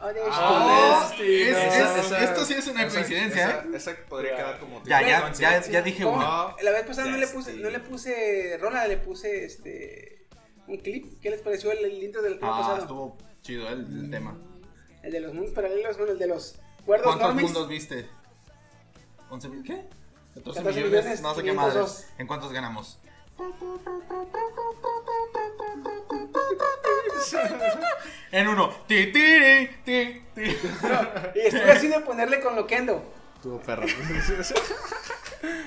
¿O 0.00 0.08
de 0.08 0.20
Ah, 0.32 1.06
Destino. 1.10 1.28
es- 1.58 1.74
es- 1.74 2.06
Esa- 2.06 2.24
esto 2.24 2.44
sí 2.46 2.54
es 2.54 2.66
una 2.68 2.84
esa- 2.84 2.94
coincidencia, 2.96 3.64
esa- 3.74 3.90
Esa 3.92 4.06
podría 4.08 4.34
quedar 4.36 4.58
como. 4.58 4.82
Ya, 4.84 5.02
ya, 5.02 5.30
ya, 5.32 5.60
ya 5.60 5.82
dije 5.82 6.04
uno. 6.06 6.22
No. 6.22 6.56
La 6.62 6.70
vez 6.72 6.84
pasada 6.86 7.08
no 7.10 7.18
le 7.18 7.26
puse, 7.28 7.52
no 7.54 7.68
le 7.70 7.80
puse, 7.80 8.58
Ronald 8.60 8.88
le 8.88 8.96
puse 8.96 9.44
este 9.44 10.26
un 10.66 10.78
clip. 10.78 11.20
¿Qué 11.20 11.30
les 11.30 11.42
pareció 11.42 11.70
el, 11.72 11.84
el 11.84 12.02
intro 12.02 12.22
del 12.22 12.38
clip 12.38 12.44
Ah, 12.50 12.58
pasado? 12.60 12.78
estuvo 12.78 13.18
chido 13.42 13.68
el, 13.68 13.80
el 14.04 14.10
tema. 14.10 14.36
El 15.02 15.12
de 15.12 15.20
los 15.20 15.34
mundos 15.34 15.52
paralelos, 15.52 15.96
bueno, 15.98 16.12
el 16.12 16.18
de 16.18 16.26
los 16.26 16.56
cuerdos 16.86 17.06
¿Cuántos 17.06 17.28
normis. 17.28 17.44
mundos 17.44 17.68
viste? 17.68 18.08
¿11 19.30 19.48
mil? 19.50 19.62
¿Qué? 19.62 19.84
14 20.34 20.62
14 20.62 20.80
millones, 20.80 21.04
millones, 21.04 21.20
no 21.22 21.34
sé 21.34 21.42
qué 21.42 21.50
502. 21.50 21.74
madres. 21.90 22.08
¿En 22.18 22.26
cuántos 22.26 22.52
ganamos? 22.52 22.98
En 28.32 28.48
uno. 28.48 28.70
Ti, 28.86 29.12
ti, 29.12 29.68
ti. 29.84 30.22
Y 31.34 31.38
estuve 31.40 31.70
así 31.72 31.88
de 31.88 32.00
ponerle 32.00 32.40
con 32.40 32.56
loquendo. 32.56 33.02
Tuvo 33.42 33.60
perro. 33.60 33.86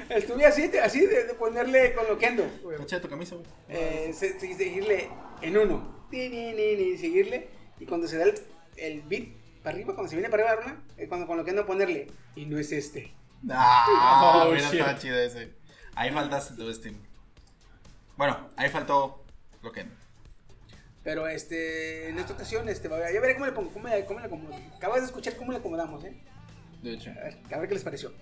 Estuve 0.10 0.46
así, 0.46 0.68
de- 0.68 0.80
así 0.82 1.06
de, 1.06 1.24
de 1.26 1.34
ponerle 1.34 1.94
con 1.96 2.08
loquendo. 2.08 2.44
De 2.44 3.00
tu 3.00 3.10
camisa, 3.10 3.36
güey. 3.36 3.48
Eh, 3.70 4.12
se- 4.14 4.40
se- 4.40 4.54
seguirle 4.56 5.10
en 5.42 5.58
uno. 5.58 6.06
Ti, 6.12 6.30
ni, 6.30 6.54
ni, 6.54 6.76
ni, 6.76 6.98
seguirle. 6.98 7.50
Y 7.80 7.86
cuando 7.86 8.08
se 8.08 8.18
da 8.18 8.26
el, 8.26 8.36
el 8.78 9.02
beat 9.02 9.30
para 9.64 9.76
arriba, 9.76 9.96
cuando 9.96 10.10
se 10.10 10.16
viene 10.16 10.30
para 10.30 10.52
arriba, 10.52 10.78
es 10.98 11.08
cuando 11.10 11.26
con 11.26 11.38
loquendo 11.38 11.66
ponerle. 11.66 12.08
Y 12.36 12.46
no 12.46 12.60
es 12.60 12.72
este. 12.72 13.14
Ah, 13.50 14.44
Oh, 14.46 14.52
mira, 14.52 14.70
estaba 14.70 14.98
chido 14.98 15.18
ese. 15.20 15.54
Ahí 15.96 16.12
faltaste 16.12 16.56
tu 16.56 16.72
Steam. 16.74 16.96
Bueno, 18.18 18.50
ahí 18.56 18.70
faltó 18.70 19.24
lo 19.62 19.72
que. 19.72 19.86
Pero 21.04 21.28
este, 21.28 22.10
en 22.10 22.20
esta 22.20 22.34
ocasión, 22.34 22.70
este, 22.70 22.88
va 22.88 22.98
a 22.98 23.00
ver, 23.00 23.14
ya 23.14 23.20
veré 23.20 23.34
cómo 23.34 23.46
le 23.46 23.52
pongo, 23.52 23.72
cómo 23.74 23.88
le, 23.88 24.06
cómo 24.06 24.20
le 24.20 24.26
acomodo. 24.26 24.56
Acabas 24.76 25.02
de 25.02 25.08
escuchar 25.08 25.36
cómo 25.36 25.52
le 25.52 25.58
acomodamos, 25.58 26.04
¿eh? 26.06 26.16
De 26.82 26.94
hecho. 26.94 27.12
A 27.12 27.24
ver, 27.24 27.38
a 27.52 27.58
ver 27.58 27.68
qué 27.68 27.74
les 27.74 27.84
pareció. 27.84 28.14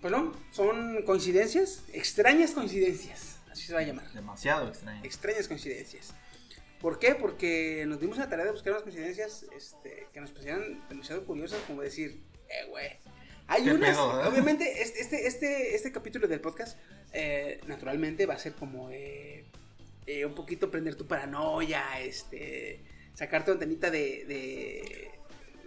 Pues 0.00 0.10
no, 0.10 0.32
son 0.50 1.02
coincidencias, 1.02 1.82
extrañas 1.92 2.52
coincidencias, 2.52 3.36
así 3.50 3.66
se 3.66 3.74
va 3.74 3.80
a 3.80 3.82
llamar. 3.82 4.10
Demasiado 4.12 4.68
extraño. 4.68 5.04
Extrañas 5.04 5.46
coincidencias. 5.46 6.14
¿Por 6.80 6.98
qué? 6.98 7.14
Porque 7.14 7.84
nos 7.86 8.00
dimos 8.00 8.16
la 8.16 8.30
tarea 8.30 8.46
de 8.46 8.52
buscar 8.52 8.72
unas 8.72 8.82
coincidencias 8.82 9.44
este, 9.54 10.08
que 10.14 10.20
nos 10.22 10.30
parecieran 10.30 10.88
demasiado 10.88 11.26
curiosas, 11.26 11.60
como 11.66 11.82
decir, 11.82 12.22
eh, 12.48 12.66
güey. 12.70 12.98
Hay 13.50 13.64
¿Qué 13.64 13.72
unas, 13.72 13.90
pedo, 13.90 14.22
eh? 14.22 14.28
obviamente, 14.28 14.80
este, 14.80 15.00
este, 15.00 15.26
este, 15.26 15.74
este 15.74 15.90
capítulo 15.90 16.28
del 16.28 16.40
podcast, 16.40 16.78
eh, 17.12 17.60
naturalmente 17.66 18.24
va 18.24 18.34
a 18.34 18.38
ser 18.38 18.52
como 18.52 18.90
eh, 18.92 19.44
eh, 20.06 20.24
un 20.24 20.36
poquito 20.36 20.70
prender 20.70 20.94
tu 20.94 21.08
paranoia, 21.08 21.82
este, 22.00 22.78
sacar 23.12 23.44
tu 23.44 23.50
antenita 23.50 23.90
de, 23.90 24.24
de, 24.24 25.10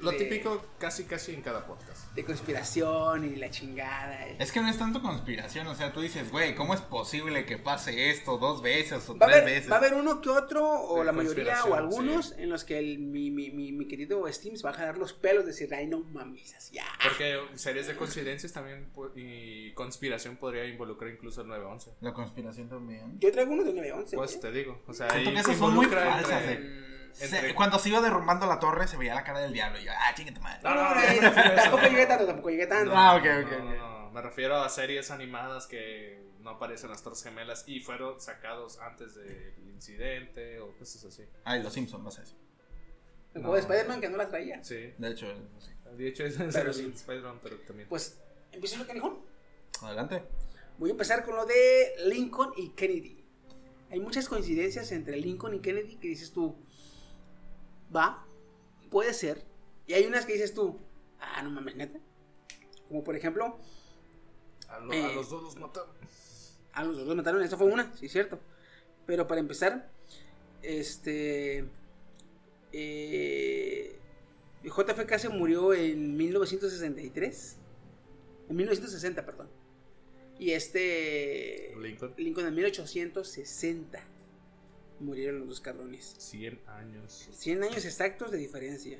Lo 0.03 0.11
de- 0.11 0.17
típico 0.17 0.65
casi 0.79 1.03
casi 1.05 1.33
en 1.33 1.41
cada 1.41 1.65
podcast. 1.65 2.13
de 2.13 2.23
conspiración 2.25 3.25
y 3.25 3.35
la 3.37 3.49
chingada. 3.49 4.27
Es 4.39 4.51
que 4.51 4.61
no 4.61 4.69
es 4.69 4.77
tanto 4.77 5.01
conspiración, 5.01 5.65
o 5.67 5.73
sea, 5.75 5.91
tú 5.93 6.01
dices, 6.01 6.31
güey, 6.31 6.53
¿cómo 6.55 6.73
es 6.75 6.81
posible 6.81 7.45
que 7.45 7.57
pase 7.57 8.11
esto 8.11 8.37
dos 8.37 8.61
veces 8.61 9.09
o 9.09 9.17
Va 9.17 9.25
a, 9.25 9.29
tres 9.29 9.41
haber, 9.41 9.53
veces? 9.55 9.71
va 9.71 9.75
a 9.75 9.79
haber 9.79 9.93
uno 9.95 10.21
que 10.21 10.29
otro, 10.29 10.63
o 10.69 10.99
De 10.99 11.05
la 11.05 11.11
mayoría, 11.11 11.63
o 11.65 11.73
algunos, 11.73 12.33
en 12.37 12.49
los 12.49 12.63
que 12.63 12.77
el, 12.77 12.99
mi, 12.99 13.31
mi, 13.31 13.49
mi, 13.49 13.71
mi 13.71 13.87
querido 13.87 14.31
Steam 14.31 14.55
se 14.57 14.63
va 14.63 14.69
a 14.69 14.73
jalar 14.73 14.97
los 14.97 15.13
pelos, 15.13 15.45
decir, 15.45 15.73
ay, 15.73 15.87
no 15.87 16.01
mames, 16.01 16.53
así, 16.55 16.75
ya. 16.75 16.85
Porque 17.01 17.39
series 17.55 17.87
de 17.87 17.95
coincidencias 17.95 18.53
también 18.53 18.91
pu- 18.93 19.11
y 19.15 19.73
conspiración 19.73 20.37
podría 20.37 20.65
involucrar 20.65 21.11
incluso 21.11 21.41
el 21.41 21.47
911. 21.47 21.93
La 22.01 22.13
conspiración 22.13 22.69
también. 22.69 23.19
Yo 23.19 23.31
traigo 23.31 23.53
uno 23.53 23.63
de 23.63 23.73
911. 23.73 24.15
Pues 24.17 24.35
¿eh? 24.35 24.39
te 24.39 24.51
digo, 24.51 24.81
o 24.87 24.93
sea, 24.93 25.07
ahí 25.11 25.23
que 25.23 25.29
esas 25.31 25.45
se 25.53 25.55
son 25.57 25.73
muy 25.73 25.85
falsas, 25.87 26.43
entre- 26.43 26.53
eh. 26.67 26.92
Se- 27.13 27.53
cuando 27.55 27.79
se 27.79 27.89
iba 27.89 28.01
derrumbando 28.01 28.45
la 28.47 28.59
torre 28.59 28.87
se 28.87 28.97
veía 28.97 29.13
la 29.15 29.23
cara 29.23 29.39
del 29.39 29.53
diablo 29.53 29.79
y 29.79 29.85
yo, 29.85 29.91
ah, 29.95 30.13
chingue 30.15 30.31
tu 30.31 30.41
madre. 30.41 30.59
No, 30.63 30.73
no, 30.75 30.95
no, 30.95 31.01
eh, 31.01 31.19
tampoco 31.55 31.83
llegué 31.87 32.05
tanto, 32.05 32.25
tampoco 32.25 32.49
llegué 32.49 32.67
tanto. 32.67 32.91
Ah, 32.95 33.15
ok, 33.15 33.23
ok, 33.45 33.51
No, 33.59 33.63
no, 33.75 33.75
no, 34.05 34.11
me 34.11 34.21
refiero 34.21 34.57
a 34.61 34.67
series 34.69 35.11
animadas 35.11 35.67
que 35.67 36.21
no 36.39 36.49
aparecen 36.51 36.89
las 36.89 37.01
Torres 37.03 37.23
Gemelas 37.23 37.63
y 37.67 37.79
fueron 37.79 38.19
sacados 38.19 38.79
antes 38.79 39.15
del 39.15 39.53
incidente 39.73 40.59
o 40.59 40.75
cosas 40.77 41.05
así. 41.05 41.23
Ay, 41.45 41.63
los 41.63 41.71
Simpsons, 41.73 42.03
no 42.03 42.11
sé 42.11 42.23
eso. 42.23 42.35
Juego 43.33 43.53
de 43.55 43.61
Spider-Man 43.61 44.01
que 44.01 44.09
no 44.09 44.17
las 44.17 44.29
traía. 44.29 44.63
Sí. 44.63 44.93
De 44.97 45.09
hecho, 45.11 45.27
sí. 45.59 45.71
De 45.97 46.07
hecho, 46.07 46.23
es 46.25 46.35
Pero 46.53 46.69
el 46.69 46.73
sí. 46.73 46.91
Spider-Man, 46.95 47.39
pero 47.41 47.57
también. 47.61 47.87
Pues, 47.89 48.19
empiezo 48.51 48.77
lo 48.77 48.85
canijón. 48.87 49.19
Adelante. 49.81 50.23
Voy 50.77 50.89
a 50.89 50.93
empezar 50.93 51.23
con 51.23 51.35
lo 51.35 51.45
de 51.45 51.93
Lincoln 52.05 52.51
y 52.57 52.69
Kennedy. 52.69 53.23
Hay 53.91 53.99
muchas 53.99 54.27
coincidencias 54.27 54.91
entre 54.91 55.17
Lincoln 55.17 55.53
y 55.55 55.59
Kennedy 55.59 55.95
que 55.97 56.07
dices 56.09 56.31
tú, 56.33 56.55
va, 57.95 58.25
puede 58.89 59.13
ser. 59.13 59.43
Y 59.87 59.93
hay 59.93 60.05
unas 60.05 60.25
que 60.25 60.33
dices 60.33 60.53
tú, 60.53 60.79
ah, 61.19 61.41
no 61.43 61.49
mames, 61.51 61.75
neta. 61.75 61.99
Como 62.87 63.03
por 63.03 63.15
ejemplo, 63.15 63.57
a, 64.67 64.79
lo- 64.79 64.91
a 64.91 64.95
eh, 64.95 65.15
los 65.15 65.29
dos 65.29 65.43
los 65.43 65.55
mataron. 65.57 65.89
a 66.73 66.83
los 66.83 66.97
dos 66.97 67.07
los 67.07 67.15
mataron, 67.15 67.43
eso 67.43 67.57
fue 67.57 67.67
una, 67.67 67.95
sí, 67.97 68.07
cierto. 68.09 68.39
Pero 69.05 69.27
para 69.27 69.39
empezar, 69.41 69.89
Este. 70.61 71.65
eh, 72.71 73.99
JFK 74.63 75.17
se 75.19 75.29
murió 75.29 75.73
en 75.73 76.15
1963. 76.17 77.57
En 78.49 78.55
1960, 78.55 79.25
perdón. 79.25 79.49
Y 80.39 80.51
este. 80.51 81.73
Lincoln. 81.79 82.13
Lincoln 82.17 82.47
en 82.47 82.55
1860. 82.55 83.99
Murieron 85.03 85.39
los 85.39 85.49
dos 85.49 85.61
cabrones. 85.61 86.15
100 86.17 86.61
años. 86.67 87.29
100 87.31 87.63
años 87.63 87.85
exactos 87.85 88.31
de 88.31 88.37
diferencia. 88.37 88.97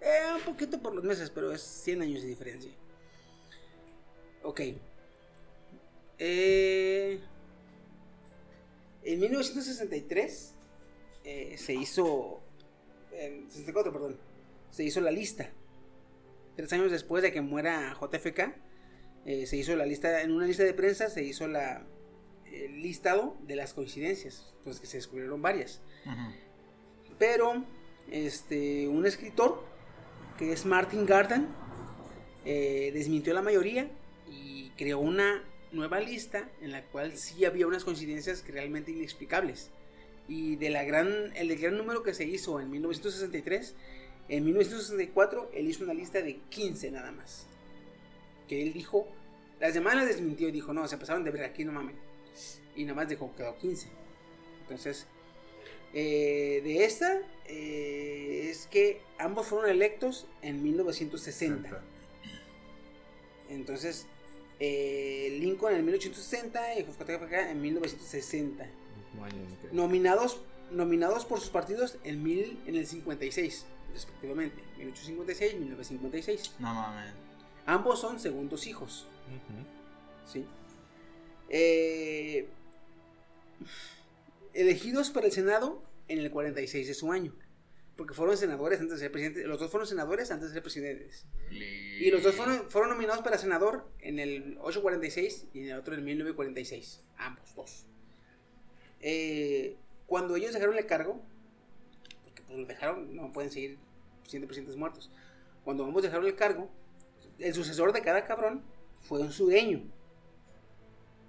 Eh, 0.00 0.32
un 0.34 0.42
poquito 0.42 0.80
por 0.80 0.94
los 0.94 1.04
meses, 1.04 1.30
pero 1.30 1.52
es 1.52 1.62
100 1.62 2.02
años 2.02 2.22
de 2.22 2.28
diferencia. 2.28 2.70
Ok. 4.42 4.60
Eh, 6.18 7.20
en 9.04 9.20
1963 9.20 10.54
eh, 11.24 11.56
se 11.58 11.74
hizo. 11.74 12.40
En 13.12 13.50
64, 13.50 13.92
perdón. 13.92 14.18
Se 14.70 14.84
hizo 14.84 15.00
la 15.00 15.10
lista. 15.10 15.50
Tres 16.56 16.72
años 16.72 16.90
después 16.90 17.22
de 17.22 17.32
que 17.32 17.40
muera 17.40 17.96
JFK, 18.00 18.56
eh, 19.26 19.46
se 19.46 19.56
hizo 19.56 19.76
la 19.76 19.86
lista. 19.86 20.22
En 20.22 20.32
una 20.32 20.46
lista 20.46 20.64
de 20.64 20.74
prensa 20.74 21.10
se 21.10 21.22
hizo 21.22 21.46
la, 21.46 21.86
el 22.52 22.82
listado 22.82 23.36
de 23.46 23.56
las 23.56 23.74
coincidencias. 23.74 24.52
Pues 24.64 24.80
que 24.80 24.86
se 24.86 24.98
descubrieron 24.98 25.40
varias. 25.40 25.80
Pero 27.18 27.64
este, 28.10 28.88
un 28.88 29.06
escritor, 29.06 29.64
que 30.38 30.52
es 30.52 30.66
Martin 30.66 31.06
Garden, 31.06 31.48
eh, 32.44 32.90
desmintió 32.94 33.34
la 33.34 33.42
mayoría 33.42 33.90
y 34.30 34.70
creó 34.76 34.98
una 34.98 35.44
nueva 35.72 36.00
lista 36.00 36.48
en 36.60 36.72
la 36.72 36.82
cual 36.82 37.16
sí 37.16 37.44
había 37.44 37.66
unas 37.66 37.84
coincidencias 37.84 38.42
que 38.42 38.52
realmente 38.52 38.90
inexplicables. 38.90 39.70
Y 40.28 40.56
de 40.56 40.70
la 40.70 40.84
gran, 40.84 41.32
el 41.36 41.48
del 41.48 41.58
gran 41.58 41.76
número 41.76 42.02
que 42.02 42.14
se 42.14 42.24
hizo 42.24 42.60
en 42.60 42.70
1963, 42.70 43.74
en 44.28 44.44
1964 44.44 45.50
él 45.54 45.68
hizo 45.68 45.84
una 45.84 45.94
lista 45.94 46.20
de 46.20 46.36
15 46.50 46.90
nada 46.90 47.12
más. 47.12 47.46
Que 48.46 48.62
él 48.62 48.72
dijo, 48.72 49.08
las 49.60 49.74
demás 49.74 49.96
las 49.96 50.06
desmintió 50.06 50.48
y 50.48 50.52
dijo, 50.52 50.72
no, 50.72 50.86
se 50.86 50.98
pasaron 50.98 51.24
de 51.24 51.30
ver 51.30 51.44
aquí, 51.44 51.64
no 51.64 51.72
mames. 51.72 51.96
Y 52.78 52.84
nada 52.84 52.94
más 52.94 53.08
dejó, 53.08 53.34
quedó 53.34 53.56
15. 53.58 53.88
Entonces, 54.62 55.06
eh, 55.94 56.60
de 56.64 56.84
esta 56.84 57.18
eh, 57.46 58.48
es 58.50 58.66
que 58.66 59.00
ambos 59.18 59.46
fueron 59.46 59.68
electos 59.70 60.26
en 60.42 60.62
1960. 60.62 61.82
Entonces, 63.50 64.06
eh, 64.60 65.36
Lincoln 65.40 65.74
en 65.74 65.84
1860 65.84 66.78
y 66.78 66.82
JFK 66.84 67.50
en 67.50 67.60
1960. 67.62 68.66
Mismo 68.96 69.24
año 69.24 69.36
en 69.36 69.56
que- 69.56 69.74
Nominados, 69.74 70.40
nominados 70.70 71.24
por 71.24 71.40
sus 71.40 71.50
partidos 71.50 71.96
en, 72.04 72.22
mil, 72.22 72.60
en 72.66 72.76
el 72.76 72.86
56, 72.86 73.64
respectivamente. 73.94 74.62
1856 74.76 75.52
y 75.52 75.56
1956. 75.56 76.52
No 76.58 76.74
mames. 76.74 77.12
Ambos 77.66 78.00
son 78.00 78.20
segundos 78.20 78.66
hijos. 78.66 79.06
Ujú. 79.28 80.30
¿sí? 80.32 80.44
Eh, 81.48 82.46
elegidos 84.54 85.10
para 85.10 85.26
el 85.26 85.32
Senado 85.32 85.82
en 86.08 86.18
el 86.18 86.30
46 86.30 86.86
de 86.86 86.94
su 86.94 87.12
año. 87.12 87.34
Porque 87.96 88.14
fueron 88.14 88.36
senadores 88.36 88.80
antes 88.80 88.98
de 88.98 89.04
ser 89.04 89.12
presidentes. 89.12 89.44
Los 89.44 89.58
dos 89.58 89.70
fueron 89.70 89.86
senadores 89.86 90.30
antes 90.30 90.48
de 90.48 90.54
ser 90.54 90.62
presidentes. 90.62 91.26
Y 91.50 92.10
los 92.10 92.22
dos 92.22 92.34
fueron, 92.34 92.70
fueron 92.70 92.90
nominados 92.90 93.22
para 93.22 93.38
senador 93.38 93.88
en 94.00 94.20
el 94.20 94.56
846 94.60 95.46
y 95.52 95.60
en 95.60 95.66
el 95.70 95.78
otro 95.78 95.94
en 95.94 96.00
el 96.00 96.06
1946. 96.06 97.02
Ambos 97.16 97.54
dos. 97.56 97.86
Eh, 99.00 99.76
cuando 100.06 100.36
ellos 100.36 100.52
dejaron 100.52 100.78
el 100.78 100.86
cargo, 100.86 101.20
porque 102.24 102.42
pues 102.42 102.58
lo 102.58 102.66
dejaron, 102.66 103.16
no 103.16 103.32
pueden 103.32 103.50
seguir 103.50 103.78
siendo 104.26 104.46
presidentes 104.46 104.76
muertos. 104.76 105.10
Cuando 105.64 105.84
ambos 105.84 106.02
dejaron 106.02 106.26
el 106.26 106.36
cargo, 106.36 106.70
el 107.38 107.52
sucesor 107.52 107.92
de 107.92 108.00
cada 108.00 108.24
cabrón 108.24 108.62
fue 109.00 109.20
un 109.20 109.32
sureño. 109.32 109.82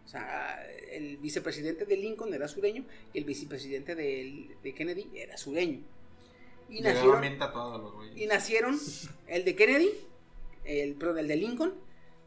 O 0.09 0.11
sea, 0.11 0.67
el 0.91 1.17
vicepresidente 1.17 1.85
de 1.85 1.95
Lincoln 1.95 2.33
era 2.33 2.47
sureño 2.47 2.83
y 3.13 3.19
el 3.19 3.25
vicepresidente 3.25 3.93
de, 3.93 4.55
de 4.63 4.73
Kennedy 4.73 5.07
era 5.13 5.37
sureño. 5.37 5.81
Y 6.67 6.81
nacieron, 6.81 7.21
los 7.21 8.17
y 8.17 8.25
nacieron 8.25 8.79
el 9.27 9.45
de 9.45 9.55
Kennedy, 9.55 9.91
el, 10.65 10.95
perdón, 10.95 11.19
el 11.19 11.27
de 11.27 11.35
Lincoln, 11.35 11.75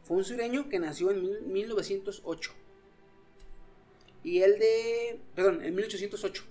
fue 0.03 0.15
un 0.15 0.23
sureño 0.23 0.69
que 0.69 0.79
nació 0.79 1.11
en 1.11 1.23
mil- 1.23 1.41
1908. 1.41 2.53
Y 4.23 4.39
el 4.43 4.57
de, 4.59 5.19
perdón, 5.35 5.61
en 5.65 5.75
1808. 5.75 6.41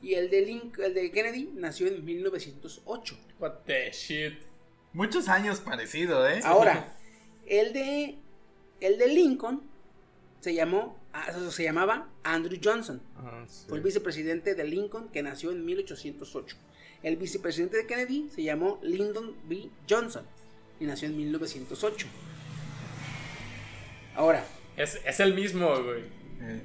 Y 0.00 0.14
el 0.14 0.30
de, 0.30 0.40
Link, 0.40 0.78
el 0.78 0.94
de 0.94 1.10
Kennedy 1.10 1.50
nació 1.54 1.86
en 1.88 2.02
1908. 2.02 3.14
What 3.38 3.52
the 3.66 3.90
shit. 3.92 4.38
Muchos 4.94 5.28
años 5.28 5.60
parecido, 5.60 6.26
¿eh? 6.26 6.40
Ahora, 6.44 6.96
el 7.44 7.74
de, 7.74 8.14
el 8.80 8.96
de 8.96 9.06
Lincoln 9.08 9.75
se 10.40 10.54
llamó, 10.54 10.98
ah, 11.12 11.32
se 11.50 11.64
llamaba 11.64 12.08
Andrew 12.22 12.58
Johnson. 12.62 13.00
Ah, 13.16 13.44
sí. 13.48 13.64
Fue 13.68 13.78
el 13.78 13.84
vicepresidente 13.84 14.54
de 14.54 14.64
Lincoln 14.64 15.08
que 15.08 15.22
nació 15.22 15.50
en 15.52 15.64
1808. 15.64 16.56
El 17.02 17.16
vicepresidente 17.16 17.76
de 17.76 17.86
Kennedy 17.86 18.28
se 18.34 18.42
llamó 18.42 18.78
Lyndon 18.82 19.34
B. 19.48 19.68
Johnson 19.88 20.24
y 20.80 20.84
nació 20.84 21.08
en 21.08 21.16
1908. 21.16 22.06
Ahora, 24.14 24.44
Es, 24.76 25.00
es 25.04 25.20
el 25.20 25.34
mismo, 25.34 25.68
güey. 25.82 26.02
Eh, 26.40 26.60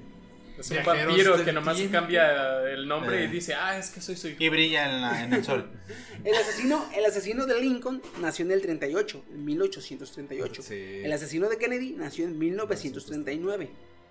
Es 0.59 0.69
un 0.69 0.77
Viajeros 0.77 1.07
vampiro 1.07 1.45
que 1.45 1.53
nomás 1.53 1.75
tiempo. 1.77 1.93
cambia 1.93 2.69
el 2.71 2.87
nombre 2.87 3.21
Eh. 3.21 3.25
y 3.25 3.27
dice, 3.27 3.53
ah, 3.55 3.77
es 3.77 3.89
que 3.89 4.01
soy 4.01 4.15
su 4.15 4.27
hijo. 4.29 4.43
Y 4.43 4.49
brilla 4.49 4.85
en, 4.93 5.01
la- 5.01 5.23
en 5.23 5.33
el 5.33 5.43
sol. 5.43 5.69
el 6.23 6.35
asesino, 6.35 6.87
el 6.95 7.05
asesino 7.05 7.45
de 7.45 7.59
Lincoln 7.61 8.01
nació 8.19 8.45
en 8.45 8.51
el 8.51 8.61
38, 8.61 9.23
en 9.31 9.45
1838. 9.45 10.61
Sí. 10.61 11.01
El 11.03 11.11
asesino 11.11 11.49
de 11.49 11.57
Kennedy 11.57 11.91
nació 11.93 12.25
en 12.25 12.37
1939. 12.37 13.69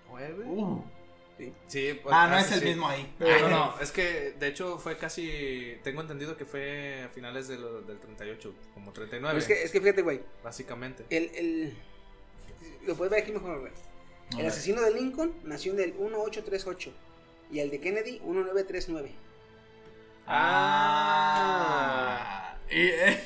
¿Nueve? 0.09 0.43
Uh. 0.45 0.81
Sí. 1.37 1.53
Sí, 1.67 1.99
pues, 2.03 2.13
Ah, 2.15 2.27
no 2.27 2.35
ah, 2.35 2.41
es 2.41 2.51
el 2.51 2.59
sí. 2.59 2.65
mismo 2.65 2.87
ahí. 2.87 3.15
No, 3.19 3.49
no, 3.49 3.75
es 3.81 3.91
que 3.91 4.35
de 4.39 4.47
hecho 4.47 4.77
fue 4.77 4.97
casi. 4.97 5.75
Tengo 5.83 6.01
entendido 6.01 6.37
que 6.37 6.45
fue 6.45 7.03
a 7.05 7.09
finales 7.09 7.47
de 7.47 7.57
lo- 7.57 7.81
del 7.81 7.97
38, 7.99 8.53
como 8.75 8.91
39. 8.91 9.29
Pero 9.33 9.39
es, 9.39 9.47
que, 9.47 9.63
es 9.65 9.71
que 9.71 9.79
fíjate, 9.81 10.01
güey. 10.03 10.21
Básicamente. 10.43 11.03
El, 11.09 11.31
el, 11.35 11.73
lo 12.85 12.95
puedes 12.95 13.09
ver 13.11 13.23
aquí 13.23 13.31
mejor, 13.31 13.61
güey. 13.61 13.71
El 14.37 14.45
asesino 14.45 14.81
de 14.81 14.93
Lincoln 14.93 15.33
nació 15.43 15.73
en 15.73 15.79
el 15.79 15.93
1838 15.93 16.91
y 17.51 17.59
el 17.59 17.69
de 17.69 17.79
Kennedy 17.79 18.19
1939. 18.21 19.11
Ah. 20.27 21.57
Y, 22.69 22.79
eh, 22.79 23.19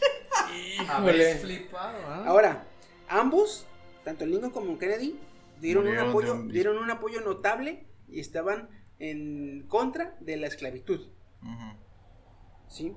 Habéis 0.88 1.40
flipado, 1.40 1.98
¿ah? 2.06 2.24
Ahora, 2.26 2.66
ambos, 3.08 3.66
tanto 4.04 4.24
Lincoln 4.24 4.52
como 4.52 4.78
Kennedy, 4.78 5.18
dieron 5.60 5.86
un, 5.86 5.98
apoyo, 5.98 6.34
un 6.34 6.48
dieron 6.48 6.78
un 6.78 6.90
apoyo 6.90 7.20
notable 7.20 7.84
y 8.08 8.20
estaban 8.20 8.70
en 8.98 9.66
contra 9.68 10.16
de 10.20 10.36
la 10.36 10.46
esclavitud. 10.46 11.08
¿sí? 12.68 12.94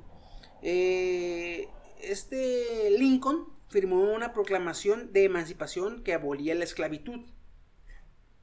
Eh, 0.62 1.68
este 2.02 2.90
Lincoln 2.92 3.48
firmó 3.68 4.02
una 4.14 4.34
proclamación 4.34 5.14
de 5.14 5.26
emancipación 5.26 6.04
que 6.04 6.14
abolía 6.14 6.56
la 6.56 6.64
esclavitud, 6.64 7.22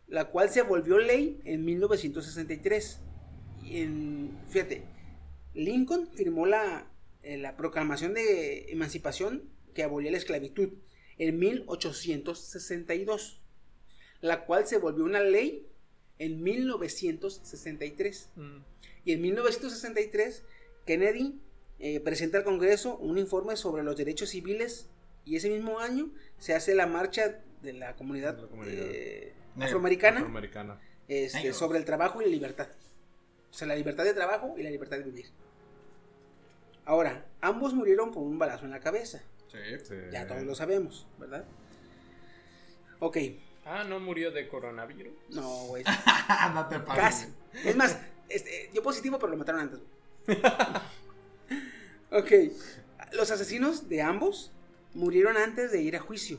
la 0.08 0.26
cual 0.30 0.50
se 0.50 0.62
volvió 0.62 0.98
ley 0.98 1.40
en 1.44 1.64
1963. 1.64 3.00
Y 3.64 3.80
en, 3.82 4.30
fíjate, 4.48 4.82
Lincoln 5.54 6.08
firmó 6.14 6.46
la, 6.46 6.90
eh, 7.22 7.36
la 7.36 7.56
proclamación 7.56 8.14
de 8.14 8.70
emancipación 8.72 9.48
que 9.74 9.82
abolía 9.82 10.10
la 10.10 10.18
esclavitud 10.18 10.70
en 11.18 11.38
1862, 11.38 13.40
la 14.20 14.44
cual 14.44 14.66
se 14.66 14.78
volvió 14.78 15.04
una 15.04 15.20
ley 15.20 15.66
en 16.18 16.42
1963. 16.42 18.30
Mm. 18.36 18.56
Y 19.04 19.12
en 19.12 19.20
1963, 19.22 20.44
Kennedy 20.86 21.40
eh, 21.78 22.00
presenta 22.00 22.38
al 22.38 22.44
Congreso 22.44 22.96
un 22.98 23.18
informe 23.18 23.56
sobre 23.56 23.82
los 23.82 23.96
derechos 23.96 24.30
civiles 24.30 24.88
y 25.24 25.36
ese 25.36 25.50
mismo 25.50 25.78
año 25.78 26.12
se 26.38 26.54
hace 26.54 26.74
la 26.74 26.86
marcha 26.86 27.42
de 27.62 27.72
la 27.72 27.96
comunidad, 27.96 28.34
De 28.34 28.42
la 28.42 28.48
comunidad. 28.48 28.84
eh. 28.88 29.32
Afroamericana 29.66 30.18
Afroamericana. 30.20 30.80
este, 31.08 31.52
sobre 31.52 31.78
el 31.78 31.84
trabajo 31.84 32.20
y 32.20 32.24
la 32.26 32.30
libertad. 32.30 32.68
O 33.50 33.54
sea, 33.54 33.66
la 33.68 33.76
libertad 33.76 34.04
de 34.04 34.14
trabajo 34.14 34.54
y 34.58 34.62
la 34.62 34.70
libertad 34.70 34.98
de 34.98 35.04
vivir. 35.04 35.26
Ahora, 36.84 37.24
ambos 37.40 37.74
murieron 37.74 38.12
por 38.12 38.22
un 38.22 38.38
balazo 38.38 38.64
en 38.64 38.70
la 38.70 38.80
cabeza. 38.80 39.20
Sí. 39.50 39.58
Sí. 39.84 39.94
Ya 40.12 40.26
todos 40.26 40.42
lo 40.42 40.54
sabemos, 40.54 41.06
¿verdad? 41.18 41.44
Ok, 43.00 43.16
Ah, 43.70 43.84
no 43.84 44.00
murió 44.00 44.30
de 44.30 44.48
coronavirus. 44.48 45.12
no, 45.30 45.64
güey. 45.66 45.84
no 46.54 46.68
te 46.68 46.80
pases. 46.80 47.28
Casi. 47.52 47.68
Es 47.68 47.76
más, 47.76 47.98
este, 48.30 48.70
yo 48.72 48.82
positivo, 48.82 49.18
pero 49.18 49.30
lo 49.32 49.36
mataron 49.36 49.60
antes. 49.60 49.80
ok. 52.10 52.32
Los 53.12 53.30
asesinos 53.30 53.88
de 53.90 54.00
ambos 54.02 54.52
murieron 54.94 55.36
antes 55.36 55.70
de 55.70 55.82
ir 55.82 55.96
a 55.96 56.00
juicio. 56.00 56.38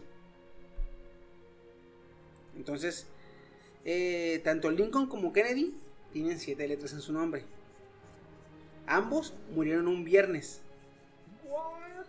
Entonces, 2.59 3.07
eh, 3.85 4.41
tanto 4.43 4.69
Lincoln 4.69 5.07
como 5.07 5.31
Kennedy 5.31 5.73
tienen 6.11 6.37
siete 6.39 6.67
letras 6.67 6.91
en 6.91 6.99
su 6.99 7.13
nombre. 7.13 7.45
Ambos 8.85 9.33
murieron 9.55 9.87
un 9.87 10.03
viernes. 10.03 10.61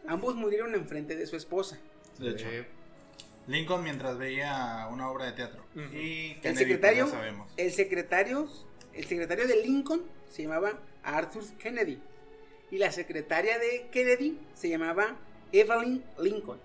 Ambos 0.09 0.35
murieron 0.35 0.75
enfrente 0.75 1.15
de 1.15 1.25
su 1.27 1.37
esposa. 1.37 1.79
De 2.19 2.31
hecho, 2.31 2.47
Lincoln 3.47 3.85
mientras 3.85 4.19
veía 4.19 4.89
una 4.91 5.09
obra 5.09 5.27
de 5.27 5.33
teatro. 5.33 5.63
Y 5.77 6.33
El 6.33 6.41
Kennedy, 6.41 6.59
secretario, 6.59 7.05
pues, 7.05 7.13
ya 7.13 7.19
sabemos. 7.19 7.53
el 7.57 7.73
secretario, 7.73 8.49
el 8.93 9.05
secretario 9.05 9.47
de 9.47 9.63
Lincoln 9.63 10.03
se 10.29 10.43
llamaba 10.43 10.81
Arthur 11.05 11.45
Kennedy 11.59 12.01
y 12.73 12.79
la 12.79 12.91
secretaria 12.91 13.57
de 13.59 13.89
Kennedy 13.93 14.37
se 14.55 14.69
llamaba 14.69 15.17
Evelyn 15.53 16.03
Lincoln. 16.19 16.59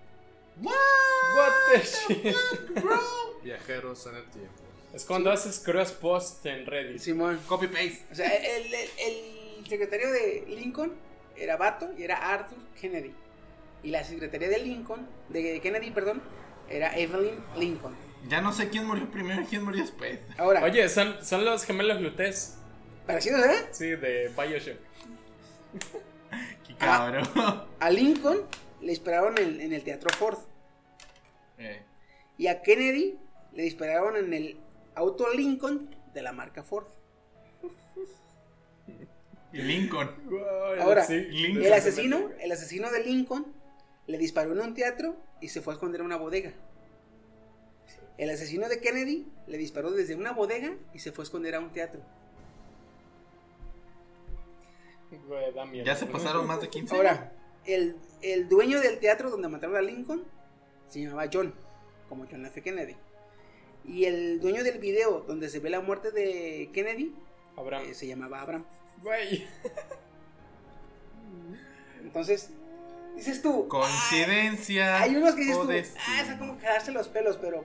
What 0.60 1.52
the 1.72 1.80
shit. 1.82 2.36
Viajeros 3.46 4.06
en 4.06 4.16
el 4.16 4.24
tiempo. 4.30 4.52
Es 4.92 5.04
cuando 5.04 5.30
haces 5.30 5.58
cross 5.60 5.92
post 5.92 6.44
en 6.46 6.66
Reddit. 6.66 6.98
Simón. 6.98 7.40
Copy 7.46 7.66
paste. 7.68 8.02
O 8.10 8.14
sea, 8.14 8.28
el, 8.28 8.72
el- 8.74 8.90
el 9.60 9.66
secretario 9.68 10.10
de 10.10 10.44
Lincoln 10.48 10.92
era 11.36 11.56
Bato 11.56 11.90
y 11.98 12.02
era 12.04 12.16
Arthur 12.32 12.58
Kennedy. 12.80 13.12
Y 13.82 13.90
la 13.90 14.02
secretaria 14.04 14.48
de 14.48 14.58
Lincoln, 14.58 15.06
de 15.28 15.60
Kennedy, 15.60 15.90
perdón, 15.90 16.22
era 16.68 16.96
Evelyn 16.96 17.38
Lincoln. 17.58 17.94
Ya 18.28 18.40
no 18.40 18.52
sé 18.52 18.68
quién 18.70 18.86
murió 18.86 19.08
primero 19.10 19.42
y 19.42 19.44
quién 19.44 19.62
murió 19.64 19.82
después. 19.82 20.18
Ahora, 20.38 20.64
Oye, 20.64 20.88
son, 20.88 21.16
son 21.24 21.44
los 21.44 21.64
gemelos 21.64 22.00
Lutes. 22.00 22.56
parecidos, 23.06 23.44
¿eh? 23.46 23.66
Sí, 23.70 23.86
de 23.90 24.32
Bioshock. 24.36 24.78
Qué 26.66 26.74
cabrón. 26.76 27.28
A 27.78 27.90
Lincoln 27.90 28.40
le 28.80 28.88
dispararon 28.90 29.36
en, 29.38 29.60
en 29.60 29.72
el 29.72 29.82
Teatro 29.84 30.10
Ford. 30.16 30.38
Eh, 31.58 31.82
Y 32.38 32.46
a 32.48 32.62
Kennedy 32.62 33.18
le 33.56 33.62
dispararon 33.62 34.16
en 34.16 34.34
el 34.34 34.56
auto 34.94 35.32
Lincoln 35.32 35.88
de 36.12 36.20
la 36.22 36.32
marca 36.32 36.62
Ford. 36.62 36.86
Lincoln. 39.52 40.10
Ahora, 40.78 41.04
Sí, 41.04 41.14
Lincoln. 41.14 41.64
El 41.64 41.72
asesino, 41.72 42.30
el 42.38 42.52
asesino 42.52 42.90
de 42.90 43.02
Lincoln 43.02 43.46
le 44.06 44.18
disparó 44.18 44.52
en 44.52 44.60
un 44.60 44.74
teatro 44.74 45.16
y 45.40 45.48
se 45.48 45.62
fue 45.62 45.72
a 45.72 45.76
esconder 45.76 46.00
en 46.00 46.06
una 46.06 46.16
bodega. 46.16 46.52
El 48.18 48.28
asesino 48.28 48.68
de 48.68 48.78
Kennedy 48.80 49.26
le 49.46 49.56
disparó 49.56 49.90
desde 49.90 50.14
una 50.14 50.32
bodega 50.32 50.76
y 50.92 50.98
se 50.98 51.10
fue 51.12 51.22
a 51.22 51.24
esconder 51.24 51.54
a 51.54 51.60
un 51.60 51.70
teatro. 51.70 52.02
Güey, 55.26 55.54
da 55.54 55.64
miedo. 55.64 55.86
Ya 55.86 55.96
se 55.96 56.04
pasaron 56.04 56.46
más 56.46 56.60
de 56.60 56.68
15 56.68 56.94
Ahora, 56.94 57.32
el, 57.64 57.96
el 58.20 58.48
dueño 58.50 58.80
del 58.80 58.98
teatro 58.98 59.30
donde 59.30 59.48
mataron 59.48 59.76
a 59.76 59.80
Lincoln 59.80 60.24
se 60.88 61.00
llamaba 61.00 61.28
John, 61.32 61.54
como 62.08 62.26
John 62.30 62.44
F. 62.44 62.60
Kennedy. 62.60 62.96
Y 63.88 64.04
el 64.04 64.40
dueño 64.40 64.64
del 64.64 64.78
video 64.78 65.20
donde 65.20 65.48
se 65.48 65.60
ve 65.60 65.70
la 65.70 65.80
muerte 65.80 66.10
de 66.10 66.70
Kennedy 66.72 67.14
Abraham. 67.56 67.86
eh, 67.88 67.94
se 67.94 68.06
llamaba 68.06 68.42
Abraham. 68.42 68.64
Güey. 69.02 69.46
Entonces, 72.02 72.50
dices 73.14 73.42
tú, 73.42 73.68
Coincidencia. 73.68 75.02
Hay 75.02 75.16
unos 75.16 75.34
que 75.34 75.42
dices 75.42 75.60
tú, 75.60 75.66
destino. 75.66 76.02
ah, 76.08 76.22
es 76.22 76.38
como 76.38 76.58
quedarse 76.58 76.92
los 76.92 77.08
pelos, 77.08 77.36
pero. 77.36 77.64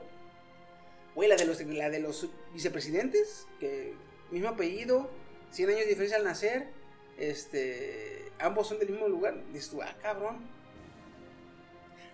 Güey, 1.16 1.30
la 1.30 1.36
de 1.36 1.46
los, 1.46 1.62
la 1.62 1.90
de 1.90 2.00
los 2.00 2.30
vicepresidentes, 2.54 3.48
que 3.60 3.94
mismo 4.32 4.50
apellido, 4.50 5.10
100 5.52 5.70
años 5.70 5.82
de 5.82 5.88
diferencia 5.88 6.18
al 6.18 6.24
nacer, 6.24 6.68
este. 7.18 8.32
Ambos 8.40 8.68
son 8.68 8.80
del 8.80 8.90
mismo 8.90 9.08
lugar. 9.08 9.36
Dices 9.54 9.70
tú, 9.70 9.82
ah, 9.82 9.96
cabrón. 10.02 10.40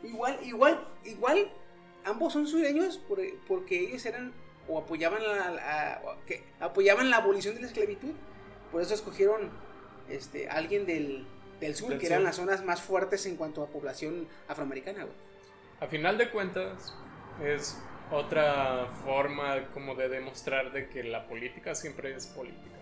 Igual, 0.03 0.39
igual, 0.43 0.87
igual, 1.05 1.51
ambos 2.07 2.33
son 2.33 2.47
sureños 2.47 2.97
por- 2.97 3.21
porque 3.47 3.79
ellos 3.79 4.05
eran 4.05 4.33
o 4.67 4.77
apoyaban 4.79 5.21
la, 5.23 5.49
la- 5.51 6.01
o 6.05 6.25
que 6.25 6.43
apoyaban 6.59 7.09
la 7.09 7.17
abolición 7.17 7.55
de 7.55 7.61
la 7.61 7.67
esclavitud. 7.67 8.11
Por 8.71 8.81
eso 8.81 8.93
escogieron 8.93 9.49
este, 10.09 10.49
a 10.49 10.53
alguien 10.53 10.85
del, 10.85 11.25
del 11.61 11.75
sur, 11.75 11.89
Del 11.89 11.99
que 11.99 12.07
eran 12.07 12.19
sur. 12.19 12.25
las 12.25 12.35
zonas 12.35 12.65
más 12.65 12.81
fuertes 12.81 13.25
en 13.25 13.35
cuanto 13.37 13.63
a 13.63 13.67
población 13.67 14.27
afroamericana, 14.47 15.03
güey. 15.03 15.15
A 15.79 15.87
final 15.87 16.17
de 16.17 16.29
cuentas, 16.31 16.93
es 17.43 17.77
otra 18.11 18.87
forma 19.05 19.67
como 19.73 19.95
de 19.95 20.09
demostrar 20.09 20.71
de 20.71 20.89
que 20.89 21.03
la 21.03 21.27
política 21.27 21.75
siempre 21.75 22.15
es 22.15 22.25
política. 22.27 22.75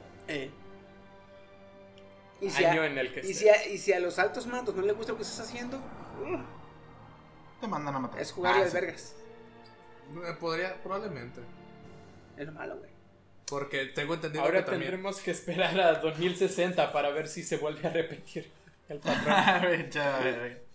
Y 2.41 2.49
si, 2.49 2.63
Año 2.65 2.81
a, 2.81 2.87
en 2.87 2.97
el 2.97 3.13
que 3.13 3.21
y, 3.21 3.33
si 3.33 3.47
a, 3.49 3.65
y 3.67 3.77
si 3.77 3.93
a 3.93 3.99
los 3.99 4.19
altos 4.19 4.45
mandos 4.47 4.75
no 4.75 4.81
les 4.81 4.95
gusta 4.95 5.13
lo 5.13 5.17
que 5.17 5.23
estás 5.23 5.47
haciendo, 5.47 5.79
Te 7.61 7.67
mandan 7.67 7.95
a 7.95 7.99
matar. 7.99 8.21
es 8.21 8.31
jugar 8.31 8.55
Ah, 8.55 8.59
las 8.59 8.69
sí. 8.69 8.75
vergas. 8.75 9.15
Eh, 10.27 10.33
Podría, 10.39 10.81
probablemente. 10.83 11.41
Es 12.37 12.45
lo 12.45 12.51
malo, 12.51 12.77
güey. 12.77 12.89
Porque 13.47 13.85
tengo 13.87 14.13
entendido 14.15 14.43
Ahora 14.43 14.59
que 14.59 14.71
también. 14.71 14.91
tendremos 14.91 15.19
que 15.21 15.31
esperar 15.31 15.79
a 15.79 15.99
2060 15.99 16.91
para 16.91 17.09
ver 17.11 17.27
si 17.27 17.43
se 17.43 17.57
vuelve 17.57 17.87
a 17.87 17.91
repetir 17.91 18.51
el 18.89 18.99
patrón. 18.99 19.29
A 19.33 19.59
ver, 19.65 19.89
ya, 19.89 20.17
a 20.17 20.19
ver, 20.19 20.65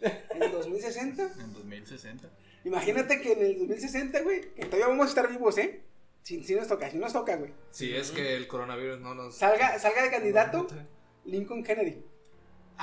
En 0.00 0.42
el 0.42 0.50
2060, 0.52 1.22
En 1.38 1.52
2060. 1.54 2.28
imagínate 2.64 3.20
que 3.20 3.32
en 3.32 3.42
el 3.42 3.58
2060, 3.58 4.20
güey, 4.22 4.40
que 4.54 4.64
todavía 4.66 4.88
vamos 4.88 5.06
a 5.06 5.08
estar 5.08 5.28
vivos, 5.28 5.56
¿eh? 5.58 5.82
Si, 6.22 6.42
si 6.44 6.54
nos 6.54 6.68
toca, 6.68 6.90
si 6.90 6.98
nos 6.98 7.12
toca, 7.12 7.36
güey. 7.36 7.52
Si 7.70 7.94
es 7.94 8.10
que 8.10 8.36
el 8.36 8.46
coronavirus 8.46 9.00
no 9.00 9.14
nos. 9.14 9.36
Salga, 9.36 9.78
salga 9.78 10.02
de 10.02 10.10
candidato 10.10 10.66
Lincoln 11.24 11.62
Kennedy. 11.64 12.04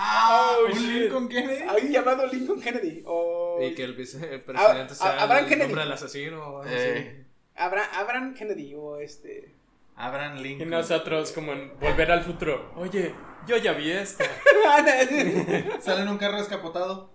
¡Ah! 0.01 0.55
Oh, 0.61 0.65
¿Un 0.67 0.71
shit. 0.71 1.01
Lincoln 1.01 1.27
Kennedy? 1.27 1.63
Alguien 1.63 1.91
llamado 1.91 2.25
Lincoln 2.27 2.61
Kennedy. 2.61 3.03
O 3.05 3.59
Y 3.61 3.75
que 3.75 3.83
el 3.83 3.95
vicepresidente 3.95 4.93
A- 4.93 4.95
sea 4.95 5.09
a- 5.11 5.23
Abraham 5.23 5.43
el 5.43 5.49
Kennedy. 5.49 5.67
nombre 5.67 5.83
del 5.83 5.91
asesino 5.91 6.39
o 6.41 6.61
algo 6.61 6.73
Eh, 6.73 7.25
Abra- 7.57 7.89
Abraham 7.99 8.33
Kennedy. 8.33 8.73
O 8.75 8.97
este. 8.97 9.53
Abraham 9.97 10.37
Y 10.37 10.43
Lincoln. 10.43 10.69
nosotros 10.69 11.33
como 11.33 11.51
en 11.51 11.77
volver 11.79 12.09
al 12.13 12.23
futuro. 12.23 12.71
Oye, 12.77 13.13
yo 13.45 13.57
ya 13.57 13.73
vi 13.73 13.91
esta. 13.91 14.23
Sale 15.81 16.01
en 16.03 16.07
un 16.07 16.17
carro 16.17 16.37
descapotado. 16.37 17.11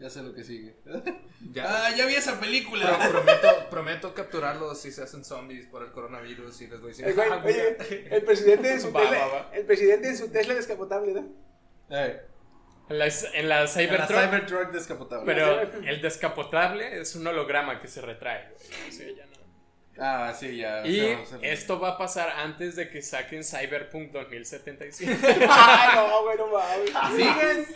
Ya 0.00 0.08
sé 0.10 0.22
lo 0.22 0.34
que 0.34 0.42
sigue. 0.44 0.74
Ya. 1.52 1.64
Ah, 1.86 1.90
ya 1.96 2.04
vi 2.06 2.14
esa 2.14 2.32
Pero 2.32 2.42
película. 2.42 2.98
prometo, 3.10 3.70
prometo 3.70 4.14
capturarlos 4.14 4.78
si 4.80 4.92
se 4.92 5.02
hacen 5.02 5.24
zombies 5.24 5.66
por 5.66 5.82
el 5.82 5.90
coronavirus 5.90 6.60
y 6.60 6.66
les 6.68 6.80
voy 6.80 6.88
a 6.88 6.90
decir. 6.90 7.06
El, 7.08 7.16
güey- 7.16 7.28
"Ah, 7.32 7.42
mira". 7.44 7.62
oye, 7.80 8.08
el 8.14 8.22
presidente 8.24 8.72
en 8.72 8.80
su 8.80 8.92
Va, 8.92 9.00
Tesla. 9.00 9.18
va, 9.18 9.26
va. 9.26 9.50
El 9.54 9.64
presidente 9.64 10.08
en 10.08 10.16
su 10.18 10.30
Tesla 10.30 10.54
descapotable, 10.54 11.12
¿no? 11.14 11.28
Eh, 11.90 12.20
En 12.90 12.98
la, 12.98 13.06
en 13.06 13.12
la 13.20 13.32
en 13.34 13.48
la 13.48 13.66
Cybertruck. 13.68 14.20
Cybertruck 14.20 14.70
descapotable. 14.72 15.24
Pero 15.26 15.60
el 15.86 16.02
descapotable 16.02 17.00
es 17.00 17.14
un 17.16 17.26
holograma 17.26 17.80
que 17.80 17.88
se 17.88 18.00
retrae. 18.02 18.48
güey. 18.52 18.88
O 18.88 18.92
sea, 18.92 19.06
ya 19.16 19.26
no. 19.26 19.30
Ah, 19.98 20.34
sí, 20.38 20.56
ya. 20.58 20.86
Y 20.86 20.96
sea, 21.26 21.38
esto 21.42 21.80
va 21.80 21.90
a 21.90 21.98
pasar 21.98 22.28
antes 22.30 22.76
de 22.76 22.90
que 22.90 23.00
saquen 23.02 23.42
Cyberpunk 23.44 24.12
2077. 24.12 25.18
Ay, 25.48 25.88
no, 25.96 26.22
güey, 26.22 26.36
no 26.36 26.46
mames. 26.48 27.16
¿Siguen? 27.16 27.66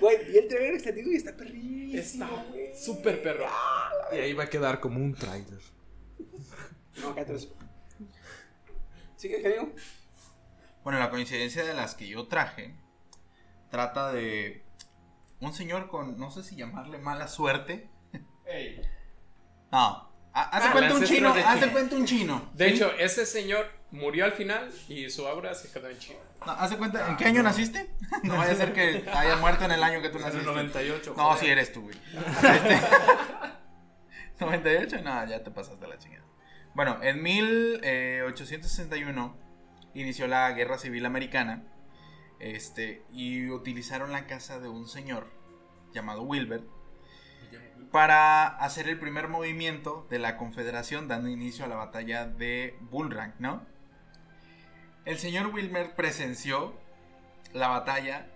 Güey, 0.00 0.24
vi 0.30 0.38
el 0.38 0.48
trailer 0.48 0.74
extendido 0.74 1.10
y 1.12 1.16
está 1.16 1.36
perrísimo. 1.36 1.94
Está 1.98 2.78
súper 2.78 3.22
perro. 3.22 3.46
Y 4.12 4.16
ahí 4.16 4.32
va 4.32 4.44
a 4.44 4.50
quedar 4.50 4.80
como 4.80 4.98
un 4.98 5.14
trailer. 5.14 5.60
No, 7.00 7.14
cállate 7.14 7.34
eso. 7.36 7.54
¿Sigue, 9.16 9.42
querido? 9.42 9.68
Bueno, 10.84 10.98
la 10.98 11.10
coincidencia 11.10 11.64
de 11.64 11.74
las 11.74 11.94
que 11.94 12.06
yo 12.08 12.28
traje 12.28 12.74
trata 13.70 14.12
de 14.12 14.62
un 15.40 15.52
señor 15.52 15.88
con, 15.88 16.18
no 16.18 16.30
sé 16.30 16.42
si 16.42 16.56
llamarle 16.56 16.98
mala 16.98 17.28
suerte. 17.28 17.90
No, 19.72 19.78
ha- 19.78 20.10
haz 20.42 20.62
de 20.62 20.68
Ah, 20.68 20.72
cuenta 20.72 20.94
un 20.94 21.02
chino, 21.04 21.32
de 21.34 21.42
haz 21.42 21.66
cuenta 21.66 21.96
un 21.96 22.06
chino. 22.06 22.50
De 22.54 22.68
¿sí? 22.68 22.74
hecho, 22.74 22.92
ese 22.98 23.26
señor 23.26 23.66
murió 23.90 24.24
al 24.24 24.32
final 24.32 24.70
y 24.88 25.10
su 25.10 25.24
obra 25.24 25.54
se 25.54 25.70
quedó 25.72 25.88
en 25.88 25.98
China. 25.98 26.18
No, 26.44 26.52
haz 26.52 26.70
de 26.70 26.76
cuenta, 26.76 27.08
¿en 27.08 27.16
qué 27.16 27.24
año 27.24 27.42
naciste? 27.42 27.90
No 28.22 28.36
vaya 28.36 28.52
a 28.52 28.56
ser 28.56 28.72
que 28.72 29.04
haya 29.12 29.36
muerto 29.36 29.64
en 29.64 29.72
el 29.72 29.82
año 29.82 30.00
que 30.02 30.08
tú 30.10 30.18
En 30.18 30.24
el 30.24 30.28
naciste. 30.30 30.46
98. 30.52 31.14
No, 31.16 31.22
joder. 31.24 31.38
si 31.40 31.46
eres 31.46 31.72
tú, 31.72 31.82
güey. 31.82 31.96
Este- 32.54 32.80
98, 34.40 34.98
no, 35.02 35.26
ya 35.26 35.42
te 35.42 35.50
pasaste 35.50 35.86
la 35.86 35.96
chingada. 35.98 36.24
Bueno, 36.74 36.98
en 37.02 37.22
1861 37.22 39.36
inició 39.94 40.26
la 40.26 40.50
Guerra 40.52 40.76
Civil 40.78 41.06
Americana. 41.06 41.62
Este, 42.38 43.02
y 43.12 43.48
utilizaron 43.48 44.12
la 44.12 44.26
casa 44.26 44.60
de 44.60 44.68
un 44.68 44.86
señor 44.88 45.26
llamado 45.94 46.20
Wilbert 46.22 46.66
para 47.90 48.46
hacer 48.46 48.88
el 48.88 48.98
primer 48.98 49.28
movimiento 49.28 50.06
de 50.10 50.18
la 50.18 50.36
Confederación, 50.36 51.08
dando 51.08 51.28
inicio 51.28 51.64
a 51.64 51.68
la 51.68 51.76
batalla 51.76 52.26
de 52.26 52.76
Bull 52.80 53.10
Run, 53.10 53.34
¿no? 53.38 53.62
El 55.04 55.18
señor 55.18 55.46
Wilmer 55.54 55.94
presenció 55.94 56.74
la 57.52 57.68
batalla 57.68 58.26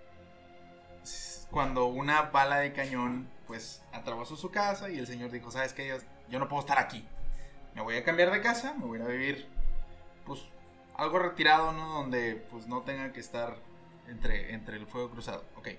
cuando 1.50 1.86
una 1.86 2.22
bala 2.22 2.58
de 2.58 2.72
cañón 2.72 3.28
pues 3.46 3.82
atravesó 3.92 4.36
su 4.36 4.50
casa 4.52 4.88
y 4.88 4.98
el 4.98 5.06
señor 5.06 5.32
dijo, 5.32 5.50
¿sabes 5.50 5.72
qué? 5.72 5.98
Yo, 6.28 6.38
no 6.38 6.48
puedo 6.48 6.60
estar 6.60 6.78
aquí. 6.78 7.04
Me 7.74 7.82
voy 7.82 7.96
a 7.96 8.04
cambiar 8.04 8.30
de 8.30 8.40
casa, 8.40 8.74
me 8.74 8.86
voy 8.86 9.00
a 9.00 9.06
vivir 9.06 9.48
pues 10.24 10.40
algo 10.96 11.18
retirado, 11.18 11.72
¿no? 11.72 11.88
Donde 11.94 12.36
pues 12.50 12.68
no 12.68 12.82
tenga 12.82 13.12
que 13.12 13.18
estar 13.18 13.56
entre, 14.06 14.54
entre 14.54 14.76
el 14.76 14.86
fuego 14.86 15.10
cruzado. 15.10 15.44
Ok. 15.56 15.70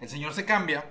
El 0.00 0.08
señor 0.08 0.32
se 0.32 0.46
cambia 0.46 0.84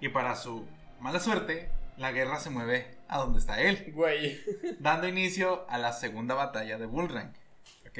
y 0.00 0.08
para 0.08 0.36
su 0.36 0.66
mala 1.00 1.20
suerte, 1.20 1.70
la 1.96 2.12
guerra 2.12 2.38
se 2.38 2.50
mueve 2.50 2.96
a 3.08 3.18
donde 3.18 3.38
está 3.38 3.60
él, 3.60 3.92
Güey. 3.94 4.38
dando 4.78 5.08
inicio 5.08 5.66
a 5.68 5.78
la 5.78 5.92
segunda 5.92 6.34
batalla 6.34 6.78
de 6.78 6.86
Bullrang. 6.86 7.34
¿Ok? 7.88 7.98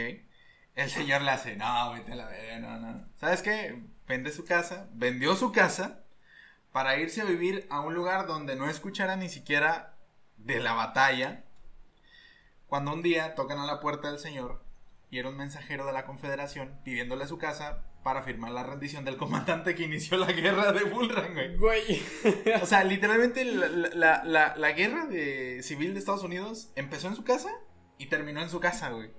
El 0.74 0.90
señor 0.90 1.22
le 1.22 1.30
hace, 1.32 1.56
no, 1.56 1.92
vete 1.92 2.12
a 2.12 2.16
la 2.16 2.26
verga, 2.26 2.58
no, 2.60 2.78
no. 2.78 3.04
¿Sabes 3.16 3.42
qué? 3.42 3.82
Vende 4.06 4.30
su 4.30 4.44
casa, 4.44 4.86
vendió 4.92 5.34
su 5.34 5.50
casa 5.50 6.04
para 6.72 6.96
irse 6.98 7.20
a 7.20 7.24
vivir 7.24 7.66
a 7.70 7.80
un 7.80 7.94
lugar 7.94 8.26
donde 8.26 8.54
no 8.54 8.70
escuchara 8.70 9.16
ni 9.16 9.28
siquiera 9.28 9.94
de 10.36 10.60
la 10.60 10.74
batalla. 10.74 11.42
Cuando 12.68 12.92
un 12.92 13.02
día 13.02 13.34
tocan 13.34 13.58
a 13.58 13.66
la 13.66 13.80
puerta 13.80 14.08
del 14.10 14.20
señor 14.20 14.62
y 15.10 15.18
era 15.18 15.30
un 15.30 15.36
mensajero 15.36 15.86
de 15.86 15.92
la 15.92 16.04
Confederación 16.04 16.78
pidiéndole 16.84 17.26
su 17.26 17.38
casa 17.38 17.82
para 18.02 18.22
firmar 18.22 18.52
la 18.52 18.62
rendición 18.62 19.04
del 19.04 19.16
comandante 19.16 19.74
que 19.74 19.82
inició 19.82 20.16
la 20.16 20.32
guerra 20.32 20.72
de 20.72 20.84
Bullrang, 20.84 21.34
güey. 21.34 21.56
Güey. 21.56 22.02
O 22.62 22.66
sea, 22.66 22.84
literalmente 22.84 23.44
la, 23.44 23.68
la- 23.68 24.24
la- 24.24 24.54
la 24.56 24.72
guerra 24.72 25.06
de 25.06 25.62
civil 25.62 25.92
de 25.92 25.98
Estados 26.00 26.22
Unidos 26.22 26.70
empezó 26.76 27.08
en 27.08 27.16
su 27.16 27.24
casa 27.24 27.50
y 27.98 28.06
terminó 28.06 28.40
en 28.40 28.48
su 28.50 28.60
casa, 28.60 28.90
güey. 28.90 29.10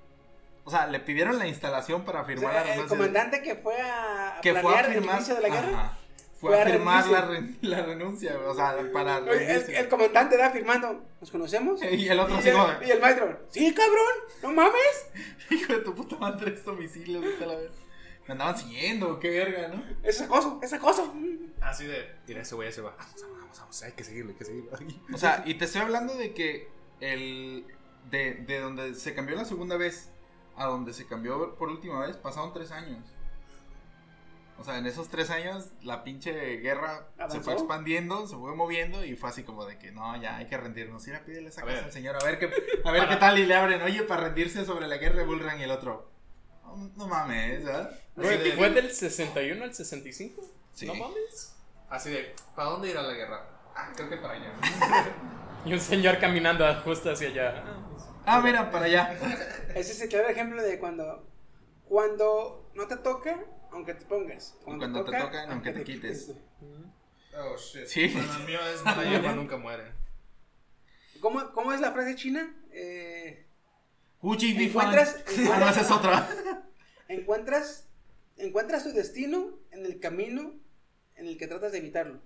O 0.64 0.72
sea, 0.72 0.88
le 0.88 1.00
pidieron 1.00 1.38
la 1.40 1.48
instalación 1.48 2.04
para 2.06 2.22
O 2.22 2.26
firmar 2.26 2.52
sea, 2.54 2.62
la 2.62 2.68
el 2.68 2.74
renuncia. 2.76 2.98
comandante 2.98 3.42
que 3.42 3.56
fue 3.56 3.76
a, 3.82 4.40
que 4.42 4.52
fue 4.52 4.60
a 4.60 4.64
planear 4.64 4.86
el 4.86 4.94
firmar 4.94 5.16
inicio 5.18 5.36
de 5.36 5.42
la 5.42 5.50
guerra. 5.50 5.70
Ajá. 5.70 5.98
Fue, 6.40 6.52
Fue 6.52 6.62
a 6.62 6.66
firmar 6.66 7.08
la, 7.62 7.82
renuncia, 7.82 8.34
güey. 8.36 8.48
O 8.48 8.54
sea, 8.56 8.78
para 8.94 9.18
Oye, 9.18 9.56
el, 9.56 9.70
el 9.76 9.90
comandante 9.90 10.38
da 10.38 10.52
firmando. 10.52 11.04
¿Nos 11.20 11.32
conocemos? 11.32 11.82
Y 11.84 12.08
el 12.08 12.18
otro 12.20 12.40
y, 12.42 12.48
el, 12.48 12.54
como- 12.56 12.68
y 12.86 12.92
el 12.92 13.02
maestro, 13.02 13.40
sí, 13.50 13.74
cabrón, 13.74 14.14
no 14.44 14.52
mames. 14.54 15.08
Hijo 15.50 15.74
de 15.74 15.80
tu 15.80 15.94
puta 15.94 16.16
madre, 16.18 16.52
vete 16.52 17.44
a 17.44 17.48
la 17.48 17.56
verga. 17.56 17.74
Me 18.30 18.34
andaban 18.34 18.56
siguiendo, 18.56 19.20
qué 19.20 19.32
verga, 19.32 19.70
¿no? 19.70 19.84
Es 20.04 20.22
acoso, 20.22 20.60
es 20.62 20.72
acoso. 20.72 21.12
Así 21.62 21.88
de, 21.88 22.12
mira, 22.28 22.44
ese 22.44 22.54
güey 22.54 22.72
se 22.72 22.80
va. 22.80 22.92
Vamos, 22.96 23.16
vamos, 23.24 23.38
vamos, 23.40 23.60
vamos, 23.60 23.82
hay 23.82 23.94
que 23.94 24.04
seguirle, 24.04 24.34
hay 24.34 24.38
que 24.38 24.46
seguirle. 24.46 24.70
O 25.12 25.18
sea, 25.18 25.42
y 25.48 25.56
te 25.56 25.66
estoy 25.66 25.82
hablando 25.82 26.14
de 26.14 26.32
que 26.36 26.70
el. 27.00 27.66
De, 28.12 28.36
de 28.36 28.60
donde 28.60 28.94
se 28.94 29.16
cambió 29.16 29.36
la 29.36 29.46
segunda 29.46 29.78
vez 29.78 30.12
a 30.56 30.68
donde 30.68 30.94
se 30.94 31.08
cambió 31.08 31.56
por 31.56 31.70
última 31.70 32.06
vez, 32.06 32.18
pasaron 32.18 32.54
tres 32.54 32.70
años. 32.70 33.04
O 34.60 34.64
sea, 34.64 34.78
en 34.78 34.86
esos 34.86 35.10
tres 35.10 35.32
años 35.32 35.70
la 35.82 36.04
pinche 36.04 36.58
guerra 36.58 37.10
se 37.30 37.40
fue 37.40 37.54
expandiendo, 37.54 38.28
se 38.28 38.36
fue 38.36 38.54
moviendo 38.54 39.04
y 39.04 39.16
fue 39.16 39.30
así 39.30 39.42
como 39.42 39.66
de 39.66 39.80
que 39.80 39.92
no, 39.92 40.22
ya 40.22 40.38
hay 40.38 40.46
que 40.46 40.56
rendirnos. 40.56 41.08
Ir 41.08 41.16
a 41.16 41.26
pídele 41.26 41.50
esa 41.50 41.62
A 41.62 41.66
casa 41.66 41.78
ver. 41.78 41.86
al 41.86 41.92
señor, 41.92 42.16
a 42.16 42.24
ver 42.24 42.38
qué, 42.38 42.52
a 42.86 42.92
ver 42.92 43.08
qué 43.08 43.16
tal 43.16 43.40
y 43.40 43.48
le 43.48 43.56
abren, 43.56 43.82
oye, 43.82 44.04
para 44.04 44.26
rendirse 44.26 44.66
sobre 44.66 44.88
la 44.88 44.98
guerra 44.98 45.18
de 45.18 45.26
Bullrang 45.26 45.60
y 45.60 45.64
el 45.64 45.72
otro. 45.72 46.19
No, 46.96 47.08
mames, 47.08 47.64
¿verdad? 47.64 47.92
Así 48.18 48.38
de- 48.38 48.52
¿Fue 48.54 48.70
del 48.70 48.92
61 48.92 49.64
al 49.64 49.74
65? 49.74 50.42
Sí. 50.74 50.86
No 50.88 50.96
mames. 50.96 51.56
Así 51.90 52.10
de, 52.12 52.36
¿para 52.56 52.70
dónde 52.70 52.90
ir 52.90 52.98
a 52.98 53.02
la 53.02 53.14
guerra? 53.14 53.46
Ah, 53.76 53.92
creo 53.96 54.10
que 54.10 54.18
para 54.18 54.34
allá. 54.34 54.54
Y 55.66 55.74
un 55.74 55.80
señor 55.82 56.20
caminando 56.20 56.66
justo 56.86 57.12
hacia 57.12 57.28
allá. 57.30 57.64
Ah, 58.26 58.40
mira, 58.42 58.72
para 58.72 58.86
allá. 58.86 59.12
Ese 59.76 59.92
es 59.92 60.02
el 60.02 60.08
claro 60.10 60.30
ejemplo 60.30 60.62
de 60.64 60.80
cuando, 60.80 61.28
cuando 61.86 62.70
no 62.76 62.88
te 62.88 62.96
toca, 62.98 63.38
aunque 63.72 63.94
te 63.94 64.06
pongas. 64.06 64.56
cuando 64.64 65.04
te 65.04 65.12
toca, 65.18 65.44
aunque 65.50 65.72
te 65.74 65.84
quites. 65.84 66.32
Oh, 67.38 67.58
shit. 67.58 67.86
Sí. 67.88 68.08
Bueno, 68.08 68.34
el 68.38 68.46
mío 68.46 68.60
es, 68.74 68.84
la 68.86 69.04
hierba 69.04 69.34
nunca 69.34 69.58
muere. 69.58 69.92
¿Cómo, 71.20 71.52
¿Cómo 71.52 71.74
es 71.74 71.82
la 71.82 71.92
frase 71.92 72.16
china? 72.16 72.54
Eh, 72.72 73.46
Uchi. 74.22 74.56
Encuentras- 74.66 75.24
Ah, 75.54 75.58
no, 75.60 75.70
esa 75.70 75.82
es 75.82 75.92
otra. 75.92 76.30
Encuentras, 77.10 77.90
encuentras 78.38 78.84
tu 78.84 78.92
destino 78.94 79.60
en 79.72 79.86
el 79.86 80.00
camino 80.00 80.54
en 81.16 81.28
el 81.28 81.38
que 81.38 81.48
tratas 81.48 81.74
de 81.74 81.80
evitarlo. 81.80 82.22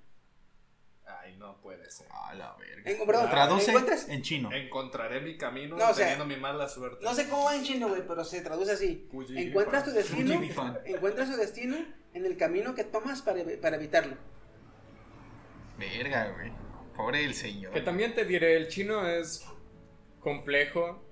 Ay, 1.06 1.36
no 1.38 1.60
puede 1.62 1.90
ser. 1.92 2.08
A 2.12 2.34
la 2.34 2.56
verga. 2.56 2.90
En- 2.90 3.06
perdón, 3.06 3.30
Traduce 3.30 3.72
encuentras- 3.72 4.08
en 4.08 4.22
chino. 4.22 4.52
Encontraré 4.54 5.20
mi 5.20 5.38
camino 5.38 5.76
No, 5.76 5.90
o 5.90 5.94
sea, 5.94 6.06
teniendo 6.06 6.26
mi 6.26 6.38
mala 6.40 6.70
suerte. 6.70 7.04
No 7.04 7.14
sé 7.14 7.28
cómo 7.28 7.46
va 7.46 7.56
en 7.56 7.64
chino, 7.64 7.90
güey, 7.90 8.08
pero 8.08 8.24
se 8.24 8.42
traduce 8.42 8.72
así. 8.72 9.10
Encuentras 9.36 9.84
tu 9.84 9.92
destino, 9.92 10.42
encuentras 10.86 11.30
tu 11.30 11.36
destino 11.36 11.78
en 12.14 12.26
el 12.26 12.38
camino 12.38 12.74
que 12.76 12.84
tomas 12.86 13.22
para, 13.22 13.44
para 13.62 13.76
evitarlo. 13.76 14.16
Verga, 15.78 16.32
güey. 16.32 16.52
Pobre 16.96 17.26
el 17.26 17.34
señor. 17.34 17.74
Que 17.74 17.82
también 17.82 18.14
te 18.14 18.24
diré, 18.24 18.56
el 18.56 18.68
chino 18.68 19.06
es 19.08 19.44
complejo 20.20 21.04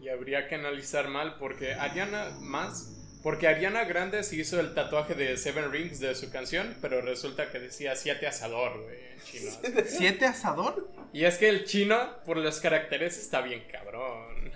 y 0.00 0.08
habría 0.08 0.48
que 0.48 0.54
analizar 0.54 1.08
mal 1.08 1.36
porque 1.38 1.74
Ariana 1.74 2.30
más 2.40 2.96
porque 3.22 3.46
Ariana 3.48 3.84
Grande 3.84 4.22
se 4.22 4.36
hizo 4.36 4.58
el 4.60 4.72
tatuaje 4.72 5.14
de 5.14 5.36
Seven 5.36 5.70
Rings 5.70 6.00
de 6.00 6.14
su 6.14 6.30
canción, 6.30 6.74
pero 6.80 7.02
resulta 7.02 7.50
que 7.52 7.58
decía 7.58 7.94
siete 7.94 8.26
asador, 8.26 8.82
güey, 8.82 8.96
en 9.12 9.20
chino. 9.22 9.50
¿Siete 9.86 10.24
asador? 10.24 10.88
Y 11.12 11.24
es 11.24 11.36
que 11.36 11.50
el 11.50 11.66
chino 11.66 12.16
por 12.24 12.38
los 12.38 12.60
caracteres 12.60 13.18
está 13.18 13.42
bien 13.42 13.62
cabrón. 13.70 14.50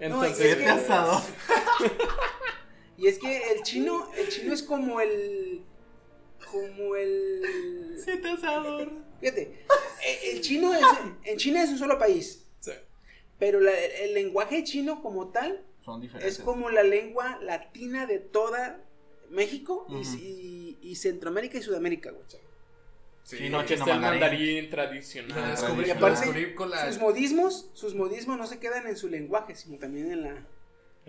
Entonces, 0.00 0.32
es 0.40 0.46
¿Siete 0.46 0.62
que- 0.64 0.68
asador? 0.70 1.22
Y 2.98 3.08
es 3.08 3.18
que 3.18 3.52
el 3.52 3.62
chino, 3.62 4.10
el 4.16 4.28
chino 4.30 4.54
es 4.54 4.62
como 4.62 5.00
el. 5.02 5.62
Como 6.50 6.96
el. 6.96 7.98
Siete 8.02 8.30
asador. 8.30 8.90
Fíjate, 9.20 9.66
e- 10.02 10.30
el 10.32 10.40
chino 10.40 10.72
es. 10.74 10.80
En 11.24 11.36
China 11.36 11.62
es 11.62 11.68
un 11.68 11.78
solo 11.78 11.98
país. 11.98 12.45
Pero 13.38 13.60
la- 13.60 13.78
el 13.78 14.14
lenguaje 14.14 14.64
chino 14.64 15.02
como 15.02 15.28
tal 15.28 15.64
Son 15.84 16.00
diferentes. 16.00 16.38
es 16.38 16.44
como 16.44 16.70
la 16.70 16.82
lengua 16.82 17.38
latina 17.42 18.06
de 18.06 18.18
toda 18.18 18.80
México 19.30 19.86
y- 19.88 19.94
Ujú. 19.94 20.16
y, 20.18 20.78
y 20.82 20.94
Centroamérica 20.96 21.58
y 21.58 21.62
Sudamérica, 21.62 22.10
güey. 22.10 22.24
Sí, 22.28 22.38
Sí, 23.24 23.44
Está 23.46 23.48
no 23.50 23.60
el 23.60 24.00
mandarín. 24.00 24.70
tradicional. 24.70 25.84
Y 25.84 25.90
aparte, 25.90 26.56
la... 26.70 26.86
Sus 26.86 27.00
modismos, 27.00 27.70
sus 27.74 27.94
modismos 27.96 28.38
no 28.38 28.46
se 28.46 28.60
quedan 28.60 28.86
en 28.86 28.96
su 28.96 29.08
lenguaje, 29.08 29.56
sino 29.56 29.78
también 29.78 30.12
en 30.12 30.22
la. 30.22 30.32
La 30.32 30.40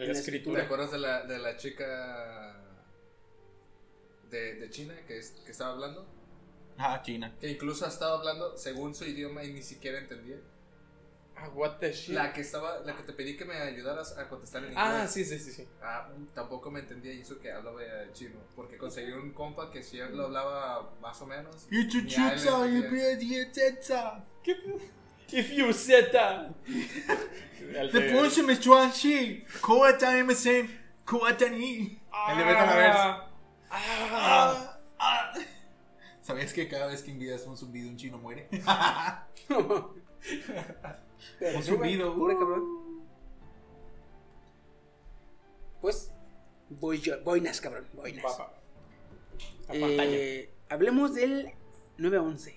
en 0.04 0.08
la 0.08 0.14
¿Te 0.14 0.20
escritura. 0.20 0.64
acuerdas 0.64 0.92
de 0.92 0.98
la, 0.98 1.24
de 1.26 1.38
la 1.38 1.58
chica 1.58 2.60
de, 4.32 4.56
de 4.56 4.70
China 4.72 4.96
que, 5.08 5.18
es- 5.20 5.32
que 5.46 5.52
estaba 5.52 5.72
hablando? 5.74 6.08
Ah, 6.78 7.02
China. 7.04 7.36
Que 7.40 7.50
incluso 7.50 7.86
estaba 7.88 8.18
hablando 8.18 8.58
según 8.58 8.94
su 8.96 9.06
idioma 9.06 9.44
y 9.44 9.54
ni 9.54 9.62
siquiera 9.62 10.00
entendía. 10.00 10.38
Ah, 11.40 11.50
what 11.54 11.78
the 11.80 11.94
shit. 11.94 12.16
La 12.16 12.34
que 12.34 12.42
estaba, 12.42 12.80
la 12.80 12.96
que 12.96 13.04
te 13.04 13.14
pedí 13.14 13.38
que 13.38 13.46
me 13.46 13.56
ayudaras 13.56 14.18
a 14.18 14.28
contestar 14.28 14.64
en 14.64 14.72
inglés. 14.72 14.86
Ah, 14.88 15.08
sí, 15.08 15.24
sí, 15.24 15.38
sí, 15.38 15.52
sí. 15.52 15.68
Ah, 15.82 16.10
tampoco 16.34 16.72
me 16.72 16.80
entendía 16.80 17.14
y 17.14 17.22
eso 17.22 17.40
que 17.40 17.52
hablaba 17.52 17.84
eh, 17.84 18.10
chino. 18.14 18.40
Porque 18.56 18.78
conseguí 18.78 19.12
un 19.12 19.32
compa 19.34 19.70
que 19.70 19.84
si 19.84 20.00
él 20.00 20.18
lo 20.18 20.26
hablaba 20.26 20.94
más 21.00 21.22
o 21.22 21.28
menos. 21.28 21.68
Y 21.70 21.84
ni 21.84 21.88
chuchuza, 21.88 22.68
y 22.68 22.82
piedietetza. 22.82 24.26
If 25.30 25.52
you 25.52 25.72
said 25.74 26.12
that. 26.12 26.56
The 26.66 28.12
punch 28.12 28.38
me 28.40 28.56
chuanchi. 28.56 29.46
Koatani 29.62 30.24
me 30.24 30.34
sen. 30.34 30.70
Koatani. 31.06 32.02
El 32.30 32.38
de 32.38 32.44
Beta. 32.44 33.30
Ah, 33.70 34.80
ah. 34.98 35.34
¿Sabías 36.22 36.52
que 36.52 36.68
cada 36.68 36.88
vez 36.88 37.04
que 37.04 37.12
envías 37.12 37.46
un 37.46 37.58
zumbido 37.58 37.90
un 37.90 37.98
chino 37.98 38.18
muere? 38.18 38.50
Pero 41.40 41.58
Un 41.58 41.64
sí, 41.64 41.70
zumbido, 41.72 42.16
pobre 42.16 42.36
cabrón. 42.38 42.64
Pues, 45.82 46.12
voy 46.70 47.00
yo, 47.00 47.22
boinas, 47.24 47.62
cabrón, 47.62 47.88
boinas. 47.94 48.24
Pa, 48.24 48.38
pa. 48.38 48.54
A 49.70 49.76
Eh, 49.76 49.80
pantalla. 49.80 50.76
hablemos 50.76 51.14
del 51.14 51.52
911. 51.98 52.56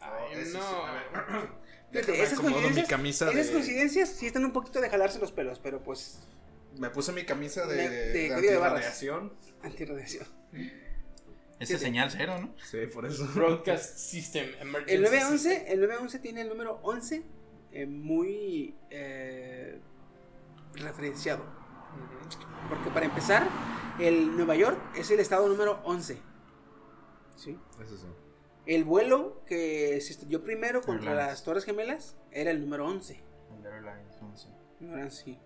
Ay, 0.00 0.32
ese 0.32 0.44
sí, 0.52 0.56
no. 0.56 0.62
a 0.86 0.92
ver. 0.92 1.02
Fíjate, 1.92 2.22
esas 2.22 2.40
coincidencias, 2.40 2.88
camisa 2.88 3.30
esas 3.30 3.46
de- 3.46 3.52
coincidencias 3.52 4.08
sí 4.10 4.26
están 4.26 4.44
un 4.44 4.52
poquito 4.52 4.80
de 4.80 4.90
jalarse 4.90 5.18
los 5.18 5.32
pelos, 5.32 5.58
pero 5.58 5.82
pues, 5.82 6.18
Me 6.76 6.90
puse 6.90 7.12
mi 7.12 7.24
camisa 7.24 7.66
de, 7.66 7.76
De- 7.76 7.88
de, 7.88 8.12
de 8.28 8.34
antirradiación. 8.34 9.32
antirradiación. 9.62 10.26
Ese 11.58 11.74
es 11.74 11.80
señal 11.80 12.10
cero, 12.10 12.38
¿no? 12.40 12.54
Sí, 12.64 12.86
por 12.92 13.04
eso. 13.04 13.26
Broadcast 13.34 13.98
System 13.98 14.46
Emergency. 14.60 14.94
El 14.94 15.00
System. 15.02 15.20
911, 15.20 15.72
el 15.72 15.80
911 15.80 16.18
tiene 16.20 16.40
el 16.42 16.48
número 16.50 16.78
11 16.82 17.22
eh, 17.78 17.86
muy 17.86 18.74
eh, 18.90 19.78
referenciado. 20.74 21.44
Porque 22.68 22.90
para 22.90 23.06
empezar, 23.06 23.48
el 24.00 24.36
Nueva 24.36 24.56
York 24.56 24.80
es 24.96 25.12
el 25.12 25.20
estado 25.20 25.48
número 25.48 25.78
11. 25.84 26.18
¿Sí? 27.36 27.56
Eso 27.80 27.96
sí. 27.96 28.06
El 28.66 28.82
vuelo 28.82 29.42
que 29.46 30.00
se 30.00 30.12
estrelló 30.12 30.42
primero 30.42 30.82
contra 30.82 31.10
Airlines. 31.10 31.32
las 31.32 31.44
Torres 31.44 31.64
Gemelas 31.64 32.16
era 32.32 32.50
el 32.50 32.60
número 32.60 32.84
11. 32.84 33.22
El 33.60 33.66
Airlines, 33.66 34.22
no 34.22 34.36
sé. 34.36 34.48
Ahora 34.90 35.10
sí. 35.12 35.38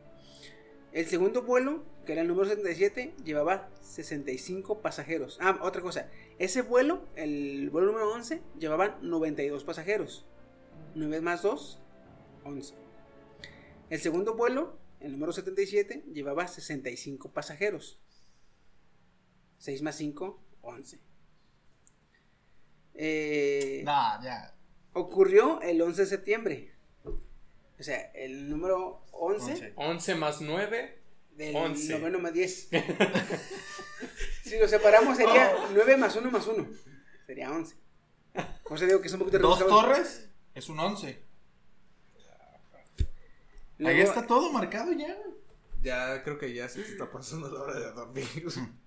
El 0.92 1.06
segundo 1.06 1.42
vuelo, 1.42 1.84
que 2.06 2.12
era 2.12 2.22
el 2.22 2.28
número 2.28 2.48
77, 2.48 3.14
llevaba 3.24 3.68
65 3.82 4.80
pasajeros. 4.80 5.38
Ah, 5.42 5.59
otra 5.60 5.82
cosa. 5.82 6.09
Ese 6.38 6.62
vuelo, 6.62 7.04
el 7.14 7.68
vuelo 7.68 7.88
número 7.88 8.10
11, 8.10 8.40
llevaban 8.59 8.96
92 9.02 9.64
pasajeros. 9.64 10.24
9 10.94 11.20
más 11.20 11.42
2, 11.42 11.82
11. 12.44 12.74
El 13.90 14.01
segundo 14.01 14.35
vuelo, 14.35 14.78
el 15.01 15.12
número 15.12 15.32
77, 15.32 16.05
llevaba 16.12 16.47
65 16.48 17.31
pasajeros. 17.32 17.98
6 19.59 19.82
más 19.82 19.97
5, 19.97 20.43
11. 20.62 20.98
Eh, 22.94 23.82
Nah, 23.85 24.23
ya. 24.23 24.55
ocurrió 24.93 25.60
el 25.62 25.81
11 25.81 26.02
de 26.02 26.06
septiembre. 26.09 26.73
O 27.05 27.82
sea, 27.82 28.01
el 28.14 28.48
número 28.48 29.05
11, 29.12 29.52
Once. 29.52 29.73
11 29.77 30.14
más 30.16 30.40
9. 30.40 30.98
del 31.32 31.56
11. 31.56 31.98
noveno 31.98 32.19
más 32.19 32.32
10. 32.32 32.69
si 34.44 34.59
lo 34.59 34.69
separamos 34.69 35.16
sería 35.16 35.52
9 35.73 35.97
más 35.97 36.14
1 36.14 36.31
más 36.31 36.47
1. 36.47 36.66
Sería 37.27 37.51
11. 37.51 37.77
Por 38.64 38.77
eso 38.77 38.86
digo 38.86 39.01
que 39.01 39.09
es 39.09 39.12
un 39.14 39.19
poquito 39.20 39.39
Dos 39.39 39.59
torres 39.66 40.28
es 40.55 40.69
un 40.69 40.78
11. 40.78 41.23
Ahí 43.88 43.96
Luego- 43.96 44.02
está 44.10 44.26
todo 44.26 44.50
marcado 44.52 44.92
ya. 44.92 45.16
Ya 45.82 46.22
creo 46.22 46.38
que 46.38 46.52
ya 46.54 46.68
se 46.68 46.82
te 46.82 46.92
está 46.92 47.10
pasando 47.10 47.50
la 47.50 47.60
hora 47.62 47.78
de 47.78 47.92
dormir. 47.92 48.26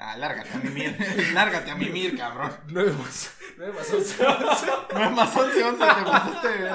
Ah, 0.00 0.16
lárgate 0.16 0.50
a 0.50 0.58
mimir. 0.58 0.96
lárgate 1.34 1.72
a 1.72 1.74
mimir, 1.74 2.16
cabrón. 2.16 2.52
9 2.68 2.92
más, 2.92 3.32
9 3.56 3.72
más 3.72 3.92
11, 3.92 4.26
11. 4.26 4.66
9 4.92 5.10
más 5.10 5.36
11, 5.36 5.64
11, 5.64 5.78
te 5.78 6.02
pasaste 6.04 6.48
de. 6.48 6.68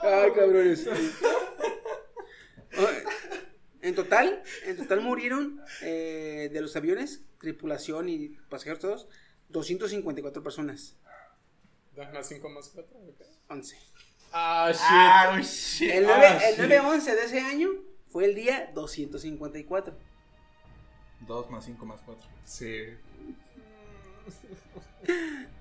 Ay, 0.00 0.32
cabrones. 0.34 0.88
En 3.82 3.94
total, 3.94 4.42
en 4.64 4.76
total 4.78 5.00
murieron 5.02 5.60
eh, 5.82 6.48
de 6.50 6.60
los 6.62 6.74
aviones, 6.76 7.20
tripulación 7.40 8.08
y 8.08 8.30
pasajeros 8.48 8.80
todos, 8.80 9.08
254 9.50 10.42
personas. 10.42 10.96
2 11.94 12.12
más 12.14 12.26
5 12.26 12.48
más 12.48 12.70
4. 12.70 12.96
11. 13.50 13.76
Ah, 14.32 14.68
shit. 14.72 14.80
Ah, 14.82 15.40
shit. 15.40 15.90
El 15.90 16.04
9, 16.04 16.26
Ah. 16.26 16.40
9-11 16.58 17.04
de 17.14 17.24
ese 17.24 17.40
año 17.40 17.68
fue 18.10 18.24
el 18.26 18.34
día 18.34 18.70
254. 18.74 19.94
2 21.20 21.50
más 21.50 21.64
5 21.64 21.86
más 21.86 22.00
4. 22.04 22.22
Sí. 22.44 22.84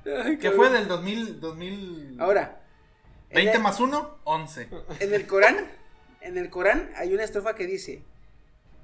¿Qué 0.04 0.52
fue 0.52 0.70
del 0.70 0.88
2000? 0.88 1.40
2000... 1.40 2.18
Ahora, 2.20 2.62
en 3.30 3.36
20 3.36 3.58
el- 3.58 3.64
más 3.64 3.80
1, 3.80 4.18
11. 4.24 4.70
En 5.00 5.14
el 5.14 5.28
Corán, 5.28 5.58
en 6.22 6.38
el 6.38 6.50
Corán 6.50 6.92
hay 6.96 7.14
una 7.14 7.24
estrofa 7.24 7.56
que 7.56 7.66
dice, 7.66 8.04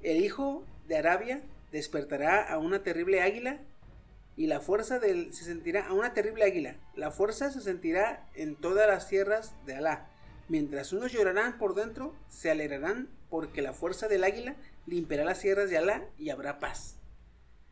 el 0.02 0.22
hijo 0.24 0.64
de 0.86 0.96
Arabia 0.98 1.40
despertará 1.70 2.42
a 2.42 2.58
una 2.58 2.82
terrible 2.82 3.22
águila 3.22 3.58
y 4.36 4.46
la 4.46 4.60
fuerza 4.60 4.98
del 4.98 5.32
se 5.34 5.44
sentirá 5.44 5.86
a 5.88 5.92
una 5.92 6.14
terrible 6.14 6.44
águila. 6.44 6.76
La 6.94 7.10
fuerza 7.10 7.50
se 7.50 7.60
sentirá 7.60 8.26
en 8.34 8.56
todas 8.56 8.88
las 8.88 9.08
tierras 9.08 9.54
de 9.66 9.74
Alá. 9.76 10.08
Mientras 10.48 10.92
unos 10.92 11.12
llorarán 11.12 11.58
por 11.58 11.74
dentro, 11.74 12.14
se 12.28 12.50
alegrarán 12.50 13.08
porque 13.30 13.62
la 13.62 13.72
fuerza 13.72 14.08
del 14.08 14.24
águila 14.24 14.56
limpiará 14.86 15.24
las 15.24 15.40
tierras 15.40 15.70
de 15.70 15.78
Alá 15.78 16.04
y 16.18 16.30
habrá 16.30 16.58
paz. 16.58 16.98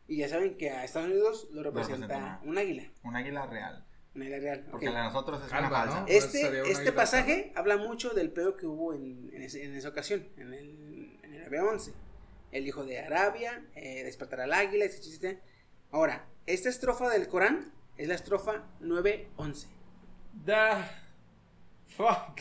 Y 0.07 0.17
ya 0.17 0.29
saben 0.29 0.55
que 0.55 0.71
a 0.71 0.83
Estados 0.83 1.09
Unidos 1.09 1.47
lo 1.51 1.63
representa 1.63 2.39
un 2.43 2.57
águila, 2.57 2.83
Un 3.03 3.15
águila 3.15 3.45
real. 3.47 3.85
un 4.15 4.21
águila 4.23 4.39
real. 4.39 4.65
Porque 4.69 4.87
Ok. 4.89 4.93
la 4.93 4.99
de 5.01 5.05
nosotros 5.05 5.41
es 5.43 5.49
Calva, 5.49 5.67
una 5.67 5.77
falsa. 5.77 5.99
¿no? 6.01 6.07
Este, 6.07 6.71
este 6.71 6.91
pasaje 6.91 7.51
habla 7.55 7.77
mucho 7.77 8.09
del 8.13 8.29
pedo 8.31 8.57
que 8.57 8.65
hubo 8.67 8.93
en, 8.93 9.29
en, 9.33 9.41
ese- 9.41 9.63
en 9.63 9.73
esa 9.75 9.89
ocasión, 9.89 10.27
en 10.37 10.53
el, 10.53 11.19
en 11.23 11.33
el 11.35 11.55
11 11.55 11.93
El 12.51 12.67
hijo 12.67 12.83
de 12.83 12.99
Arabia, 12.99 13.63
eh, 13.75 14.03
despertará 14.03 14.43
al 14.45 14.53
águila, 14.53 14.85
ese 14.85 14.99
chiste. 15.01 15.39
Ahora, 15.91 16.25
esta 16.45 16.69
estrofa 16.69 17.09
del 17.09 17.27
Corán 17.27 17.71
es 17.97 18.07
la 18.07 18.15
estrofa 18.15 18.63
9-11. 18.81 19.67
Da. 20.45 20.89
Fuck. 21.95 22.39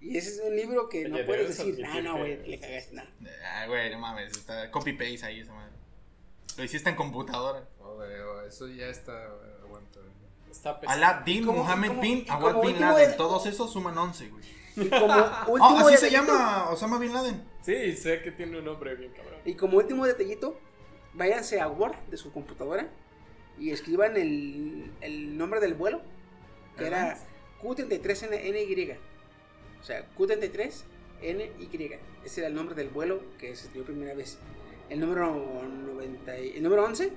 Y 0.00 0.18
ese 0.18 0.30
es 0.30 0.40
un 0.46 0.54
libro 0.54 0.88
que 0.88 1.08
no 1.08 1.16
Oye, 1.16 1.24
puedes 1.24 1.48
decir, 1.56 1.82
ah, 1.84 1.88
admitir 1.88 2.04
no, 2.04 2.18
güey, 2.18 2.42
que- 2.42 2.48
le 2.48 2.60
cagaste, 2.60 2.94
nada. 2.94 3.08
Ay, 3.54 3.68
güey, 3.68 3.90
no 3.90 3.98
mames. 3.98 4.32
Está 4.36 4.70
copy 4.70 4.92
paste 4.92 5.24
ahí 5.26 5.40
esa 5.40 5.52
madre. 5.54 5.72
Lo 6.58 6.64
hiciste 6.64 6.90
en 6.90 6.96
computadora. 6.96 7.66
Joder, 7.78 8.20
oh, 8.20 8.42
eso 8.42 8.68
ya 8.68 8.86
está. 8.88 9.12
Aguanta. 9.62 10.00
Está 10.50 10.78
pesado. 10.78 10.96
Alá 10.96 11.22
bin, 11.24 11.44
como- 11.46 11.58
Mohammed 11.64 12.00
bin, 12.00 12.26
Awad 12.28 12.60
bin 12.60 12.78
Laden. 12.80 13.10
de- 13.12 13.16
Todos 13.16 13.46
esos 13.46 13.72
suman 13.72 13.96
11, 13.96 14.28
güey. 14.28 14.44
Y 14.76 14.88
como 14.90 15.06
Oh, 15.14 15.52
último 15.52 15.88
así 15.88 15.96
se 15.96 16.10
llama 16.10 16.68
Osama 16.70 16.98
bin 16.98 17.12
Laden. 17.14 17.42
Sí, 17.62 17.96
sé 17.96 18.20
que 18.22 18.30
tiene 18.32 18.58
un 18.58 18.64
nombre 18.64 18.94
bien 18.96 19.12
cabrón. 19.12 19.40
Y 19.44 19.54
como 19.54 19.78
último 19.78 20.04
detallito, 20.04 20.58
váyanse 21.14 21.60
a 21.60 21.68
Word 21.68 21.96
de 22.10 22.16
su 22.16 22.32
computadora 22.32 22.88
y 23.58 23.70
escriban 23.70 24.16
el, 24.16 24.90
el 25.00 25.36
nombre 25.38 25.60
del 25.60 25.74
vuelo, 25.74 26.02
que 26.76 26.86
era 26.86 27.16
Q33NY. 27.62 28.96
O 29.80 29.84
sea, 29.84 30.08
Q33NY. 30.16 31.98
Ese 32.24 32.40
era 32.40 32.48
el 32.48 32.54
nombre 32.54 32.74
del 32.74 32.88
vuelo 32.88 33.22
que 33.38 33.54
se 33.54 33.66
estudió 33.66 33.84
primera 33.84 34.14
vez. 34.14 34.38
El 34.90 35.00
número 35.00 35.62
90, 35.64 36.38
y- 36.40 36.56
el 36.56 36.62
número 36.62 36.84
11, 36.84 37.10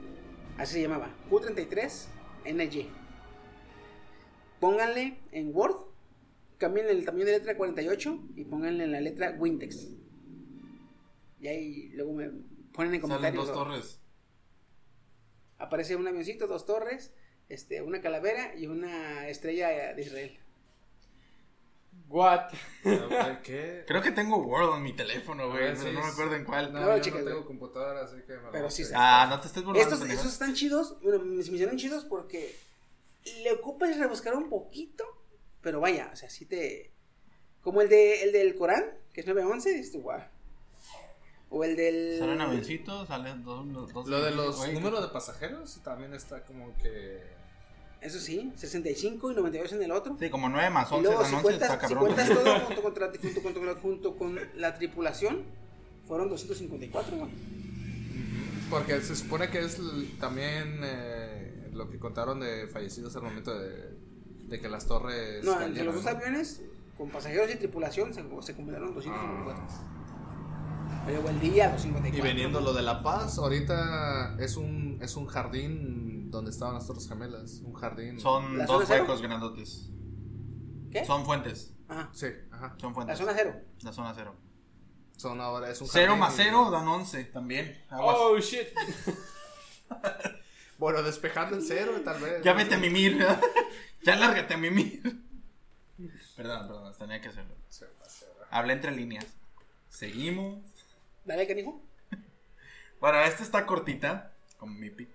así 0.57 0.74
se 0.76 0.82
llamaba, 0.82 1.10
Q33NY. 1.30 2.88
Pónganle 4.60 5.18
en 5.32 5.56
Word, 5.56 5.76
cambien 6.57 6.88
el 6.88 7.06
tamaño 7.06 7.26
de 7.26 7.32
letra 7.34 7.56
48 7.57 8.19
y 8.36 8.44
pónganle 8.45 8.88
la 8.88 9.02
letra 9.02 9.36
Wintex. 9.38 9.90
Y 11.40 11.48
ahí 11.48 11.90
luego 11.94 12.14
me 12.14 12.32
ponen 12.78 12.94
en 12.94 13.02
Salen 13.02 13.16
comentarios. 13.18 13.48
dos 13.48 13.56
¿no? 13.58 13.64
torres. 13.64 13.99
Aparece 15.58 15.95
un 15.95 16.08
avioncito, 16.08 16.48
dos 16.48 16.66
torres, 16.66 17.12
este, 17.49 17.82
una 17.82 17.99
calavera 18.02 18.56
y 18.56 18.68
una 18.68 19.28
estrella 19.28 19.94
de 19.94 20.02
Israel. 20.02 20.40
What? 22.10 22.52
¿Qué? 23.44 23.84
Creo 23.88 24.02
que 24.02 24.12
tengo 24.12 24.38
Word 24.38 24.78
en 24.78 24.84
mi 24.84 24.94
teléfono, 24.94 25.49
güey. 25.49 25.60
Pero 25.74 25.76
sí, 25.82 25.91
no 25.91 26.02
me 26.02 26.08
acuerdo 26.08 26.36
en 26.36 26.45
cuál. 26.45 26.72
No, 26.72 26.80
No, 26.80 26.95
yo 26.98 27.04
chicas, 27.04 27.20
no 27.22 27.26
tengo 27.26 27.38
güey. 27.41 27.48
computadora, 27.48 28.04
así 28.06 28.16
que 28.26 28.34
me 28.38 28.49
Pero 28.52 28.70
sí 28.70 28.84
está- 28.84 29.24
Ah, 29.24 29.28
no 29.28 29.41
te 29.41 29.48
estés 29.48 29.64
burlando. 29.64 29.95
Estos, 30.06 30.26
están 30.32 30.54
chidos, 30.54 30.98
bueno, 31.02 31.20
me 31.26 31.41
hicieron 31.41 31.76
chidos 31.78 32.06
porque 32.06 32.56
le 33.44 33.52
ocupas 33.52 33.98
rebuscar 33.98 34.36
un 34.36 34.48
poquito, 34.49 35.04
pero 35.62 35.82
vaya, 35.82 36.10
o 36.14 36.16
sea, 36.16 36.30
sí 36.30 36.45
te... 36.45 36.94
Como 37.62 37.82
el, 37.82 37.90
de, 37.90 38.24
el 38.24 38.32
del 38.32 38.56
Corán, 38.56 38.86
que 39.12 39.22
es 39.22 39.28
911, 39.28 39.70
dices 39.74 39.91
tú, 39.91 40.02
guau. 40.02 40.22
O 41.49 41.64
el 41.64 41.76
del... 41.78 42.19
Salen 42.19 42.41
avioncitos, 42.41 43.07
salen 43.07 43.44
dos. 43.44 43.65
dos, 43.94 44.07
Lo 44.07 44.22
de 44.22 44.32
los 44.32 44.57
güey, 44.57 44.74
números 44.74 45.02
de 45.02 45.07
pasajeros 45.07 45.80
también 45.84 46.14
está 46.14 46.44
como 46.44 46.76
que. 46.78 47.22
Eso 48.02 48.19
sí, 48.19 48.52
65 48.56 49.32
y 49.32 49.36
92 49.36 49.72
en 49.74 49.84
el 49.84 49.91
otro. 49.91 50.15
Sí, 50.19 50.30
como 50.30 50.49
9 50.49 50.69
más 50.69 50.91
Y 50.91 50.95
11 50.95 51.07
luego, 51.07 51.22
dan 51.22 51.30
si 51.30 51.36
11, 51.36 51.44
cuentas, 51.48 51.72
está 51.72 51.88
si 51.88 51.94
cabrón. 51.94 52.14
cuentas 52.14 52.30
todo 52.44 52.60
junto, 52.65 52.82
contra- 52.84 53.11
junto, 53.11 53.41
junto 53.41 53.60
con 53.60 53.65
la- 53.65 53.76
junto 53.76 54.15
con 54.18 54.40
la 54.56 54.76
tripulación, 54.76 55.44
fueron 56.06 56.30
254, 56.30 57.18
güey. 57.18 57.32
Porque 58.69 58.99
se 59.02 59.15
supone 59.15 59.49
que 59.49 59.60
es 59.60 59.78
también 60.19 60.82
eh, 60.84 61.69
lo 61.74 61.90
que 61.90 61.98
contaron 61.98 62.40
de 62.41 62.68
fallecidos 62.68 63.15
al 63.15 63.24
momento 63.24 63.57
de, 63.57 63.95
de 64.48 64.60
que 64.60 64.68
las 64.68 64.86
torres. 64.86 65.44
No, 65.45 65.60
entre 65.61 65.84
los 65.86 65.95
dos 65.95 66.06
aviones, 66.06 66.61
con 66.98 67.10
pasajeros 67.10 67.49
y 67.52 67.56
tripulación, 67.56 68.14
se, 68.14 68.22
se 68.41 68.52
acumularon 68.52 68.94
254. 68.94 69.53
Ah. 69.56 69.94
Luego 71.07 71.30
el 71.30 71.39
día, 71.39 71.69
254. 71.69 72.18
Y 72.18 72.22
veniendo 72.22 72.59
lo 72.61 72.73
de 72.73 72.81
La 72.81 73.01
Paz, 73.01 73.38
ahorita 73.38 74.35
es 74.39 74.57
un, 74.57 74.99
es 75.01 75.15
un 75.15 75.26
jardín 75.27 76.30
donde 76.31 76.51
estaban 76.51 76.76
las 76.76 76.85
Torres 76.88 77.07
Gemelas. 77.07 77.61
Un 77.64 77.73
jardín. 77.73 78.19
Son 78.19 78.57
¿La 78.57 78.65
dos 78.65 78.76
zona 78.84 78.85
cero? 78.88 79.03
huecos 79.03 79.22
grandotes. 79.22 79.89
¿Qué? 80.91 81.05
Son 81.05 81.26
fuentes. 81.26 81.73
Ajá. 81.88 82.09
Sí, 82.14 82.27
ajá. 82.51 82.76
Son 82.80 82.89
La 82.89 82.95
fuentes. 82.95 83.18
zona 83.18 83.34
cero. 83.35 83.55
La 83.84 83.93
zona 83.93 84.14
cero. 84.15 84.35
Son 85.15 85.41
ahora, 85.41 85.69
es 85.72 85.81
un 85.81 85.88
0 85.88 86.05
jardín 86.05 86.19
más 86.19 86.34
y- 86.34 86.43
0 86.43 86.69
dan 86.69 86.88
11 86.88 87.23
también. 87.26 87.84
Aguas. 87.89 88.15
Oh 88.19 88.38
shit. 88.39 88.68
Bueno, 90.77 91.01
despejando 91.01 91.55
el 91.57 91.64
cero, 91.64 91.91
tal 92.05 92.22
vez. 92.22 92.43
ya 92.43 92.53
vete 92.53 92.76
a 92.76 92.77
mimir. 92.77 93.18
¿verdad? 93.18 93.41
ya 94.03 94.15
lárgate 94.15 94.53
a 94.53 94.57
mimir. 94.57 95.01
Perdón, 96.35 96.68
perdón, 96.68 96.93
tenía 96.99 97.19
que 97.19 97.30
hacerlo. 97.30 97.55
Hablé 98.51 98.73
entre 98.73 98.91
líneas. 98.91 99.26
Seguimos. 99.89 100.59
Dale, 101.28 101.45
canijo. 101.48 101.82
Bueno, 102.99 103.20
esta 103.22 103.44
está 103.44 103.66
cortita, 103.66 104.34
como 104.58 104.74
mi 104.74 104.90
pi. 104.90 105.08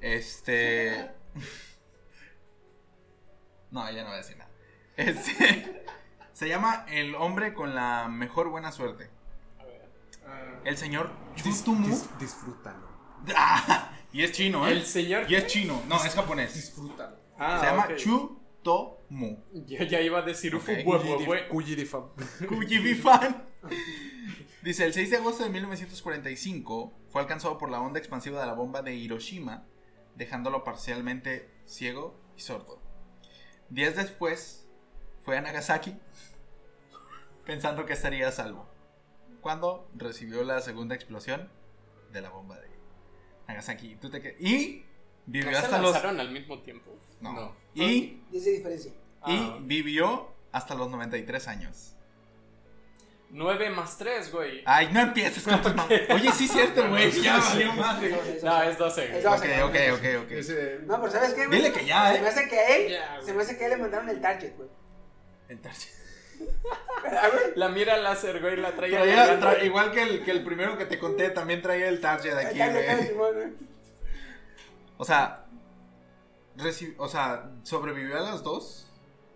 Este. 0.00 1.10
No, 3.70 3.90
ya 3.90 4.02
no 4.02 4.08
voy 4.08 4.14
a 4.16 4.18
decir 4.18 4.36
nada. 4.36 4.50
Este. 4.98 5.82
Se 6.34 6.46
llama 6.46 6.84
El 6.90 7.14
hombre 7.14 7.54
con 7.54 7.74
la 7.74 8.06
mejor 8.08 8.50
buena 8.50 8.70
suerte. 8.70 9.08
El 10.64 10.76
señor 10.76 11.10
Chutumu. 11.36 11.88
Dis- 11.88 12.18
disfrútalo. 12.18 12.86
Ah, 13.34 13.92
y 14.12 14.24
es 14.24 14.32
chino, 14.32 14.68
¿eh? 14.68 14.72
El 14.72 14.84
señor. 14.84 15.24
Y 15.30 15.36
es 15.36 15.46
chino. 15.46 15.80
No, 15.88 16.04
es 16.04 16.14
japonés. 16.14 16.52
Disfrútalo. 16.54 17.16
Ah, 17.38 17.60
Se 17.60 17.66
llama. 17.66 17.96
Chutomu. 17.96 19.42
Yo 19.66 19.84
ya 19.84 20.00
iba 20.02 20.18
a 20.18 20.22
decir 20.22 20.54
Ok. 20.54 20.62
ufu, 20.62 20.72
bue, 21.24 21.48
Dice, 24.62 24.84
el 24.84 24.92
6 24.92 25.10
de 25.10 25.16
agosto 25.16 25.44
de 25.44 25.50
1945 25.50 26.92
fue 27.10 27.20
alcanzado 27.20 27.58
por 27.58 27.70
la 27.70 27.80
onda 27.80 27.98
expansiva 27.98 28.40
de 28.40 28.46
la 28.46 28.54
bomba 28.54 28.82
de 28.82 28.94
Hiroshima, 28.94 29.64
dejándolo 30.14 30.62
parcialmente 30.64 31.48
ciego 31.66 32.14
y 32.36 32.40
sordo. 32.40 32.80
Días 33.70 33.96
después, 33.96 34.66
fue 35.24 35.36
a 35.36 35.40
Nagasaki, 35.40 35.94
pensando 37.44 37.86
que 37.86 37.92
estaría 37.94 38.28
a 38.28 38.32
salvo, 38.32 38.68
cuando 39.40 39.88
recibió 39.94 40.44
la 40.44 40.60
segunda 40.60 40.94
explosión 40.94 41.48
de 42.12 42.20
la 42.22 42.30
bomba 42.30 42.58
de 42.60 42.68
Nagasaki. 43.48 43.96
¿Tú 43.96 44.10
te 44.10 44.20
que- 44.20 44.36
y 44.38 44.84
Vivió 45.24 45.52
¿No 45.52 45.56
se 45.58 45.64
hasta 45.64 45.78
los. 45.78 45.92
lanzaron 45.92 46.18
al 46.18 46.32
mismo 46.32 46.58
tiempo? 46.62 46.90
No. 47.20 47.32
No. 47.32 47.56
Y, 47.74 48.20
Desde 48.32 48.50
diferencia. 48.56 48.90
y 49.24 49.36
Ah. 49.36 49.58
vivió 49.62 50.32
hasta 50.50 50.74
los 50.74 50.90
93 50.90 51.46
años. 51.46 51.94
9 53.34 53.70
más 53.70 53.96
3, 53.96 54.30
güey. 54.30 54.62
Ay, 54.66 54.90
no 54.92 55.00
empieces 55.00 55.42
con 55.44 55.60
tus 55.62 55.72
mam- 55.74 56.14
Oye, 56.14 56.30
sí 56.32 56.44
es 56.44 56.52
cierto, 56.52 56.86
güey. 56.88 57.10
Ya 57.22 57.38
valió 57.38 57.72
madre. 57.72 58.14
No, 58.42 58.62
es 58.62 58.76
12. 58.78 59.06
güey. 59.06 59.18
Es 59.18 59.24
12. 59.24 59.62
Ok, 59.62 59.68
ok, 59.70 59.76
ok, 59.94 60.24
ok. 60.24 60.30
Ese- 60.32 60.78
No, 60.84 61.00
pero 61.00 61.12
¿sabes 61.12 61.32
qué, 61.34 61.46
güey? 61.46 61.58
Dile 61.62 61.72
que 61.72 61.86
ya, 61.86 62.12
Se 62.12 62.18
¿eh? 62.18 62.20
me 62.22 62.28
hace 62.28 62.48
que 62.48 62.58
a 62.58 62.76
él, 62.76 62.90
Ya, 62.92 63.14
güey. 63.14 63.26
se 63.26 63.32
me 63.32 63.42
hace 63.42 63.56
que 63.56 63.64
a 63.64 63.66
él 63.68 63.72
le 63.72 63.78
mandaron 63.78 64.08
el 64.10 64.20
target, 64.20 64.54
güey. 64.56 64.68
El 65.48 65.58
target. 65.60 65.88
¿Verdad, 67.02 67.30
güey? 67.32 67.44
La 67.56 67.68
mira 67.70 67.96
láser, 67.96 68.40
güey, 68.40 68.56
la 68.58 68.72
traía. 68.72 68.98
Traía- 68.98 69.26
colgando. 69.28 69.46
tra- 69.48 69.64
igual 69.64 69.92
que 69.92 70.02
el, 70.02 70.24
que 70.24 70.30
el 70.30 70.44
primero 70.44 70.76
que 70.76 70.84
te 70.84 70.98
conté, 70.98 71.30
también 71.30 71.62
traía 71.62 71.88
el 71.88 72.00
target 72.00 72.32
El 72.32 72.46
aquí, 72.46 72.58
target, 72.58 72.94
güey. 72.96 73.06
Simón, 73.08 73.34
güey. 73.34 73.48
O 74.98 75.04
sea, 75.06 75.46
reci- 76.58 76.94
o 76.98 77.08
sea, 77.08 77.50
sobrevivió 77.62 78.18
a 78.18 78.20
las 78.20 78.42
dos 78.42 78.88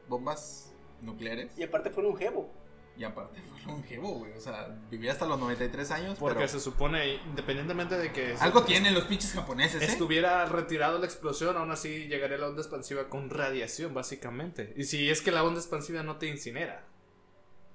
bombas 0.06 0.70
nucleares. 1.00 1.50
Y 1.56 1.62
aparte 1.62 1.88
fue 1.90 2.06
un 2.06 2.16
jevo. 2.16 2.52
Y 2.98 3.04
aparte 3.04 3.42
fue 3.42 3.60
longevo, 3.72 4.12
güey. 4.20 4.32
O 4.32 4.40
sea, 4.40 4.74
vivió 4.90 5.12
hasta 5.12 5.26
los 5.26 5.38
93 5.38 5.90
años. 5.90 6.18
Porque 6.18 6.36
pero 6.36 6.48
se 6.48 6.60
supone, 6.60 7.16
independientemente 7.26 7.98
de 7.98 8.10
que 8.12 8.34
algo 8.40 8.62
tienen 8.64 8.94
los 8.94 9.04
pinches 9.04 9.32
japoneses, 9.32 9.82
¿eh? 9.82 9.84
estuviera 9.86 10.46
retirado 10.46 10.98
la 10.98 11.04
explosión, 11.04 11.56
aún 11.58 11.70
así 11.70 12.06
llegaría 12.08 12.38
la 12.38 12.48
onda 12.48 12.62
expansiva 12.62 13.08
con 13.10 13.28
radiación, 13.28 13.92
básicamente. 13.92 14.72
Y 14.76 14.84
si 14.84 15.10
es 15.10 15.20
que 15.20 15.30
la 15.30 15.44
onda 15.44 15.60
expansiva 15.60 16.02
no 16.02 16.16
te 16.16 16.26
incinera. 16.26 16.84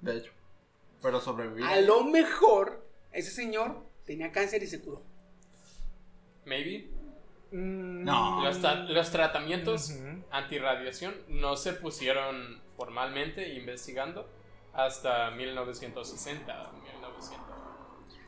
De 0.00 0.16
hecho. 0.16 0.32
Pero 1.00 1.20
sobrevivió. 1.20 1.66
A 1.66 1.80
lo 1.80 2.02
mejor, 2.04 2.84
ese 3.12 3.30
señor 3.30 3.86
tenía 4.04 4.32
cáncer 4.32 4.62
y 4.64 4.66
se 4.66 4.80
curó. 4.80 5.04
Maybe. 6.44 6.88
No. 7.52 8.42
Los, 8.44 8.60
tra- 8.62 8.88
los 8.88 9.10
tratamientos 9.10 9.90
Ujú. 9.90 10.24
antirradiación 10.30 11.14
no 11.28 11.56
se 11.56 11.74
pusieron 11.74 12.60
formalmente 12.76 13.54
investigando 13.54 14.28
hasta 14.72 15.30
1960, 15.32 16.72
1900. 16.92 17.46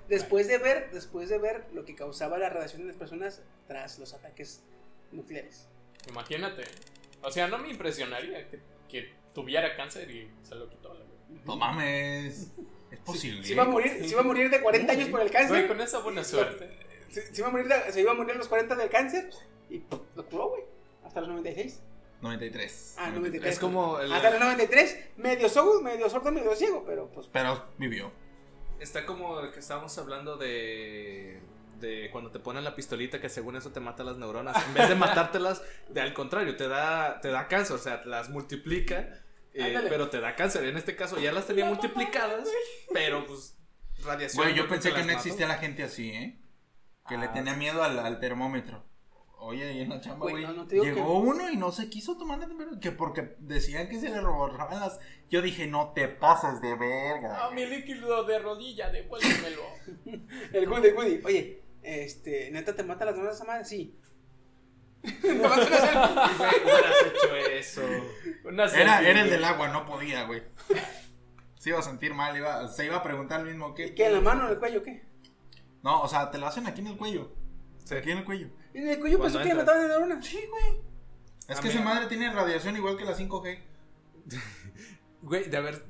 Después 0.08 0.48
de 0.48 0.58
ver, 0.58 0.90
después 0.92 1.28
de 1.28 1.38
ver 1.38 1.66
lo 1.72 1.84
que 1.84 1.94
causaba 1.94 2.36
la 2.38 2.50
radiación 2.50 2.82
en 2.82 2.88
las 2.88 2.96
personas 2.96 3.42
tras 3.66 3.98
los 3.98 4.12
ataques 4.12 4.62
nucleares. 5.12 5.68
Imagínate. 6.08 6.64
O 7.22 7.30
sea, 7.30 7.48
no 7.48 7.58
me 7.58 7.70
impresionaría 7.70 8.48
que, 8.50 8.60
que 8.88 9.14
tuviera 9.34 9.74
cáncer 9.76 10.10
y 10.10 10.30
se 10.42 10.54
lo 10.56 10.68
quitó. 10.68 10.92
la. 10.92 11.00
No 11.46 11.56
mames. 11.56 12.52
Es 12.90 12.98
posible. 13.00 13.42
Se 13.44 13.52
iba 13.54 13.62
a 13.62 13.66
morir, 13.66 13.92
se 14.00 14.08
iba 14.10 14.20
a 14.20 14.24
morir 14.24 14.50
de 14.50 14.60
40 14.60 14.92
años 14.92 15.08
por 15.08 15.20
el 15.22 15.28
Güey, 15.30 15.40
cáncer. 15.42 15.66
con 15.68 15.80
esa 15.80 15.98
buena 16.00 16.22
suerte. 16.22 16.68
Se, 17.08 17.34
se 17.34 17.40
iba 17.40 17.48
a 17.48 17.50
morir 17.50 17.66
de- 17.68 17.92
se 17.92 18.00
iba 18.02 18.10
a 18.12 18.14
morir 18.14 18.34
a 18.34 18.38
los 18.38 18.48
40 18.48 18.74
del 18.76 18.90
cáncer 18.90 19.30
y 19.70 19.82
lo 20.14 20.26
curó, 20.26 20.50
güey. 20.50 20.62
Hasta 21.04 21.20
los 21.20 21.30
96. 21.30 21.80
93. 22.24 22.94
Ah, 22.98 23.10
93. 23.10 23.52
Es 23.52 23.58
como 23.60 24.00
el- 24.00 24.12
Hasta 24.12 24.30
los 24.30 24.40
93, 24.40 24.98
medio 25.18 25.48
sordo, 25.48 25.80
medio 25.82 26.08
sordo, 26.10 26.32
medio 26.32 26.54
ciego, 26.56 26.82
pero 26.84 27.08
pues 27.10 27.28
Pero 27.32 27.64
vivió. 27.78 28.10
Está 28.80 29.06
como 29.06 29.40
el 29.40 29.52
que 29.52 29.60
estábamos 29.60 29.96
hablando 29.98 30.36
de. 30.36 31.40
De 31.78 32.08
cuando 32.12 32.30
te 32.30 32.38
ponen 32.38 32.64
la 32.64 32.74
pistolita 32.74 33.20
que 33.20 33.28
según 33.28 33.56
eso 33.56 33.70
te 33.70 33.80
mata 33.80 34.04
las 34.04 34.16
neuronas. 34.16 34.56
En 34.66 34.74
vez 34.74 34.88
de 34.88 34.94
matártelas, 35.06 35.62
de, 35.88 36.00
al 36.00 36.14
contrario, 36.14 36.56
te 36.56 36.66
da, 36.68 37.20
te 37.20 37.28
da 37.28 37.46
cáncer. 37.48 37.76
O 37.76 37.78
sea, 37.78 38.02
las 38.06 38.30
multiplica. 38.30 39.22
eh, 39.52 39.78
pero 39.88 40.08
te 40.08 40.20
da 40.20 40.34
cáncer. 40.34 40.64
En 40.64 40.76
este 40.76 40.96
caso 40.96 41.18
ya 41.18 41.30
las 41.32 41.46
tenía 41.46 41.64
multiplicadas. 41.66 42.48
Pero 42.92 43.26
pues 43.26 43.56
radiación. 44.04 44.44
Güey, 44.44 44.56
yo 44.56 44.66
pensé 44.68 44.90
que 44.92 45.00
no 45.00 45.06
mató. 45.06 45.18
existía 45.18 45.46
la 45.46 45.58
gente 45.58 45.82
así, 45.82 46.10
¿eh? 46.10 46.40
Que 47.08 47.16
le 47.18 47.26
Ah. 47.26 47.32
tenía 47.32 47.54
miedo 47.54 47.82
al, 47.82 47.98
al 47.98 48.18
termómetro. 48.18 48.84
Oye, 49.46 49.62
ahí 49.68 49.80
en 49.82 49.90
la 49.90 50.00
chamba, 50.00 50.30
Güey, 50.30 50.42
no, 50.42 50.54
no 50.54 50.64
llegó 50.66 51.18
uno 51.18 51.50
y 51.50 51.56
no 51.56 51.70
se 51.70 51.90
quiso 51.90 52.16
tomar 52.16 52.38
la 52.38 52.46
temperatura. 52.46 52.80
Que 52.80 52.92
porque 52.92 53.36
decían 53.40 53.88
que 53.88 54.00
se 54.00 54.08
le 54.08 54.20
borraban 54.20 54.80
las. 54.80 54.98
Yo 55.28 55.42
dije, 55.42 55.66
no 55.66 55.92
te 55.94 56.08
pases 56.08 56.62
de 56.62 56.74
verga. 56.74 57.44
Ah, 57.44 57.50
mi 57.50 57.66
líquido 57.66 58.24
de 58.24 58.38
rodilla, 58.38 58.88
devuélvemelo. 58.90 59.62
el 60.52 60.68
Woody, 60.68 60.88
el 60.88 60.94
Woody. 60.94 61.20
Oye, 61.24 61.62
este, 61.82 62.50
¿neta 62.52 62.74
te 62.74 62.84
mata 62.84 63.04
las 63.04 63.16
manos 63.16 63.34
esa 63.34 63.44
madre? 63.44 63.66
Sí. 63.66 63.98
Tómate 65.02 65.66
una 65.66 65.76
selfie. 65.76 67.08
Hecho 67.08 67.36
eso. 67.36 67.82
Una 68.44 68.64
Era, 68.64 68.70
selfie, 68.96 69.10
era 69.10 69.20
el 69.20 69.30
del 69.30 69.44
agua, 69.44 69.68
no 69.68 69.84
podía, 69.84 70.24
güey. 70.24 70.42
Se 71.58 71.68
iba 71.68 71.80
a 71.80 71.82
sentir 71.82 72.14
mal, 72.14 72.34
iba, 72.34 72.66
se 72.68 72.86
iba 72.86 72.96
a 72.96 73.02
preguntar 73.02 73.40
el 73.40 73.46
mismo 73.46 73.74
que. 73.74 73.94
¿Qué, 73.94 74.06
en 74.06 74.14
la 74.14 74.20
mano, 74.22 74.46
en 74.46 74.52
el 74.52 74.58
cuello, 74.58 74.82
qué? 74.82 75.04
No, 75.82 76.00
o 76.00 76.08
sea, 76.08 76.30
te 76.30 76.38
lo 76.38 76.46
hacen 76.46 76.66
aquí 76.66 76.80
en 76.80 76.86
el 76.86 76.96
cuello. 76.96 77.30
Sí. 77.84 77.94
Aquí 77.94 78.10
en 78.10 78.18
el 78.18 78.24
cuello. 78.24 78.48
En 78.74 78.88
el 78.88 78.98
cuello 79.00 79.18
Cuando 79.18 79.38
pensó 79.38 79.48
que 79.48 79.54
le 79.54 79.60
mataban 79.60 79.82
de 79.82 79.88
neurona. 79.88 80.22
Sí, 80.22 80.40
güey. 80.50 80.80
Es 81.48 81.58
A 81.58 81.60
que 81.60 81.68
esa 81.68 81.80
madre 81.80 82.06
tiene 82.06 82.32
radiación 82.32 82.76
igual 82.76 82.96
que 82.96 83.04
la 83.04 83.16
5G. 83.16 83.58
Güey, 85.22 85.48
de 85.48 85.56
haber. 85.56 85.82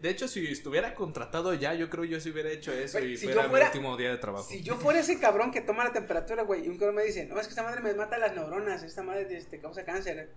De 0.00 0.08
hecho, 0.08 0.26
si 0.28 0.46
estuviera 0.46 0.94
contratado 0.94 1.52
ya, 1.52 1.74
yo 1.74 1.90
creo 1.90 2.04
yo 2.04 2.18
sí 2.20 2.30
hubiera 2.30 2.48
hecho 2.50 2.72
eso 2.72 2.98
Güey, 2.98 3.12
y 3.12 3.16
si 3.18 3.26
fuera, 3.26 3.42
yo 3.42 3.50
fuera- 3.50 3.64
mi 3.66 3.76
último 3.76 3.96
día 3.96 4.10
de 4.10 4.18
trabajo. 4.18 4.44
Si 4.44 4.62
yo 4.62 4.76
fuera 4.76 5.00
ese 5.00 5.18
cabrón 5.18 5.50
que 5.50 5.60
toma 5.60 5.84
la 5.84 5.92
temperatura, 5.92 6.44
güey, 6.44 6.64
y 6.64 6.68
un 6.68 6.78
cabrón 6.78 6.94
me 6.94 7.02
dice, 7.04 7.26
no, 7.26 7.38
es 7.38 7.46
que 7.46 7.50
esta 7.50 7.62
madre 7.62 7.82
me 7.82 7.92
mata 7.94 8.16
las 8.16 8.34
neuronas, 8.34 8.82
esta 8.82 9.02
madre 9.02 9.26
este, 9.36 9.60
causa 9.60 9.84
cáncer. 9.84 10.32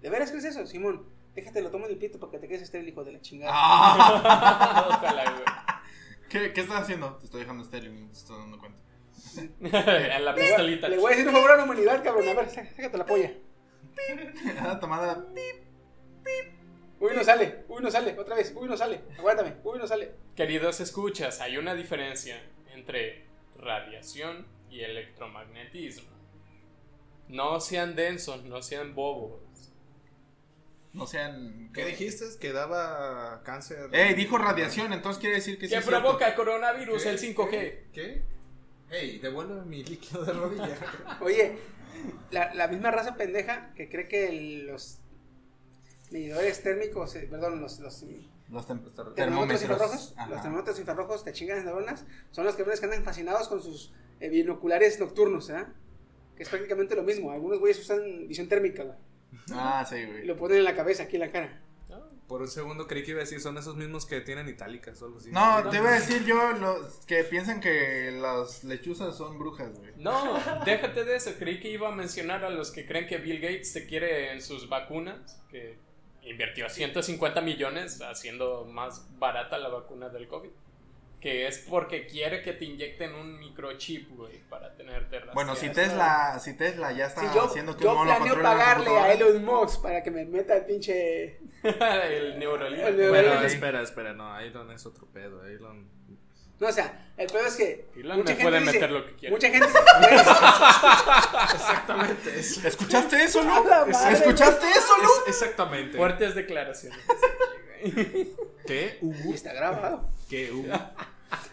¿De 0.00 0.10
veras 0.10 0.30
crees 0.30 0.44
eso, 0.44 0.66
Simón? 0.66 1.06
Déjate, 1.34 1.62
lo 1.62 1.70
tomo 1.70 1.88
del 1.88 1.96
pito 1.96 2.20
para 2.20 2.32
que 2.32 2.38
te 2.38 2.46
quedes 2.48 2.62
estéril, 2.62 2.88
hijo 2.90 3.02
de 3.02 3.12
la 3.12 3.20
chingada. 3.20 3.52
Ah. 3.54 4.84
Ojalá, 4.98 5.24
güey. 5.30 5.44
¿Qué, 6.28 6.52
¿Qué 6.52 6.60
estás 6.60 6.82
haciendo? 6.82 7.16
Te 7.16 7.24
estoy 7.24 7.40
dejando 7.40 7.64
estéril, 7.64 7.98
no 7.98 8.06
te 8.10 8.18
estoy 8.18 8.38
dando 8.38 8.58
cuenta. 8.58 8.78
en 9.60 9.72
la 9.72 10.18
Le 10.18 10.32
voy- 10.32 10.40
pistolita. 10.42 10.88
Le 10.88 10.96
voy 10.98 11.06
a 11.12 11.16
decir 11.16 11.28
un 11.28 11.34
favor 11.34 11.50
a 11.52 11.56
la 11.56 11.64
humanidad, 11.64 12.02
cabrón. 12.02 12.28
A 12.28 12.34
ver, 12.34 12.50
sá- 12.50 12.66
sácate 12.76 12.98
la 12.98 13.06
polla. 13.06 13.32
Ah, 14.58 14.78
tomada. 14.80 15.26
Uy, 17.00 17.10
no 17.16 17.24
sale, 17.24 17.64
uy, 17.68 17.82
no 17.82 17.90
sale, 17.90 18.16
otra 18.18 18.36
vez, 18.36 18.52
uy, 18.54 18.68
no 18.68 18.76
sale. 18.76 19.00
Aguántame, 19.18 19.54
uy, 19.64 19.78
no 19.78 19.86
sale. 19.86 20.12
Queridos 20.36 20.80
escuchas, 20.80 21.40
hay 21.40 21.56
una 21.56 21.74
diferencia 21.74 22.40
entre 22.74 23.26
radiación 23.58 24.46
y 24.70 24.80
electromagnetismo. 24.82 26.08
No 27.28 27.60
sean 27.60 27.96
densos, 27.96 28.44
no 28.44 28.62
sean 28.62 28.94
bobos. 28.94 29.40
No 30.92 31.06
sean. 31.06 31.70
¿Qué 31.74 31.84
dijiste? 31.86 32.24
Que 32.40 32.52
daba 32.52 33.42
cáncer. 33.44 33.88
Ey, 33.92 34.14
dijo 34.14 34.38
radiación, 34.38 34.92
entonces 34.92 35.20
quiere 35.20 35.36
decir 35.36 35.58
que 35.58 35.66
sí. 35.66 35.72
¿Qué 35.72 35.78
es 35.78 35.84
cierto. 35.84 36.02
provoca 36.02 36.34
coronavirus 36.34 37.02
¿Qué? 37.02 37.08
el 37.10 37.18
5G? 37.18 37.78
¿Qué? 37.92 38.22
Ey, 38.92 39.18
devuelve 39.18 39.62
mi 39.64 39.82
líquido 39.82 40.24
de 40.24 40.32
rodilla. 40.32 40.76
Oye, 41.20 41.56
la, 42.30 42.52
la 42.54 42.68
misma 42.68 42.90
raza 42.90 43.16
pendeja 43.16 43.72
que 43.74 43.88
cree 43.88 44.06
que 44.06 44.28
el- 44.28 44.66
los 44.66 44.98
medidores 46.10 46.62
térmicos, 46.62 47.14
eh, 47.16 47.26
perdón, 47.30 47.60
los, 47.60 47.80
los 47.80 48.04
Los 48.50 48.68
tem- 48.68 48.82
termómetros 48.82 49.14
termómetros. 49.14 49.62
infrarrojos, 49.62 50.14
Ajá. 50.16 50.28
los 50.28 50.42
termómetros 50.42 50.78
infrarrojos 50.78 51.24
te 51.24 51.32
chingan 51.32 51.56
las 51.56 51.64
neuronas, 51.64 52.04
son 52.32 52.44
los 52.44 52.54
cabrones 52.54 52.80
que 52.80 52.86
andan 52.86 53.02
fascinados 53.02 53.48
con 53.48 53.62
sus 53.62 53.94
eh, 54.20 54.28
binoculares 54.28 55.00
nocturnos, 55.00 55.48
¿eh? 55.48 55.64
Que 56.36 56.42
es 56.42 56.48
prácticamente 56.50 56.94
lo 56.94 57.02
mismo. 57.02 57.32
Algunos 57.32 57.58
güeyes 57.60 57.78
usan 57.80 58.28
visión 58.28 58.48
térmica, 58.48 58.82
güey. 58.84 58.96
Ah, 59.52 59.86
sí, 59.88 60.04
güey. 60.04 60.26
lo 60.26 60.36
ponen 60.36 60.58
en 60.58 60.64
la 60.64 60.76
cabeza, 60.76 61.04
aquí 61.04 61.16
en 61.16 61.20
la 61.20 61.30
cara. 61.32 61.61
Por 62.32 62.40
un 62.40 62.48
segundo 62.48 62.86
creí 62.86 63.04
que 63.04 63.10
iba 63.10 63.20
a 63.20 63.24
decir, 63.24 63.42
son 63.42 63.58
esos 63.58 63.76
mismos 63.76 64.06
que 64.06 64.22
tienen 64.22 64.48
itálicas 64.48 65.02
o 65.02 65.04
algo 65.04 65.18
así. 65.18 65.30
No, 65.30 65.68
te 65.68 65.76
iba 65.76 65.90
a 65.90 65.92
decir 65.92 66.24
yo 66.24 66.52
los 66.52 67.04
que 67.04 67.24
piensan 67.24 67.60
que 67.60 68.10
las 68.10 68.64
lechuzas 68.64 69.14
son 69.14 69.38
brujas, 69.38 69.78
güey. 69.78 69.92
No, 69.98 70.40
déjate 70.64 71.04
de 71.04 71.16
eso. 71.16 71.32
Creí 71.38 71.60
que 71.60 71.68
iba 71.68 71.88
a 71.88 71.92
mencionar 71.92 72.42
a 72.42 72.48
los 72.48 72.70
que 72.70 72.86
creen 72.86 73.06
que 73.06 73.18
Bill 73.18 73.38
Gates 73.38 73.70
se 73.70 73.84
quiere 73.84 74.32
en 74.32 74.40
sus 74.40 74.70
vacunas, 74.70 75.42
que 75.50 75.76
invirtió 76.22 76.70
150 76.70 77.42
millones 77.42 78.00
haciendo 78.00 78.64
más 78.64 79.06
barata 79.18 79.58
la 79.58 79.68
vacuna 79.68 80.08
del 80.08 80.26
COVID. 80.26 80.48
Que 81.20 81.46
es 81.46 81.58
porque 81.58 82.06
quiere 82.06 82.40
que 82.40 82.54
te 82.54 82.64
inyecten 82.64 83.14
un 83.14 83.40
microchip, 83.40 84.08
güey, 84.16 84.38
para 84.48 84.74
tenerte 84.74 85.16
rastreado. 85.16 85.34
Bueno, 85.34 85.54
si 85.54 85.68
Tesla, 85.68 86.38
si 86.40 86.56
Tesla 86.56 86.92
ya 86.92 87.08
está 87.08 87.20
Si 87.20 87.36
yo, 87.36 87.44
haciendo 87.44 87.76
que 87.76 87.84
yo 87.84 88.02
planeo 88.02 88.40
pagarle 88.40 88.88
a. 88.88 89.12
Elon 89.12 89.44
Musk 89.44 89.82
para 89.82 90.02
que 90.02 90.10
me 90.10 90.24
meta 90.24 90.56
el 90.56 90.64
pinche... 90.64 91.38
el 92.10 92.38
Neuralink. 92.38 93.08
Bueno, 93.08 93.42
espera, 93.42 93.82
espera, 93.82 94.12
no, 94.12 94.38
Elon 94.38 94.70
es 94.72 94.84
otro 94.86 95.06
pedo. 95.06 95.44
Elon. 95.44 95.88
No, 96.58 96.68
o 96.68 96.72
sea, 96.72 97.12
el 97.16 97.26
pedo 97.26 97.46
es 97.46 97.56
que... 97.56 97.86
Elon 97.96 98.24
me 98.24 98.34
puede 98.36 98.60
meter 98.60 98.90
lo 98.90 99.04
que 99.06 99.16
quiera. 99.16 99.34
Mucha 99.34 99.48
gente... 99.50 99.66
Exactamente 101.54 102.38
eso. 102.38 102.66
¿Escuchaste 102.66 103.22
eso, 103.22 103.42
madre, 103.42 103.92
¿Escuchaste 104.12 104.68
eso, 104.70 104.96
Lu? 105.02 105.10
exactamente. 105.26 105.96
Fuertes 105.96 106.34
declaraciones. 106.34 106.98
¿Qué? 108.66 108.98
¿Hubo? 109.00 109.34
está 109.34 109.52
grabado. 109.52 110.08
¿Qué? 110.28 110.52
¿Hubo? 110.52 110.72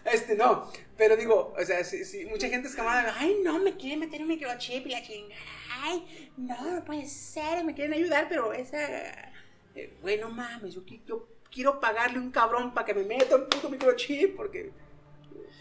Este, 0.06 0.36
no, 0.36 0.72
pero 0.98 1.16
digo, 1.16 1.54
o 1.58 1.66
sea, 1.66 1.84
si, 1.84 2.04
si 2.04 2.26
mucha 2.26 2.50
gente 2.50 2.68
es 2.68 2.76
camada, 2.76 3.16
ay, 3.18 3.38
no, 3.44 3.60
me 3.60 3.78
quieren 3.78 4.00
meter 4.00 4.22
un 4.22 4.28
microchip 4.28 4.86
y 4.86 4.90
la 4.90 5.02
chingada, 5.02 5.42
ay, 5.82 6.32
no, 6.38 6.76
no 6.76 6.84
puede 6.84 7.08
ser, 7.08 7.64
me 7.64 7.74
quieren 7.74 7.94
ayudar, 7.94 8.28
pero 8.28 8.52
esa, 8.54 8.78
eh, 9.76 9.98
güey, 10.02 10.20
no 10.20 10.30
mames, 10.30 10.74
yo, 10.74 10.82
yo 11.06 11.28
quiero 11.52 11.80
pagarle 11.80 12.20
un 12.20 12.32
cabrón 12.32 12.74
para 12.74 12.86
que 12.86 12.94
me 12.94 13.04
meta 13.04 13.36
un 13.36 13.46
puto 13.48 13.70
microchip, 13.70 14.36
porque 14.36 14.72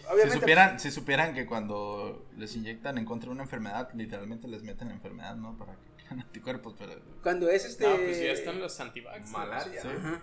Si 0.00 0.06
obviamente. 0.06 0.40
supieran, 0.40 0.80
si 0.80 0.90
supieran 0.90 1.34
que 1.34 1.46
cuando 1.46 2.26
les 2.36 2.54
inyectan 2.56 2.98
en 2.98 3.04
contra 3.04 3.28
de 3.28 3.34
una 3.34 3.44
enfermedad, 3.44 3.90
literalmente 3.94 4.48
les 4.48 4.62
meten 4.62 4.88
la 4.88 4.94
enfermedad, 4.94 5.36
¿no? 5.36 5.56
Para 5.56 5.74
que 5.74 6.02
crean 6.04 6.20
anticuerpos, 6.26 6.74
pero... 6.78 6.94
Cuando 7.22 7.48
es 7.48 7.64
este. 7.64 7.88
No, 7.88 7.96
pues 7.96 8.18
ya 8.20 8.32
están 8.32 8.60
los 8.60 8.78
antivax. 8.80 9.30
Malaria. 9.30 9.80
Sí. 9.82 9.88
Ajá. 9.88 10.22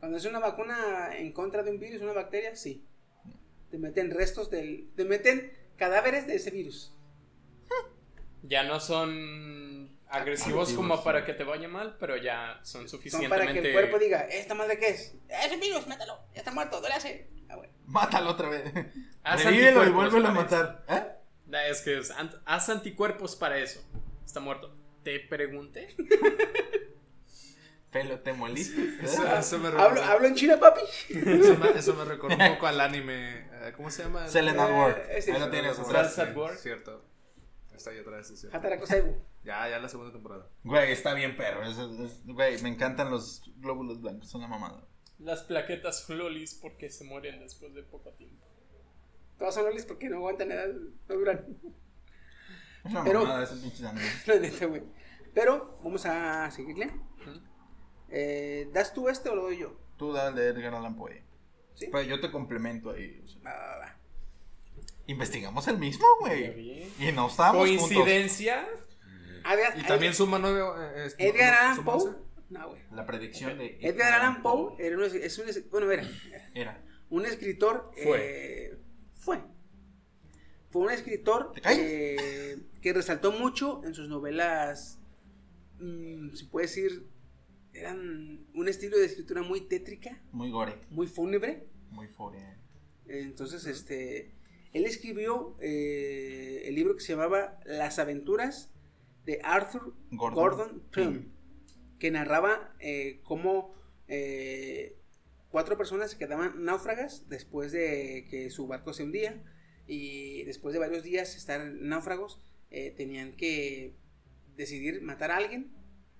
Cuando 0.00 0.18
es 0.18 0.24
una 0.24 0.40
vacuna 0.40 1.16
en 1.16 1.30
contra 1.32 1.62
de 1.62 1.70
un 1.70 1.78
virus, 1.78 2.02
una 2.02 2.12
bacteria, 2.12 2.56
sí. 2.56 2.84
Te 3.70 3.78
meten 3.78 4.10
restos 4.10 4.50
del. 4.50 4.90
Te 4.96 5.04
meten 5.04 5.52
cadáveres 5.76 6.26
de 6.26 6.34
ese 6.36 6.50
virus. 6.50 6.92
Ya 8.42 8.64
no 8.64 8.80
son 8.80 9.81
agresivos 10.12 10.72
como 10.72 10.96
sí. 10.96 11.02
para 11.04 11.24
que 11.24 11.32
te 11.34 11.44
vaya 11.44 11.68
mal, 11.68 11.96
pero 11.98 12.16
ya 12.16 12.60
son 12.62 12.82
Son 12.82 12.88
suficientemente. 12.88 13.44
para 13.46 13.52
que 13.52 13.66
el 13.68 13.72
cuerpo 13.72 13.98
diga, 13.98 14.20
¿esta 14.22 14.54
madre 14.54 14.78
qué 14.78 14.88
es? 14.88 15.14
Es 15.28 15.52
un 15.52 15.60
virus, 15.60 15.86
mátalo. 15.86 16.18
Ya 16.34 16.38
está 16.40 16.52
muerto, 16.52 16.80
duele 16.80 16.94
hace. 16.94 17.28
Ah, 17.48 17.56
bueno. 17.56 17.72
Mátalo 17.86 18.30
otra 18.30 18.48
vez. 18.48 18.64
Haz 19.24 19.44
Revívelo 19.44 19.78
y 19.82 19.86
anticuerpos 19.86 19.94
vuélvelo 20.12 20.28
a 20.28 20.30
para 20.34 20.42
matar. 20.42 20.84
¿Eh? 20.88 21.18
Es 21.70 21.80
que 21.82 21.98
es 21.98 22.10
haz 22.46 22.68
anticuerpos 22.70 23.36
para 23.36 23.58
eso. 23.58 23.80
Está 24.24 24.40
muerto. 24.40 24.74
Te 25.02 25.20
pregunté. 25.20 25.94
Pelo, 27.90 28.18
te 28.20 28.32
moliste. 28.32 29.04
Eso, 29.04 29.26
eso 29.36 29.58
me 29.58 29.68
¿Hablo, 29.68 30.02
¿Hablo 30.02 30.26
en 30.28 30.34
chino, 30.34 30.58
papi? 30.58 30.80
eso 31.10 31.58
me, 31.58 31.70
eso 31.78 31.94
me 31.94 32.04
recordó 32.06 32.34
un 32.42 32.48
poco 32.54 32.66
al 32.66 32.80
anime. 32.80 33.40
eh, 33.52 33.72
¿Cómo 33.76 33.90
se 33.90 34.04
llama? 34.04 34.26
Selling 34.28 34.58
at 34.58 34.70
work. 34.70 35.04
Eh, 35.10 35.24
Ahí 35.30 35.38
lo 35.40 35.50
tienes. 35.50 35.78
At 35.78 36.34
Work. 36.34 36.56
Cierto. 36.56 37.04
Está 37.82 37.90
ahí 37.90 37.98
otra 37.98 38.16
vez, 38.18 38.30
es 38.30 38.38
cierto. 38.40 38.56
Hataraku 38.56 38.86
Saibu. 38.86 39.16
Ya, 39.42 39.68
ya 39.68 39.80
la 39.80 39.88
segunda 39.88 40.12
temporada. 40.12 40.48
Güey, 40.62 40.92
está 40.92 41.14
bien 41.14 41.36
perro. 41.36 41.64
es- 41.64 41.76
es- 41.78 42.24
güey, 42.26 42.62
me 42.62 42.68
encantan 42.68 43.10
los 43.10 43.42
glóbulos 43.56 44.00
blancos. 44.00 44.30
Son 44.30 44.40
la 44.40 44.46
mamada. 44.46 44.86
Las 45.18 45.42
plaquetas 45.42 46.04
flolis 46.06 46.54
porque 46.54 46.90
se 46.90 47.02
mueren 47.04 47.40
después 47.40 47.74
de 47.74 47.82
poco 47.82 48.12
tiempo. 48.12 48.46
Todos 49.36 49.54
son 49.56 49.64
lolis 49.64 49.84
porque 49.84 50.08
no 50.08 50.18
aguantan 50.18 50.52
edad, 50.52 50.68
no 51.08 51.14
duran. 51.16 51.58
Es 52.84 52.92
Pero- 53.04 53.22
mamada 53.22 53.42
ese 53.42 53.56
pinche 53.56 53.78
sangre. 53.78 54.04
La 54.26 54.36
neta, 54.38 54.66
güey. 54.66 54.82
Pero 55.34 55.78
vamos 55.82 56.06
a 56.06 56.48
seguirle. 56.52 56.88
Eh, 58.10 58.68
¿Das 58.72 58.94
tú 58.94 59.08
este 59.08 59.28
o 59.28 59.34
lo 59.34 59.42
doy 59.42 59.58
yo? 59.58 59.76
Tú 59.96 60.12
dale 60.12 60.46
Edgar 60.48 60.74
Allan 60.74 60.94
Poe. 60.96 61.24
¿Sí? 61.74 61.86
Pues 61.90 62.06
yo 62.06 62.20
te 62.20 62.30
complemento 62.30 62.90
ahí. 62.90 63.20
o 63.24 63.26
sea. 63.26 63.40
Va, 63.42 63.50
va, 63.56 63.78
va. 63.78 63.91
Investigamos 65.12 65.68
el 65.68 65.78
mismo, 65.78 66.06
güey. 66.20 66.88
Y 66.98 67.12
no 67.12 67.28
estábamos. 67.28 67.62
¿Coincidencia? 67.68 68.66
Edgar- 69.44 69.78
Y 69.78 69.82
también 69.84 70.14
suma 70.14 70.38
nueve. 70.38 70.60
eh, 70.60 71.04
este, 71.06 71.28
Edgar 71.28 71.52
no, 71.52 71.70
Allan 71.72 71.84
Poe. 71.84 71.94
once. 71.94 72.18
No, 72.50 72.68
güey. 72.68 72.82
La 72.92 73.06
predicción 73.06 73.58
de 73.58 73.78
Edgar 73.80 74.12
Allan 74.12 74.42
Poe 74.42 74.74
era 74.78 74.96
un, 74.96 75.04
es 75.04 75.38
un, 75.38 75.46
bueno, 75.70 75.90
era 75.90 76.08
Era. 76.54 76.84
un 77.10 77.26
escritor. 77.26 77.90
Fue. 78.02 78.18
eh, 78.72 78.78
fue. 79.14 79.40
Fue 80.70 80.82
un 80.82 80.90
escritor 80.90 81.52
eh, 81.64 82.58
que 82.80 82.92
resaltó 82.92 83.32
mucho 83.32 83.82
en 83.84 83.94
sus 83.94 84.08
novelas. 84.08 84.98
mm, 85.78 86.34
se 86.34 86.44
puede 86.46 86.66
decir. 86.66 87.06
Eran 87.74 88.46
un 88.54 88.68
estilo 88.68 88.98
de 88.98 89.06
escritura 89.06 89.42
muy 89.42 89.62
tétrica, 89.62 90.20
Muy 90.30 90.50
gore. 90.50 90.78
muy 90.90 91.06
fúnebre. 91.06 91.66
Muy 91.90 92.06
fore. 92.06 92.38
Entonces, 93.06 93.64
este, 93.66 94.34
él 94.72 94.86
escribió 94.86 95.56
eh, 95.60 96.62
el 96.66 96.74
libro 96.74 96.94
que 96.94 97.02
se 97.02 97.12
llamaba 97.12 97.58
Las 97.64 97.98
aventuras 97.98 98.72
de 99.24 99.40
Arthur 99.42 99.94
Gordon 100.10 100.34
Gordon, 100.34 100.82
Pym, 100.90 101.32
que 101.98 102.10
narraba 102.10 102.74
eh, 102.80 103.20
cómo 103.22 103.74
eh, 104.08 104.96
cuatro 105.50 105.76
personas 105.76 106.10
se 106.10 106.18
quedaban 106.18 106.64
náufragas 106.64 107.28
después 107.28 107.72
de 107.72 108.26
que 108.30 108.50
su 108.50 108.66
barco 108.66 108.92
se 108.92 109.04
hundía 109.04 109.42
y 109.86 110.42
después 110.44 110.72
de 110.72 110.78
varios 110.78 111.02
días 111.02 111.36
estar 111.36 111.64
náufragos 111.64 112.40
eh, 112.70 112.94
tenían 112.96 113.32
que 113.32 113.94
decidir 114.56 115.02
matar 115.02 115.30
a 115.30 115.36
alguien 115.36 115.70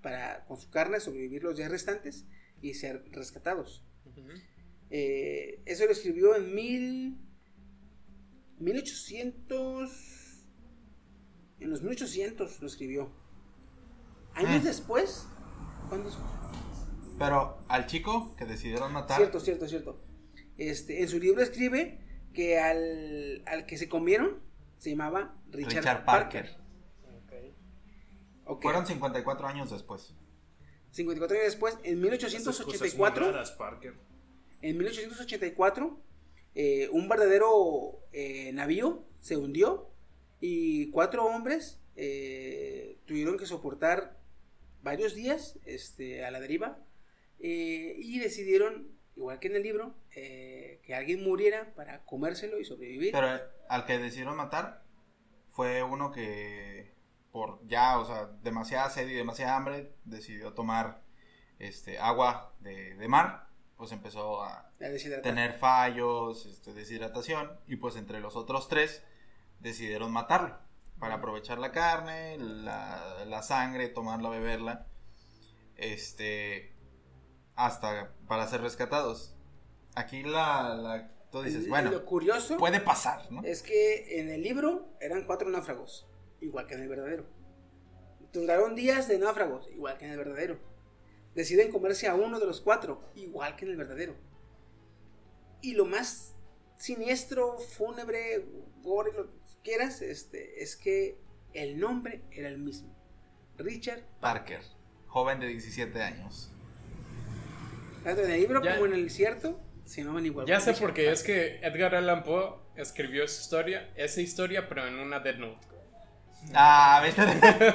para 0.03 0.45
con 0.45 0.59
su 0.59 0.71
carne 0.71 1.01
sobrevivir 1.01 1.43
los 1.43 1.57
días 1.57 1.71
restantes 1.71 2.27
y 2.61 2.75
ser 2.75 3.05
rescatados. 3.11 3.85
Eh, 4.91 5.63
eso 5.65 5.87
lo 5.87 5.93
escribió 5.93 6.37
en 6.37 6.55
mil, 6.55 7.19
1800. 8.63 9.91
En 11.61 11.71
los 11.71 11.83
1800 11.83 12.61
lo 12.61 12.67
escribió. 12.67 13.11
Años 14.35 14.63
Mm. 14.63 14.65
después. 14.65 15.27
¿Cuándo? 15.89 16.11
Pero 17.19 17.59
al 17.69 17.87
chico 17.87 18.35
que 18.37 18.45
decidieron 18.47 18.93
matar. 18.93 19.19
Cierto, 19.19 19.39
cierto, 19.41 19.69
cierto. 19.69 20.01
Este, 20.59 21.03
en 21.03 21.09
su 21.09 21.19
libro 21.19 21.43
escribe 21.43 22.01
que 22.33 22.59
al, 22.59 23.43
al 23.47 23.67
que 23.67 23.77
se 23.77 23.89
comieron 23.89 24.41
se 24.79 24.91
llamaba 24.91 25.37
Richard, 25.51 25.75
Richard 25.77 26.05
Parker. 26.05 26.45
Parker. 26.47 27.55
Ok. 28.47 28.63
Fueron 28.63 28.87
54 28.87 29.47
años 29.47 29.71
después. 29.71 30.15
54 30.91 31.37
años 31.37 31.47
después, 31.53 31.79
en 31.85 32.05
Esas 32.05 32.45
cosas 32.45 32.67
muy 32.67 32.73
1884. 32.75 33.33
raras, 33.33 33.53
Parker. 33.53 33.95
En 34.61 34.77
1884, 34.79 36.01
eh, 36.55 36.89
un 36.93 37.09
verdadero 37.09 38.01
eh, 38.13 38.53
navío 38.53 39.05
se 39.21 39.37
hundió 39.37 39.91
y 40.41 40.91
cuatro 40.91 41.25
hombres 41.25 41.81
eh, 41.97 42.99
tuvieron 43.07 43.39
que 43.39 43.47
soportar 43.47 44.19
varios 44.83 45.15
días 45.15 45.59
este, 45.65 46.25
a 46.25 46.31
la 46.31 46.41
deriva 46.41 46.79
y 47.45 48.21
decidieron, 48.21 48.97
igual 49.17 49.41
que 49.41 49.49
en 49.49 49.57
el 49.57 49.65
libro, 49.65 49.97
que 50.13 50.95
alguien 50.95 51.25
muriera 51.25 51.75
para 51.75 52.05
comérselo 52.05 52.61
y 52.61 52.65
sobrevivir. 52.65 53.11
Pero 53.11 53.41
al 53.69 53.85
que 53.85 53.99
decidieron 53.99 54.37
matar 54.37 54.85
fue 55.51 55.83
uno 55.83 56.13
que 56.13 56.93
por 57.33 57.67
ya, 57.67 57.99
o 57.99 58.05
sea, 58.05 58.31
demasiada 58.45 58.91
sed 58.91 59.09
y 59.09 59.15
demasiada 59.15 59.57
hambre, 59.57 59.93
decidió 60.05 60.53
tomar 60.53 61.03
este 61.59 61.99
agua 61.99 62.55
de 62.61 63.09
mar, 63.09 63.49
pues 63.83 63.91
empezó 63.91 64.45
a 64.45 64.71
tener 65.25 65.55
fallos, 65.55 66.47
este, 66.47 66.73
deshidratación, 66.73 67.51
y 67.67 67.75
pues 67.75 67.97
entre 67.97 68.21
los 68.21 68.37
otros 68.37 68.69
tres 68.69 69.03
decidieron 69.59 70.13
matarlo 70.13 70.57
para 71.01 71.15
aprovechar 71.15 71.59
la 71.59 71.73
carne, 71.73 72.39
la, 72.39 73.25
la 73.27 73.43
sangre, 73.43 73.89
tomarla, 73.89 74.29
beberla, 74.29 74.87
este, 75.75 76.77
hasta 77.57 78.15
para 78.29 78.47
ser 78.47 78.61
rescatados. 78.61 79.35
Aquí 79.97 80.23
la, 80.23 80.77
la 80.77 81.11
tú 81.33 81.43
dices, 81.43 81.69
bueno, 81.69 81.91
lo 81.91 82.05
curioso 82.05 82.59
puede 82.59 82.79
pasar, 82.79 83.33
¿no? 83.33 83.43
es 83.43 83.65
que 83.65 84.21
en 84.21 84.31
el 84.31 84.45
libro 84.45 84.95
eran 85.01 85.27
cuatro 85.27 85.51
náufragos, 85.51 86.07
igual 86.41 86.69
que 86.69 86.75
en 86.75 86.83
el 86.83 86.89
verdadero. 86.89 87.27
Duraron 88.33 88.77
días 88.77 89.09
de 89.09 89.19
náufragos, 89.19 89.69
igual 89.73 89.99
que 89.99 90.05
en 90.05 90.13
el 90.13 90.19
verdadero. 90.19 90.72
Deciden 91.35 91.71
comerse 91.71 92.09
a 92.09 92.15
uno 92.15 92.39
de 92.39 92.47
los 92.47 92.61
cuatro, 92.61 93.11
igual 93.15 93.57
que 93.57 93.65
en 93.65 93.71
el 93.73 93.77
verdadero. 93.77 94.15
Y 95.61 95.75
lo 95.75 95.85
más 95.87 96.35
siniestro, 96.77 97.59
fúnebre, 97.59 98.45
gore, 98.83 99.13
lo 99.13 99.27
que 99.27 99.39
quieras, 99.63 100.03
este, 100.03 100.63
es 100.63 100.77
que 100.77 101.17
el 101.55 101.79
nombre 101.79 102.23
era 102.33 102.49
el 102.49 102.59
mismo. 102.59 102.95
Richard 103.59 104.03
Parker, 104.21 104.61
joven 105.07 105.39
de 105.41 105.47
17 105.47 106.03
años. 106.03 106.51
Tanto 108.03 108.23
en 108.23 108.31
el 108.33 108.41
libro 108.41 108.63
Ya- 108.63 108.75
como 108.75 108.87
en 108.87 108.95
el 108.95 109.11
cierto 109.11 109.61
se 109.85 110.03
llamaban 110.03 110.27
igual. 110.27 110.47
Ya 110.47 110.59
sé 110.61 110.71
Richard 110.73 110.87
por 110.87 110.95
qué, 110.95 111.11
es 111.13 111.21
Parker. 111.21 111.61
que 111.61 111.67
Edgar 111.67 111.95
Allan 111.95 112.25
Poe 112.25 112.57
escribió 112.77 113.25
esa 113.25 113.41
historia, 113.41 113.93
esa 113.97 114.21
historia, 114.21 114.69
pero 114.69 114.87
en 114.87 114.99
una 114.99 115.21
Dead 115.21 115.37
Note. 115.37 115.67
Ah, 116.55 117.01
vete 117.03 117.23
de... 117.25 117.73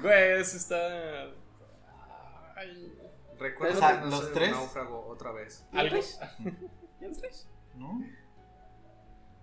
Güey, 0.02 0.40
eso 0.40 0.56
está. 0.56 1.30
Ay, 2.60 2.92
Recuerda 3.38 3.74
O 3.74 3.78
sea, 3.78 4.00
que 4.00 4.04
no 4.04 4.10
los 4.10 4.32
tres- 4.34 4.50
náufrago 4.50 5.06
otra 5.08 5.32
vez. 5.32 5.64
¿Ya 5.72 5.80
algo. 5.80 5.90
traes? 5.90 6.20
¿Ya 7.00 7.10
traes? 7.18 7.48
¿No? 7.74 8.02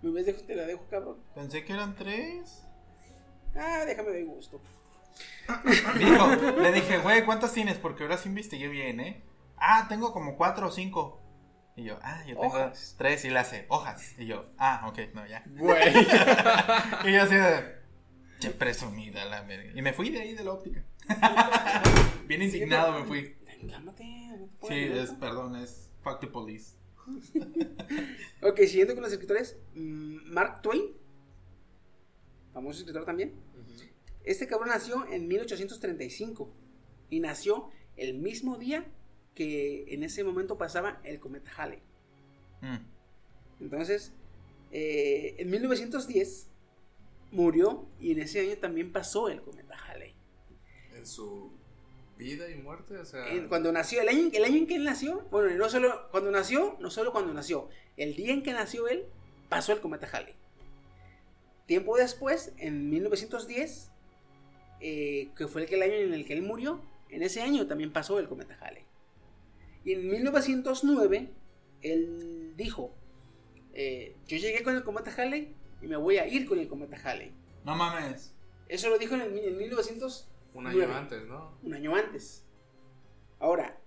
¿Me 0.04 0.12
ves? 0.12 0.28
Dejo- 0.28 0.46
Te 0.46 0.56
la 0.56 0.64
dejo, 0.64 0.86
cabrón. 0.90 1.18
Pensé 1.34 1.66
que 1.66 1.74
eran 1.74 1.96
tres. 1.96 2.64
Ah, 3.56 3.84
déjame 3.86 4.12
de 4.12 4.24
gusto. 4.24 4.62
Dijo, 5.98 6.28
le 6.62 6.72
dije, 6.74 7.00
güey, 7.00 7.26
¿cuántas 7.26 7.54
tienes? 7.54 7.78
Porque 7.80 8.04
ahora 8.04 8.18
sí 8.18 8.30
investigué 8.30 8.68
bien, 8.68 9.00
¿eh? 9.00 9.24
Ah, 9.58 9.88
tengo 9.90 10.14
como 10.14 10.36
cuatro 10.38 10.68
o 10.68 10.72
cinco. 10.72 11.20
Y 11.76 11.86
yo, 11.86 11.98
ah, 12.04 12.20
yo 12.28 12.36
tengo 12.36 12.48
Hojas. 12.48 12.96
tres 12.98 13.24
y 13.26 13.30
le 13.30 13.40
hace, 13.40 13.66
hojas. 13.70 14.14
Y 14.20 14.26
yo, 14.28 14.46
ah, 14.60 14.86
ok, 14.88 15.00
no, 15.14 15.26
ya. 15.26 15.44
Güey. 15.48 15.94
Y 17.06 17.14
yo 17.14 17.24
así 17.24 17.36
de, 17.36 17.78
che, 18.40 18.52
presumida 18.52 19.26
la 19.26 19.42
verga. 19.42 19.72
Y 19.76 19.82
me 19.82 19.94
fui 19.94 20.10
de 20.10 20.20
ahí 20.20 20.34
de 20.34 20.44
la 20.44 20.52
óptica. 20.54 20.84
bien 22.28 22.42
indignado 22.42 23.00
me 23.00 23.06
fui. 23.06 23.36
Cálmate. 23.70 24.04
no 24.04 24.68
Sí, 24.68 24.76
es, 24.76 25.12
perdón, 25.12 25.56
es 25.56 25.90
fuck 26.02 26.20
the 26.20 26.28
police. 26.28 26.76
Ok, 28.42 28.60
siguiendo 28.62 28.94
con 28.94 29.04
los 29.04 29.12
escritores. 29.12 29.58
mm, 29.76 30.32
Mark 30.32 30.62
Twain. 30.62 30.94
Famoso 32.54 32.80
escritor 32.80 33.06
también. 33.06 33.34
Este 34.24 34.48
cabrón 34.48 34.70
nació 34.70 35.08
en 35.12 35.28
1835. 35.28 36.52
Y 37.10 37.20
nació 37.20 37.70
el 37.96 38.16
mismo 38.16 38.58
día 38.58 38.86
que 39.34 39.86
en 39.94 40.04
ese 40.04 40.24
momento 40.24 40.58
pasaba 40.58 41.00
el 41.04 41.20
cometa 41.20 41.52
Halley. 41.56 41.80
Mm. 42.62 42.78
Entonces, 43.62 44.12
eh, 44.72 45.36
en 45.38 45.50
1910 45.50 46.50
murió 47.32 47.88
y 48.00 48.12
en 48.12 48.20
ese 48.20 48.42
año 48.42 48.58
también 48.58 48.92
pasó 48.92 49.30
el 49.30 49.42
cometa 49.42 49.76
Halley. 49.76 50.14
En 50.96 51.06
su 51.06 51.52
vida 52.18 52.50
y 52.50 52.56
muerte, 52.56 52.98
o 52.98 53.06
sea. 53.06 53.30
En- 53.30 53.48
cuando 53.48 53.72
nació, 53.72 54.02
el 54.02 54.10
año, 54.10 54.30
el 54.34 54.44
año 54.44 54.58
en 54.58 54.68
que 54.68 54.76
él 54.76 54.84
nació, 54.84 55.28
bueno, 55.32 55.56
no 55.56 55.70
solo 55.70 56.10
cuando 56.12 56.32
nació, 56.32 56.78
no 56.80 56.90
solo 56.90 57.12
cuando 57.12 57.34
nació, 57.34 57.70
el 57.96 58.16
día 58.16 58.34
en 58.34 58.44
que 58.44 58.54
nació 58.54 58.88
él, 58.88 59.06
pasó 59.50 59.74
el 59.74 59.80
cometa 59.80 60.08
Halley. 60.12 60.34
Tiempo 61.66 61.98
después, 61.98 62.54
en 62.58 62.90
1910, 62.90 63.92
eh, 64.80 65.30
que 65.36 65.48
fue 65.48 65.66
el, 65.66 65.82
año 65.82 65.94
en 65.94 66.14
el 66.14 66.26
que 66.26 66.34
él 66.34 66.42
murió, 66.42 66.82
en 67.10 67.24
ese 67.24 67.42
año 67.42 67.68
también 67.68 67.92
pasó 67.92 68.20
el 68.20 68.28
cometa 68.28 68.58
Halley. 68.62 68.84
Y 69.84 69.94
en 69.94 70.10
1909, 70.10 71.30
él 71.82 72.54
dijo, 72.56 72.94
eh, 73.74 74.16
yo 74.28 74.38
llegué 74.38 74.64
con 74.64 74.76
el 74.76 74.84
cometa 74.84 75.14
Halley 75.16 75.54
y 75.82 75.88
me 75.88 75.98
voy 75.98 76.18
a 76.18 76.28
ir 76.28 76.48
con 76.48 76.60
el 76.60 76.68
cometa 76.68 76.98
Halley. 77.04 77.34
No 77.66 77.76
mames. 77.76 78.34
Eso 78.68 78.90
lo 78.90 78.98
dijo 78.98 79.16
en, 79.16 79.22
el, 79.22 79.38
en 79.38 79.58
1900 79.58 80.30
un 80.54 80.68
año 80.68 80.96
antes, 80.96 81.24
¿no? 81.26 81.58
un 81.64 81.74
año 81.74 81.96
antes. 81.96 82.46
Ahora, 83.40 83.78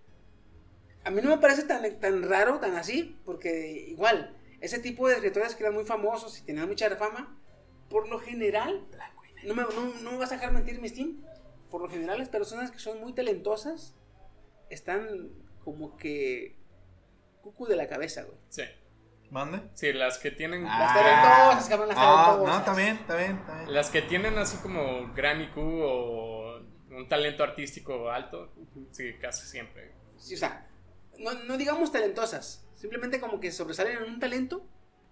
a 1.04 1.10
mí 1.10 1.20
no 1.22 1.30
me 1.30 1.38
parece 1.38 1.64
tan, 1.64 1.98
tan 1.98 2.22
raro, 2.22 2.58
tan 2.60 2.76
así, 2.76 3.18
porque 3.24 3.86
igual, 3.88 4.36
ese 4.60 4.78
tipo 4.78 5.08
de 5.08 5.14
escritores 5.14 5.54
que 5.54 5.64
eran 5.64 5.74
muy 5.74 5.84
famosos 5.84 6.38
y 6.38 6.42
tenían 6.42 6.68
mucha 6.68 6.94
fama, 6.96 7.36
por 7.88 8.08
lo 8.08 8.20
general, 8.20 8.86
no 9.44 9.54
me, 9.54 9.62
no, 9.62 9.94
no 10.02 10.12
me 10.12 10.18
vas 10.18 10.30
a 10.30 10.36
dejar 10.36 10.52
mentir, 10.52 10.80
mi 10.80 10.88
Steam, 10.88 11.20
por 11.70 11.82
lo 11.82 11.88
general 11.88 12.18
las 12.18 12.28
personas 12.28 12.70
que 12.70 12.78
son 12.78 13.00
muy 13.00 13.12
talentosas 13.12 13.94
están 14.68 15.30
como 15.64 15.96
que 15.96 16.56
cucu 17.42 17.66
de 17.66 17.76
la 17.76 17.86
cabeza, 17.88 18.22
güey. 18.22 18.36
Sí. 18.48 18.62
¿Mande? 19.30 19.60
Sí, 19.74 19.92
las 19.92 20.18
que 20.18 20.30
tienen. 20.32 20.64
Las 20.64 20.94
talentosas, 20.94 21.68
cabrón, 21.68 21.88
las 21.88 21.96
Ah, 22.00 22.24
talentosas. 22.32 22.66
no, 22.66 22.74
bien, 22.74 22.96
está 22.96 23.16
bien. 23.16 23.40
Las 23.68 23.90
que 23.90 24.02
tienen 24.02 24.36
así 24.38 24.56
como 24.58 25.12
gran 25.14 25.40
IQ 25.40 25.56
o 25.58 26.58
un 26.90 27.08
talento 27.08 27.44
artístico 27.44 28.10
alto. 28.10 28.52
Sí, 28.90 29.14
casi 29.20 29.46
siempre. 29.46 29.92
Sí, 30.16 30.34
o 30.34 30.38
sea, 30.38 30.66
no, 31.18 31.32
no 31.44 31.56
digamos 31.56 31.92
talentosas, 31.92 32.66
simplemente 32.74 33.20
como 33.20 33.38
que 33.40 33.52
sobresalen 33.52 33.98
en 33.98 34.02
un 34.04 34.18
talento, 34.20 34.66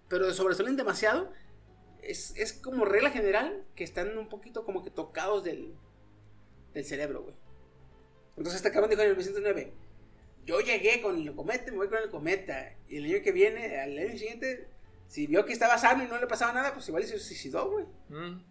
pero 0.08 0.32
sobresalen 0.34 0.76
demasiado. 0.76 1.32
Es, 2.02 2.34
es 2.36 2.52
como 2.52 2.84
regla 2.84 3.10
general 3.10 3.64
que 3.76 3.84
están 3.84 4.16
un 4.18 4.28
poquito 4.28 4.64
como 4.64 4.82
que 4.82 4.90
tocados 4.90 5.44
del, 5.44 5.74
del 6.74 6.84
cerebro, 6.84 7.22
güey. 7.22 7.34
Entonces 8.30 8.56
este 8.56 8.70
cabrón 8.72 8.90
dijo 8.90 9.02
en 9.02 9.08
el 9.10 9.16
1909, 9.16 9.72
yo 10.48 10.60
llegué 10.60 11.02
con 11.02 11.18
el 11.20 11.34
cometa, 11.34 11.70
me 11.70 11.76
voy 11.76 11.88
con 11.88 11.98
el 11.98 12.08
cometa. 12.08 12.74
Y 12.88 12.96
el 12.96 13.04
año 13.04 13.22
que 13.22 13.32
viene, 13.32 13.80
al 13.80 13.98
año 13.98 14.16
siguiente, 14.16 14.66
si 15.06 15.26
vio 15.26 15.44
que 15.44 15.52
estaba 15.52 15.76
sano 15.76 16.02
y 16.02 16.08
no 16.08 16.18
le 16.18 16.26
pasaba 16.26 16.54
nada, 16.54 16.72
pues 16.72 16.88
igual 16.88 17.04
se 17.04 17.18
suicidó, 17.18 17.70
güey. 17.70 17.84
Mm. 18.08 18.42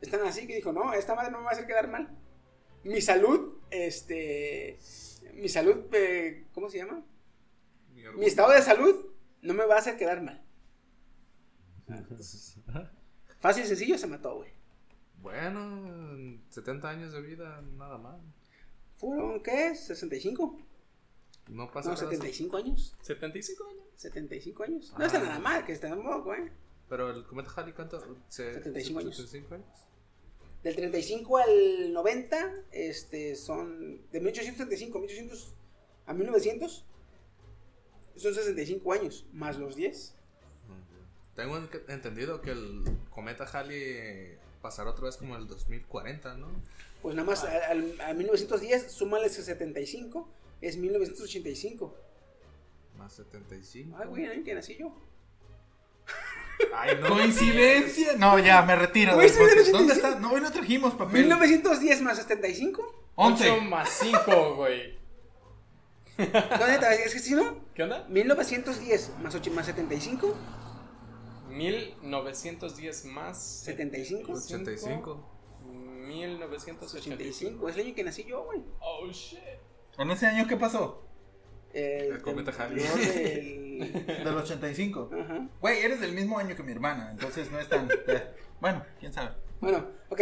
Están 0.00 0.20
así 0.20 0.46
que 0.46 0.54
dijo, 0.54 0.72
no, 0.72 0.92
esta 0.92 1.16
madre 1.16 1.32
no 1.32 1.38
me 1.38 1.46
va 1.46 1.50
a 1.50 1.54
hacer 1.54 1.66
quedar 1.66 1.88
mal. 1.88 2.16
Mi 2.84 3.00
salud, 3.00 3.58
este... 3.72 4.78
Mi 5.34 5.48
salud, 5.48 5.84
eh, 5.94 6.46
¿cómo 6.52 6.70
se 6.70 6.78
llama? 6.78 7.04
Mi 8.16 8.26
estado 8.26 8.52
de 8.52 8.62
salud 8.62 9.10
no 9.42 9.52
me 9.52 9.66
va 9.66 9.74
a 9.74 9.78
hacer 9.78 9.96
quedar 9.96 10.22
mal. 10.22 10.44
Fácil 13.38 13.64
y 13.64 13.66
sencillo, 13.66 13.98
se 13.98 14.06
mató, 14.06 14.36
güey. 14.36 14.52
Bueno, 15.16 16.40
70 16.50 16.88
años 16.88 17.12
de 17.12 17.20
vida, 17.20 17.60
nada 17.62 17.98
mal. 17.98 18.20
¿Fueron 18.94 19.42
qué? 19.42 19.72
¿65? 19.72 20.64
No 21.48 21.70
pasa 21.70 21.90
No, 21.90 21.94
nada. 21.96 22.08
75 22.10 22.56
años. 22.56 22.96
75 23.02 23.64
años. 23.68 23.82
75 23.96 24.62
años. 24.64 24.94
No 24.98 25.04
está 25.04 25.18
Ah. 25.18 25.22
nada 25.22 25.38
mal, 25.38 25.64
que 25.64 25.72
está 25.72 25.92
un 25.94 26.02
poco, 26.02 26.24
güey. 26.24 26.50
Pero 26.88 27.10
el 27.10 27.24
cometa 27.26 27.50
Halley, 27.56 27.72
¿cuánto? 27.72 28.00
Se- 28.28 28.54
75 28.54 29.00
años. 29.00 29.16
75 29.16 29.54
años. 29.54 29.66
Del 30.62 30.76
35 30.76 31.36
al 31.38 31.92
90, 31.92 32.52
este, 32.72 33.36
son... 33.36 34.00
De 34.10 34.20
1835 34.20 34.98
a 34.98 35.00
1800 35.02 35.54
a 36.06 36.12
1900, 36.14 36.84
son 38.16 38.34
65 38.34 38.92
años, 38.92 39.26
más 39.32 39.58
los 39.58 39.74
10. 39.76 40.14
Tengo 41.34 41.56
en- 41.56 41.68
entendido 41.88 42.40
que 42.40 42.50
el 42.52 42.84
cometa 43.10 43.44
Halley 43.44 44.36
pasará 44.62 44.90
otra 44.90 45.06
vez 45.06 45.16
como 45.16 45.36
el 45.36 45.46
2040, 45.48 46.36
¿no? 46.36 46.48
Pues 47.02 47.14
nada 47.16 47.26
más 47.26 47.44
al, 47.44 47.62
al- 47.62 48.00
a 48.00 48.14
1910, 48.14 48.90
súmale 48.92 49.26
ese 49.26 49.42
75, 49.42 50.28
es 50.68 50.76
1985. 50.76 51.94
Más 52.96 53.12
75. 53.12 53.96
Ay, 54.00 54.08
güey, 54.08 54.24
el 54.24 54.30
año 54.32 54.44
que 54.44 54.54
nací 54.54 54.76
yo. 54.76 54.94
Ay, 56.74 56.96
no. 57.00 57.08
¿Coincidencia? 57.08 58.14
No, 58.16 58.38
ya, 58.38 58.62
me 58.62 58.76
retiro. 58.76 59.14
Güey, 59.14 59.28
soy 59.28 59.46
del. 59.46 59.72
¿Dónde 59.72 59.92
85. 59.92 59.92
está? 59.92 60.20
No, 60.20 60.32
hoy 60.32 60.40
no 60.40 60.50
trajimos 60.50 60.94
papel. 60.94 61.22
1910 61.22 62.02
más 62.02 62.16
75. 62.18 63.04
11. 63.16 63.50
8 63.50 63.60
más 63.62 63.88
5, 63.90 64.54
güey. 64.56 64.98
No, 66.16 66.66
neta, 66.68 66.94
es 66.94 67.12
que 67.12 67.18
si 67.18 67.34
no, 67.34 67.64
¿Qué 67.74 67.82
onda? 67.82 68.06
1910 68.08 69.10
más, 69.20 69.34
8, 69.34 69.50
más 69.50 69.66
75, 69.66 70.36
1910 71.50 73.04
más 73.06 73.42
75, 73.64 74.32
85. 74.32 75.30
1985. 76.06 76.84
85. 76.84 77.68
Es 77.68 77.76
el 77.76 77.86
año 77.86 77.94
que 77.94 78.04
nací 78.04 78.24
yo, 78.24 78.44
güey. 78.44 78.62
Oh 78.80 79.08
shit. 79.10 79.40
¿En 79.98 80.10
ese 80.10 80.26
año 80.26 80.46
qué 80.48 80.56
pasó? 80.56 81.02
El, 81.72 82.12
El 82.12 82.22
cometa 82.22 82.52
Halley. 82.52 82.82
del- 82.84 84.06
Del 84.24 84.36
85. 84.36 85.10
Ajá. 85.20 85.48
Güey, 85.60 85.80
eres 85.80 86.00
del 86.00 86.12
mismo 86.12 86.38
año 86.38 86.54
que 86.54 86.62
mi 86.62 86.72
hermana, 86.72 87.10
entonces 87.10 87.50
no 87.50 87.58
es 87.58 87.68
tan... 87.68 87.88
eh, 88.06 88.30
Bueno, 88.60 88.84
quién 89.00 89.12
sabe. 89.12 89.30
Bueno, 89.60 89.84
ok. 90.08 90.20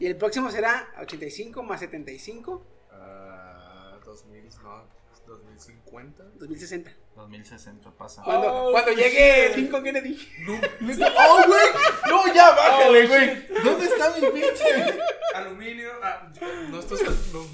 Y 0.00 0.06
el 0.06 0.16
próximo 0.16 0.50
será 0.50 0.88
85 1.00 1.62
más 1.62 1.80
75, 1.80 2.66
Ah, 2.92 3.98
2000, 4.04 4.48
no, 4.64 4.84
2050. 5.26 6.22
2060. 6.36 6.90
2060 7.14 7.90
pasa. 7.92 8.22
Cuando, 8.24 8.48
Oh, 8.52 8.72
cuando 8.72 8.90
shit. 8.92 9.00
llegue 9.04 9.56
Lincoln 9.56 9.84
Kennedy. 9.84 10.18
¡Oh, 10.48 11.46
güey! 11.46 11.66
¡No, 12.08 12.34
ya, 12.34 12.50
bájale, 12.50 13.04
Oh, 13.04 13.08
güey! 13.08 13.46
¿Dónde 13.64 13.84
está 13.86 14.12
mi 14.16 14.40
pinche? 14.40 14.98
Aluminio. 15.34 15.90
Ah, 16.02 16.32
no, 16.70 16.80
esto 16.80 16.94
es. 16.96 17.32
No, 17.32 17.46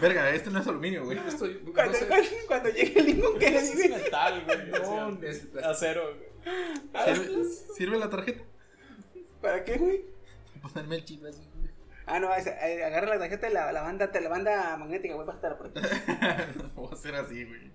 Verga, 0.00 0.30
este 0.30 0.50
no 0.50 0.60
es 0.60 0.66
aluminio, 0.66 1.04
güey. 1.04 1.16
no 1.18 1.28
estoy. 1.28 1.60
No 1.64 1.72
Cuando, 1.72 1.94
sé. 1.98 2.06
cuando, 2.06 2.28
cuando 2.48 2.68
llegue 2.70 3.02
Lincoln 3.02 3.38
Kennedy. 3.38 3.66
Es 3.68 3.74
güey. 3.74 3.88
metal, 3.90 4.44
güey. 4.44 4.70
No, 4.70 5.06
o 5.08 5.20
sea, 5.20 5.30
es- 5.30 5.56
acero, 5.64 6.02
güey. 6.16 7.14
¿Sirve, 7.14 7.44
sirve 7.76 7.98
la 7.98 8.10
tarjeta? 8.10 8.42
¿Para 9.40 9.64
qué, 9.64 9.76
güey? 9.76 10.04
Ponerme 10.62 10.96
el 10.96 11.04
chip 11.04 11.24
así, 11.24 11.40
güey. 11.56 11.70
Ah, 12.06 12.18
no, 12.20 12.34
es- 12.34 12.46
eh, 12.46 12.84
agarra 12.84 13.08
la 13.08 13.18
tarjeta 13.18 13.46
de 13.48 13.54
la, 13.54 13.72
la 13.72 13.82
banda, 13.82 14.10
la 14.12 14.28
banda 14.28 14.76
magnética, 14.76 15.14
güey, 15.14 15.26
pásatela 15.26 15.56
por 15.56 15.68
aquí. 15.68 15.80
Voy 16.74 16.88
a 16.90 16.94
hacer 16.94 17.14
así, 17.14 17.44
güey. 17.44 17.70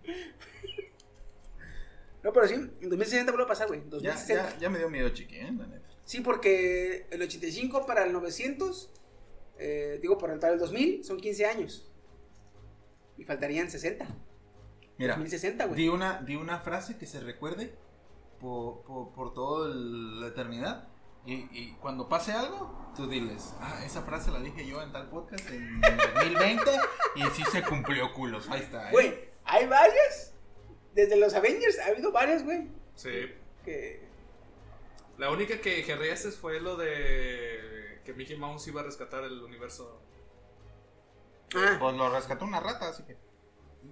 No, 2.21 2.33
pero 2.33 2.47
sí, 2.47 2.53
en 2.55 2.89
2060 2.89 3.31
vuelve 3.31 3.45
a 3.45 3.47
pasar, 3.47 3.67
güey. 3.67 3.79
Ya, 3.81 4.11
2060. 4.13 4.49
ya, 4.55 4.59
ya 4.59 4.69
me 4.69 4.77
dio 4.77 4.89
miedo, 4.89 5.09
chiqui, 5.09 5.37
¿eh? 5.37 5.51
La 5.57 5.65
neta. 5.67 5.87
Sí, 6.05 6.21
porque 6.21 7.05
el 7.11 7.21
85 7.21 7.85
para 7.85 8.03
el 8.03 8.11
900, 8.11 8.91
eh, 9.57 9.99
digo, 10.01 10.17
para 10.17 10.33
el, 10.33 10.39
para 10.39 10.53
el 10.53 10.59
2000, 10.59 11.03
son 11.05 11.17
15 11.19 11.45
años. 11.45 11.88
Y 13.19 13.25
faltarían 13.25 13.69
60. 13.69 14.07
Mira, 14.97 15.13
2060, 15.13 15.65
güey. 15.65 15.77
di 15.77 15.87
una, 15.89 16.21
di 16.21 16.35
una 16.35 16.59
frase 16.59 16.97
que 16.97 17.05
se 17.05 17.19
recuerde 17.19 17.75
por, 18.39 18.81
por, 18.83 19.13
por 19.13 19.33
toda 19.33 19.69
la 19.69 20.27
eternidad. 20.27 20.87
Y, 21.25 21.33
y 21.51 21.77
cuando 21.81 22.07
pase 22.07 22.31
algo, 22.31 22.91
tú 22.95 23.07
diles, 23.07 23.53
ah, 23.59 23.81
esa 23.85 24.01
frase 24.03 24.31
la 24.31 24.39
dije 24.39 24.65
yo 24.65 24.81
en 24.81 24.91
tal 24.91 25.09
podcast 25.09 25.47
en 25.49 25.81
2020 25.81 26.71
y 27.15 27.23
sí 27.35 27.43
se 27.51 27.61
cumplió, 27.63 28.13
culos. 28.13 28.49
Ahí 28.49 28.61
está, 28.61 28.87
¿eh? 28.87 28.91
Güey, 28.91 29.29
hay 29.43 29.67
varias. 29.67 30.33
Desde 30.95 31.17
los 31.17 31.33
Avengers 31.33 31.77
ha 31.79 31.87
habido 31.87 32.11
varias, 32.11 32.43
güey. 32.43 32.69
Sí. 32.95 33.31
Que. 33.65 34.07
La 35.17 35.29
única 35.29 35.59
que 35.59 35.83
gerriaste 35.83 36.31
fue 36.31 36.61
lo 36.61 36.77
de. 36.77 38.01
Que 38.05 38.13
Mickey 38.13 38.37
Mouse 38.37 38.67
iba 38.67 38.81
a 38.81 38.85
rescatar 38.85 39.23
el 39.25 39.43
universo. 39.43 40.01
Ah, 41.55 41.77
Pues 41.79 41.95
lo 41.95 42.09
rescató 42.09 42.45
una 42.45 42.59
rata, 42.59 42.89
así 42.89 43.03
que. 43.03 43.17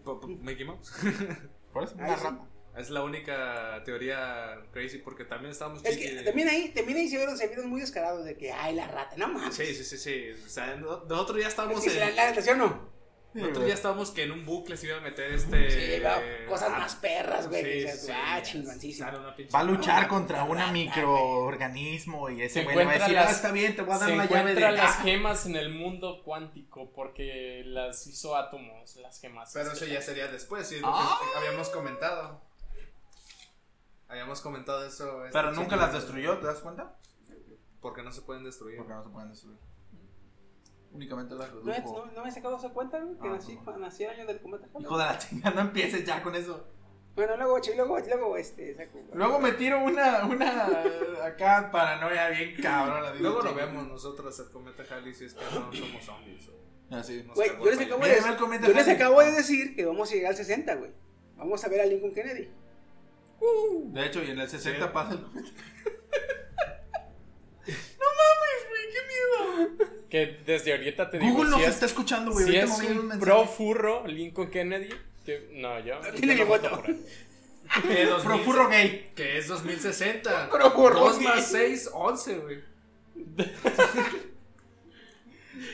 Po- 0.03 0.19
po- 0.19 0.27
Mickey 0.27 0.65
Mouse. 0.65 0.91
Por 1.73 1.83
eso, 1.83 1.95
Ah, 1.99 2.03
una 2.05 2.15
rata. 2.15 2.47
Es 2.77 2.91
la 2.91 3.01
única 3.03 3.81
teoría 3.85 4.61
crazy 4.71 4.99
porque 4.99 5.25
también 5.25 5.51
estábamos 5.51 5.83
es 5.83 5.97
que 5.97 6.21
también 6.21 6.47
ahí, 6.47 6.69
también 6.69 6.99
ahí 6.99 7.09
se 7.09 7.17
vieron, 7.17 7.35
se 7.35 7.47
vieron 7.47 7.67
muy 7.69 7.81
descarados 7.81 8.23
de 8.23 8.37
que, 8.37 8.51
ay, 8.51 8.75
la 8.75 8.87
rata, 8.87 9.15
no 9.17 9.29
mames. 9.29 9.55
Sí, 9.55 9.65
sí, 9.73 9.83
sí, 9.83 9.97
sí. 9.97 10.43
O 10.45 10.47
sea, 10.49 10.75
no- 10.75 11.03
nosotros 11.05 11.37
ya 11.39 11.47
Es 11.47 11.53
estábamos 11.53 11.83
que 11.83 11.89
si 11.89 11.97
la, 11.97 12.09
en. 12.09 12.15
la 12.15 12.29
natación 12.29 12.59
no. 12.59 12.96
Nosotros 13.41 13.67
ya 13.67 13.73
estábamos 13.73 14.11
que 14.11 14.23
en 14.23 14.31
un 14.31 14.45
bucle 14.45 14.75
se 14.77 14.87
iba 14.87 14.97
a 14.97 15.01
meter 15.01 15.31
este. 15.31 15.69
Sí, 15.97 16.01
va, 16.01 16.19
cosas 16.47 16.71
ah, 16.73 16.79
más 16.79 16.95
perras, 16.95 17.47
güey. 17.47 17.63
que 17.63 17.71
sí, 17.71 17.79
dices, 17.79 18.05
sí, 18.05 18.11
ah, 18.13 18.39
sí, 18.43 18.51
chingoncísimo. 18.51 19.11
Va 19.53 19.59
a 19.59 19.63
luchar 19.63 20.07
contra 20.07 20.43
un 20.43 20.59
microorganismo 20.73 22.29
y 22.29 22.41
ese 22.41 22.53
Se 22.61 22.63
güey 22.63 22.75
va 22.75 22.81
a 22.81 22.83
encuentra 22.85 23.05
decir, 23.07 23.15
las- 23.15 23.27
ah, 23.27 23.35
está 23.35 23.51
bien, 23.51 23.75
te 23.75 23.81
voy 23.83 23.95
a 23.95 23.97
dar 23.99 24.09
la 24.11 24.25
llave 24.25 24.53
de... 24.55 24.71
las 24.71 24.97
Ah, 24.97 25.01
gemas 25.03 25.45
en 25.45 25.55
el 25.55 25.69
mundo 25.69 26.21
cuántico 26.23 26.91
porque 26.93 27.63
las 27.65 28.05
hizo 28.07 28.35
átomos, 28.35 28.95
las 28.97 29.19
gemas. 29.19 29.51
Pero 29.53 29.71
eso 29.71 29.85
ya 29.85 30.01
sería 30.01 30.27
después, 30.27 30.67
sí, 30.67 30.75
es 30.75 30.81
lo 30.81 30.87
Ah. 30.93 31.19
que 31.33 31.37
habíamos 31.39 31.69
comentado. 31.69 32.41
Habíamos 34.09 34.41
comentado 34.41 34.85
eso. 34.85 35.25
este 35.25 35.33
Pero 35.37 35.51
nunca 35.51 35.75
las 35.75 35.93
destruyó, 35.93 36.37
¿te 36.39 36.47
das 36.47 36.59
cuenta? 36.59 36.95
Porque 37.81 38.01
no 38.03 38.11
se 38.11 38.21
pueden 38.21 38.43
destruir. 38.43 38.77
Porque 38.77 38.93
no 38.93 39.03
se 39.03 39.09
pueden 39.09 39.29
destruir. 39.29 39.57
Únicamente 40.93 41.35
las 41.35 41.53
¿No, 41.53 41.61
redujo. 41.71 42.05
no, 42.05 42.11
no 42.13 42.23
me 42.23 42.29
he 42.29 42.31
sacado 42.31 42.57
esa 42.57 42.69
cuenta, 42.69 42.99
güey? 42.99 43.17
Que 43.19 43.27
Ah, 43.27 43.31
nací, 43.33 43.59
no. 43.65 43.77
nací 43.77 44.03
el 44.03 44.09
año 44.11 44.25
del 44.25 44.39
cometa 44.41 44.65
Halley. 44.67 44.81
Hijo 44.85 44.97
de 44.97 45.05
la 45.05 45.17
chingada, 45.17 45.55
no 45.55 45.61
empieces 45.61 46.05
ya 46.05 46.23
con 46.23 46.35
eso. 46.35 46.65
Bueno, 47.15 47.35
luego, 47.37 47.59
luego, 47.75 47.99
luego, 47.99 48.37
este, 48.37 48.75
saco. 48.75 48.99
Luego 49.13 49.39
me 49.39 49.51
tiro 49.53 49.83
una, 49.83 50.25
una 50.25 50.67
acá 51.25 51.69
paranoia 51.71 52.29
bien 52.29 52.55
cabrona. 52.61 53.11
digo, 53.11 53.23
Luego 53.29 53.41
lo 53.41 53.55
vemos 53.55 53.87
nosotros 53.87 54.37
el 54.39 54.49
cometa 54.51 54.83
Halley 54.89 55.13
si 55.13 55.25
es 55.25 55.33
que 55.33 55.43
no 55.45 55.71
somos 55.73 56.03
zombies. 56.05 56.47
o- 56.49 56.95
Así. 56.95 57.23
nos 57.23 57.35
Güey, 57.35 57.49
cagó 57.49 57.65
yo 57.65 57.71
les 57.71 57.81
acabo 57.81 58.05
de, 58.05 58.67
yo 58.67 58.73
les 58.73 58.87
acabo 58.87 59.19
decir 59.31 59.75
que 59.75 59.85
vamos 59.85 60.11
a 60.11 60.15
llegar 60.15 60.31
al 60.31 60.37
60, 60.37 60.75
güey. 60.75 60.91
Vamos 61.35 61.63
a 61.63 61.67
ver 61.69 61.81
a 61.81 61.85
Lincoln 61.85 62.13
Kennedy. 62.13 62.49
De 63.93 64.05
hecho, 64.05 64.23
y 64.23 64.31
en 64.31 64.39
el 64.39 64.49
60 64.49 64.85
Sí. 64.87 64.91
pasa 64.93 65.13
el 65.13 65.21
cometa. 65.23 65.51
Que 70.09 70.39
desde 70.45 70.71
ahorita 70.71 71.09
te 71.09 71.19
digo. 71.19 71.33
Google 71.33 71.49
nos 71.49 71.59
si 71.59 71.65
es- 71.65 71.73
está 71.73 71.85
escuchando, 71.85 72.31
güey. 72.31 72.45
Si 72.45 72.55
es 72.55 72.69
un 72.69 72.85
un 72.85 73.07
mensaje. 73.07 73.19
pro 73.19 73.45
furro 73.45 74.07
Lincoln 74.07 74.49
Kennedy, 74.49 74.89
que- 75.25 75.49
no, 75.53 75.79
yo. 75.79 75.99
Tiene 76.15 76.35
yo 76.37 76.43
mi 76.45 76.49
no 76.49 76.57
voto 76.57 76.69
voto. 76.69 76.81
por 76.81 76.89
él. 76.89 77.05
Que 77.83 78.05
2000 78.05 78.23
Pro 78.23 78.37
furro 78.39 78.69
gay. 78.69 79.11
Que 79.15 79.37
es 79.37 79.47
2060. 79.47 80.49
Pro 80.51 80.71
furro 80.71 80.99
2 81.01 81.17
gay. 81.19 81.27
más 81.27 81.47
6, 81.51 81.89
11, 81.93 82.37
güey. 82.39 82.59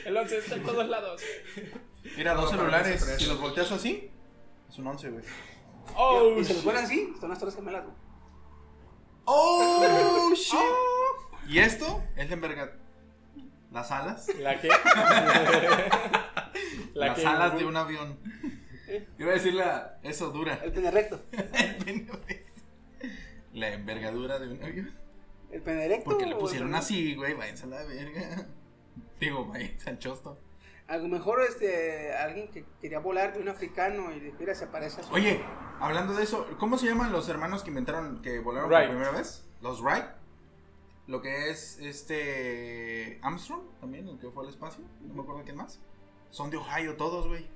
El 0.04 0.16
11 0.16 0.38
está 0.38 0.54
en 0.56 0.62
todos 0.64 0.88
lados. 0.88 1.22
Mira, 2.16 2.34
dos 2.34 2.44
No, 2.52 2.58
celulares. 2.58 3.06
no 3.06 3.18
Si 3.18 3.26
los 3.26 3.40
volteas 3.40 3.70
así, 3.72 4.10
es 4.70 4.78
un 4.78 4.86
11, 4.86 5.10
güey. 5.10 5.24
Oh, 5.96 6.36
y 6.40 6.44
se 6.44 6.54
los 6.54 6.62
ponen 6.62 6.84
así, 6.84 7.12
son 7.20 7.28
las 7.30 7.38
torres 7.38 7.54
gemelas, 7.54 7.84
güey. 7.84 7.96
¡Oh, 9.26 10.32
shit! 10.34 10.58
¿Y 11.48 11.58
esto? 11.58 12.02
Es 12.16 12.28
la 12.28 12.34
envergadura. 12.34 12.76
Las 13.74 13.90
alas. 13.90 14.28
¿La 14.38 14.60
qué? 14.60 14.68
La 16.94 17.06
Las 17.08 17.18
que- 17.18 17.26
alas 17.26 17.58
de 17.58 17.64
un 17.66 17.76
avión. 17.76 18.18
Iba 19.18 19.32
a 19.32 19.34
decir 19.34 19.54
la. 19.54 19.98
Eso 20.04 20.30
dura. 20.30 20.60
El 20.62 20.72
pene 20.72 20.90
recto. 20.92 21.20
La 23.52 23.72
envergadura 23.72 24.38
de 24.38 24.48
un 24.52 24.62
avión. 24.62 24.94
El 25.50 25.60
pene 25.62 25.88
recto. 25.88 26.04
Porque 26.10 26.26
le 26.26 26.36
pusieron 26.36 26.68
el- 26.70 26.74
así, 26.76 27.14
güey. 27.16 27.34
Váyanse 27.34 27.64
a 27.64 27.68
la 27.68 27.82
verga. 27.84 28.46
Digo, 29.20 29.46
váyanse 29.46 29.90
al 29.90 29.98
chosto. 29.98 30.38
A 30.86 30.96
lo 30.98 31.08
mejor 31.08 31.40
este, 31.42 32.14
alguien 32.14 32.48
que 32.52 32.64
quería 32.80 32.98
volar 33.00 33.32
de 33.32 33.40
un 33.40 33.48
africano 33.48 34.12
y 34.14 34.20
de 34.20 34.32
mira, 34.38 34.54
se 34.54 34.66
parece 34.66 35.00
a 35.00 35.04
su. 35.04 35.12
Oye, 35.14 35.42
hablando 35.80 36.14
de 36.14 36.22
eso, 36.22 36.46
¿cómo 36.58 36.76
se 36.78 36.86
llaman 36.86 37.10
los 37.10 37.28
hermanos 37.28 37.62
que 37.64 37.70
inventaron, 37.70 38.20
que 38.22 38.38
volaron 38.38 38.68
Wright. 38.70 38.86
por 38.88 38.96
primera 38.96 39.16
vez? 39.18 39.48
Los 39.62 39.80
Wright. 39.82 40.04
Lo 41.06 41.20
que 41.20 41.50
es 41.50 41.78
este. 41.80 43.18
Armstrong 43.22 43.62
también, 43.80 44.08
el 44.08 44.18
que 44.18 44.30
fue 44.30 44.44
al 44.44 44.50
espacio. 44.50 44.84
No 45.02 45.14
me 45.14 45.22
acuerdo 45.22 45.42
quién 45.44 45.56
más. 45.56 45.80
Son 46.30 46.50
de 46.50 46.56
Ohio 46.56 46.96
todos, 46.96 47.28
güey. 47.28 47.46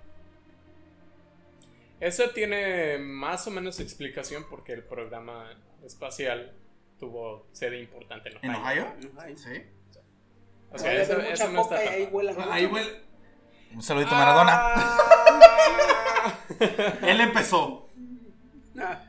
Eso 2.00 2.30
tiene 2.30 2.98
más 2.98 3.46
o 3.46 3.50
menos 3.50 3.80
explicación 3.80 4.46
porque 4.48 4.72
el 4.72 4.84
programa 4.84 5.50
espacial 5.84 6.54
tuvo 6.98 7.46
sede 7.52 7.80
importante 7.80 8.28
en 8.28 8.54
Ohio. 8.54 8.54
¿En 8.54 8.54
Ohio? 8.54 9.12
Ohio. 9.16 9.36
Sí. 9.36 9.62
O 10.70 10.78
sea, 10.78 10.92
eso, 11.02 11.48
no 11.50 11.62
está 11.62 11.78
ahí 11.78 12.08
mucho. 12.12 12.52
Ahí, 12.52 12.66
güey. 12.66 12.86
Un 13.74 13.82
saludito 13.82 14.14
a 14.14 14.18
Maradona. 14.18 14.52
Ah. 14.54 14.98
Él 17.02 17.20
empezó. 17.20 17.88
Ah, 18.78 19.02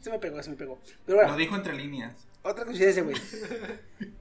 se 0.00 0.10
me 0.10 0.18
pegó, 0.18 0.42
se 0.42 0.50
me 0.50 0.56
pegó. 0.56 0.78
Pero 1.04 1.16
bueno, 1.18 1.32
Lo 1.32 1.38
dijo 1.38 1.56
entre 1.56 1.74
líneas. 1.74 2.26
Otra 2.50 2.64
coincidencia, 2.64 3.02
güey. 3.02 3.16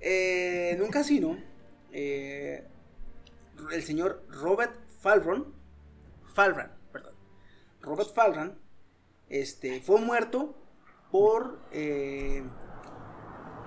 Eh, 0.07 0.71
en 0.73 0.83
un 0.83 0.89
casino, 0.89 1.35
eh, 1.91 2.63
el 3.71 3.83
señor 3.83 4.23
Robert 4.29 4.75
Falron, 5.01 5.51
Falran, 6.33 6.71
perdón, 6.91 7.15
Robert 7.81 8.13
Falran, 8.13 8.59
este, 9.29 9.81
fue 9.81 9.99
muerto 9.99 10.55
por, 11.11 11.59
eh, 11.71 12.43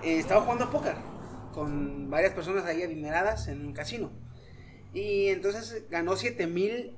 estaba 0.05 0.43
jugando 0.43 0.70
póker 0.70 0.94
con 1.52 2.09
varias 2.09 2.35
personas 2.35 2.64
ahí 2.66 2.82
adineradas 2.82 3.48
en 3.48 3.66
un 3.66 3.72
casino. 3.72 4.12
Y 4.94 5.26
entonces 5.28 5.89
ganó 5.90 6.16
7 6.16 6.47
mil, 6.47 6.97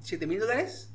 7 0.00 0.26
mil 0.26 0.40
dólares. 0.40 0.93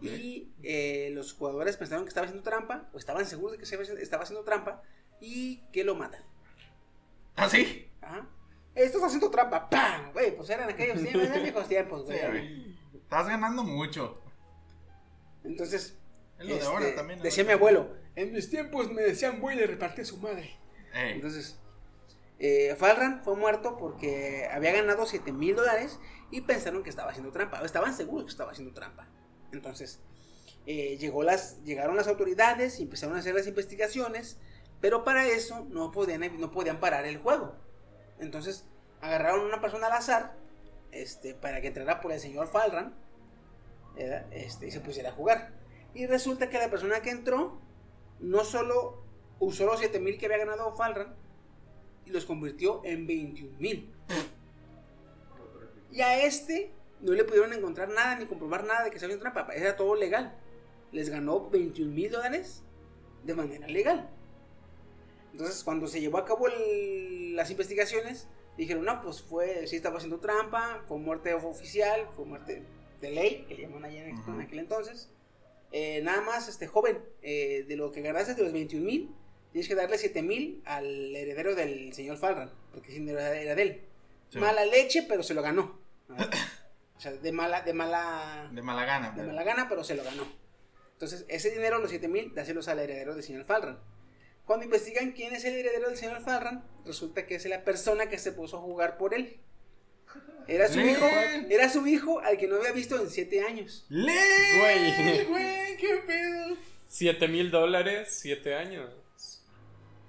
Y 0.00 0.52
eh, 0.62 1.10
los 1.12 1.32
jugadores 1.32 1.76
pensaron 1.76 2.04
que 2.04 2.08
estaba 2.08 2.26
haciendo 2.26 2.42
trampa, 2.48 2.88
o 2.92 2.98
estaban 2.98 3.26
seguros 3.26 3.52
de 3.52 3.58
que 3.58 3.66
se 3.66 3.80
estaba 4.02 4.22
haciendo 4.22 4.44
trampa, 4.44 4.82
y 5.20 5.58
que 5.72 5.84
lo 5.84 5.94
matan. 5.94 6.22
¿Ah, 7.36 7.48
sí? 7.48 7.90
Ajá. 8.00 8.28
Esto 8.74 8.98
está 8.98 9.06
haciendo 9.08 9.30
trampa, 9.30 9.68
¡pam! 9.68 10.12
Güey, 10.12 10.36
pues 10.36 10.48
eran 10.50 10.68
aquellos 10.70 11.00
tiempos, 11.02 11.22
eran 11.22 11.42
viejos 11.42 11.68
tiempos, 11.68 12.04
güey. 12.04 12.26
güey. 12.26 12.78
Estás 12.94 13.26
ganando 13.28 13.64
mucho. 13.64 14.22
Entonces, 15.44 15.98
Es 16.38 16.46
lo 16.46 16.54
de 16.54 16.60
este, 16.60 16.66
ahora 16.66 16.94
también. 16.94 17.18
¿no? 17.18 17.24
decía 17.24 17.44
mi 17.44 17.52
abuelo, 17.52 17.94
en 18.14 18.32
mis 18.32 18.48
tiempos 18.50 18.90
me 18.92 19.02
decían 19.02 19.40
voy 19.40 19.54
y 19.54 19.56
le 19.58 19.66
repartí 19.66 20.02
a 20.02 20.04
su 20.04 20.18
madre. 20.18 20.56
Ey. 20.94 21.12
Entonces, 21.14 21.58
eh, 22.38 22.74
Falran 22.78 23.22
fue 23.24 23.36
muerto 23.36 23.76
porque 23.76 24.48
había 24.52 24.72
ganado 24.72 25.06
7 25.06 25.32
mil 25.32 25.56
dólares 25.56 25.98
y 26.30 26.42
pensaron 26.42 26.82
que 26.82 26.90
estaba 26.90 27.10
haciendo 27.10 27.32
trampa. 27.32 27.60
o 27.60 27.64
Estaban 27.64 27.94
seguros 27.94 28.24
que 28.26 28.30
estaba 28.30 28.52
haciendo 28.52 28.72
trampa. 28.72 29.08
Entonces, 29.52 30.00
eh, 30.66 30.98
llegaron 30.98 31.96
las 31.96 32.08
autoridades 32.08 32.78
y 32.80 32.84
empezaron 32.84 33.16
a 33.16 33.20
hacer 33.20 33.34
las 33.34 33.46
investigaciones, 33.46 34.38
pero 34.80 35.04
para 35.04 35.26
eso 35.26 35.66
no 35.70 35.90
podían, 35.90 36.40
no 36.40 36.50
podían 36.50 36.80
parar 36.80 37.06
el 37.06 37.18
juego. 37.18 37.54
Entonces, 38.18 38.64
agarraron 39.00 39.40
a 39.40 39.46
una 39.46 39.60
persona 39.60 39.86
al 39.86 39.94
azar 39.94 40.34
este, 40.92 41.34
para 41.34 41.60
que 41.60 41.68
entrara 41.68 42.00
por 42.00 42.12
el 42.12 42.20
señor 42.20 42.48
Falran 42.48 42.94
este, 43.96 44.68
y 44.68 44.70
se 44.70 44.80
pusiera 44.80 45.10
a 45.10 45.12
jugar. 45.12 45.52
Y 45.94 46.06
resulta 46.06 46.48
que 46.48 46.58
la 46.58 46.70
persona 46.70 47.00
que 47.00 47.10
entró 47.10 47.58
no 48.20 48.44
solo 48.44 49.02
usó 49.38 49.66
los 49.66 49.80
7 49.80 49.98
mil 50.00 50.18
que 50.18 50.26
había 50.26 50.38
ganado 50.38 50.74
Falran, 50.76 51.14
y 52.06 52.10
los 52.10 52.24
convirtió 52.24 52.82
en 52.84 53.06
21 53.06 53.58
mil. 53.58 53.92
Y 55.90 56.02
a 56.02 56.24
este 56.24 56.70
no 57.02 57.12
le 57.12 57.24
pudieron 57.24 57.52
encontrar 57.52 57.88
nada 57.88 58.16
ni 58.16 58.26
comprobar 58.26 58.64
nada 58.64 58.84
de 58.84 58.90
que 58.90 58.98
se 58.98 59.04
había 59.06 59.18
trampa. 59.18 59.46
Era 59.54 59.76
todo 59.76 59.94
legal. 59.94 60.36
Les 60.92 61.08
ganó 61.08 61.48
21 61.50 61.92
mil 61.92 62.10
dólares 62.10 62.62
de 63.24 63.34
manera 63.34 63.66
legal. 63.68 64.10
Entonces, 65.32 65.62
cuando 65.62 65.86
se 65.86 66.00
llevó 66.00 66.18
a 66.18 66.24
cabo 66.24 66.48
el- 66.48 67.36
las 67.36 67.50
investigaciones, 67.50 68.28
dijeron: 68.56 68.84
No, 68.84 69.00
pues 69.02 69.22
fue, 69.22 69.66
sí 69.66 69.76
estaba 69.76 69.96
haciendo 69.98 70.18
trampa, 70.18 70.82
fue 70.88 70.98
muerte 70.98 71.32
oficial, 71.34 72.08
fue 72.14 72.24
muerte 72.24 72.62
de 73.00 73.10
ley, 73.10 73.44
que 73.48 73.54
le 73.54 73.62
llaman 73.62 73.84
allá 73.84 74.06
en, 74.08 74.16
en 74.18 74.40
aquel 74.40 74.58
entonces. 74.58 75.08
Eh, 75.72 76.00
nada 76.02 76.20
más, 76.22 76.48
este 76.48 76.66
joven, 76.66 76.98
eh, 77.22 77.64
de 77.68 77.76
lo 77.76 77.92
que 77.92 78.02
ganaste 78.02 78.34
de 78.34 78.42
los 78.42 78.52
21 78.52 78.84
mil, 78.84 79.14
tienes 79.52 79.68
que 79.68 79.76
darle 79.76 79.96
7 79.98 80.20
mil 80.22 80.60
al 80.64 81.14
heredero 81.14 81.54
del 81.54 81.92
señor 81.92 82.16
Falran, 82.18 82.50
porque 82.72 82.96
era 82.96 83.54
de 83.54 83.62
él. 83.62 83.80
Sí. 84.30 84.38
Mala 84.38 84.64
leche, 84.64 85.04
pero 85.08 85.22
se 85.22 85.34
lo 85.34 85.42
ganó. 85.42 85.78
o 87.00 87.02
sea, 87.02 87.12
de 87.12 87.32
mala, 87.32 87.62
de 87.62 87.72
mala, 87.72 88.50
De 88.52 88.60
mala 88.60 88.84
gana. 88.84 89.08
de 89.12 89.16
pero- 89.16 89.28
mala 89.28 89.42
gana, 89.42 89.68
pero 89.70 89.82
se 89.82 89.94
lo 89.94 90.04
ganó. 90.04 90.24
Entonces, 90.92 91.24
ese 91.28 91.48
dinero, 91.50 91.78
los 91.78 91.88
7 91.88 92.08
mil, 92.08 92.34
dáselos 92.34 92.68
al 92.68 92.78
heredero 92.78 93.14
del 93.14 93.24
señor 93.24 93.44
Falran. 93.46 93.78
Cuando 94.44 94.66
investigan 94.66 95.12
quién 95.12 95.34
es 95.34 95.46
el 95.46 95.54
heredero 95.54 95.88
del 95.88 95.96
señor 95.96 96.20
Falran, 96.20 96.62
resulta 96.84 97.24
que 97.24 97.36
es 97.36 97.46
la 97.46 97.64
persona 97.64 98.10
que 98.10 98.18
se 98.18 98.32
puso 98.32 98.58
a 98.58 98.60
jugar 98.60 98.98
por 98.98 99.14
él. 99.14 99.40
Era 100.46 100.68
su 100.68 100.78
¡Lee! 100.78 100.90
hijo, 100.90 101.06
era 101.48 101.70
su 101.70 101.86
hijo 101.86 102.20
al 102.20 102.36
que 102.36 102.48
no 102.48 102.56
había 102.56 102.72
visto 102.72 103.00
en 103.00 103.08
7 103.08 103.46
años. 103.46 103.86
¡Lee! 103.88 104.12
Güey. 104.58 105.24
Güey, 105.24 105.76
qué 105.78 106.02
pedo. 106.06 106.56
7 106.88 107.28
mil 107.28 107.50
dólares, 107.50 108.08
7 108.20 108.54
años. 108.56 108.90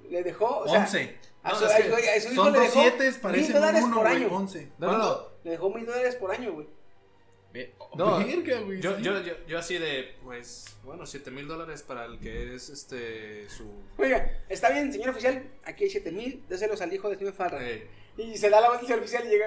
Le 0.09 0.23
dejó, 0.23 0.57
o 0.59 0.68
sea, 0.68 0.81
11. 0.81 1.18
a 1.43 1.51
No, 1.53 1.55
su, 1.57 1.65
es 1.68 1.72
que 1.73 2.09
a 2.09 2.19
su- 2.22 2.27
hijo 2.34 2.43
Son 2.43 2.51
le 2.51 2.59
dos 2.59 2.68
dejó 2.68 2.81
siete, 2.81 3.03
mil 3.11 3.19
parecen 3.22 3.53
dólares 3.53 3.84
uno, 3.85 3.95
por 3.95 4.07
güey. 4.09 4.15
año. 4.23 4.35
11. 4.35 4.72
No, 4.77 4.88
no, 4.91 4.97
¿Cuánto? 4.97 5.39
Le 5.45 5.51
dejó 5.51 5.69
mil 5.69 5.85
dólares 5.85 6.15
por 6.15 6.31
año, 6.31 6.51
güey. 6.53 6.68
Ve- 7.53 7.73
No, 7.95 8.18
verga, 8.26 8.60
güey, 8.61 8.80
yo, 8.82 8.95
sí. 8.98 9.03
yo, 9.03 9.22
yo, 9.22 9.34
yo 9.48 9.60
así 9.60 9.78
de, 9.78 10.15
pues, 10.23 10.78
bueno, 10.84 11.06
7 11.06 11.32
mil 11.32 11.48
dólares 11.48 11.82
para 11.84 12.06
el 12.06 12.19
que 12.19 12.56
es 12.56 12.69
este, 12.69 13.48
su... 13.49 13.69
Oiga, 13.98 14.41
está 14.49 14.69
bien, 14.72 14.91
señor 14.91 15.10
oficial, 15.10 15.44
aquí 15.65 15.84
hay 15.86 15.90
7 15.90 16.11
mil, 16.11 16.44
déselos 16.48 16.82
al 16.82 16.94
hijo 16.94 17.10
del 17.10 17.18
señor 17.19 17.34
Falran. 17.34 17.61
eh, 17.64 17.88
Y 18.18 18.38
se 18.38 18.49
da 18.49 18.61
la 18.61 18.68
al 18.68 18.76
oficial 18.76 19.26
y 19.26 19.30
llega. 19.30 19.45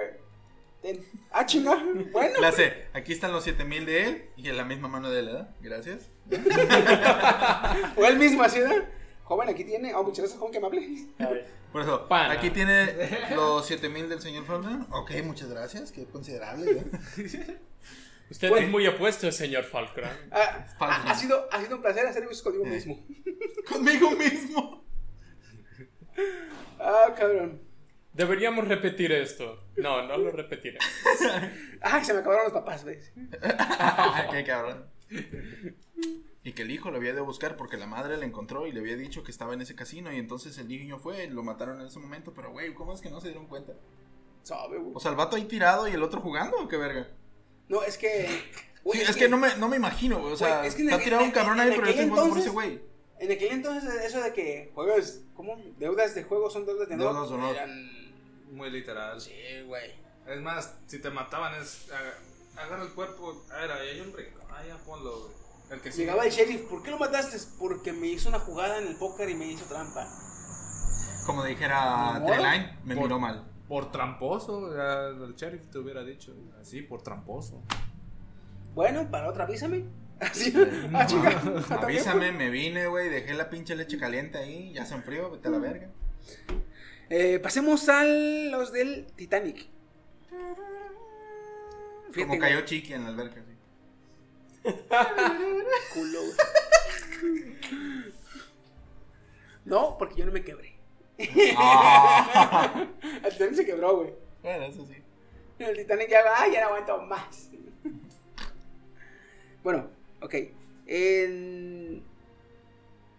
ten. 0.83 1.05
Ah, 1.31 1.47
chinga. 1.47 1.83
Bueno. 2.13 2.41
Le 2.41 2.47
hace, 2.47 2.87
aquí 2.93 3.13
están 3.13 3.33
los 3.33 3.45
7000 3.45 3.87
de 3.87 4.03
él 4.05 4.25
y 4.37 4.49
en 4.51 4.57
la 4.57 4.65
misma 4.65 4.89
mano 4.89 5.11
de 5.11 5.21
él, 5.21 5.27
¿verdad? 5.27 5.55
Gracias. 5.61 6.11
O 7.97 8.05
él 8.05 8.19
mismo 8.19 8.43
así, 8.43 8.59
¿no? 8.61 8.71
Joven, 9.25 9.49
aquí 9.49 9.65
tiene. 9.65 9.95
Oh, 9.95 10.03
muchas 10.03 10.19
gracias, 10.19 10.39
joven, 10.39 10.53
que 10.53 10.61
me 10.61 10.67
hable. 10.67 11.45
Por 11.73 11.81
eso, 11.83 12.07
Pana. 12.09 12.35
aquí 12.35 12.51
tiene 12.51 12.95
los 13.35 13.67
7000 13.67 14.09
del 14.11 14.21
señor 14.21 14.45
Falcon. 14.45 14.87
Ok, 14.91 15.11
muchas 15.25 15.49
gracias, 15.49 15.91
qué 15.91 16.05
considerable. 16.05 16.71
¿eh? 16.73 17.59
Usted 18.35 18.49
Fue- 18.49 18.65
es 18.65 18.69
muy 18.69 18.85
opuesto, 18.89 19.31
señor 19.31 19.63
Falcran. 19.63 20.11
Ah, 20.33 20.67
ha, 20.81 21.11
ha 21.13 21.15
sido, 21.15 21.47
ha 21.53 21.63
sido 21.63 21.77
un 21.77 21.83
placer 21.83 22.05
hacer 22.05 22.25
eso 22.29 22.43
conmigo 22.43 22.65
mismo. 22.65 23.07
Conmigo 23.69 24.11
mismo. 24.11 24.85
Ah, 26.81 27.15
cabrón. 27.17 27.63
Deberíamos 28.13 28.67
repetir 28.67 29.13
esto. 29.13 29.63
No, 29.77 30.05
no 30.09 30.19
lo 30.19 30.33
repetiré. 30.33 30.79
Ay, 31.81 32.05
se 32.05 32.13
me 32.13 32.19
acabaron 32.19 32.47
los 32.47 32.53
papás, 32.53 32.83
¿ves? 32.83 33.13
Qué 34.33 34.43
cabrón. 34.45 34.87
Y 36.43 36.55
que 36.55 36.63
el 36.63 36.73
hijo 36.73 36.91
lo 36.91 36.97
había 36.97 37.15
de 37.15 37.21
buscar 37.21 37.57
porque 37.57 37.77
la 37.77 37.87
madre 37.87 38.17
le 38.17 38.27
encontró 38.27 38.67
y 38.67 38.73
le 38.73 38.81
había 38.81 38.97
dicho 38.97 39.23
que 39.23 39.31
estaba 39.31 39.55
en 39.55 39.61
ese 39.61 39.77
casino 39.77 40.13
y 40.13 40.17
entonces 40.19 40.59
el 40.59 40.67
niño 40.67 40.99
fue, 40.99 41.29
lo 41.29 41.45
mataron 41.45 41.81
en 41.81 41.87
ese 41.87 42.01
momento, 42.01 42.35
pero 42.35 42.51
güey, 42.51 42.75
¿cómo 42.75 42.95
es 42.95 43.01
que 43.01 43.11
no 43.11 43.21
se 43.21 43.29
dieron 43.29 43.47
cuenta? 43.47 43.75
Sabe, 44.43 44.79
güey. 44.79 44.93
O 44.97 44.99
sea, 44.99 45.13
el 45.13 45.17
vato 45.17 45.37
ahí 45.37 45.45
tirado 45.45 45.87
y 45.87 45.93
el 45.93 46.03
otro 46.03 46.21
jugando, 46.21 46.57
¿o 46.57 46.67
qué 46.67 46.77
verga? 46.77 47.07
No, 47.69 47.83
es 47.83 47.97
que. 47.99 48.29
güey, 48.85 49.01
Sí, 49.01 49.07
es 49.11 49.17
que 49.17 49.29
no 49.29 49.37
me, 49.39 49.57
no 49.57 49.69
me 49.69 49.77
imagino, 49.77 50.21
güey, 50.21 50.33
o 50.33 50.37
sea, 50.37 50.59
Güey, 50.59 50.69
es 50.69 50.75
que 50.75 50.83
en 50.83 50.89
está 50.89 50.97
aquel- 50.97 51.05
tirado 51.05 51.25
un 51.25 51.31
cabrón 51.31 51.61
en 51.61 51.61
ahí, 51.61 51.71
pero 51.71 51.87
yo 51.87 51.91
aquel 51.93 52.01
estoy 52.05 52.11
jugando 52.11 52.31
por 52.31 52.39
ese 52.39 52.49
entonces- 52.49 52.53
güey. 52.79 52.95
En 53.21 53.33
aquel 53.33 53.53
entonces, 53.53 53.95
eso 54.05 54.21
de 54.21 54.33
que 54.33 54.71
juegas. 54.75 55.21
¿Cómo? 55.35 55.57
Deudas 55.79 56.15
de 56.15 56.25
juego 56.25 56.51
son 56.51 56.67
deudas 56.67 56.89
de 56.89 56.95
honor. 56.95 57.13
Deudas 57.15 57.29
de 57.31 57.35
honor. 57.37 57.55
Eran. 57.57 57.91
Muy 58.53 58.71
literal. 58.71 59.21
Sí, 59.21 59.33
güey. 59.67 59.93
Es 60.27 60.41
más, 60.41 60.75
si 60.87 60.99
te 61.01 61.11
mataban 61.11 61.55
es 61.61 61.87
aga- 61.91 62.63
agarra 62.63 62.83
el 62.85 62.93
cuerpo, 62.93 63.45
ah, 63.51 63.65
era, 63.65 63.77
ahí 63.77 63.89
hay 63.91 64.01
un 64.01 64.13
rico, 64.17 64.41
ah, 64.51 64.63
ya 64.67 64.77
ponlo, 64.79 65.21
güey. 65.21 65.33
El 65.71 65.81
que. 65.81 65.91
Llegaba 65.91 66.25
el 66.27 66.31
sheriff, 66.33 66.63
¿por 66.63 66.83
qué 66.83 66.91
lo 66.91 66.99
mataste? 66.99 67.39
Porque 67.59 67.93
me 67.93 68.09
hizo 68.09 68.29
una 68.29 68.39
jugada 68.41 68.79
en 68.79 68.89
el 68.89 68.97
póker 68.97 69.29
y 69.31 69.35
me 69.35 69.47
hizo 69.47 69.65
trampa. 69.65 70.07
Como 71.27 71.43
dijera. 71.45 72.23
Treline, 72.27 72.79
me 72.85 72.95
Por- 72.95 73.05
miró 73.05 73.19
mal. 73.19 73.51
Por 73.69 73.91
tramposo, 73.91 74.75
ya 74.77 75.07
el 75.09 75.35
sheriff 75.35 75.69
te 75.69 75.79
hubiera 75.79 76.05
dicho, 76.05 76.35
así, 76.61 76.83
por 76.83 77.03
tramposo. 77.03 77.63
Bueno, 78.75 79.11
para 79.11 79.29
otra 79.29 79.45
avísame. 79.45 79.85
Así. 80.21 80.53
Ah, 80.95 81.07
chica. 81.07 81.31
¿También, 81.69 81.83
Avísame, 81.83 82.33
me 82.33 82.49
vine, 82.51 82.87
güey, 82.87 83.09
dejé 83.09 83.35
la 83.35 83.51
pinche 83.51 83.75
leche 83.75 83.99
caliente 83.99 84.39
ahí, 84.39 84.73
ya 84.73 84.85
se 84.87 84.95
enfrió, 84.95 85.31
vete 85.31 85.49
a 85.49 85.51
la 85.51 85.59
verga. 85.59 85.89
Eh, 87.11 87.39
pasemos 87.41 87.89
a 87.89 88.05
los 88.05 88.73
del 88.73 89.07
Titanic. 89.17 89.67
Fíjate, 92.13 92.29
Como 92.29 92.39
cayó 92.39 92.61
Chiqui 92.65 92.93
en 92.93 93.03
la 93.03 93.09
alberca, 93.09 93.43
sí. 93.45 94.71
culo, 95.93 96.21
güey. 96.21 97.55
No, 99.65 99.97
porque 99.99 100.15
yo 100.17 100.27
no 100.27 100.33
me 100.33 100.45
quebré. 100.45 100.74
Ah. 101.57 102.87
El 103.25 103.31
Titanic 103.33 103.55
se 103.55 103.65
quebró, 103.67 103.97
güey. 103.99 104.15
bueno, 104.43 104.65
eso 104.67 104.85
sí. 104.87 104.95
El 105.59 105.77
Titanic 105.77 106.09
ya, 106.11 106.19
ay, 106.37 106.53
ya 106.53 106.61
no 106.63 106.67
aguanto 106.69 107.01
más. 107.03 107.51
bueno, 109.63 109.89
ok. 110.21 110.35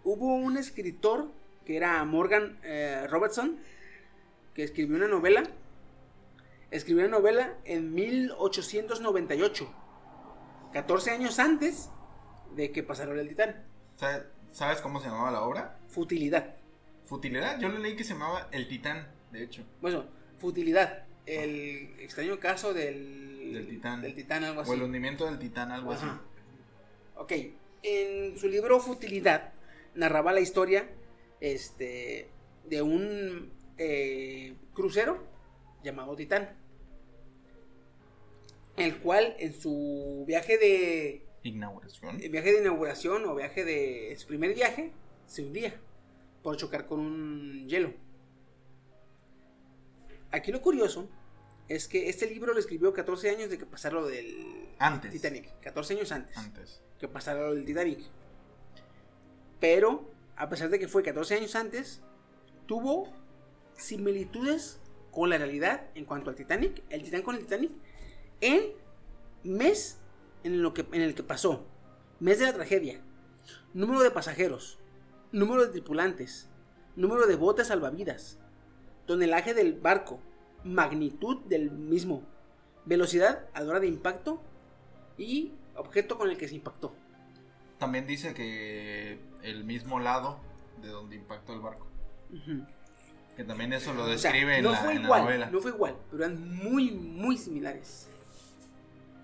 Hubo 0.04 0.36
un 0.36 0.58
escritor 0.58 1.32
que 1.66 1.78
era 1.78 2.04
Morgan 2.06 2.60
eh, 2.64 3.08
Robertson 3.10 3.58
que 4.54 4.64
escribió 4.64 4.98
una 4.98 5.08
novela. 5.08 5.44
Escribió 6.72 7.06
una 7.08 7.18
novela 7.18 7.56
en 7.64 7.94
1898, 7.94 9.74
14 10.74 11.12
años 11.12 11.40
antes 11.40 11.90
de 12.56 12.72
que 12.72 12.84
pasara 12.84 13.14
el 13.14 13.28
Titán. 13.28 13.64
¿Sabe- 13.96 14.26
¿Sabes 14.52 14.80
cómo 14.82 15.00
se 15.00 15.08
llamaba 15.08 15.32
la 15.32 15.42
obra? 15.44 15.80
Futilidad. 15.90 16.56
Futilidad. 17.06 17.60
Yo 17.60 17.70
le 17.70 17.80
leí 17.80 17.96
que 17.96 18.04
se 18.04 18.14
llamaba 18.14 18.50
El 18.52 18.68
Titán, 18.68 19.08
de 19.32 19.44
hecho. 19.44 19.64
Bueno, 19.82 20.06
futilidad. 20.38 21.06
El 21.26 22.00
extraño 22.00 22.40
caso 22.40 22.74
del, 22.74 23.54
Del 23.54 23.68
Titán. 23.68 24.02
Del 24.02 24.16
Titán, 24.16 24.44
algo 24.44 24.62
así. 24.62 24.72
O 24.72 24.74
el 24.74 24.84
hundimiento 24.84 25.26
del 25.26 25.40
Titán, 25.40 25.72
algo 25.72 25.92
así. 25.92 26.06
Ok. 27.16 27.32
En 27.84 28.38
su 28.38 28.48
libro 28.48 28.80
Futilidad 28.80 29.54
narraba 29.94 30.34
la 30.34 30.40
historia 30.40 30.90
este, 31.40 32.30
de 32.66 32.82
un 32.82 33.52
eh, 33.78 34.56
crucero 34.74 35.24
llamado 35.84 36.16
Titán. 36.16 36.50
El 38.78 38.98
cual 38.98 39.36
en 39.40 39.54
su 39.54 40.26
viaje 40.28 40.58
de 40.58 41.26
Inauguración. 41.44 42.18
viaje 42.18 42.52
de 42.52 42.60
inauguración 42.60 43.26
o 43.26 43.36
viaje 43.36 43.64
de 43.64 44.16
su 44.18 44.28
primer 44.28 44.54
viaje 44.56 44.92
se 45.28 45.44
hundía 45.44 45.80
por 46.46 46.58
chocar 46.58 46.86
con 46.86 47.00
un 47.00 47.68
hielo. 47.68 47.92
Aquí 50.30 50.52
lo 50.52 50.62
curioso 50.62 51.10
es 51.68 51.88
que 51.88 52.08
este 52.08 52.28
libro 52.28 52.54
lo 52.54 52.60
escribió 52.60 52.94
14 52.94 53.32
años 53.32 53.50
de 53.50 53.58
que 53.58 53.66
pasara 53.66 53.96
lo 53.96 54.06
del 54.06 54.70
Antes. 54.78 55.12
Titanic, 55.12 55.60
14 55.62 55.96
años 55.96 56.12
antes 56.12 56.38
Antes. 56.38 56.84
que 57.00 57.08
pasara 57.08 57.48
lo 57.48 57.56
del 57.56 57.66
Titanic. 57.66 58.00
Pero, 59.60 60.08
a 60.36 60.48
pesar 60.48 60.70
de 60.70 60.78
que 60.78 60.88
fue 60.88 61.02
14 61.02 61.34
años 61.34 61.56
antes, 61.56 62.02
tuvo 62.68 63.12
similitudes 63.76 64.80
con 65.10 65.32
la 65.32 65.40
realidad 65.40 65.90
en 65.96 66.06
cuanto 66.06 66.30
al 66.30 66.36
Titanic, 66.36 66.84
el 66.92 67.02
Titán 67.02 67.24
con 67.24 67.34
el 67.34 67.42
Titanic, 67.42 67.72
en 68.42 68.66
mes 69.44 69.98
en, 70.44 70.62
lo 70.62 70.76
que, 70.76 70.86
en 70.92 71.02
el 71.02 71.16
que 71.16 71.24
pasó, 71.24 71.66
mes 72.20 72.38
de 72.38 72.46
la 72.46 72.54
tragedia, 72.54 73.02
número 73.74 74.02
de 74.02 74.12
pasajeros, 74.12 74.78
número 75.36 75.66
de 75.66 75.72
tripulantes, 75.72 76.48
número 76.96 77.28
de 77.28 77.36
botes 77.36 77.68
salvavidas, 77.68 78.40
tonelaje 79.06 79.54
del 79.54 79.74
barco, 79.74 80.22
magnitud 80.64 81.44
del 81.44 81.72
mismo, 81.72 82.24
velocidad 82.86 83.46
a 83.54 83.62
la 83.62 83.70
hora 83.70 83.80
de 83.82 83.88
impacto 83.88 84.42
y 85.18 85.52
objeto 85.76 86.18
con 86.18 86.30
el 86.30 86.38
que 86.38 86.48
se 86.48 86.56
impactó. 86.56 86.96
También 87.78 88.08
dice 88.08 88.34
que 88.34 89.20
el 89.44 89.66
mismo 89.66 90.00
lado 90.00 90.40
de 90.82 90.88
donde 90.88 91.18
impactó 91.18 91.54
el 91.54 91.60
barco. 91.60 91.86
Que 93.36 93.44
también 93.44 93.74
eso 93.74 93.94
lo 93.94 94.04
O 94.04 94.18
sea, 94.18 94.32
describe 94.32 94.58
en, 94.58 94.64
no 94.64 94.72
la, 94.72 94.78
fue 94.78 94.94
en 94.94 95.04
la 95.04 95.20
novela. 95.20 95.50
no 95.50 95.60
fue 95.60 95.72
igual, 95.72 95.98
pero 96.10 96.24
eran 96.24 96.56
muy, 96.56 96.92
muy 96.92 97.38
similares. 97.38 98.08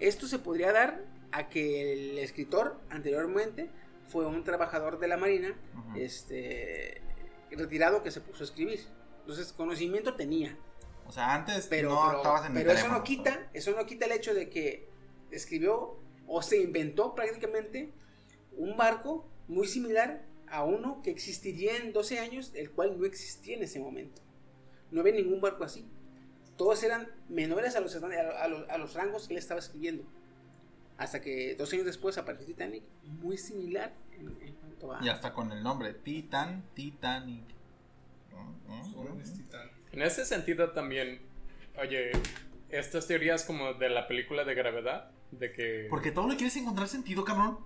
Esto 0.01 0.27
se 0.27 0.39
podría 0.39 0.73
dar 0.73 1.05
a 1.31 1.47
que 1.47 1.93
el 1.93 2.17
escritor 2.17 2.77
anteriormente 2.89 3.69
fue 4.11 4.25
un 4.25 4.43
trabajador 4.43 4.99
de 4.99 5.07
la 5.07 5.17
marina, 5.17 5.55
este, 5.95 7.01
retirado 7.51 8.03
que 8.03 8.11
se 8.11 8.21
puso 8.21 8.43
a 8.43 8.45
escribir. 8.45 8.81
Entonces 9.21 9.53
conocimiento 9.53 10.15
tenía, 10.15 10.57
O 11.07 11.11
sea, 11.11 11.33
antes 11.33 11.67
pero, 11.67 11.89
no 11.91 12.05
pero- 12.07 12.17
estabas 12.17 12.41
en 12.49 12.57
el 12.57 12.63
pero 12.63 12.71
eso 12.77 12.87
no 12.89 13.03
quita, 13.03 13.49
eso 13.53 13.71
no 13.71 13.85
quita 13.85 14.05
el 14.05 14.11
hecho 14.11 14.33
de 14.33 14.49
que 14.49 14.89
escribió 15.31 15.97
o 16.27 16.41
se 16.41 16.61
inventó 16.61 17.15
prácticamente 17.15 17.93
un 18.57 18.75
barco 18.77 19.27
muy 19.47 19.67
similar 19.67 20.25
a 20.47 20.63
uno 20.65 21.01
que 21.01 21.11
existiría 21.11 21.77
en 21.77 21.93
12 21.93 22.19
años, 22.19 22.51
el 22.55 22.71
cual 22.71 22.99
no 22.99 23.05
existía 23.05 23.55
en 23.55 23.63
ese 23.63 23.79
momento. 23.79 24.21
No 24.91 25.01
había 25.01 25.13
ningún 25.13 25.39
barco 25.39 25.63
así. 25.63 25.87
Todos 26.57 26.83
eran 26.83 27.09
menores 27.29 27.75
a 27.75 27.79
los, 27.79 27.95
a 27.95 28.47
los, 28.49 28.69
a 28.69 28.77
los 28.77 28.93
rangos 28.93 29.27
que 29.27 29.33
él 29.33 29.37
estaba 29.39 29.59
escribiendo. 29.61 30.03
Hasta 31.01 31.19
que 31.19 31.55
dos 31.55 31.73
años 31.73 31.85
después 31.85 32.15
apareció 32.19 32.45
Titanic, 32.45 32.83
muy 33.03 33.35
similar 33.35 33.91
en, 34.11 34.27
en 34.39 34.53
cuanto 34.53 34.93
a... 34.93 35.03
Y 35.03 35.09
hasta 35.09 35.33
con 35.33 35.51
el 35.51 35.63
nombre, 35.63 35.95
Titan, 35.95 36.63
Titanic. 36.75 37.43
¿Mm? 38.31 39.17
¿Mm? 39.17 39.23
Titán. 39.23 39.71
En 39.93 40.03
ese 40.03 40.25
sentido 40.25 40.69
también, 40.73 41.19
oye, 41.79 42.11
estas 42.69 43.07
teorías 43.07 43.43
como 43.43 43.73
de 43.73 43.89
la 43.89 44.07
película 44.07 44.43
de 44.43 44.53
gravedad, 44.53 45.09
de 45.31 45.51
que... 45.51 45.87
Porque 45.89 46.11
todo 46.11 46.27
le 46.27 46.35
quieres 46.35 46.55
encontrar 46.57 46.87
sentido, 46.87 47.25
cabrón. 47.25 47.57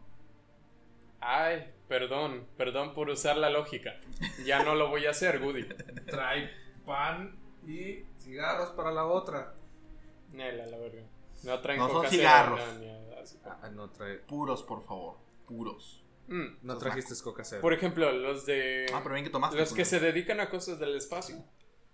Ay, 1.19 1.73
perdón, 1.89 2.47
perdón 2.55 2.93
por 2.93 3.09
usar 3.09 3.35
la 3.35 3.49
lógica. 3.49 3.99
Ya 4.45 4.63
no 4.63 4.75
lo 4.75 4.87
voy 4.87 5.07
a 5.07 5.09
hacer, 5.09 5.39
Goody. 5.39 5.65
Trae 6.05 6.51
pan 6.85 7.37
y 7.67 8.05
cigarros 8.17 8.69
para 8.69 8.93
la 8.93 9.03
otra. 9.03 9.55
Nela, 10.31 10.67
la 10.67 10.77
verga. 10.77 11.03
No 11.43 11.59
traen 11.59 11.79
No 11.79 11.87
son 11.87 11.95
coca 11.97 12.07
cero, 12.09 12.21
cigarros. 12.21 12.59
no, 12.79 13.14
así. 13.25 13.39
Ah, 13.45 13.69
no 13.69 13.89
trae. 13.91 14.17
Puros, 14.19 14.63
por 14.63 14.83
favor. 14.83 15.17
Puros. 15.47 16.03
Mm, 16.27 16.57
No 16.63 16.77
trajiste 16.77 17.13
coca 17.23 17.43
cero. 17.43 17.61
Por 17.61 17.73
ejemplo, 17.73 18.11
los 18.11 18.45
de... 18.45 18.87
Ah, 18.93 19.01
pero 19.03 19.13
bien 19.13 19.25
que 19.25 19.31
tomaste. 19.31 19.57
los 19.57 19.69
que 19.69 19.83
culero. 19.83 19.89
se 19.89 19.99
dedican 19.99 20.39
a 20.39 20.49
cosas 20.49 20.79
del 20.79 20.95
espacio, 20.95 21.43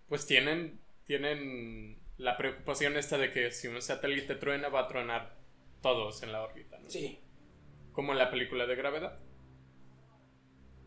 pues 0.08 0.26
tienen, 0.26 0.80
tienen 1.04 2.00
la 2.18 2.38
preocupación 2.38 2.96
esta 2.96 3.18
de 3.18 3.32
que 3.32 3.52
si 3.52 3.68
un 3.68 3.82
satélite 3.82 4.36
truena, 4.36 4.70
va 4.70 4.82
a 4.82 4.88
tronar 4.88 5.38
todos 5.82 6.24
en 6.24 6.32
la 6.32 6.44
órbita, 6.44 6.80
¿no? 6.80 6.90
Sí. 6.90 7.20
Como 7.92 8.14
en 8.14 8.20
la 8.20 8.30
película 8.30 8.68
de 8.68 8.76
gravedad. 8.76 9.20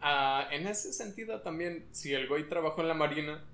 Ah, 0.01 0.49
en 0.51 0.67
ese 0.67 0.93
sentido 0.93 1.41
también, 1.43 1.89
si 1.93 2.15
el 2.15 2.29
Goy 2.29 2.49
trabajó 2.49 2.83
en 2.83 2.89
la 2.89 2.95
Marina, 2.95 3.45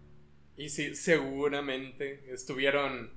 y 0.57 0.69
si 0.69 0.95
seguramente 0.95 2.33
estuvieron 2.33 3.13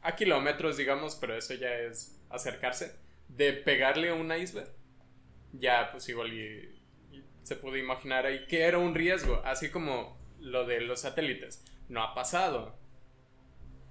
a 0.00 0.16
kilómetros, 0.16 0.76
digamos, 0.76 1.14
pero 1.16 1.36
eso 1.36 1.54
ya 1.54 1.72
es 1.74 2.17
acercarse, 2.30 2.96
de 3.28 3.52
pegarle 3.52 4.10
a 4.10 4.14
un 4.14 4.32
iceberg, 4.32 4.70
ya 5.52 5.90
pues 5.92 6.08
igual 6.08 6.32
y, 6.32 6.82
y 7.16 7.24
se 7.42 7.56
pudo 7.56 7.76
imaginar 7.76 8.26
ahí 8.26 8.46
que 8.46 8.62
era 8.62 8.78
un 8.78 8.94
riesgo, 8.94 9.42
así 9.44 9.70
como 9.70 10.18
lo 10.40 10.66
de 10.66 10.80
los 10.80 11.00
satélites. 11.00 11.64
No 11.88 12.02
ha 12.02 12.14
pasado, 12.14 12.76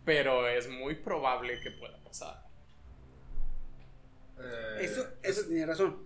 pero 0.05 0.47
es 0.47 0.69
muy 0.69 0.95
probable 0.95 1.59
que 1.61 1.71
pueda 1.71 2.01
pasar. 2.03 2.45
Eh, 4.39 4.77
Eso, 4.81 5.05
eso 5.23 5.45
tiene 5.47 5.65
razón. 5.65 6.05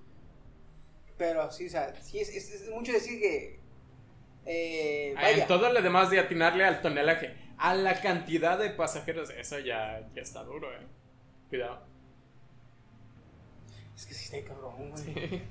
Pero 1.18 1.52
sí, 1.52 1.68
o 1.68 1.70
sea, 1.70 1.94
sí 2.02 2.20
es, 2.20 2.30
es- 2.30 2.52
es 2.52 2.70
mucho 2.70 2.92
decir 2.94 3.20
que. 3.20 3.60
Eh, 4.46 5.14
Ah, 5.18 5.22
vaya. 5.24 5.42
En 5.44 5.48
todo 5.48 5.72
lo 5.72 5.82
demás 5.82 6.10
de 6.10 6.20
atinarle 6.20 6.64
al 6.66 6.82
tonelaje, 6.82 7.36
a 7.58 7.76
la 7.76 8.02
cantidad 8.02 8.58
de 8.58 8.72
pasajeros, 8.72 9.30
eso 9.32 9.60
ya, 9.60 10.08
ya 10.16 10.22
está 10.22 10.44
duro, 10.44 10.72
eh. 10.74 10.88
Cuidado. 11.50 11.86
Es 14.02 14.08
que 14.08 14.14
sí 14.16 14.36
está 14.36 14.50
cabrón, 14.50 14.90
güey. 14.90 15.44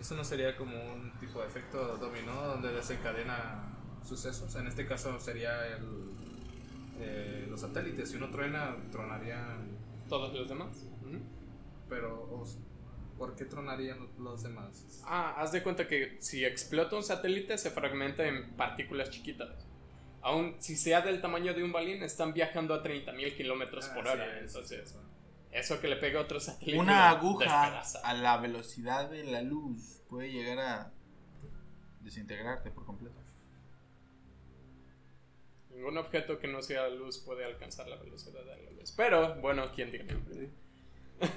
Eso 0.00 0.14
no 0.14 0.24
sería 0.24 0.56
como 0.56 0.74
un 0.94 1.12
tipo 1.20 1.40
de 1.42 1.46
efecto 1.46 1.98
dominó 1.98 2.32
donde 2.46 2.72
desencadena 2.72 3.64
sucesos. 4.02 4.54
En 4.56 4.66
este 4.66 4.86
caso 4.86 5.20
sería 5.20 5.66
el, 5.66 5.84
eh, 7.00 7.46
los 7.50 7.60
satélites. 7.60 8.10
Si 8.10 8.16
uno 8.16 8.30
truena, 8.30 8.76
tronarían. 8.90 9.68
Todos 10.08 10.32
los 10.34 10.48
demás. 10.48 10.68
Ujú. 11.02 11.18
Pero, 11.90 12.44
¿por 13.18 13.34
qué 13.36 13.44
tronarían 13.44 14.08
los 14.18 14.42
demás? 14.42 15.02
Ah, 15.04 15.34
haz 15.36 15.52
de 15.52 15.62
cuenta 15.62 15.86
que 15.86 16.16
si 16.20 16.46
explota 16.46 16.96
un 16.96 17.02
satélite 17.04 17.58
se 17.58 17.70
fragmenta 17.70 18.26
en 18.26 18.52
partículas 18.56 19.10
chiquitas. 19.10 19.66
Aún 20.22 20.56
si 20.60 20.76
sea 20.76 21.02
del 21.02 21.20
tamaño 21.20 21.52
de 21.52 21.62
un 21.62 21.72
balín, 21.72 22.02
están 22.02 22.32
viajando 22.32 22.72
a 22.72 22.82
30.000 22.82 23.36
kilómetros 23.36 23.86
Ah, 23.90 23.94
por 23.94 24.04
sí, 24.06 24.10
hora. 24.12 24.38
eso, 24.38 24.58
Entonces, 24.60 24.80
eso. 24.90 25.02
Eso 25.54 25.80
que 25.80 25.88
le 25.88 25.96
pega 25.96 26.18
a 26.20 26.22
otro 26.22 26.38
satélite. 26.40 26.78
Una 26.78 27.08
aguja 27.10 27.80
a 28.02 28.14
la 28.14 28.36
velocidad 28.38 29.08
de 29.10 29.24
la 29.24 29.40
luz 29.42 30.02
puede 30.08 30.30
llegar 30.30 30.58
a 30.58 30.92
desintegrarte 32.00 32.70
por 32.70 32.84
completo. 32.84 33.16
Ningún 35.70 35.98
objeto 35.98 36.38
que 36.38 36.46
no 36.46 36.62
sea 36.62 36.88
luz 36.88 37.18
puede 37.18 37.44
alcanzar 37.44 37.88
la 37.88 37.96
velocidad 37.96 38.44
de 38.44 38.62
la 38.64 38.70
luz. 38.72 38.92
Pero, 38.96 39.34
bueno, 39.40 39.72
¿quién 39.74 39.90
diga? 39.90 40.04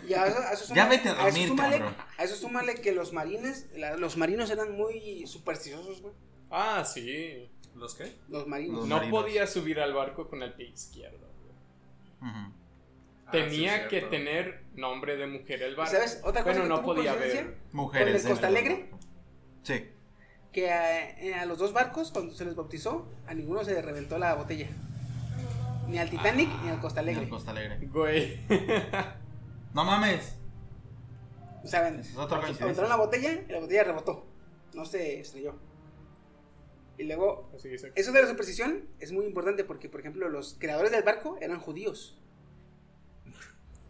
Y 0.08 0.14
a 0.14 0.26
eso, 0.28 0.40
a 0.40 0.52
eso 0.54 0.74
Ya 0.76 0.88
vete 0.88 1.10
a 1.10 1.14
eso 1.14 1.24
dormir, 1.24 1.48
súmale-. 1.50 1.84
A 2.18 2.24
eso 2.24 2.36
súmale 2.36 2.76
que 2.76 2.92
los 2.92 3.14
marines, 3.14 3.68
la- 3.76 3.96
los 3.98 4.18
marinos 4.18 4.50
eran 4.50 4.76
muy 4.76 5.26
supersticiosos, 5.28 6.02
güey. 6.02 6.14
Ah, 6.52 6.84
sí. 6.86 7.50
¿Los 7.76 7.96
qué? 7.96 8.16
Los 8.30 8.48
marinos. 8.48 8.80
Los 8.80 8.88
No 8.88 8.96
marinos. 8.98 9.22
podía 9.22 9.48
subir 9.48 9.80
al 9.80 9.94
barco 9.94 10.28
con 10.30 10.42
el 10.44 10.54
pie 10.54 10.68
izquierdo. 10.70 11.28
güey. 11.42 11.54
Ah, 12.22 12.52
Tenía 13.32 13.84
sí, 13.84 13.88
que 13.90 14.02
tener 14.02 14.64
nombre 14.76 15.18
de 15.18 15.28
mujer 15.28 15.62
el 15.64 15.76
barco. 15.76 15.92
¿Sabes? 15.92 16.22
Otra 16.24 16.44
cosa 16.44 16.60
Bueno, 16.60 16.76
que 16.76 16.82
no 16.82 16.86
podía 16.86 17.12
haber. 17.12 17.58
Mujeres. 17.72 18.22
¿Con 18.22 18.22
el 18.22 18.32
Costa 18.32 18.48
Alegre? 18.48 18.90
Sí. 19.64 19.90
Que 20.54 20.72
a, 20.72 21.42
a 21.42 21.46
los 21.46 21.58
dos 21.58 21.74
barcos, 21.74 22.12
cuando 22.12 22.34
se 22.34 22.46
les 22.46 22.56
bautizó, 22.56 23.12
a 23.28 23.34
ninguno 23.34 23.64
se 23.64 23.74
les 23.74 23.84
reventó 23.84 24.18
la 24.18 24.34
botella. 24.36 24.68
Ni 25.88 26.00
al 26.00 26.10
Titanic 26.10 26.50
ni 26.64 26.70
al 26.70 26.80
Costa 26.80 27.00
Alegre. 27.02 27.24
el 27.24 27.30
Costa 27.30 27.52
Alegre. 27.52 27.80
Güey. 27.88 28.40
No 29.74 29.84
mames. 29.84 30.36
¿Saben? 31.64 32.00
Es 32.00 32.16
otra 32.16 32.38
coincidencia. 32.40 32.66
Aventaron 32.66 32.90
la 32.90 32.96
botella 32.96 33.44
y 33.48 33.52
la 33.52 33.60
botella 33.60 33.84
rebotó. 33.84 34.26
No 34.74 34.86
se 34.86 35.20
estrelló. 35.20 35.54
Y 36.98 37.04
luego, 37.04 37.52
eso 37.94 38.12
de 38.12 38.22
la 38.22 38.28
superstición 38.28 38.88
es 39.00 39.12
muy 39.12 39.26
importante 39.26 39.64
porque, 39.64 39.88
por 39.88 40.00
ejemplo, 40.00 40.30
los 40.30 40.56
creadores 40.58 40.92
del 40.92 41.04
barco 41.04 41.38
eran 41.42 41.60
judíos. 41.60 42.18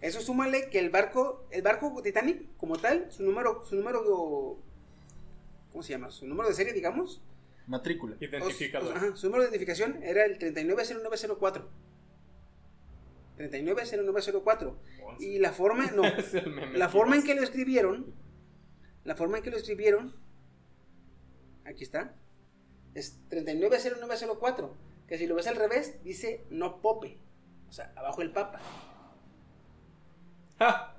Eso 0.02 0.22
súmale 0.22 0.70
que 0.70 0.80
el 0.80 0.90
barco, 0.90 1.48
el 1.52 1.62
barco 1.64 2.02
Titanic, 2.04 2.56
como 2.58 2.78
tal, 2.78 3.12
su 3.12 3.24
número, 3.24 3.64
su 3.66 3.76
número, 3.76 4.60
¿cómo 5.72 5.84
se 5.84 5.92
llama? 5.94 6.12
Su 6.12 6.28
número 6.28 6.50
de 6.50 6.56
serie, 6.56 6.74
digamos. 6.74 7.22
Matrícula. 7.66 8.16
Identificador. 8.20 8.94
o- 8.94 8.96
ajá, 8.96 9.16
su 9.16 9.26
número 9.28 9.44
de 9.44 9.50
identificación 9.50 10.02
era 10.04 10.24
el 10.26 10.38
390904. 10.38 11.68
390904. 13.38 14.78
Y 15.20 15.40
la 15.40 15.52
forma, 15.52 15.92
no, 15.92 16.04
la 16.76 16.90
forma 16.90 17.16
en 17.16 17.24
que 17.24 17.36
lo 17.36 17.42
escribieron, 17.44 18.14
la 19.04 19.16
forma 19.16 19.38
en 19.38 19.44
que 19.44 19.52
lo 19.52 19.58
escribieron, 19.58 20.16
aquí 21.66 21.84
está, 21.84 22.16
es 22.94 23.20
390904, 23.30 24.74
que 25.08 25.18
si 25.18 25.28
lo 25.28 25.36
ves 25.36 25.48
al 25.48 25.56
revés, 25.56 26.02
dice 26.04 26.46
no 26.50 26.82
pope, 26.82 27.18
o 27.70 27.72
sea, 27.72 27.92
abajo 27.96 28.22
el 28.22 28.32
papa. 28.32 28.60
¡Ja! 30.60 30.96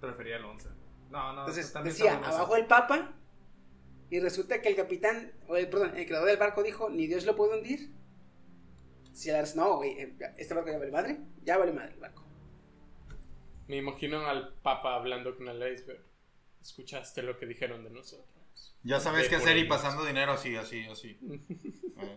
Prefería 0.00 0.36
el 0.36 0.44
11. 0.44 0.68
No, 1.10 1.32
no, 1.32 1.40
Entonces 1.40 1.72
decía 1.84 2.14
abajo 2.16 2.56
el 2.56 2.66
papa, 2.66 3.14
y 4.10 4.20
resulta 4.20 4.60
que 4.62 4.68
el 4.68 4.76
capitán, 4.76 5.32
o 5.48 5.56
el, 5.56 5.68
perdón, 5.68 5.96
el 5.96 6.06
creador 6.06 6.28
del 6.28 6.36
barco 6.38 6.62
dijo, 6.62 6.88
ni 6.90 7.06
Dios 7.06 7.24
lo 7.24 7.36
puede 7.36 7.58
hundir. 7.58 7.90
Si 9.12 9.30
la- 9.30 9.44
no, 9.56 9.76
güey, 9.76 9.98
eh, 9.98 10.16
este 10.36 10.54
barco 10.54 10.70
ya 10.70 10.78
vale 10.78 10.92
madre, 10.92 11.18
ya 11.44 11.58
vale 11.58 11.72
madre 11.72 11.94
el 11.94 12.00
barco. 12.00 12.22
Me 13.66 13.76
imagino 13.76 14.26
al 14.26 14.54
papa 14.62 14.94
hablando 14.94 15.36
con 15.36 15.48
el 15.48 15.74
iceberg. 15.74 16.02
¿Escuchaste 16.60 17.22
lo 17.22 17.38
que 17.38 17.46
dijeron 17.46 17.84
de 17.84 17.90
nosotros? 17.90 18.74
Ya 18.82 19.00
sabes 19.00 19.24
De 19.24 19.28
qué 19.30 19.36
hacer 19.36 19.56
y 19.56 19.64
pasando 19.64 20.04
dinero 20.04 20.32
así, 20.32 20.56
así, 20.56 20.84
así. 20.86 21.18
Eh, 22.00 22.16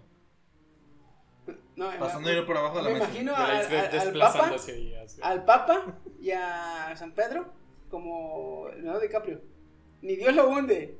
No, 1.81 1.99
Pasando 1.99 2.21
me- 2.21 2.29
dinero 2.29 2.45
por 2.47 2.57
abajo 2.57 2.77
de 2.77 2.83
la 2.83 2.89
me 2.89 2.93
mesa. 2.95 3.05
imagino 3.05 3.35
al, 3.35 3.51
al- 3.51 3.55
al 3.55 3.63
papa 3.69 3.95
desplazándose 4.05 4.79
y 4.79 4.95
así. 4.95 5.19
al 5.23 5.45
Papa 5.45 5.97
y 6.19 6.31
a 6.31 6.95
San 6.95 7.11
Pedro 7.13 7.53
como 7.89 8.67
Leonardo 8.75 8.99
DiCaprio. 9.01 9.41
Ni 10.01 10.15
Dios 10.15 10.35
lo 10.35 10.49
hunde. 10.49 10.97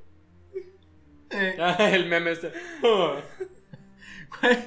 Eh, 1.30 1.56
Ah, 1.60 1.78
el 1.92 2.08
meme 2.08 2.32
este. 2.32 2.52
Oh. 2.84 3.16
güey, 4.42 4.58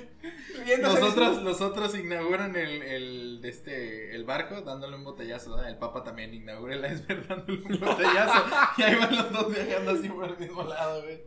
Riéndose 0.65 1.01
Los 1.01 1.11
otros, 1.13 1.31
mismo. 1.31 1.45
los 1.49 1.61
otros 1.61 1.99
inauguran 1.99 2.57
el, 2.57 2.81
el, 2.83 3.41
este, 3.45 4.15
el 4.15 4.25
barco 4.25 4.61
dándole 4.63 4.97
un 4.97 5.05
botellazo. 5.05 5.63
El 5.65 5.77
Papa 5.79 6.05
también 6.05 6.33
inaugura 6.33 6.75
el 6.75 6.85
iceberg 6.93 7.27
dándole 7.29 7.61
un 7.61 7.81
botellazo. 7.81 8.45
y 8.79 8.83
ahí 8.83 8.95
van 8.95 9.17
los 9.17 9.33
dos 9.33 9.53
viajando 9.55 9.91
así 9.91 10.09
por 10.09 10.25
el 10.31 10.39
mismo 10.39 10.63
lado, 10.63 11.03
güey. 11.03 11.23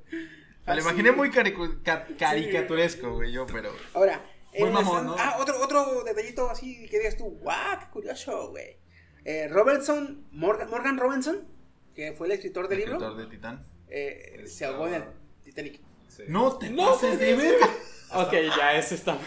Me 0.66 0.76
lo 0.76 0.82
imaginé 0.82 1.12
muy 1.12 1.30
ca- 1.32 2.08
caricaturesco, 2.18 3.14
güey, 3.16 3.32
yo, 3.32 3.46
pero... 3.48 3.70
Ahora, 3.94 4.22
Muy 4.60 4.70
mamón. 4.70 5.16
Ah, 5.18 5.38
otro, 5.40 5.60
otro 5.62 6.04
detallito 6.04 6.50
así 6.50 6.86
que 6.88 6.98
digas 7.00 7.18
tú, 7.18 7.26
guau, 7.42 7.80
qué 7.80 7.86
curioso, 7.92 8.50
güey. 8.52 8.78
Eh, 9.26 9.48
Robertson, 9.50 10.26
Morgan, 10.32 10.70
Morgan 10.70 10.98
Robinson, 10.98 11.48
que 11.94 12.14
fue 12.14 12.28
el 12.28 12.34
escritor 12.34 12.68
del 12.68 12.80
libro, 12.80 12.94
Escritor 12.96 13.18
de 13.18 13.26
Titán. 13.28 13.66
eh, 13.90 14.44
se 14.48 14.66
ahogó 14.66 14.88
en 14.88 14.94
el 14.96 15.04
Titanic. 15.44 15.82
Sí. 16.08 16.24
No 16.28 16.58
te 16.58 16.70
No, 16.70 16.92
pases 16.92 17.20
de 17.20 17.36
verga. 17.36 17.68
Ok, 18.10 18.32
ya, 18.58 18.78
eso 18.78 18.96
está. 18.96 19.20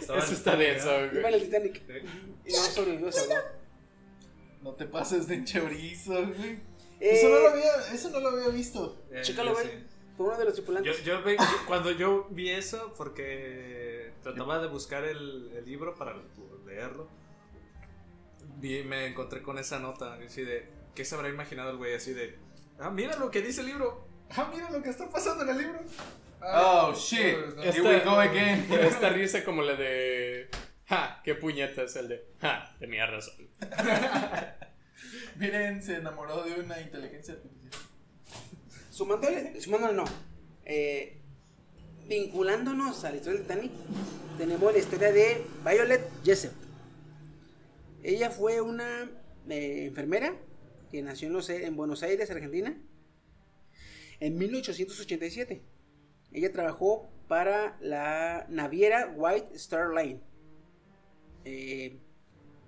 Eso 0.00 0.14
está 0.32 0.54
denso, 0.54 0.86
¿no? 0.86 0.96
Iba 1.06 1.06
en 1.06 1.20
güey. 1.22 1.34
el 1.34 1.42
Titanic 1.42 1.82
y 2.46 2.52
no 2.52 2.58
sobrevivió, 2.58 3.10
se 3.10 3.20
ahogó. 3.34 3.34
No 4.62 4.74
te 4.74 4.86
pases 4.86 5.26
de 5.26 5.42
chorizo, 5.42 6.12
güey. 6.28 6.52
Eh, 7.00 7.16
Eso, 7.18 7.28
no 7.30 7.40
lo 7.40 7.48
había, 7.48 7.72
eso 7.92 8.10
no 8.10 8.20
lo 8.20 8.28
había 8.28 8.48
visto. 8.50 9.02
Eh, 9.10 9.22
Chécalo, 9.22 9.54
güey. 9.54 9.66
Uno 10.22 10.36
de 10.38 10.44
los 10.44 10.54
Yo, 10.56 10.62
tripulantes. 10.62 11.04
yo 11.04 11.22
ve- 11.22 11.36
cuando 11.66 11.90
yo 11.90 12.26
vi 12.30 12.50
eso, 12.50 12.94
porque 12.96 14.12
trataba 14.22 14.58
de 14.60 14.68
buscar 14.68 15.04
el, 15.04 15.52
el 15.56 15.64
libro 15.64 15.94
para 15.94 16.14
leerlo, 16.66 17.08
vi, 18.58 18.82
me 18.84 19.06
encontré 19.06 19.42
con 19.42 19.58
esa 19.58 19.78
nota, 19.78 20.14
así 20.14 20.42
de, 20.42 20.68
¿qué 20.94 21.04
se 21.04 21.14
habrá 21.14 21.28
imaginado 21.28 21.70
el 21.70 21.76
güey? 21.76 21.94
Así 21.94 22.12
de, 22.12 22.38
ah, 22.78 22.90
mira 22.90 23.16
lo 23.16 23.30
que 23.30 23.42
dice 23.42 23.60
el 23.60 23.68
libro, 23.68 24.06
ah, 24.30 24.50
mira 24.54 24.70
lo 24.70 24.82
que 24.82 24.90
está 24.90 25.08
pasando 25.10 25.44
en 25.44 25.50
el 25.50 25.58
libro. 25.58 25.80
Ah, 26.40 26.88
Oh, 26.88 26.94
shit. 26.94 27.36
no, 27.56 27.62
Here 27.62 27.82
we 27.82 28.00
go 28.00 28.18
again. 28.18 28.66
Esta 28.72 29.10
risa 29.10 29.44
como 29.44 29.62
la 29.62 29.74
de. 29.74 30.48
Ja, 30.88 31.20
qué 31.22 31.36
puñetas 31.36 31.94
el 31.96 32.08
de. 32.08 32.26
Ja, 32.40 32.74
tenía 32.80 33.06
razón. 33.06 33.48
Miren, 35.36 35.82
se 35.82 35.96
enamoró 35.96 36.42
de 36.42 36.60
una 36.60 36.80
inteligencia 36.80 37.34
artificial. 37.34 37.61
Sumándole, 39.60 39.92
no. 39.94 40.04
Eh, 40.64 41.18
vinculándonos 42.06 43.04
a 43.04 43.10
la 43.10 43.16
historia 43.16 43.40
del 43.40 43.48
Titanic, 43.48 43.72
tenemos 44.38 44.72
la 44.72 44.78
historia 44.78 45.12
de 45.12 45.44
Violet 45.64 46.08
Jessup. 46.24 46.52
Ella 48.02 48.30
fue 48.30 48.60
una 48.60 49.10
eh, 49.48 49.86
enfermera 49.86 50.36
que 50.90 51.02
nació 51.02 51.28
en, 51.28 51.32
los- 51.34 51.50
en 51.50 51.74
Buenos 51.76 52.02
Aires, 52.02 52.30
Argentina, 52.30 52.76
en 54.20 54.38
1887. 54.38 55.62
Ella 56.32 56.52
trabajó 56.52 57.08
para 57.28 57.76
la 57.80 58.46
naviera 58.48 59.12
White 59.16 59.54
Star 59.56 59.90
Line. 59.94 60.20
Eh, 61.44 61.98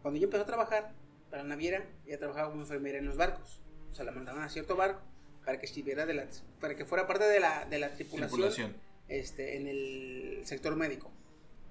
cuando 0.03 0.19
ella 0.19 0.25
empezó 0.25 0.43
a 0.43 0.47
trabajar 0.47 0.95
para 1.31 1.43
la 1.43 1.49
naviera, 1.51 1.85
ella 2.07 2.19
trabajaba 2.19 2.51
como 2.51 2.63
enfermera 2.63 2.99
en 2.99 3.07
los 3.07 3.17
barcos. 3.17 3.61
O 3.91 3.95
sea, 3.95 4.05
la 4.05 4.11
mandaban 4.13 4.43
a 4.43 4.49
cierto 4.49 4.75
barco 4.77 5.01
para 5.45 5.59
que 5.59 5.67
estuviera 5.67 6.07
de 6.07 6.15
la, 6.15 6.27
para 6.61 6.75
que 6.75 6.85
fuera 6.85 7.07
parte 7.07 7.25
de 7.25 7.41
la, 7.41 7.65
de 7.67 7.79
la 7.79 7.91
tripulación, 7.93 8.31
Tripulación. 8.31 8.77
Este, 9.09 9.57
en 9.57 9.67
el 9.67 10.41
sector 10.45 10.77
médico. 10.77 11.11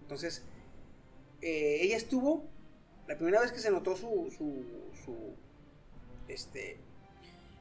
Entonces, 0.02 0.44
eh, 1.42 1.80
ella 1.82 1.98
estuvo, 1.98 2.46
la 3.08 3.16
primera 3.18 3.42
vez 3.42 3.52
que 3.52 3.60
se 3.60 3.72
notó 3.72 3.96
su, 3.96 4.32
su, 4.38 4.64
su 5.04 5.36
este, 6.28 6.78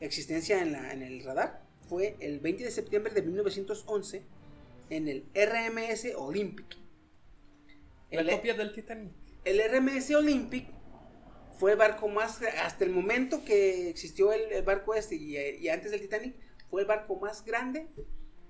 existencia 0.01 0.61
en, 0.63 0.73
la, 0.73 0.93
en 0.93 1.03
el 1.03 1.23
radar 1.25 1.63
fue 1.89 2.17
el 2.21 2.41
20 2.41 2.65
de 2.65 2.71
septiembre 2.71 3.13
de 3.13 3.23
1911 3.23 4.23
en 4.91 5.09
el 5.09 5.25
RMS 5.35 6.09
Olympic. 6.17 6.77
La 8.11 8.21
El- 8.21 8.31
copia 8.31 8.55
del 8.55 8.73
Titanic. 8.73 9.13
el 9.45 9.61
RMS 9.73 10.11
Olympic 10.15 10.67
fue 11.59 11.73
el 11.73 11.79
barco 11.79 12.09
más, 12.09 12.41
hasta 12.43 12.85
el 12.85 12.91
momento 12.91 13.45
que 13.45 13.89
existió 13.89 14.33
el, 14.33 14.63
barco 14.63 14.95
este 14.95 15.17
y, 15.17 15.69
antes 15.69 15.91
del 15.91 16.01
Titanic, 16.01 16.35
fue 16.69 16.83
el 16.83 16.87
barco 16.87 17.17
más 17.17 17.45
grande 17.45 17.89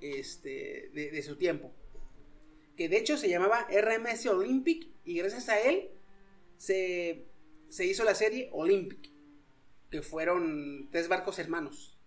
este, 0.00 0.90
de, 0.92 1.22
su 1.22 1.36
tiempo. 1.36 1.72
Que 2.76 2.88
de 2.88 2.98
hecho 2.98 3.16
se 3.16 3.28
llamaba 3.28 3.68
RMS 3.70 4.26
Olympic 4.26 4.88
y 5.04 5.18
gracias 5.18 5.48
a 5.48 5.60
él 5.60 5.90
se, 6.56 7.26
se 7.68 7.84
hizo 7.84 8.04
la 8.04 8.14
serie 8.14 8.48
Olympic, 8.52 9.10
que 9.90 10.02
fueron 10.02 10.88
tres 10.90 11.08
barcos 11.08 11.38
hermanos. 11.38 11.98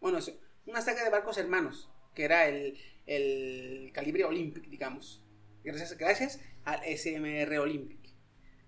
Bueno, 0.00 0.18
una 0.66 0.80
saga 0.82 1.02
de 1.02 1.10
barcos 1.10 1.38
hermanos, 1.38 1.90
que 2.14 2.24
era 2.24 2.48
el, 2.48 2.78
el 3.06 3.90
calibre 3.92 4.24
Olympic, 4.24 4.68
digamos. 4.68 5.22
Gracias, 5.64 5.96
gracias 5.96 6.40
al 6.64 6.80
SMR 6.96 7.58
Olympic. 7.58 7.98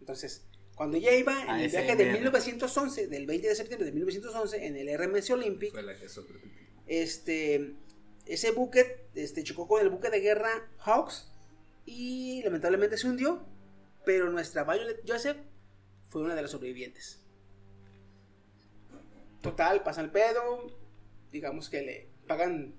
Entonces, 0.00 0.47
cuando 0.78 0.96
ella 0.96 1.12
iba 1.12 1.42
en 1.42 1.60
el 1.60 1.70
viaje 1.70 1.96
de 1.96 2.04
SMR. 2.04 2.12
1911, 2.12 3.08
del 3.08 3.26
20 3.26 3.48
de 3.48 3.54
septiembre 3.56 3.86
de 3.86 3.92
1911, 3.92 4.64
en 4.64 4.76
el 4.76 4.96
RMS 4.96 5.28
Olympic, 5.30 5.72
Fue 5.72 5.82
la 5.82 5.96
que 5.96 6.06
este, 6.86 7.74
ese 8.26 8.52
buque 8.52 9.08
este, 9.16 9.42
chocó 9.42 9.66
con 9.66 9.82
el 9.82 9.88
buque 9.88 10.08
de 10.08 10.20
guerra 10.20 10.70
Hawks 10.78 11.32
y 11.84 12.42
lamentablemente 12.44 12.96
se 12.96 13.08
hundió, 13.08 13.44
pero 14.04 14.30
nuestra 14.30 14.62
Violet 14.62 15.02
Joseph 15.04 15.38
fue 16.08 16.22
una 16.22 16.36
de 16.36 16.42
las 16.42 16.52
sobrevivientes. 16.52 17.24
Total, 19.42 19.82
pasan 19.82 20.04
el 20.04 20.10
pedo, 20.12 20.78
digamos 21.32 21.70
que 21.70 21.82
le 21.82 22.08
pagan, 22.28 22.76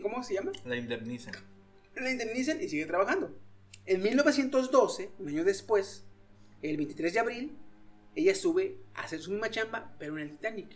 ¿cómo 0.00 0.22
se 0.22 0.34
llama? 0.34 0.52
La 0.64 0.76
indemnizan. 0.76 1.34
La 1.96 2.08
indemnizan 2.08 2.62
y 2.62 2.68
sigue 2.68 2.86
trabajando. 2.86 3.36
En 3.84 4.00
1912, 4.00 5.10
un 5.18 5.28
año 5.28 5.42
después, 5.42 6.04
el 6.62 6.76
23 6.76 7.14
de 7.14 7.20
abril, 7.20 7.58
ella 8.14 8.34
sube 8.34 8.78
a 8.94 9.02
hacer 9.02 9.20
su 9.20 9.30
misma 9.30 9.50
chamba, 9.50 9.94
pero 9.98 10.16
en 10.16 10.22
el 10.22 10.30
Titanic. 10.30 10.70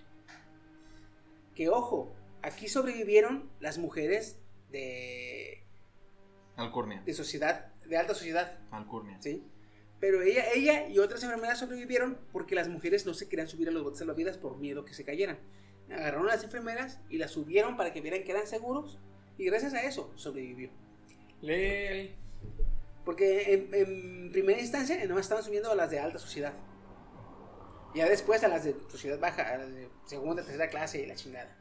Que 1.54 1.68
ojo, 1.68 2.14
aquí 2.42 2.68
sobrevivieron 2.68 3.50
las 3.60 3.78
mujeres 3.78 4.38
de, 4.70 5.64
Alcurnia. 6.56 7.02
de 7.04 7.14
sociedad, 7.14 7.72
de 7.84 7.96
alta 7.96 8.14
sociedad, 8.14 8.58
Alcurnia. 8.70 9.20
¿sí? 9.20 9.44
Pero 10.00 10.22
ella, 10.22 10.44
ella 10.54 10.88
y 10.88 10.98
otras 10.98 11.22
enfermeras 11.22 11.58
sobrevivieron 11.58 12.18
porque 12.32 12.54
las 12.54 12.68
mujeres 12.68 13.06
no 13.06 13.14
se 13.14 13.28
querían 13.28 13.48
subir 13.48 13.68
a 13.68 13.72
los 13.72 13.82
botes 13.82 14.00
salvavidas 14.00 14.36
por 14.38 14.58
miedo 14.58 14.84
que 14.84 14.94
se 14.94 15.04
cayeran. 15.04 15.38
Agarraron 15.90 16.28
a 16.28 16.34
las 16.34 16.44
enfermeras 16.44 17.00
y 17.08 17.18
las 17.18 17.30
subieron 17.30 17.76
para 17.76 17.92
que 17.92 18.00
vieran 18.00 18.24
que 18.24 18.32
eran 18.32 18.46
seguros 18.46 18.98
y 19.38 19.44
gracias 19.44 19.72
a 19.74 19.82
eso 19.82 20.12
sobrevivió. 20.16 20.70
Lel. 21.40 22.14
Porque 23.06 23.54
en, 23.54 23.72
en 23.72 24.32
primera 24.32 24.60
instancia 24.60 25.02
no 25.06 25.18
estaban 25.18 25.42
subiendo 25.42 25.70
a 25.70 25.76
las 25.76 25.90
de 25.90 26.00
alta 26.00 26.18
sociedad. 26.18 26.52
Ya 27.94 28.06
después 28.06 28.42
a 28.42 28.48
las 28.48 28.64
de 28.64 28.76
sociedad 28.88 29.18
baja, 29.18 29.54
a 29.54 29.58
las 29.58 29.72
de 29.72 29.88
segunda, 30.04 30.42
tercera 30.42 30.68
clase 30.68 31.00
y 31.00 31.06
la 31.06 31.14
chingada. 31.14 31.56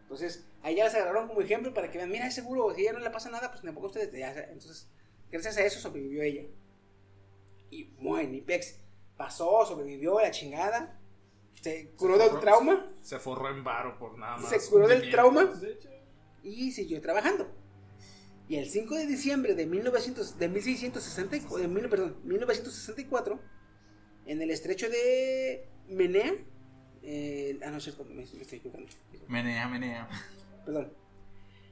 Entonces, 0.00 0.48
ahí 0.62 0.74
ya 0.74 0.84
las 0.84 0.94
agarraron 0.94 1.28
como 1.28 1.42
ejemplo 1.42 1.72
para 1.74 1.90
que 1.90 1.98
vean, 1.98 2.10
mira, 2.10 2.28
seguro, 2.30 2.74
si 2.74 2.80
a 2.80 2.82
ella 2.84 2.92
no 2.94 3.04
le 3.04 3.10
pasa 3.10 3.30
nada, 3.30 3.50
pues 3.50 3.62
tampoco 3.62 3.86
a 3.86 3.90
ustedes. 3.90 4.10
Ya, 4.12 4.32
entonces, 4.44 4.90
gracias 5.30 5.58
a 5.58 5.64
eso 5.64 5.78
sobrevivió 5.78 6.22
ella. 6.22 6.44
Y 7.70 7.84
bueno, 8.00 8.34
y 8.34 8.40
Pex 8.40 8.80
pasó, 9.18 9.66
sobrevivió 9.66 10.18
la 10.18 10.30
chingada. 10.30 10.98
Se 11.60 11.90
curó 11.90 12.16
del 12.16 12.30
forró. 12.30 12.40
trauma 12.40 12.92
Se 13.02 13.18
forró 13.18 13.50
en 13.50 13.62
varo 13.62 13.98
por 13.98 14.18
nada 14.18 14.38
más. 14.38 14.48
Se 14.48 14.70
curó 14.70 14.88
del 14.88 15.10
trauma. 15.10 15.52
y 16.42 16.72
siguió 16.72 17.02
trabajando. 17.02 17.59
Y 18.50 18.56
el 18.56 18.66
5 18.68 18.96
de 18.96 19.06
diciembre 19.06 19.54
de, 19.54 19.64
1900, 19.64 20.36
de 20.36 20.48
1664, 20.48 21.56
de 21.58 21.68
mil- 21.68 21.88
perdón, 21.88 22.16
1964, 22.24 23.40
en 24.26 24.42
el 24.42 24.50
estrecho 24.50 24.90
de 24.90 25.68
Menea, 25.88 26.34
eh, 27.04 27.60
ah, 27.64 27.70
no 27.70 27.78
cierto, 27.78 28.04
me, 28.04 28.14
me 28.16 28.22
estoy 28.24 28.58
equivocando. 28.58 28.88
Menea, 29.28 29.68
menea. 29.68 30.08
Perdón. 30.66 30.92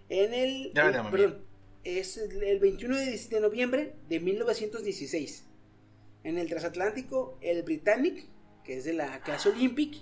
En 0.08 0.32
el. 0.32 0.72
Ya 0.72 1.10
perdón. 1.10 1.44
Es 1.82 2.16
el 2.16 2.40
el 2.44 2.60
21 2.60 2.96
de, 2.96 3.18
de 3.28 3.40
noviembre 3.40 3.96
de 4.08 4.20
1916. 4.20 5.46
En 6.22 6.38
el 6.38 6.48
transatlántico, 6.48 7.38
el 7.40 7.64
Britannic, 7.64 8.24
que 8.62 8.76
es 8.76 8.84
de 8.84 8.92
la 8.92 9.20
clase 9.22 9.48
Olympic. 9.48 9.96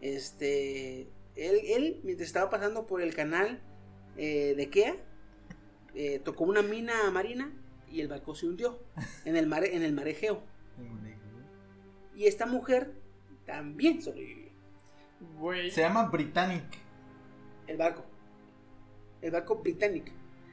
Este. 0.00 1.02
Él, 1.36 1.60
él 1.64 2.00
mientras 2.02 2.26
estaba 2.26 2.50
pasando 2.50 2.88
por 2.88 3.00
el 3.02 3.14
canal 3.14 3.62
eh, 4.16 4.54
de 4.56 4.68
Kea, 4.68 4.96
eh, 5.94 6.20
tocó 6.24 6.44
una 6.44 6.62
mina 6.62 7.10
marina 7.10 7.52
y 7.90 8.00
el 8.00 8.08
barco 8.08 8.34
se 8.34 8.46
hundió 8.46 8.78
en 9.24 9.36
el 9.36 9.46
mar, 9.46 9.64
en 9.64 9.82
el 9.82 9.92
mar 9.92 10.08
Egeo. 10.08 10.42
Y 12.16 12.26
esta 12.26 12.44
mujer 12.44 12.92
también 13.46 14.02
sobrevivió. 14.02 14.50
Se 15.70 15.80
llama 15.80 16.08
Britannic. 16.08 16.64
El 17.66 17.78
barco. 17.78 18.04
El 19.22 19.30
barco 19.30 19.56
Britannic. 19.56 20.12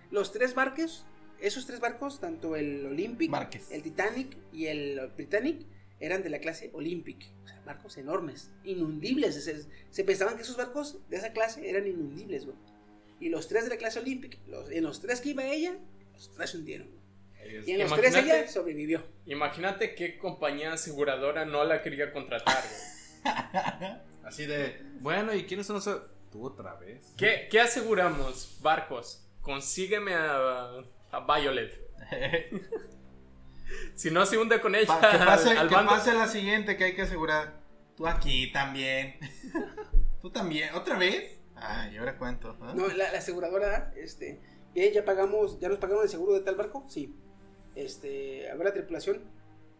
Los 0.10 0.32
tres 0.32 0.56
barcos, 0.56 1.06
esos 1.40 1.66
tres 1.66 1.80
barcos, 1.80 2.20
tanto 2.20 2.56
el 2.56 2.86
Olympic, 2.86 3.30
Barques. 3.30 3.70
el 3.72 3.84
Titanic 3.84 4.38
y 4.54 4.68
el 4.68 5.12
Britannic, 5.18 5.66
eran 6.00 6.24
de 6.24 6.30
la 6.30 6.40
clase 6.40 6.72
Olympic. 6.74 7.30
O 7.44 7.48
sea, 7.48 7.62
barcos 7.66 7.98
enormes, 7.98 8.52
inundibles. 8.64 9.44
Se, 9.44 9.66
se 9.90 10.04
pensaban 10.04 10.36
que 10.36 10.44
esos 10.44 10.58
barcos 10.58 11.00
de 11.10 11.18
esa 11.18 11.34
clase 11.34 11.70
eran 11.70 11.86
inundibles, 11.88 12.46
güey. 12.46 12.58
Y 13.20 13.30
los 13.30 13.48
tres 13.48 13.64
de 13.64 13.72
la 13.72 13.78
clase 13.78 14.00
Olympic, 14.00 14.38
los- 14.48 14.70
en 14.72 14.84
los 14.84 15.02
tres 15.02 15.22
que 15.22 15.30
iba 15.30 15.44
ella, 15.46 15.76
los 16.14 16.32
tres 16.32 16.52
se 16.52 16.58
hundieron. 16.58 16.90
Y 17.66 17.72
en 17.72 17.80
los 17.80 17.94
tres 17.96 18.14
ella 18.16 18.48
sobrevivió. 18.48 19.04
Imagínate 19.26 19.96
qué 19.96 20.18
compañía 20.18 20.74
aseguradora 20.74 21.46
no 21.46 21.64
la 21.64 21.82
quería 21.82 22.12
contratar, 22.12 22.62
güey. 22.64 23.34
Así 24.26 24.46
de, 24.46 24.82
bueno, 25.00 25.34
¿y 25.34 25.46
quiénes 25.46 25.66
son 25.68 25.78
esos? 25.78 26.02
Tú 26.32 26.46
otra 26.46 26.74
vez. 26.76 27.14
¿Qué, 27.18 27.48
qué 27.50 27.62
aseguramos? 27.62 28.58
Barcos. 28.62 29.26
Consígueme 29.42 30.14
a, 30.14 30.72
a 31.12 31.26
Violet. 31.40 31.80
Si 33.96 34.12
no 34.12 34.26
se 34.26 34.38
hunde 34.38 34.62
con 34.62 34.76
ella 34.76 34.88
Pa- 35.00 35.12
que 35.12 35.18
pase, 35.18 35.50
al, 35.52 35.58
al 35.58 35.68
que 35.70 35.76
bando. 35.76 35.92
pase 35.92 36.14
la 36.14 36.28
siguiente 36.28 36.78
que 36.78 36.86
hay 36.86 36.96
que 36.96 37.02
asegurar. 37.02 37.60
Tú 37.98 38.08
aquí 38.08 38.52
también. 38.54 39.18
Tú 40.22 40.30
también. 40.30 40.74
¿Otra 40.74 40.98
vez? 40.98 41.37
Ay, 41.60 41.98
ahora 41.98 42.18
cuento. 42.18 42.54
¿no? 42.60 42.74
No, 42.74 42.88
la, 42.88 43.12
la 43.12 43.18
aseguradora, 43.18 43.92
este, 43.96 44.42
bien, 44.74 44.94
ya 44.94 45.04
pagamos, 45.06 45.60
ya 45.60 45.70
nos 45.70 45.80
pagaron 45.80 46.04
el 46.04 46.10
seguro 46.10 46.34
de 46.34 46.42
tal 46.42 46.56
barco, 46.56 46.86
sí. 46.88 47.16
Este, 47.76 48.50
a 48.50 48.56
ver 48.56 48.66
la 48.68 48.74
tripulación. 48.74 49.22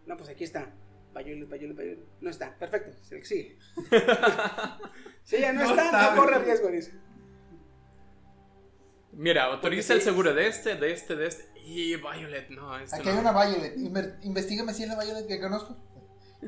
No, 0.06 0.18
pues 0.18 0.30
aquí 0.30 0.44
está. 0.44 0.74
Payolet, 1.14 1.50
payolet, 1.50 1.76
payolet. 1.76 2.00
No 2.22 2.30
está, 2.30 2.56
perfecto, 2.58 2.92
se 3.04 3.16
le 3.16 3.26
sigue. 3.26 3.58
si 5.24 5.36
ella 5.38 5.54
no, 5.54 5.64
No 5.64 5.70
está, 5.72 5.86
está, 5.86 6.16
no 6.16 6.22
corre 6.22 6.40
riesgo, 6.40 6.68
dice. 6.70 6.94
Mira, 9.14 9.46
autoriza 9.46 9.94
el 9.94 10.00
sí. 10.02 10.06
seguro 10.06 10.34
de 10.34 10.48
este, 10.48 10.76
de 10.76 10.92
este, 10.92 11.16
de 11.16 11.28
este. 11.28 11.46
Y 11.66 11.96
Violet, 11.96 12.50
no, 12.50 12.78
este 12.78 12.96
Aquí 12.98 13.06
no. 13.08 13.14
hay 13.14 13.18
una 13.20 13.32
Violet. 13.32 13.76
Inver- 13.78 14.18
Investígame 14.24 14.74
si 14.74 14.84
es 14.84 14.90
la 14.90 15.04
Violet 15.04 15.28
que 15.28 15.40
conozco. 15.40 15.76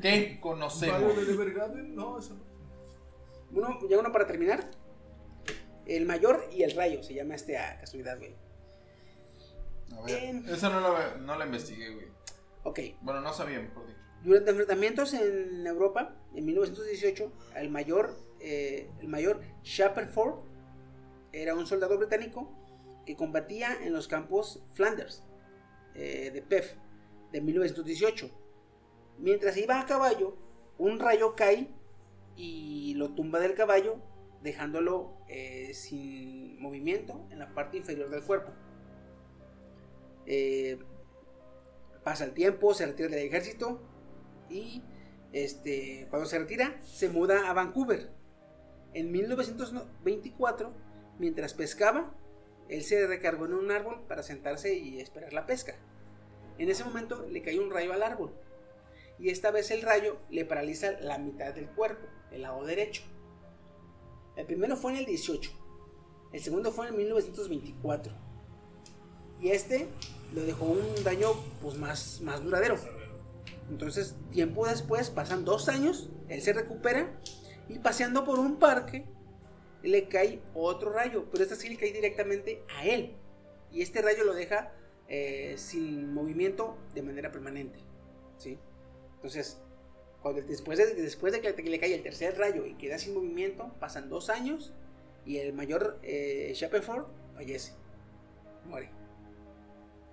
¿Qué 0.00 0.38
conocemos? 0.40 1.16
de 1.26 1.32
Evergarden? 1.32 1.94
No, 1.96 2.18
eso 2.18 2.34
no. 2.34 2.44
Uno, 3.52 3.78
ya 3.88 3.98
uno 3.98 4.12
para 4.12 4.26
terminar. 4.26 4.70
El 5.96 6.06
mayor 6.06 6.44
y 6.52 6.62
el 6.62 6.72
rayo, 6.76 7.02
se 7.02 7.14
llama 7.14 7.34
este 7.34 7.58
a 7.58 7.78
casualidad, 7.78 8.18
güey. 8.18 8.34
A 9.96 10.02
ver. 10.02 10.22
En- 10.24 10.48
Esa 10.48 10.68
no 10.70 10.80
la, 10.80 11.16
no 11.16 11.36
la 11.36 11.46
investigué, 11.46 11.92
güey. 11.94 12.06
ok, 12.64 12.80
Bueno, 13.02 13.20
no 13.20 13.32
sabía, 13.32 13.60
mejor 13.60 13.86
dicho. 13.86 13.98
Durante 14.22 14.50
enfrentamientos 14.50 15.14
en 15.14 15.66
Europa, 15.66 16.14
en 16.34 16.44
1918, 16.46 17.32
el 17.56 17.70
mayor, 17.70 18.16
eh, 18.40 18.90
el 19.00 19.08
mayor 19.08 19.40
Shackelford 19.62 20.40
era 21.32 21.54
un 21.54 21.66
soldado 21.66 21.96
británico 21.98 22.52
que 23.06 23.16
combatía 23.16 23.76
en 23.82 23.92
los 23.92 24.06
campos 24.08 24.62
Flanders 24.74 25.24
eh, 25.94 26.30
de 26.32 26.42
PEF 26.42 26.74
de 27.32 27.40
1918. 27.40 28.30
Mientras 29.18 29.56
iba 29.56 29.80
a 29.80 29.86
caballo, 29.86 30.36
un 30.78 31.00
rayo 31.00 31.34
cae 31.34 31.68
y 32.36 32.94
lo 32.94 33.14
tumba 33.14 33.38
del 33.40 33.54
caballo, 33.54 33.96
dejándolo 34.42 35.16
eh, 35.32 35.72
sin 35.74 36.60
movimiento 36.60 37.24
en 37.30 37.38
la 37.38 37.54
parte 37.54 37.76
inferior 37.76 38.10
del 38.10 38.24
cuerpo. 38.24 38.52
Eh, 40.26 40.76
pasa 42.02 42.24
el 42.24 42.32
tiempo, 42.32 42.74
se 42.74 42.86
retira 42.86 43.08
del 43.08 43.26
ejército 43.26 43.80
y 44.48 44.82
este, 45.32 46.08
cuando 46.10 46.28
se 46.28 46.38
retira 46.40 46.80
se 46.82 47.08
muda 47.08 47.48
a 47.48 47.52
Vancouver. 47.52 48.10
En 48.92 49.12
1924, 49.12 50.72
mientras 51.20 51.54
pescaba, 51.54 52.12
él 52.68 52.82
se 52.82 53.06
recargó 53.06 53.46
en 53.46 53.54
un 53.54 53.70
árbol 53.70 54.02
para 54.08 54.24
sentarse 54.24 54.74
y 54.74 55.00
esperar 55.00 55.32
la 55.32 55.46
pesca. 55.46 55.76
En 56.58 56.68
ese 56.68 56.82
momento 56.82 57.24
le 57.28 57.40
cayó 57.40 57.62
un 57.62 57.70
rayo 57.70 57.92
al 57.92 58.02
árbol 58.02 58.34
y 59.20 59.28
esta 59.28 59.52
vez 59.52 59.70
el 59.70 59.82
rayo 59.82 60.18
le 60.28 60.44
paraliza 60.44 60.92
la 61.00 61.18
mitad 61.18 61.54
del 61.54 61.68
cuerpo, 61.68 62.08
el 62.32 62.42
lado 62.42 62.64
derecho. 62.64 63.02
El 64.40 64.46
primero 64.46 64.74
fue 64.74 64.92
en 64.92 64.98
el 64.98 65.04
18, 65.04 65.50
el 66.32 66.40
segundo 66.40 66.72
fue 66.72 66.88
en 66.88 66.96
1924 66.96 68.10
y 69.38 69.50
este 69.50 69.86
le 70.34 70.42
dejó 70.44 70.64
un 70.64 71.04
daño 71.04 71.32
pues 71.60 71.76
más, 71.76 72.22
más 72.22 72.42
duradero. 72.42 72.76
Entonces, 73.68 74.16
tiempo 74.32 74.66
después, 74.66 75.10
pasan 75.10 75.44
dos 75.44 75.68
años, 75.68 76.08
él 76.28 76.40
se 76.40 76.54
recupera 76.54 77.20
y 77.68 77.80
paseando 77.80 78.24
por 78.24 78.38
un 78.38 78.56
parque 78.56 79.04
le 79.82 80.08
cae 80.08 80.40
otro 80.54 80.90
rayo, 80.90 81.26
pero 81.30 81.44
este 81.44 81.56
sí 81.56 81.68
le 81.68 81.76
cae 81.76 81.92
directamente 81.92 82.62
a 82.78 82.86
él. 82.86 83.16
Y 83.70 83.82
este 83.82 84.00
rayo 84.00 84.24
lo 84.24 84.32
deja 84.32 84.72
eh, 85.06 85.54
sin 85.58 86.14
movimiento 86.14 86.78
de 86.94 87.02
manera 87.02 87.30
permanente. 87.30 87.78
¿sí? 88.38 88.58
Entonces, 89.16 89.60
cuando, 90.22 90.42
después, 90.42 90.78
de, 90.78 90.94
después 90.94 91.32
de 91.32 91.40
que 91.40 91.52
le 91.62 91.78
cae 91.80 91.94
el 91.94 92.02
tercer 92.02 92.36
rayo 92.36 92.66
y 92.66 92.74
queda 92.74 92.98
sin 92.98 93.14
movimiento, 93.14 93.72
pasan 93.80 94.10
dos 94.10 94.28
años 94.28 94.72
y 95.24 95.38
el 95.38 95.52
mayor 95.52 95.98
eh, 96.02 96.54
fallece, 97.34 97.72
muere. 98.66 98.90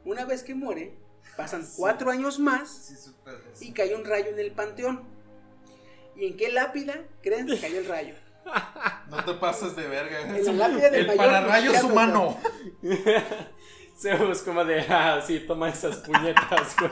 Una 0.05 0.25
vez 0.25 0.43
que 0.43 0.55
muere, 0.55 0.93
pasan 1.35 1.67
cuatro 1.77 2.09
años 2.09 2.39
más 2.39 3.13
Sí, 3.53 3.69
y 3.69 3.71
cae 3.73 3.93
un 3.95 4.05
rayo 4.05 4.27
en 4.27 4.39
el 4.39 4.51
panteón. 4.51 5.03
¿Y 6.15 6.27
en 6.27 6.37
qué 6.37 6.51
lápida 6.51 7.03
creen 7.21 7.45
que 7.45 7.59
cayó 7.59 7.79
el 7.79 7.87
rayo? 7.87 8.13
No 9.09 9.23
te 9.23 9.33
pases 9.35 9.75
de 9.75 9.87
verga. 9.87 10.37
En 10.37 10.45
la 10.57 10.67
lápida 10.67 10.89
del 10.89 11.01
El 11.01 11.07
mayor 11.07 11.25
pararrayos 11.25 11.73
Shepard. 11.75 11.91
humano. 11.91 12.37
Zeus 13.97 14.41
como 14.41 14.63
de, 14.65 14.81
ah, 14.81 15.21
sí, 15.25 15.39
toma 15.39 15.69
esas 15.69 15.97
puñetas, 15.97 16.75
güey. 16.77 16.91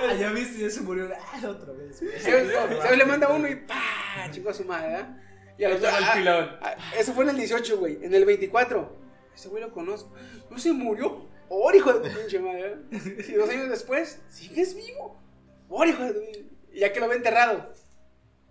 Ah, 0.00 0.14
ya 0.14 0.30
viste, 0.30 0.58
ya 0.60 0.70
se 0.70 0.80
murió. 0.82 1.08
Ah, 1.14 1.48
otra 1.48 1.72
vez. 1.72 1.98
Zeus 2.18 2.96
le 2.96 3.04
manda 3.04 3.28
uno 3.28 3.48
y 3.48 3.56
¡pa! 3.56 4.28
Chico 4.30 4.50
a 4.50 4.54
su 4.54 4.64
madre, 4.64 4.88
¿verdad? 4.88 5.16
Y 5.58 5.64
al 5.64 5.72
otro, 5.72 5.88
ah, 5.90 6.12
pilón. 6.14 6.50
ah, 6.62 6.74
eso 6.96 7.12
fue 7.12 7.24
en 7.24 7.30
el 7.30 7.36
18, 7.36 7.78
güey. 7.78 8.04
En 8.04 8.14
el 8.14 8.24
24. 8.24 8.96
Ese 9.34 9.48
güey 9.48 9.62
lo 9.62 9.72
conozco. 9.72 10.12
No 10.50 10.58
se 10.58 10.72
murió. 10.72 11.26
¡Oh, 11.48 11.72
hijo 11.72 11.92
de 11.94 12.08
tu 12.10 12.16
pinche 12.16 12.38
madre! 12.38 12.76
¿eh? 12.92 13.24
Y 13.28 13.32
dos 13.32 13.48
años 13.50 13.68
después, 13.70 14.20
sigues 14.28 14.74
vivo. 14.74 15.20
¡Oh, 15.68 15.84
hijo 15.84 16.02
de 16.04 16.12
tu 16.12 16.20
pinche- 16.20 16.46
Y 16.72 16.80
ya 16.80 16.92
que 16.92 17.00
lo 17.00 17.08
ve 17.08 17.16
enterrado. 17.16 17.72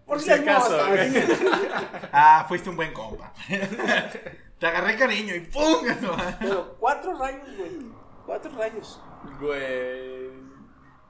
Por, 0.06 0.20
si 0.22 0.32
acaso. 0.32 0.78
Ah, 2.12 2.46
fuiste 2.48 2.70
un 2.70 2.76
buen 2.76 2.92
compa. 2.94 3.34
Te 4.60 4.66
agarré 4.66 4.98
cariño 4.98 5.36
y 5.36 5.42
¡pum! 5.42 5.86
Pero 6.40 6.76
cuatro 6.80 7.14
rayos, 7.18 7.48
güey. 7.58 7.72
Cuatro 8.26 8.52
rayos. 8.58 9.00
Güey. 9.40 10.17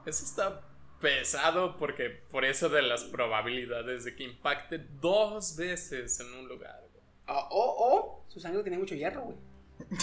Eso 0.08 0.24
está 0.24 0.62
pesado 1.00 1.76
porque 1.76 2.08
por 2.10 2.44
eso 2.44 2.68
de 2.68 2.82
las 2.82 3.04
probabilidades 3.04 4.04
de 4.04 4.16
que 4.16 4.24
impacte 4.24 4.78
dos 5.00 5.54
veces 5.56 6.18
en 6.20 6.32
un 6.34 6.48
lugar. 6.48 6.82
Ah, 7.26 7.46
O, 7.50 8.24
o, 8.24 8.24
su 8.28 8.40
sangre 8.40 8.62
tenía 8.62 8.78
mucho 8.78 8.94
hierro, 8.94 9.22
güey. 9.22 9.36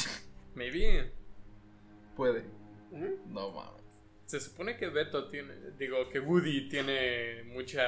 Maybe. 0.56 1.12
Puede. 2.16 2.46
Ujú. 2.92 3.20
No 3.28 3.50
mames. 3.52 3.84
Se 4.26 4.40
supone 4.40 4.78
que 4.78 4.88
Beto 4.90 5.30
tiene, 5.30 5.54
digo 5.78 6.08
que 6.10 6.20
Woody 6.20 6.70
tiene 6.70 7.44
mucha, 7.46 7.84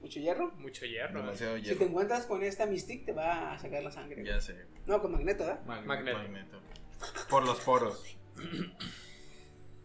Mucho 0.00 0.20
hierro. 0.20 0.52
mucho 0.58 0.84
hierro. 0.86 1.20
Demasiado 1.20 1.56
Si 1.56 1.62
te 1.62 1.68
hierro. 1.70 1.86
encuentras 1.86 2.26
con 2.26 2.42
esta 2.42 2.66
Mystique, 2.66 3.06
te 3.06 3.12
va 3.12 3.52
a 3.54 3.58
sacar 3.58 3.82
la 3.82 3.90
sangre. 3.90 4.16
güey. 4.22 4.26
Ya 4.26 4.40
sé. 4.40 4.66
No, 4.86 5.00
con 5.00 5.12
Magneto, 5.12 5.44
¿verdad? 5.44 5.64
Magneto. 5.64 6.18
Magneto. 6.18 6.60
Por 7.30 7.44
los 7.44 7.58
poros. 7.60 8.04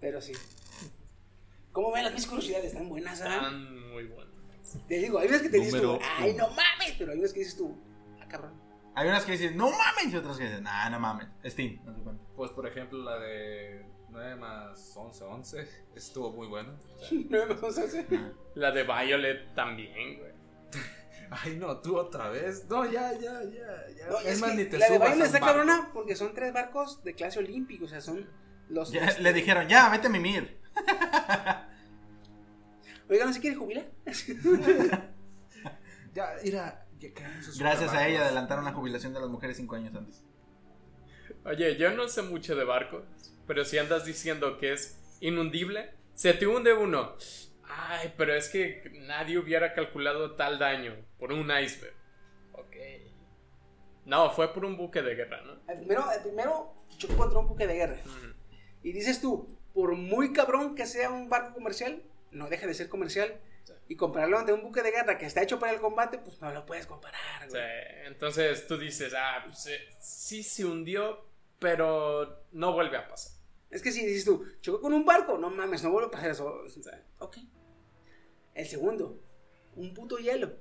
Pero 0.02 0.22
sí. 0.22 0.34
¿Cómo 1.72 1.92
ven 1.92 2.04
las 2.06 2.14
mis 2.14 2.26
curiosidades? 2.28 2.66
Están 2.66 2.90
buenas, 2.90 3.20
¿verdad? 3.20 3.38
Están 3.38 3.90
muy 3.92 4.04
buenos. 4.06 4.30
Te 4.88 4.96
digo, 4.98 5.20
hay 5.20 5.28
unas 5.28 5.42
que 5.42 5.50
te 5.50 5.58
dices 5.58 5.82
tú, 5.82 5.88
Número 5.88 6.06
ay, 6.18 6.32
uno. 6.32 6.48
no 6.48 6.54
mames, 6.54 6.96
pero 6.98 7.12
hay 7.12 7.20
unas 7.20 7.34
que 7.34 7.40
dices 7.40 7.58
tú, 7.58 7.76
ah, 8.20 8.28
cabrón. 8.28 8.54
Hay 8.96 9.08
unas 9.08 9.24
que 9.26 9.32
dicen, 9.34 9.56
no 9.58 9.70
mames, 9.72 10.14
y 10.14 10.16
otras 10.18 10.38
que 10.38 10.44
dicen, 10.44 10.66
ah, 10.68 10.90
no 10.90 11.00
mames. 11.00 11.28
Steam, 11.46 11.80
no 11.86 11.96
sé 11.96 12.02
cuánto. 12.02 12.24
Pues, 12.36 12.52
por 12.52 12.68
ejemplo, 12.68 13.00
la 13.00 13.18
de 13.20 13.86
9 14.10 14.36
más 14.36 14.94
11, 14.96 15.24
11. 15.24 15.70
Estuvo 15.96 16.32
muy 16.32 16.48
buena. 16.48 16.74
O 16.74 17.00
sea, 17.00 17.18
No 17.30 17.46
me 17.48 17.54
vamos 17.54 17.78
a 17.78 17.84
hacer. 17.84 18.06
La 18.56 18.72
de 18.72 18.84
Violet 18.84 19.54
también, 19.56 20.20
güey. 20.20 20.32
Ay, 21.32 21.56
no, 21.58 21.78
tú 21.80 21.96
otra 21.98 22.30
vez. 22.30 22.66
No, 22.70 22.86
ya, 22.86 23.14
ya, 23.14 23.44
ya. 23.44 23.88
ya. 23.96 24.08
No, 24.10 24.18
es, 24.20 24.26
es 24.26 24.42
más, 24.42 24.52
que 24.52 24.58
ni 24.58 24.66
te 24.66 24.78
la 24.80 24.88
de 24.90 24.96
subas 24.96 25.10
a 25.10 25.14
está 25.14 25.26
un 25.26 25.32
barco. 25.32 25.46
cabrona 25.46 25.90
porque 25.94 26.16
son 26.16 26.34
tres 26.34 26.52
barcos 26.54 27.04
de 27.04 27.14
clase 27.14 27.40
olímpica, 27.40 27.86
o 27.86 27.88
sea, 27.88 28.02
son 28.02 28.28
los... 28.70 28.92
Ya, 28.92 29.18
le 29.20 29.34
dijeron, 29.34 29.68
ya, 29.68 29.90
vete 29.90 30.08
a 30.08 30.10
mimir. 30.10 30.60
Oiga, 33.10 33.26
¿no 33.26 33.34
se 33.34 33.40
quiere 33.40 33.56
jubilar? 33.56 33.88
Ya, 36.14 36.40
su 37.42 37.60
Gracias 37.60 37.94
a 37.94 38.08
ella 38.08 38.26
adelantaron 38.26 38.66
la 38.66 38.74
jubilación 38.74 39.14
de 39.14 39.20
las 39.20 39.30
mujeres 39.30 39.58
cinco 39.58 39.76
años 39.76 39.96
antes. 39.96 40.24
Oye, 41.46 41.78
yo 41.78 41.92
no 41.92 42.08
sé 42.08 42.22
mucho 42.22 42.56
de 42.56 42.64
barcos, 42.66 43.04
pero 43.48 43.64
si 43.66 43.78
andas 43.78 44.06
diciendo 44.06 44.58
que 44.58 44.74
es 44.74 45.00
inundible, 45.22 45.94
se 46.14 46.34
te 46.34 46.46
hunde 46.48 46.74
uno. 46.74 47.16
Ay, 47.64 48.14
pero 48.18 48.34
es 48.34 48.50
que 48.50 48.92
nadie 49.08 49.38
hubiera 49.38 49.74
calculado 49.74 50.36
tal 50.36 50.60
daño 50.60 50.96
por 51.18 51.32
un 51.32 51.50
iceberg. 51.52 51.96
Ok. 52.54 52.76
No, 54.06 54.32
fue 54.32 54.54
por 54.54 54.66
un 54.66 54.76
buque 54.76 55.02
de 55.02 55.16
guerra, 55.16 55.42
¿no? 55.42 55.54
El 55.72 55.78
primero, 55.80 56.12
el 56.12 56.22
primero 56.22 56.74
chocó 56.98 57.16
contra 57.16 57.40
un 57.40 57.48
buque 57.48 57.68
de 57.68 57.76
guerra. 57.76 57.98
Y 58.84 58.92
dices 58.94 59.22
tú, 59.22 59.58
por 59.74 59.96
muy 59.96 60.34
cabrón 60.34 60.76
que 60.76 60.86
sea 60.86 61.10
un 61.10 61.30
barco 61.30 61.54
comercial, 61.54 62.04
no 62.32 62.50
deja 62.50 62.68
de 62.68 62.74
ser 62.74 62.90
comercial. 62.90 63.40
Sí. 63.64 63.74
Y 63.90 63.96
compararlo 63.96 64.38
ante 64.40 64.54
un 64.54 64.62
buque 64.62 64.82
de 64.82 64.92
guerra 64.92 65.18
que 65.18 65.26
está 65.26 65.42
hecho 65.44 65.60
para 65.60 65.72
el 65.74 65.82
combate, 65.82 66.18
pues 66.20 66.40
no 66.42 66.52
lo 66.52 66.66
puedes 66.66 66.86
comparar, 66.88 67.44
Sí, 67.44 67.50
güey. 67.50 68.08
entonces 68.08 68.66
tú 68.68 68.78
dices, 68.78 69.14
ah, 69.18 69.44
pues, 69.46 69.68
eh, 69.68 69.80
sí 70.00 70.44
se 70.44 70.66
hundió, 70.66 71.26
pero 71.60 72.46
no 72.52 72.74
vuelve 72.74 72.98
a 72.98 73.08
pasar. 73.08 73.34
Es 73.70 73.82
que 73.84 73.92
si 73.92 74.04
dices 74.06 74.26
tú, 74.26 74.46
chocó 74.62 74.82
con 74.82 74.94
un 74.94 75.06
barco, 75.06 75.38
no 75.38 75.50
mames, 75.52 75.84
no 75.84 75.92
vuelve 75.92 76.08
a 76.08 76.12
pasar 76.12 76.32
eso. 76.32 76.64
Ok. 77.20 77.38
El 78.56 78.66
segundo, 78.66 79.22
un 79.76 79.94
puto 79.94 80.18
hielo. 80.18 80.54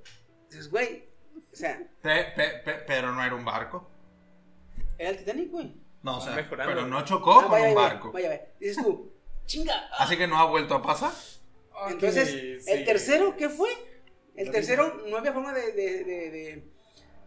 Dices, 0.49 0.69
güey, 0.69 1.09
o 1.51 1.55
sea, 1.55 1.79
Pe- 2.01 2.31
pe- 2.35 2.61
pe- 2.63 2.83
pero 2.85 3.11
no 3.13 3.23
era 3.23 3.33
un 3.33 3.45
barco. 3.45 3.89
era 4.97 5.09
el 5.09 5.17
Titanic, 5.17 5.49
güey. 5.49 5.73
No, 6.03 6.17
o 6.17 6.21
sea, 6.21 6.35
mejorando. 6.35 6.73
pero 6.73 6.87
no 6.87 7.03
chocó 7.05 7.39
Ah, 7.39 7.43
con 7.43 7.51
vaya, 7.51 7.69
un 7.69 7.75
barco. 7.75 8.11
Vaya, 8.11 8.29
vaya. 8.29 8.47
Dices 8.59 8.83
tú, 8.83 9.11
chinga. 9.45 9.73
ah. 9.91 10.03
Así 10.03 10.17
que 10.17 10.27
no 10.27 10.37
ha 10.37 10.45
vuelto 10.45 10.75
a 10.75 10.81
pasar. 10.81 11.11
Entonces, 11.89 12.29
sí. 12.63 12.71
el 12.71 12.85
tercero, 12.85 13.35
¿qué 13.37 13.49
fue? 13.49 13.69
El 14.35 14.51
tercero, 14.51 15.01
no 15.07 15.17
había 15.17 15.33
forma 15.33 15.53
de, 15.53 15.71
de, 15.73 16.03
de, 16.03 16.29
de- 16.31 16.63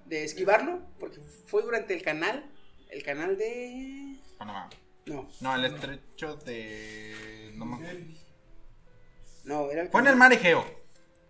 de 0.06 0.24
esquivarlo, 0.24 0.82
porque 0.98 1.20
fue 1.46 1.62
durante 1.62 1.94
el 1.94 2.02
canal, 2.02 2.50
el 2.90 3.02
canal 3.02 3.38
de... 3.38 4.16
Panamá. 4.36 4.68
No, 5.06 5.28
No, 5.40 5.54
el 5.54 5.64
estrecho 5.64 6.36
de. 6.36 7.52
No 7.54 7.80
no, 9.44 9.70
era 9.70 9.82
el 9.82 9.88
Fue 9.88 10.00
en 10.00 10.06
el 10.06 10.16
mar 10.16 10.32
Egeo. 10.32 10.64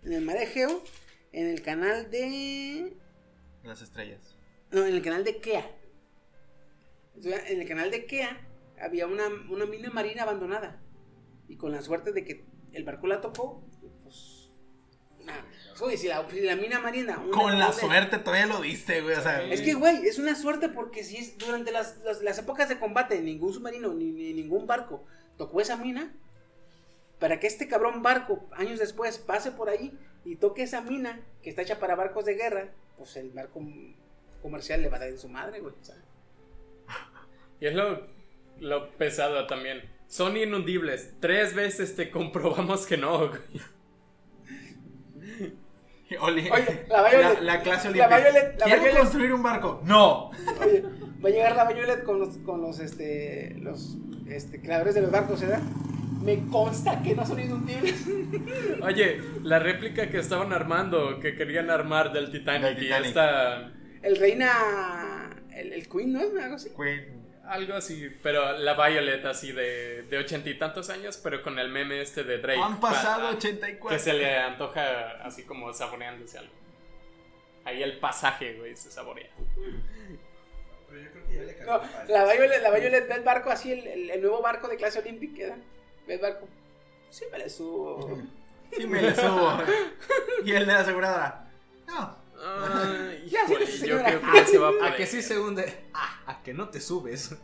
en 0.03 0.13
el 0.13 0.21
mar 0.21 0.37
Egeo, 0.37 0.83
en 1.31 1.47
el 1.49 1.61
canal 1.61 2.11
de... 2.11 2.93
Las 3.63 3.81
estrellas. 3.81 4.35
No, 4.71 4.85
en 4.85 4.93
el 4.95 5.01
canal 5.01 5.23
de 5.23 5.37
Kea. 5.37 5.65
En 7.21 7.61
el 7.61 7.67
canal 7.67 7.91
de 7.91 8.05
Kea 8.05 8.47
había 8.81 9.07
una, 9.07 9.27
una 9.49 9.65
mina 9.65 9.89
marina 9.89 10.23
abandonada. 10.23 10.79
Y 11.47 11.57
con 11.57 11.71
la 11.71 11.81
suerte 11.81 12.11
de 12.11 12.23
que 12.25 12.45
el 12.71 12.83
barco 12.83 13.07
la 13.07 13.21
tocó, 13.21 13.63
pues. 14.03 14.49
Nah. 15.25 15.41
Oye, 15.81 15.97
si 15.97 16.07
la, 16.07 16.27
si 16.29 16.41
la 16.41 16.55
mina 16.55 16.79
marina. 16.79 17.17
una- 17.19 17.31
Con 17.31 17.57
la 17.59 17.71
suerte 17.71 18.17
todavía 18.19 18.45
lo 18.47 18.61
diste, 18.61 19.01
güey. 19.01 19.15
O 19.15 19.21
sea, 19.21 19.43
Es 19.43 19.61
que, 19.61 19.73
güey, 19.73 20.05
es 20.05 20.19
una 20.19 20.35
suerte 20.35 20.69
porque 20.69 21.03
si 21.03 21.17
es 21.17 21.37
durante 21.37 21.71
las, 21.71 21.97
las, 22.03 22.21
las 22.21 22.37
épocas 22.39 22.67
de 22.69 22.79
combate, 22.79 23.21
ningún 23.21 23.53
submarino 23.53 23.93
ni, 23.93 24.11
ni 24.11 24.33
ningún 24.33 24.67
barco 24.67 25.05
tocó 25.37 25.61
esa 25.61 25.77
mina. 25.77 26.13
Para 27.19 27.39
que 27.39 27.47
este 27.47 27.67
cabrón 27.69 28.01
barco, 28.01 28.49
años 28.53 28.79
después, 28.79 29.17
pase 29.17 29.51
por 29.51 29.69
ahí 29.69 29.97
y 30.25 30.35
toque 30.35 30.63
esa 30.63 30.81
mina 30.81 31.21
que 31.41 31.49
está 31.49 31.61
hecha 31.61 31.79
para 31.79 31.95
barcos 31.95 32.25
de 32.25 32.33
guerra, 32.35 32.71
pues 32.97 33.15
el 33.15 33.29
barco 33.31 33.61
comercial 34.41 34.81
le 34.81 34.89
va 34.89 34.97
a 34.97 34.99
dar 34.99 35.09
en 35.09 35.17
su 35.19 35.29
madre, 35.29 35.59
güey. 35.61 35.73
sea. 35.81 35.95
Y 37.63 37.67
es 37.67 37.75
lo, 37.75 38.05
lo 38.59 38.89
pesado 38.97 39.47
también. 39.47 39.83
Son 40.07 40.35
inundibles. 40.35 41.13
Tres 41.21 41.55
veces 41.55 41.95
te 41.95 42.11
comprobamos 42.17 42.85
que 42.85 42.97
no, 42.97 43.29
güey. 43.29 43.39
Oye, 46.19 46.49
la 46.89 47.09
Violet- 47.09 47.39
la, 47.39 47.61
clase 47.61 47.85
la 47.85 48.05
olímpica. 48.07 48.19
Violet- 48.19 48.59
la 48.59 48.65
¿Quieren 48.65 48.83
Violet- 48.83 48.97
construir 48.99 49.33
un 49.33 49.41
barco? 49.43 49.81
No. 49.85 50.29
Oye, 50.61 50.83
va 51.23 51.29
a 51.29 51.31
llegar 51.31 51.55
la 51.55 51.63
Violet 51.71 52.03
con 52.03 52.19
los, 52.19 52.37
con 52.39 52.61
los, 52.61 52.79
este, 52.79 53.55
los, 53.61 53.95
este, 54.27 54.59
creadores 54.61 54.93
de 54.95 55.01
los 55.01 55.11
barcos, 55.11 55.39
¿verdad? 55.39 55.61
Me 56.21 56.45
consta 56.51 57.01
que 57.01 57.15
no 57.15 57.25
son 57.25 57.39
inundibles. 57.39 57.95
Oye, 58.83 59.21
la 59.41 59.59
réplica 59.59 60.09
que 60.09 60.19
estaban 60.19 60.51
armando, 60.51 61.17
que 61.21 61.35
querían 61.37 61.69
armar 61.69 62.11
del 62.11 62.29
Titanic, 62.29 62.63
Del 62.75 62.77
y 62.77 62.81
Titanic. 62.81 63.05
El 63.05 63.07
esta... 63.07 63.71
reina, 64.19 65.29
el, 65.55 65.71
el 65.71 65.87
Queen, 65.87 66.11
¿no? 66.11 66.19
Algo 66.19 66.55
así. 66.55 66.69
Queen. 66.75 67.22
Algo 67.45 67.73
así, 67.73 68.09
pero 68.23 68.57
la 68.57 68.73
Violet 68.73 69.25
así 69.25 69.51
de, 69.51 70.03
de 70.03 70.17
ochenta 70.17 70.49
y 70.49 70.57
tantos 70.57 70.89
años, 70.89 71.17
pero 71.17 71.41
con 71.43 71.59
el 71.59 71.69
meme 71.69 72.01
este 72.01 72.23
de 72.23 72.37
Drake. 72.37 72.61
Han 72.61 72.79
pasado 72.79 73.23
Pa- 73.31 73.35
84. 73.37 73.89
Que 73.89 73.99
se 74.01 74.13
le 74.13 74.37
antoja 74.37 75.11
así 75.23 75.43
como 75.43 75.73
saboreándose 75.73 76.37
algo. 76.37 76.53
Ahí 77.65 77.83
el 77.83 77.99
pasaje, 77.99 78.55
güey, 78.57 78.75
se 78.77 78.89
saborea. 78.91 79.29
Pero 80.89 81.01
yo 81.01 81.11
creo 81.11 81.25
que 81.27 81.33
ya 81.35 81.41
le 81.43 81.53
No, 81.65 81.79
cagó. 81.81 81.85
la 82.07 82.23
Violet, 82.33 82.61
la 82.61 82.71
Violet 82.71 83.07
ve 83.09 83.15
el 83.15 83.23
barco 83.23 83.49
así, 83.49 83.71
el, 83.73 83.87
el- 83.87 84.09
el 84.09 84.21
nuevo 84.21 84.41
barco 84.41 84.67
de 84.69 84.77
clase 84.77 84.99
olímpica, 84.99 85.43
¿verdad? 85.43 85.57
¿Ves, 86.07 86.21
barco? 86.21 86.47
Sí, 87.09 87.25
me 87.31 87.37
le 87.39 87.49
subo. 87.49 88.19
Sí, 88.75 88.87
me 88.87 89.01
le 89.01 89.13
subo. 89.15 89.57
y 90.45 90.51
el 90.51 90.65
de 90.65 90.73
la 90.73 90.79
aseguradora. 90.79 91.45
No. 91.87 92.22
Ay, 92.45 93.27
Ya, 93.29 93.45
sí, 93.47 93.53
híjole, 93.53 93.65
yo 93.65 93.71
señora. 93.77 94.03
creo 94.05 94.21
que 94.21 94.37
ya 94.37 94.45
se 94.47 94.57
va 94.57 94.71
a 94.87 94.95
que 94.97 95.07
sí 95.07 95.21
se 95.21 95.39
hunde. 95.39 95.85
Ah, 95.93 96.21
a 96.27 96.43
que 96.43 96.53
no 96.53 96.69
te 96.69 96.81
subes. 96.81 97.35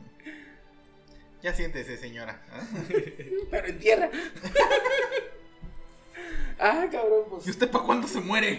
Ya 1.42 1.54
siéntese, 1.54 1.98
señora. 1.98 2.42
Pero 3.52 3.68
en 3.68 3.80
tierra. 3.80 4.10
ah, 6.60 6.86
cabrón, 6.92 7.26
pues. 7.30 7.48
¿Y 7.48 7.52
usted 7.52 7.70
para 7.72 7.86
cuándo 7.86 8.08
se 8.08 8.20
muere? 8.20 8.58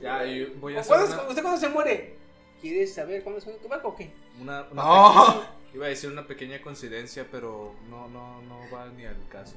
Ya, 0.00 0.24
y 0.26 0.44
voy 0.60 0.76
a 0.76 0.80
hacer 0.80 0.96
¿Cuándo- 0.96 1.14
una, 1.14 1.28
¿Usted 1.28 1.42
cuándo 1.42 1.60
se 1.60 1.68
muere? 1.68 2.16
¿Quieres 2.60 2.94
saber 2.94 3.22
cuándo 3.24 3.40
se 3.40 3.46
muere 3.46 3.62
tu 3.62 3.68
barco 3.68 3.88
o 3.88 3.96
qué? 3.96 4.10
una- 4.40 4.62
una 4.70 4.82
pequeña- 4.82 5.50
iba 5.74 5.86
a 5.86 5.88
decir 5.88 6.10
una 6.10 6.26
pequeña 6.26 6.62
coincidencia, 6.62 7.26
pero 7.30 7.74
no, 7.90 8.08
no, 8.08 8.40
no 8.42 8.60
va 8.72 8.86
ni 8.88 9.04
al 9.04 9.16
caso. 9.28 9.56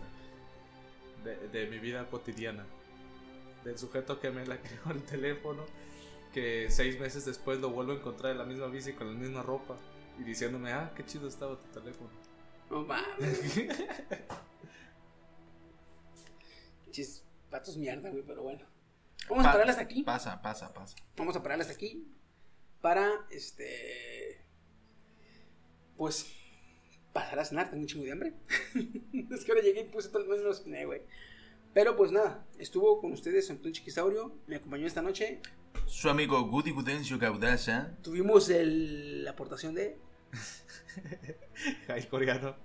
De, 1.24 1.36
de 1.50 1.68
mi 1.68 1.78
vida 1.80 2.08
cotidiana. 2.10 2.66
Del 3.66 3.78
sujeto 3.80 4.20
que 4.20 4.30
me 4.30 4.46
la 4.46 4.58
creó 4.62 4.92
el 4.92 5.04
teléfono, 5.04 5.66
que 6.34 6.68
seis 6.70 7.00
meses 7.00 7.26
después 7.26 7.60
lo 7.60 7.72
vuelvo 7.72 7.92
a 7.92 7.96
encontrar 7.96 8.32
en 8.32 8.38
la 8.38 8.46
misma 8.46 8.68
bici 8.68 8.94
con 8.94 9.08
la 9.08 9.20
misma 9.20 9.42
ropa. 9.42 9.76
Y 10.20 10.24
diciéndome, 10.24 10.72
ah, 10.72 10.94
qué 10.96 11.04
chido 11.04 11.28
estaba 11.28 11.60
tu 11.60 11.68
teléfono. 11.80 12.10
No 12.70 12.84
mames. 12.84 13.42
Chis, 16.92 17.26
patos 17.50 17.76
mierda, 17.76 18.10
güey, 18.10 18.24
pero 18.24 18.44
bueno. 18.44 18.66
Vamos 19.30 19.46
a 19.46 19.52
pararle 19.52 19.72
hasta 19.72 19.84
aquí. 19.84 20.04
Pasa, 20.04 20.42
pasa, 20.42 20.74
pasa. 20.74 20.96
Vamos 21.18 21.36
a 21.36 21.42
pararle 21.42 21.64
hasta 21.64 21.74
aquí. 21.74 22.08
Para, 22.82 23.26
este. 23.32 24.46
Pues. 25.98 26.32
Pasar 27.12 27.40
a 27.40 27.46
cenar, 27.46 27.70
tengo 27.70 27.82
un 27.82 27.88
chingo 27.88 28.06
de 28.06 28.12
hambre. 28.12 28.34
es 29.32 29.44
que 29.44 29.52
ahora 29.52 29.64
llegué 29.64 29.82
y 29.82 29.90
puse 29.90 30.10
todo 30.10 30.34
el 30.34 30.44
no 30.44 30.54
cené, 30.54 30.86
güey. 30.86 31.02
Pero 31.76 31.96
pues 31.98 32.12
nada, 32.12 32.44
estuvo 32.58 33.00
con 33.02 33.12
ustedes 33.12 33.50
Antonio 33.52 33.74
Chiquisaurio, 33.74 34.32
me 34.48 34.56
acompañó 34.56 34.88
esta 34.88 35.02
noche. 35.04 35.42
Su 35.86 36.10
amigo 36.10 36.42
Goody 36.48 36.72
Gudencio 36.72 37.20
Gaudaza. 37.20 37.96
Tuvimos 38.02 38.50
el, 38.50 39.24
la 39.26 39.32
aportación 39.32 39.76
de 39.76 39.98
Ay, 41.90 42.04
coreano. 42.08 42.56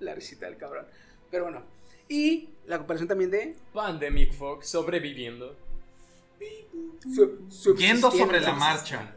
la 0.00 0.14
risita 0.14 0.46
del 0.46 0.58
cabrón. 0.58 0.86
Pero 1.30 1.44
bueno, 1.44 1.62
y 2.08 2.50
la 2.66 2.76
cooperación 2.78 3.08
también 3.08 3.30
de. 3.30 3.56
Pandemic 3.72 4.32
Fox 4.34 4.68
sobreviviendo. 4.68 5.56
su- 7.00 7.16
Yendo 7.16 7.50
subsistiendo. 7.50 8.10
sobre 8.10 8.40
la 8.40 8.52
marcha. 8.52 9.16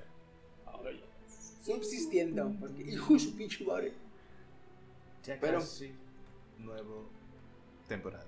Subsistiendo. 1.64 2.54
Porque, 2.60 2.84
hijo 2.84 3.14
de 3.14 3.20
su 3.20 3.36
pinche 3.36 3.66
madre. 3.66 3.92
Ya 5.26 5.38
Pero- 5.42 5.60
casi 5.60 5.92
nuevo 6.60 7.10
temporada. 7.88 8.26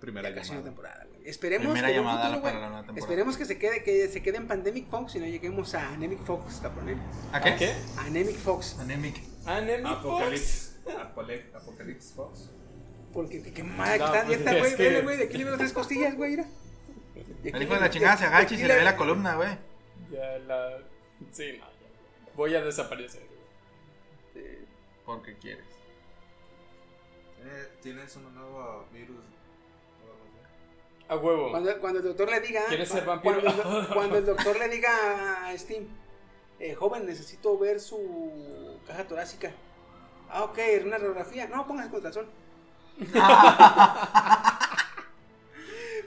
Primera 0.00 0.28
Ya 0.30 0.34
casi 0.34 0.50
una 0.52 0.60
llamada. 0.60 0.70
temporada, 0.74 1.06
güey. 1.10 1.28
Esperemos 1.28 1.66
Primera 1.66 1.88
que 1.88 1.94
llamada 1.94 2.20
futuro, 2.22 2.42
para 2.42 2.52
güey, 2.52 2.62
la 2.62 2.68
nueva 2.70 2.86
temporada. 2.86 3.00
Esperemos 3.00 3.36
que 3.36 3.44
se 3.44 3.58
quede, 3.58 3.82
que 3.82 4.08
se 4.08 4.22
quede 4.22 4.36
en 4.38 4.48
Pandemic 4.48 4.88
Fox 4.88 5.14
y 5.16 5.18
no 5.20 5.26
lleguemos 5.26 5.74
a 5.74 5.88
Anemic 5.92 6.20
Fox, 6.24 6.60
cabrón. 6.62 6.88
¿eh? 6.90 6.96
¿A 7.32 7.40
qué? 7.42 7.50
¿A 7.50 7.56
qué? 7.56 7.74
Anemic 7.98 8.36
Fox. 8.36 8.78
Anemic. 8.80 9.20
Anemic 9.46 9.86
Fox. 9.86 9.98
Apocalipsis. 9.98 10.76
Apole- 10.86 11.54
Apocalipsis 11.54 12.12
Fox. 12.14 12.50
Porque 13.12 13.42
qué, 13.42 13.52
qué 13.52 13.62
madre 13.62 13.92
que 13.94 13.98
No, 13.98 14.06
está 14.06 14.24
pues, 14.24 14.36
dieta, 14.38 14.52
es 14.52 14.58
güey. 14.60 14.76
que- 14.76 14.82
Vele, 14.84 15.02
güey, 15.02 15.16
de 15.18 15.24
aquí 15.24 15.38
le 15.38 15.44
veo 15.44 15.58
tres 15.58 15.72
costillas, 15.72 16.16
güey, 16.16 16.30
mira. 16.30 16.46
De 17.42 17.50
El 17.50 17.62
hijo 17.62 17.74
de 17.74 17.80
la 17.80 17.90
chingada 17.90 18.16
se 18.16 18.24
agacha 18.24 18.54
y 18.54 18.58
se 18.58 18.68
le 18.68 18.74
ve 18.76 18.84
la 18.84 18.96
columna, 18.96 19.34
güey. 19.34 19.50
Ya 20.10 20.38
la. 20.46 20.78
Sí, 21.32 21.52
no, 21.58 21.66
ya. 21.66 22.32
Voy 22.36 22.54
a 22.54 22.62
desaparecer. 22.62 23.22
güey. 24.34 24.44
Eh, 24.46 24.64
Porque 25.04 25.36
quieres. 25.36 25.64
Eh, 27.42 27.68
Tienes 27.82 28.14
un 28.16 28.34
nuevo 28.34 28.84
virus. 28.92 29.16
A 31.08 31.16
huevo. 31.16 31.50
Cuando, 31.50 31.80
cuando 31.80 31.98
el 32.00 32.04
doctor 32.04 32.30
le 32.30 32.40
diga. 32.40 32.66
¿Quieres 32.68 32.88
ser 32.88 33.02
cua- 33.04 33.20
vampiro? 33.22 33.40
Cuando, 33.42 33.50
el 33.50 33.56
do- 33.86 33.88
cuando 33.94 34.18
el 34.18 34.26
doctor 34.26 34.58
le 34.58 34.68
diga 34.68 35.46
a 35.48 35.58
Steam, 35.58 35.88
eh, 36.60 36.74
joven, 36.74 37.04
necesito 37.06 37.58
ver 37.58 37.80
su 37.80 38.78
caja 38.86 39.06
torácica. 39.08 39.50
Ah, 40.28 40.44
ok, 40.44 40.58
una 40.84 40.98
radiografía. 40.98 41.48
No, 41.48 41.66
póngase 41.66 41.90
con. 41.90 42.28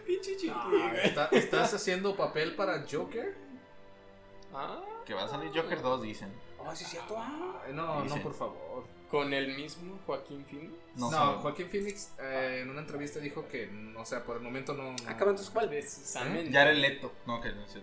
Pinche 0.06 0.38
chiqui, 0.38 0.54
Ah, 0.54 0.68
güey. 0.70 1.06
¿está- 1.08 1.28
¿Estás 1.32 1.74
haciendo 1.74 2.16
papel 2.16 2.56
para 2.56 2.86
Joker? 2.90 3.36
Ah, 4.54 4.82
Que 5.06 5.14
va 5.14 5.24
a 5.24 5.28
salir 5.28 5.52
Joker 5.54 5.82
2, 5.82 6.02
dicen. 6.02 6.34
Oh, 6.60 6.74
sí, 6.76 6.84
es 6.86 6.92
cierto. 6.92 7.16
Ah. 7.18 7.62
Ay, 7.66 7.74
no, 7.74 8.04
no, 8.06 8.16
por 8.22 8.34
favor. 8.34 8.84
Con 9.14 9.32
el 9.32 9.56
mismo 9.56 10.00
Joaquín 10.08 10.44
Phoenix. 10.44 10.74
No, 10.96 11.12
No. 11.12 11.34
Joaquín 11.38 11.70
Phoenix 11.70 12.14
eh, 12.20 12.62
en 12.64 12.70
una 12.72 12.80
entrevista 12.82 13.20
dijo 13.20 13.48
que, 13.48 13.70
o 13.96 14.04
sea, 14.04 14.24
por 14.24 14.38
el 14.38 14.42
momento 14.42 14.74
no. 14.74 14.92
no- 14.94 14.96
Acaban 15.10 15.36
tus 15.36 15.52
cuál. 15.52 15.70
Precisamente. 15.70 16.52
Jared 16.52 16.78
Leto. 16.78 17.14
No, 17.28 17.40
que 17.40 17.52
no 17.52 17.68
sé. 17.68 17.82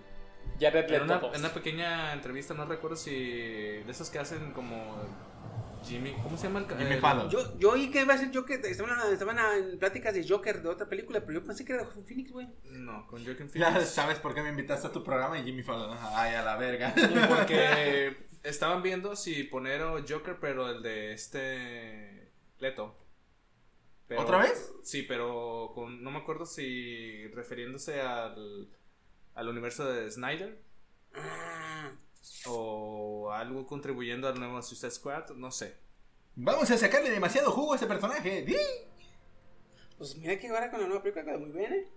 Jared 0.61 0.87
En 0.87 0.91
Leto 0.91 1.05
una, 1.05 1.19
2. 1.19 1.35
en 1.35 1.41
una 1.41 1.55
pequeña 1.55 2.13
entrevista, 2.15 2.53
no 2.55 2.65
recuerdo 2.65 2.97
si. 2.97 3.13
De 3.15 3.85
esos 3.89 4.11
que 4.11 4.19
hacen 4.19 4.51
como. 4.51 4.97
Jimmy. 5.85 6.13
¿Cómo 6.23 6.37
se 6.37 6.49
llama 6.49 6.67
el 6.69 6.77
Jimmy 6.79 6.97
Fallon. 7.01 7.31
Yo, 7.31 7.59
yo 7.59 7.71
oí 7.71 7.91
que 7.93 8.01
iba 8.03 8.13
a 8.13 8.19
ser 8.19 8.35
Joker. 8.35 8.61
Estaban, 8.67 8.99
estaban 9.13 9.39
en 9.39 9.79
pláticas 9.79 10.13
de 10.13 10.27
Joker 10.29 10.61
de 10.63 10.69
otra 10.69 10.87
película, 10.89 11.21
pero 11.21 11.39
yo 11.41 11.47
pensé 11.47 11.65
que 11.65 11.73
era 11.75 11.85
de 11.85 12.03
Phoenix, 12.03 12.33
güey. 12.33 12.49
No, 12.65 13.07
con 13.07 13.25
Joaquin 13.25 13.49
Ya 13.55 13.71
Phoenix. 13.71 13.89
sabes 13.91 14.19
por 14.19 14.35
qué 14.35 14.43
me 14.43 14.49
invitaste 14.51 14.89
a 14.89 14.93
tu 14.93 15.05
programa 15.05 15.39
y 15.39 15.45
Jimmy 15.45 15.63
Fallon. 15.63 15.97
Ay, 16.13 16.35
a 16.35 16.43
la 16.43 16.57
verga. 16.57 16.93
Porque 17.29 18.15
estaban 18.43 18.83
viendo 18.83 19.17
si 19.17 19.45
poner 19.45 19.83
o 19.83 20.03
Joker, 20.07 20.39
pero 20.41 20.69
el 20.71 20.83
de 20.83 21.13
este. 21.13 22.31
Leto. 22.59 22.97
Pero- 24.09 24.23
¿Otra 24.23 24.39
vez? 24.39 24.73
Sí, 24.83 25.03
pero 25.03 25.71
con, 25.75 26.03
no 26.03 26.11
me 26.11 26.19
acuerdo 26.19 26.45
si 26.45 27.27
refiriéndose 27.29 28.01
al, 28.01 28.69
al 29.35 29.49
universo 29.49 29.85
de 29.85 30.11
Snyder 30.11 30.61
Ah, 31.15 31.93
o 32.47 33.33
algo 33.33 33.67
contribuyendo 33.67 34.29
al 34.29 34.39
nuevo 34.39 34.61
Suicide 34.63 34.91
Squad, 34.91 35.31
no 35.31 35.51
sé. 35.51 35.77
Vamos 36.37 36.71
a 36.71 36.77
sacarle 36.79 37.11
demasiado 37.11 37.51
jugo 37.53 37.73
a 37.73 37.77
ese 37.77 37.87
personaje. 37.87 38.43
¡Di! 38.43 38.57
pues 39.99 40.17
mira 40.17 40.39
que 40.39 40.49
ahora 40.49 40.71
con 40.71 40.81
la 40.81 40.87
nueva 40.87 41.03
película 41.03 41.25
quedó 41.25 41.39
muy 41.39 41.51
bien, 41.51 41.73
¿eh? 41.73 41.89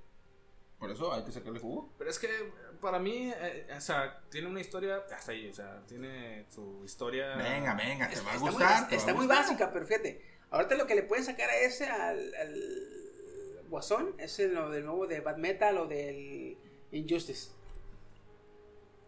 Por 0.84 0.92
eso 0.92 1.14
hay 1.14 1.24
que 1.24 1.32
sacarle 1.32 1.60
jugo. 1.60 1.90
Pero 1.98 2.10
es 2.10 2.20
que 2.20 2.28
para 2.82 3.00
mí, 3.00 3.32
eh, 3.36 3.68
o 3.76 3.82
sea, 3.82 4.22
tiene 4.30 4.48
una 4.48 4.60
historia, 4.60 5.02
hasta 5.16 5.32
ahí, 5.32 5.48
o 5.50 5.54
sea, 5.54 5.82
tiene 5.88 6.46
su 6.50 6.82
historia. 6.84 7.36
Venga, 7.38 7.74
venga, 7.74 8.10
te 8.10 8.20
va 8.22 8.32
a 8.32 8.36
Está 8.36 8.40
muy, 8.40 8.50
gustar. 8.52 8.94
está 8.94 9.12
a 9.12 9.14
muy 9.14 9.28
básica, 9.28 9.72
pero 9.72 9.86
fíjate. 9.86 10.22
Ahorita 10.52 10.76
lo 10.76 10.86
que 10.86 10.96
le 10.96 11.04
pueden 11.04 11.24
sacar 11.26 11.50
a 11.50 11.56
ese, 11.58 11.86
al, 11.86 12.36
al 12.36 13.64
Guasón, 13.70 14.14
es 14.18 14.38
el, 14.40 14.54
lo 14.54 14.70
del 14.70 14.86
nuevo 14.86 15.08
de 15.08 15.22
Bad 15.22 15.38
Metal 15.38 15.78
o 15.78 15.88
del 15.88 16.58
Injustice. 16.92 17.50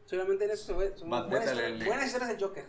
Solamente 0.05 0.45
en 0.45 0.51
eso 0.51 0.65
se 0.65 0.73
ve- 0.73 0.93
son 0.97 1.09
Bad 1.09 1.27
buenas, 1.29 1.41
Metal, 1.41 1.55
historias- 1.57 1.81
el- 1.81 1.87
buenas 1.87 2.05
historias 2.07 2.29
del 2.29 2.39
Joker. 2.41 2.65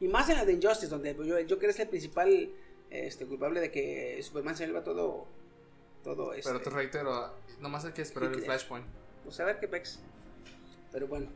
Y 0.00 0.08
más 0.08 0.28
en 0.30 0.36
la 0.36 0.44
de 0.44 0.52
Injustice, 0.54 0.88
donde 0.88 1.14
yo- 1.14 1.38
el 1.38 1.48
Joker 1.48 1.70
es 1.70 1.78
el 1.80 1.88
principal 1.88 2.50
este, 2.90 3.24
culpable 3.26 3.60
de 3.60 3.70
que 3.70 4.20
Superman 4.22 4.56
se 4.56 4.64
vuelva 4.64 4.82
todo. 4.82 5.26
Todo 6.04 6.32
este, 6.32 6.50
Pero 6.50 6.62
te 6.62 6.70
reitero, 6.70 7.34
nomás 7.60 7.84
hay 7.84 7.92
que 7.92 8.02
esperar 8.02 8.32
el 8.32 8.42
Flashpoint. 8.42 8.86
pues 9.24 9.38
a 9.40 9.44
ver 9.44 9.58
qué 9.60 9.68
pex. 9.68 10.00
Pero 10.92 11.06
bueno, 11.06 11.28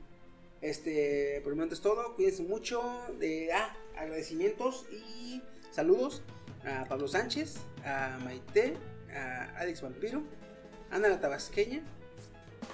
este, 0.61 1.41
por 1.43 1.53
el 1.53 1.57
momento 1.57 1.75
es 1.75 1.81
todo. 1.81 2.15
Cuídense 2.15 2.43
mucho. 2.43 2.83
De, 3.19 3.53
ah, 3.53 3.77
agradecimientos 3.97 4.87
y 4.91 5.43
saludos 5.71 6.23
a 6.65 6.85
Pablo 6.87 7.07
Sánchez, 7.09 7.59
a 7.85 8.19
Maite, 8.25 8.77
a 9.15 9.59
Alex 9.59 9.83
Vampiro, 9.83 10.23
a 10.91 10.97
Ana 10.97 11.09
la 11.09 11.21
Tabasqueña, 11.21 11.83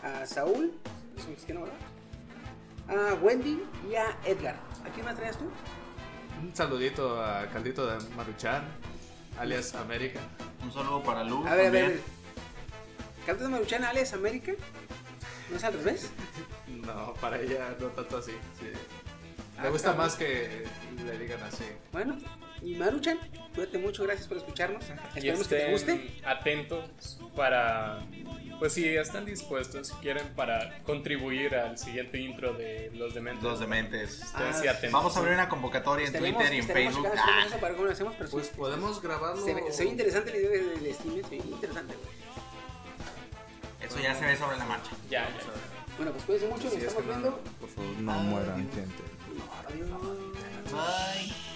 a 0.03 0.25
Saúl, 0.27 0.73
es 1.17 1.25
un 1.25 1.31
mexicano, 1.33 1.62
¿verdad? 1.62 3.11
A 3.11 3.15
Wendy 3.15 3.62
y 3.91 3.95
a 3.97 4.17
Edgar. 4.25 4.57
¿A 4.85 4.91
quién 4.93 5.05
más 5.05 5.17
traías 5.17 5.37
tú? 5.39 5.51
Un 6.41 6.55
saludito 6.55 7.23
a 7.23 7.49
Caldito 7.51 7.87
de 7.87 7.99
Maruchan, 8.15 8.65
alias 9.41 9.75
América. 9.75 10.21
Un 10.62 10.73
saludo 10.73 11.03
para 11.03 11.25
Lu. 11.25 11.47
A 11.47 11.55
ver, 11.55 11.67
a 11.67 11.71
ver. 11.71 11.83
también. 11.85 12.03
¿Cantas 13.27 13.47
de 13.47 13.53
Maruchan, 13.53 13.85
Alex 13.85 14.12
América? 14.12 14.53
¿No 15.51 15.57
es 15.57 15.65
al 15.65 15.73
revés? 15.75 16.11
No, 16.71 17.12
para 17.15 17.39
ella 17.41 17.77
no 17.79 17.89
tanto 17.89 18.17
así. 18.19 18.31
sí. 18.59 18.67
Ah, 19.59 19.62
Me 19.65 19.71
gusta 19.71 19.93
más 19.93 20.15
que 20.17 20.65
le 21.05 21.19
digan 21.19 21.43
así. 21.43 21.65
Bueno, 21.93 22.17
y 22.62 22.74
Maruchan, 22.77 23.19
cuídate 23.55 23.78
mucho, 23.78 24.03
gracias 24.05 24.27
por 24.28 24.37
escucharnos. 24.37 24.85
Y 25.16 25.28
Esperemos 25.28 25.49
que 25.49 25.55
te 25.57 25.74
estén 25.74 25.97
guste. 25.99 26.20
atentos 26.27 27.19
para, 27.35 28.01
pues 28.59 28.73
si 28.74 28.87
están 28.89 29.24
dispuestos, 29.24 29.89
si 29.89 29.95
quieren, 29.95 30.27
para 30.35 30.78
contribuir 30.85 31.55
al 31.55 31.78
siguiente 31.78 32.19
intro 32.19 32.53
de 32.55 32.91
Los 32.95 33.15
Dementes. 33.15 33.43
Los 33.43 33.61
dementes. 33.61 34.23
Ah, 34.35 34.51
atentos. 34.51 34.93
Vamos 34.93 35.16
a 35.16 35.20
abrir 35.20 35.35
una 35.35 35.49
convocatoria 35.49 36.07
en 36.07 36.15
Estaremos- 36.15 36.37
Twitter 36.39 36.55
y 36.55 36.59
en 36.59 36.66
Facebook. 36.66 37.09
Ah, 37.16 37.45
eso 37.47 37.57
para 37.59 37.74
cómo 37.74 37.87
lo 37.87 37.93
hacemos, 37.93 38.15
pero 38.16 38.28
sí, 38.28 38.32
Pues 38.35 38.49
podemos 38.49 39.01
grabarlo. 39.01 39.43
se, 39.45 39.55
ve- 39.55 39.73
se 39.73 39.85
ve 39.85 39.91
interesante 39.91 40.31
la 40.32 40.37
idea 40.37 40.51
del 40.51 40.82
del 40.82 40.95
stream, 40.95 41.23
se 41.23 41.31
ve 41.31 41.37
interesante. 41.37 41.95
güey. 41.95 42.20
eso 43.89 43.99
ya 43.99 44.15
se 44.15 44.24
ve 44.27 44.37
sobre 44.37 44.57
la 44.59 44.65
marcha. 44.66 44.91
Ya, 45.11 45.24
ya. 45.28 45.31
Bueno, 45.97 46.12
pues 46.12 46.24
cuídense 46.24 46.49
mucho, 46.49 46.65
nos 46.65 46.73
Sí, 46.74 46.78
es 46.78 46.82
que 46.85 46.89
estamos 46.89 47.07
no, 47.07 47.12
viendo. 47.23 47.41
por 47.61 47.69
favor, 47.69 47.91
no 48.01 48.12
mueran, 48.12 48.57
gente. 48.70 49.03
Adiós. 49.66 49.89
Bye. 50.73 51.50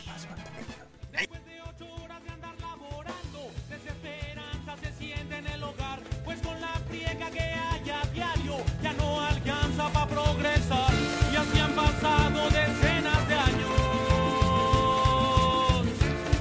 que 7.31 7.41
haya 7.41 8.03
diario 8.13 8.57
ya 8.83 8.93
no 8.95 9.21
alcanza 9.21 9.89
para 9.91 10.07
progresar. 10.07 10.93
Y 11.33 11.37
así 11.37 11.59
han 11.59 11.73
pasado 11.73 12.51
decenas 12.51 13.29
de 13.29 13.35
años. 13.35 13.71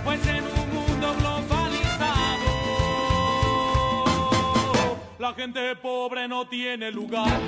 Pues 0.03 0.27
en 0.27 0.43
un 0.43 0.73
mundo 0.73 1.15
globalizado, 1.19 2.49
la 5.19 5.33
gente 5.33 5.75
pobre 5.75 6.27
no 6.27 6.47
tiene 6.47 6.91
lugar. 6.91 7.39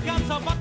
alcanza 0.00 0.40
para 0.40 0.59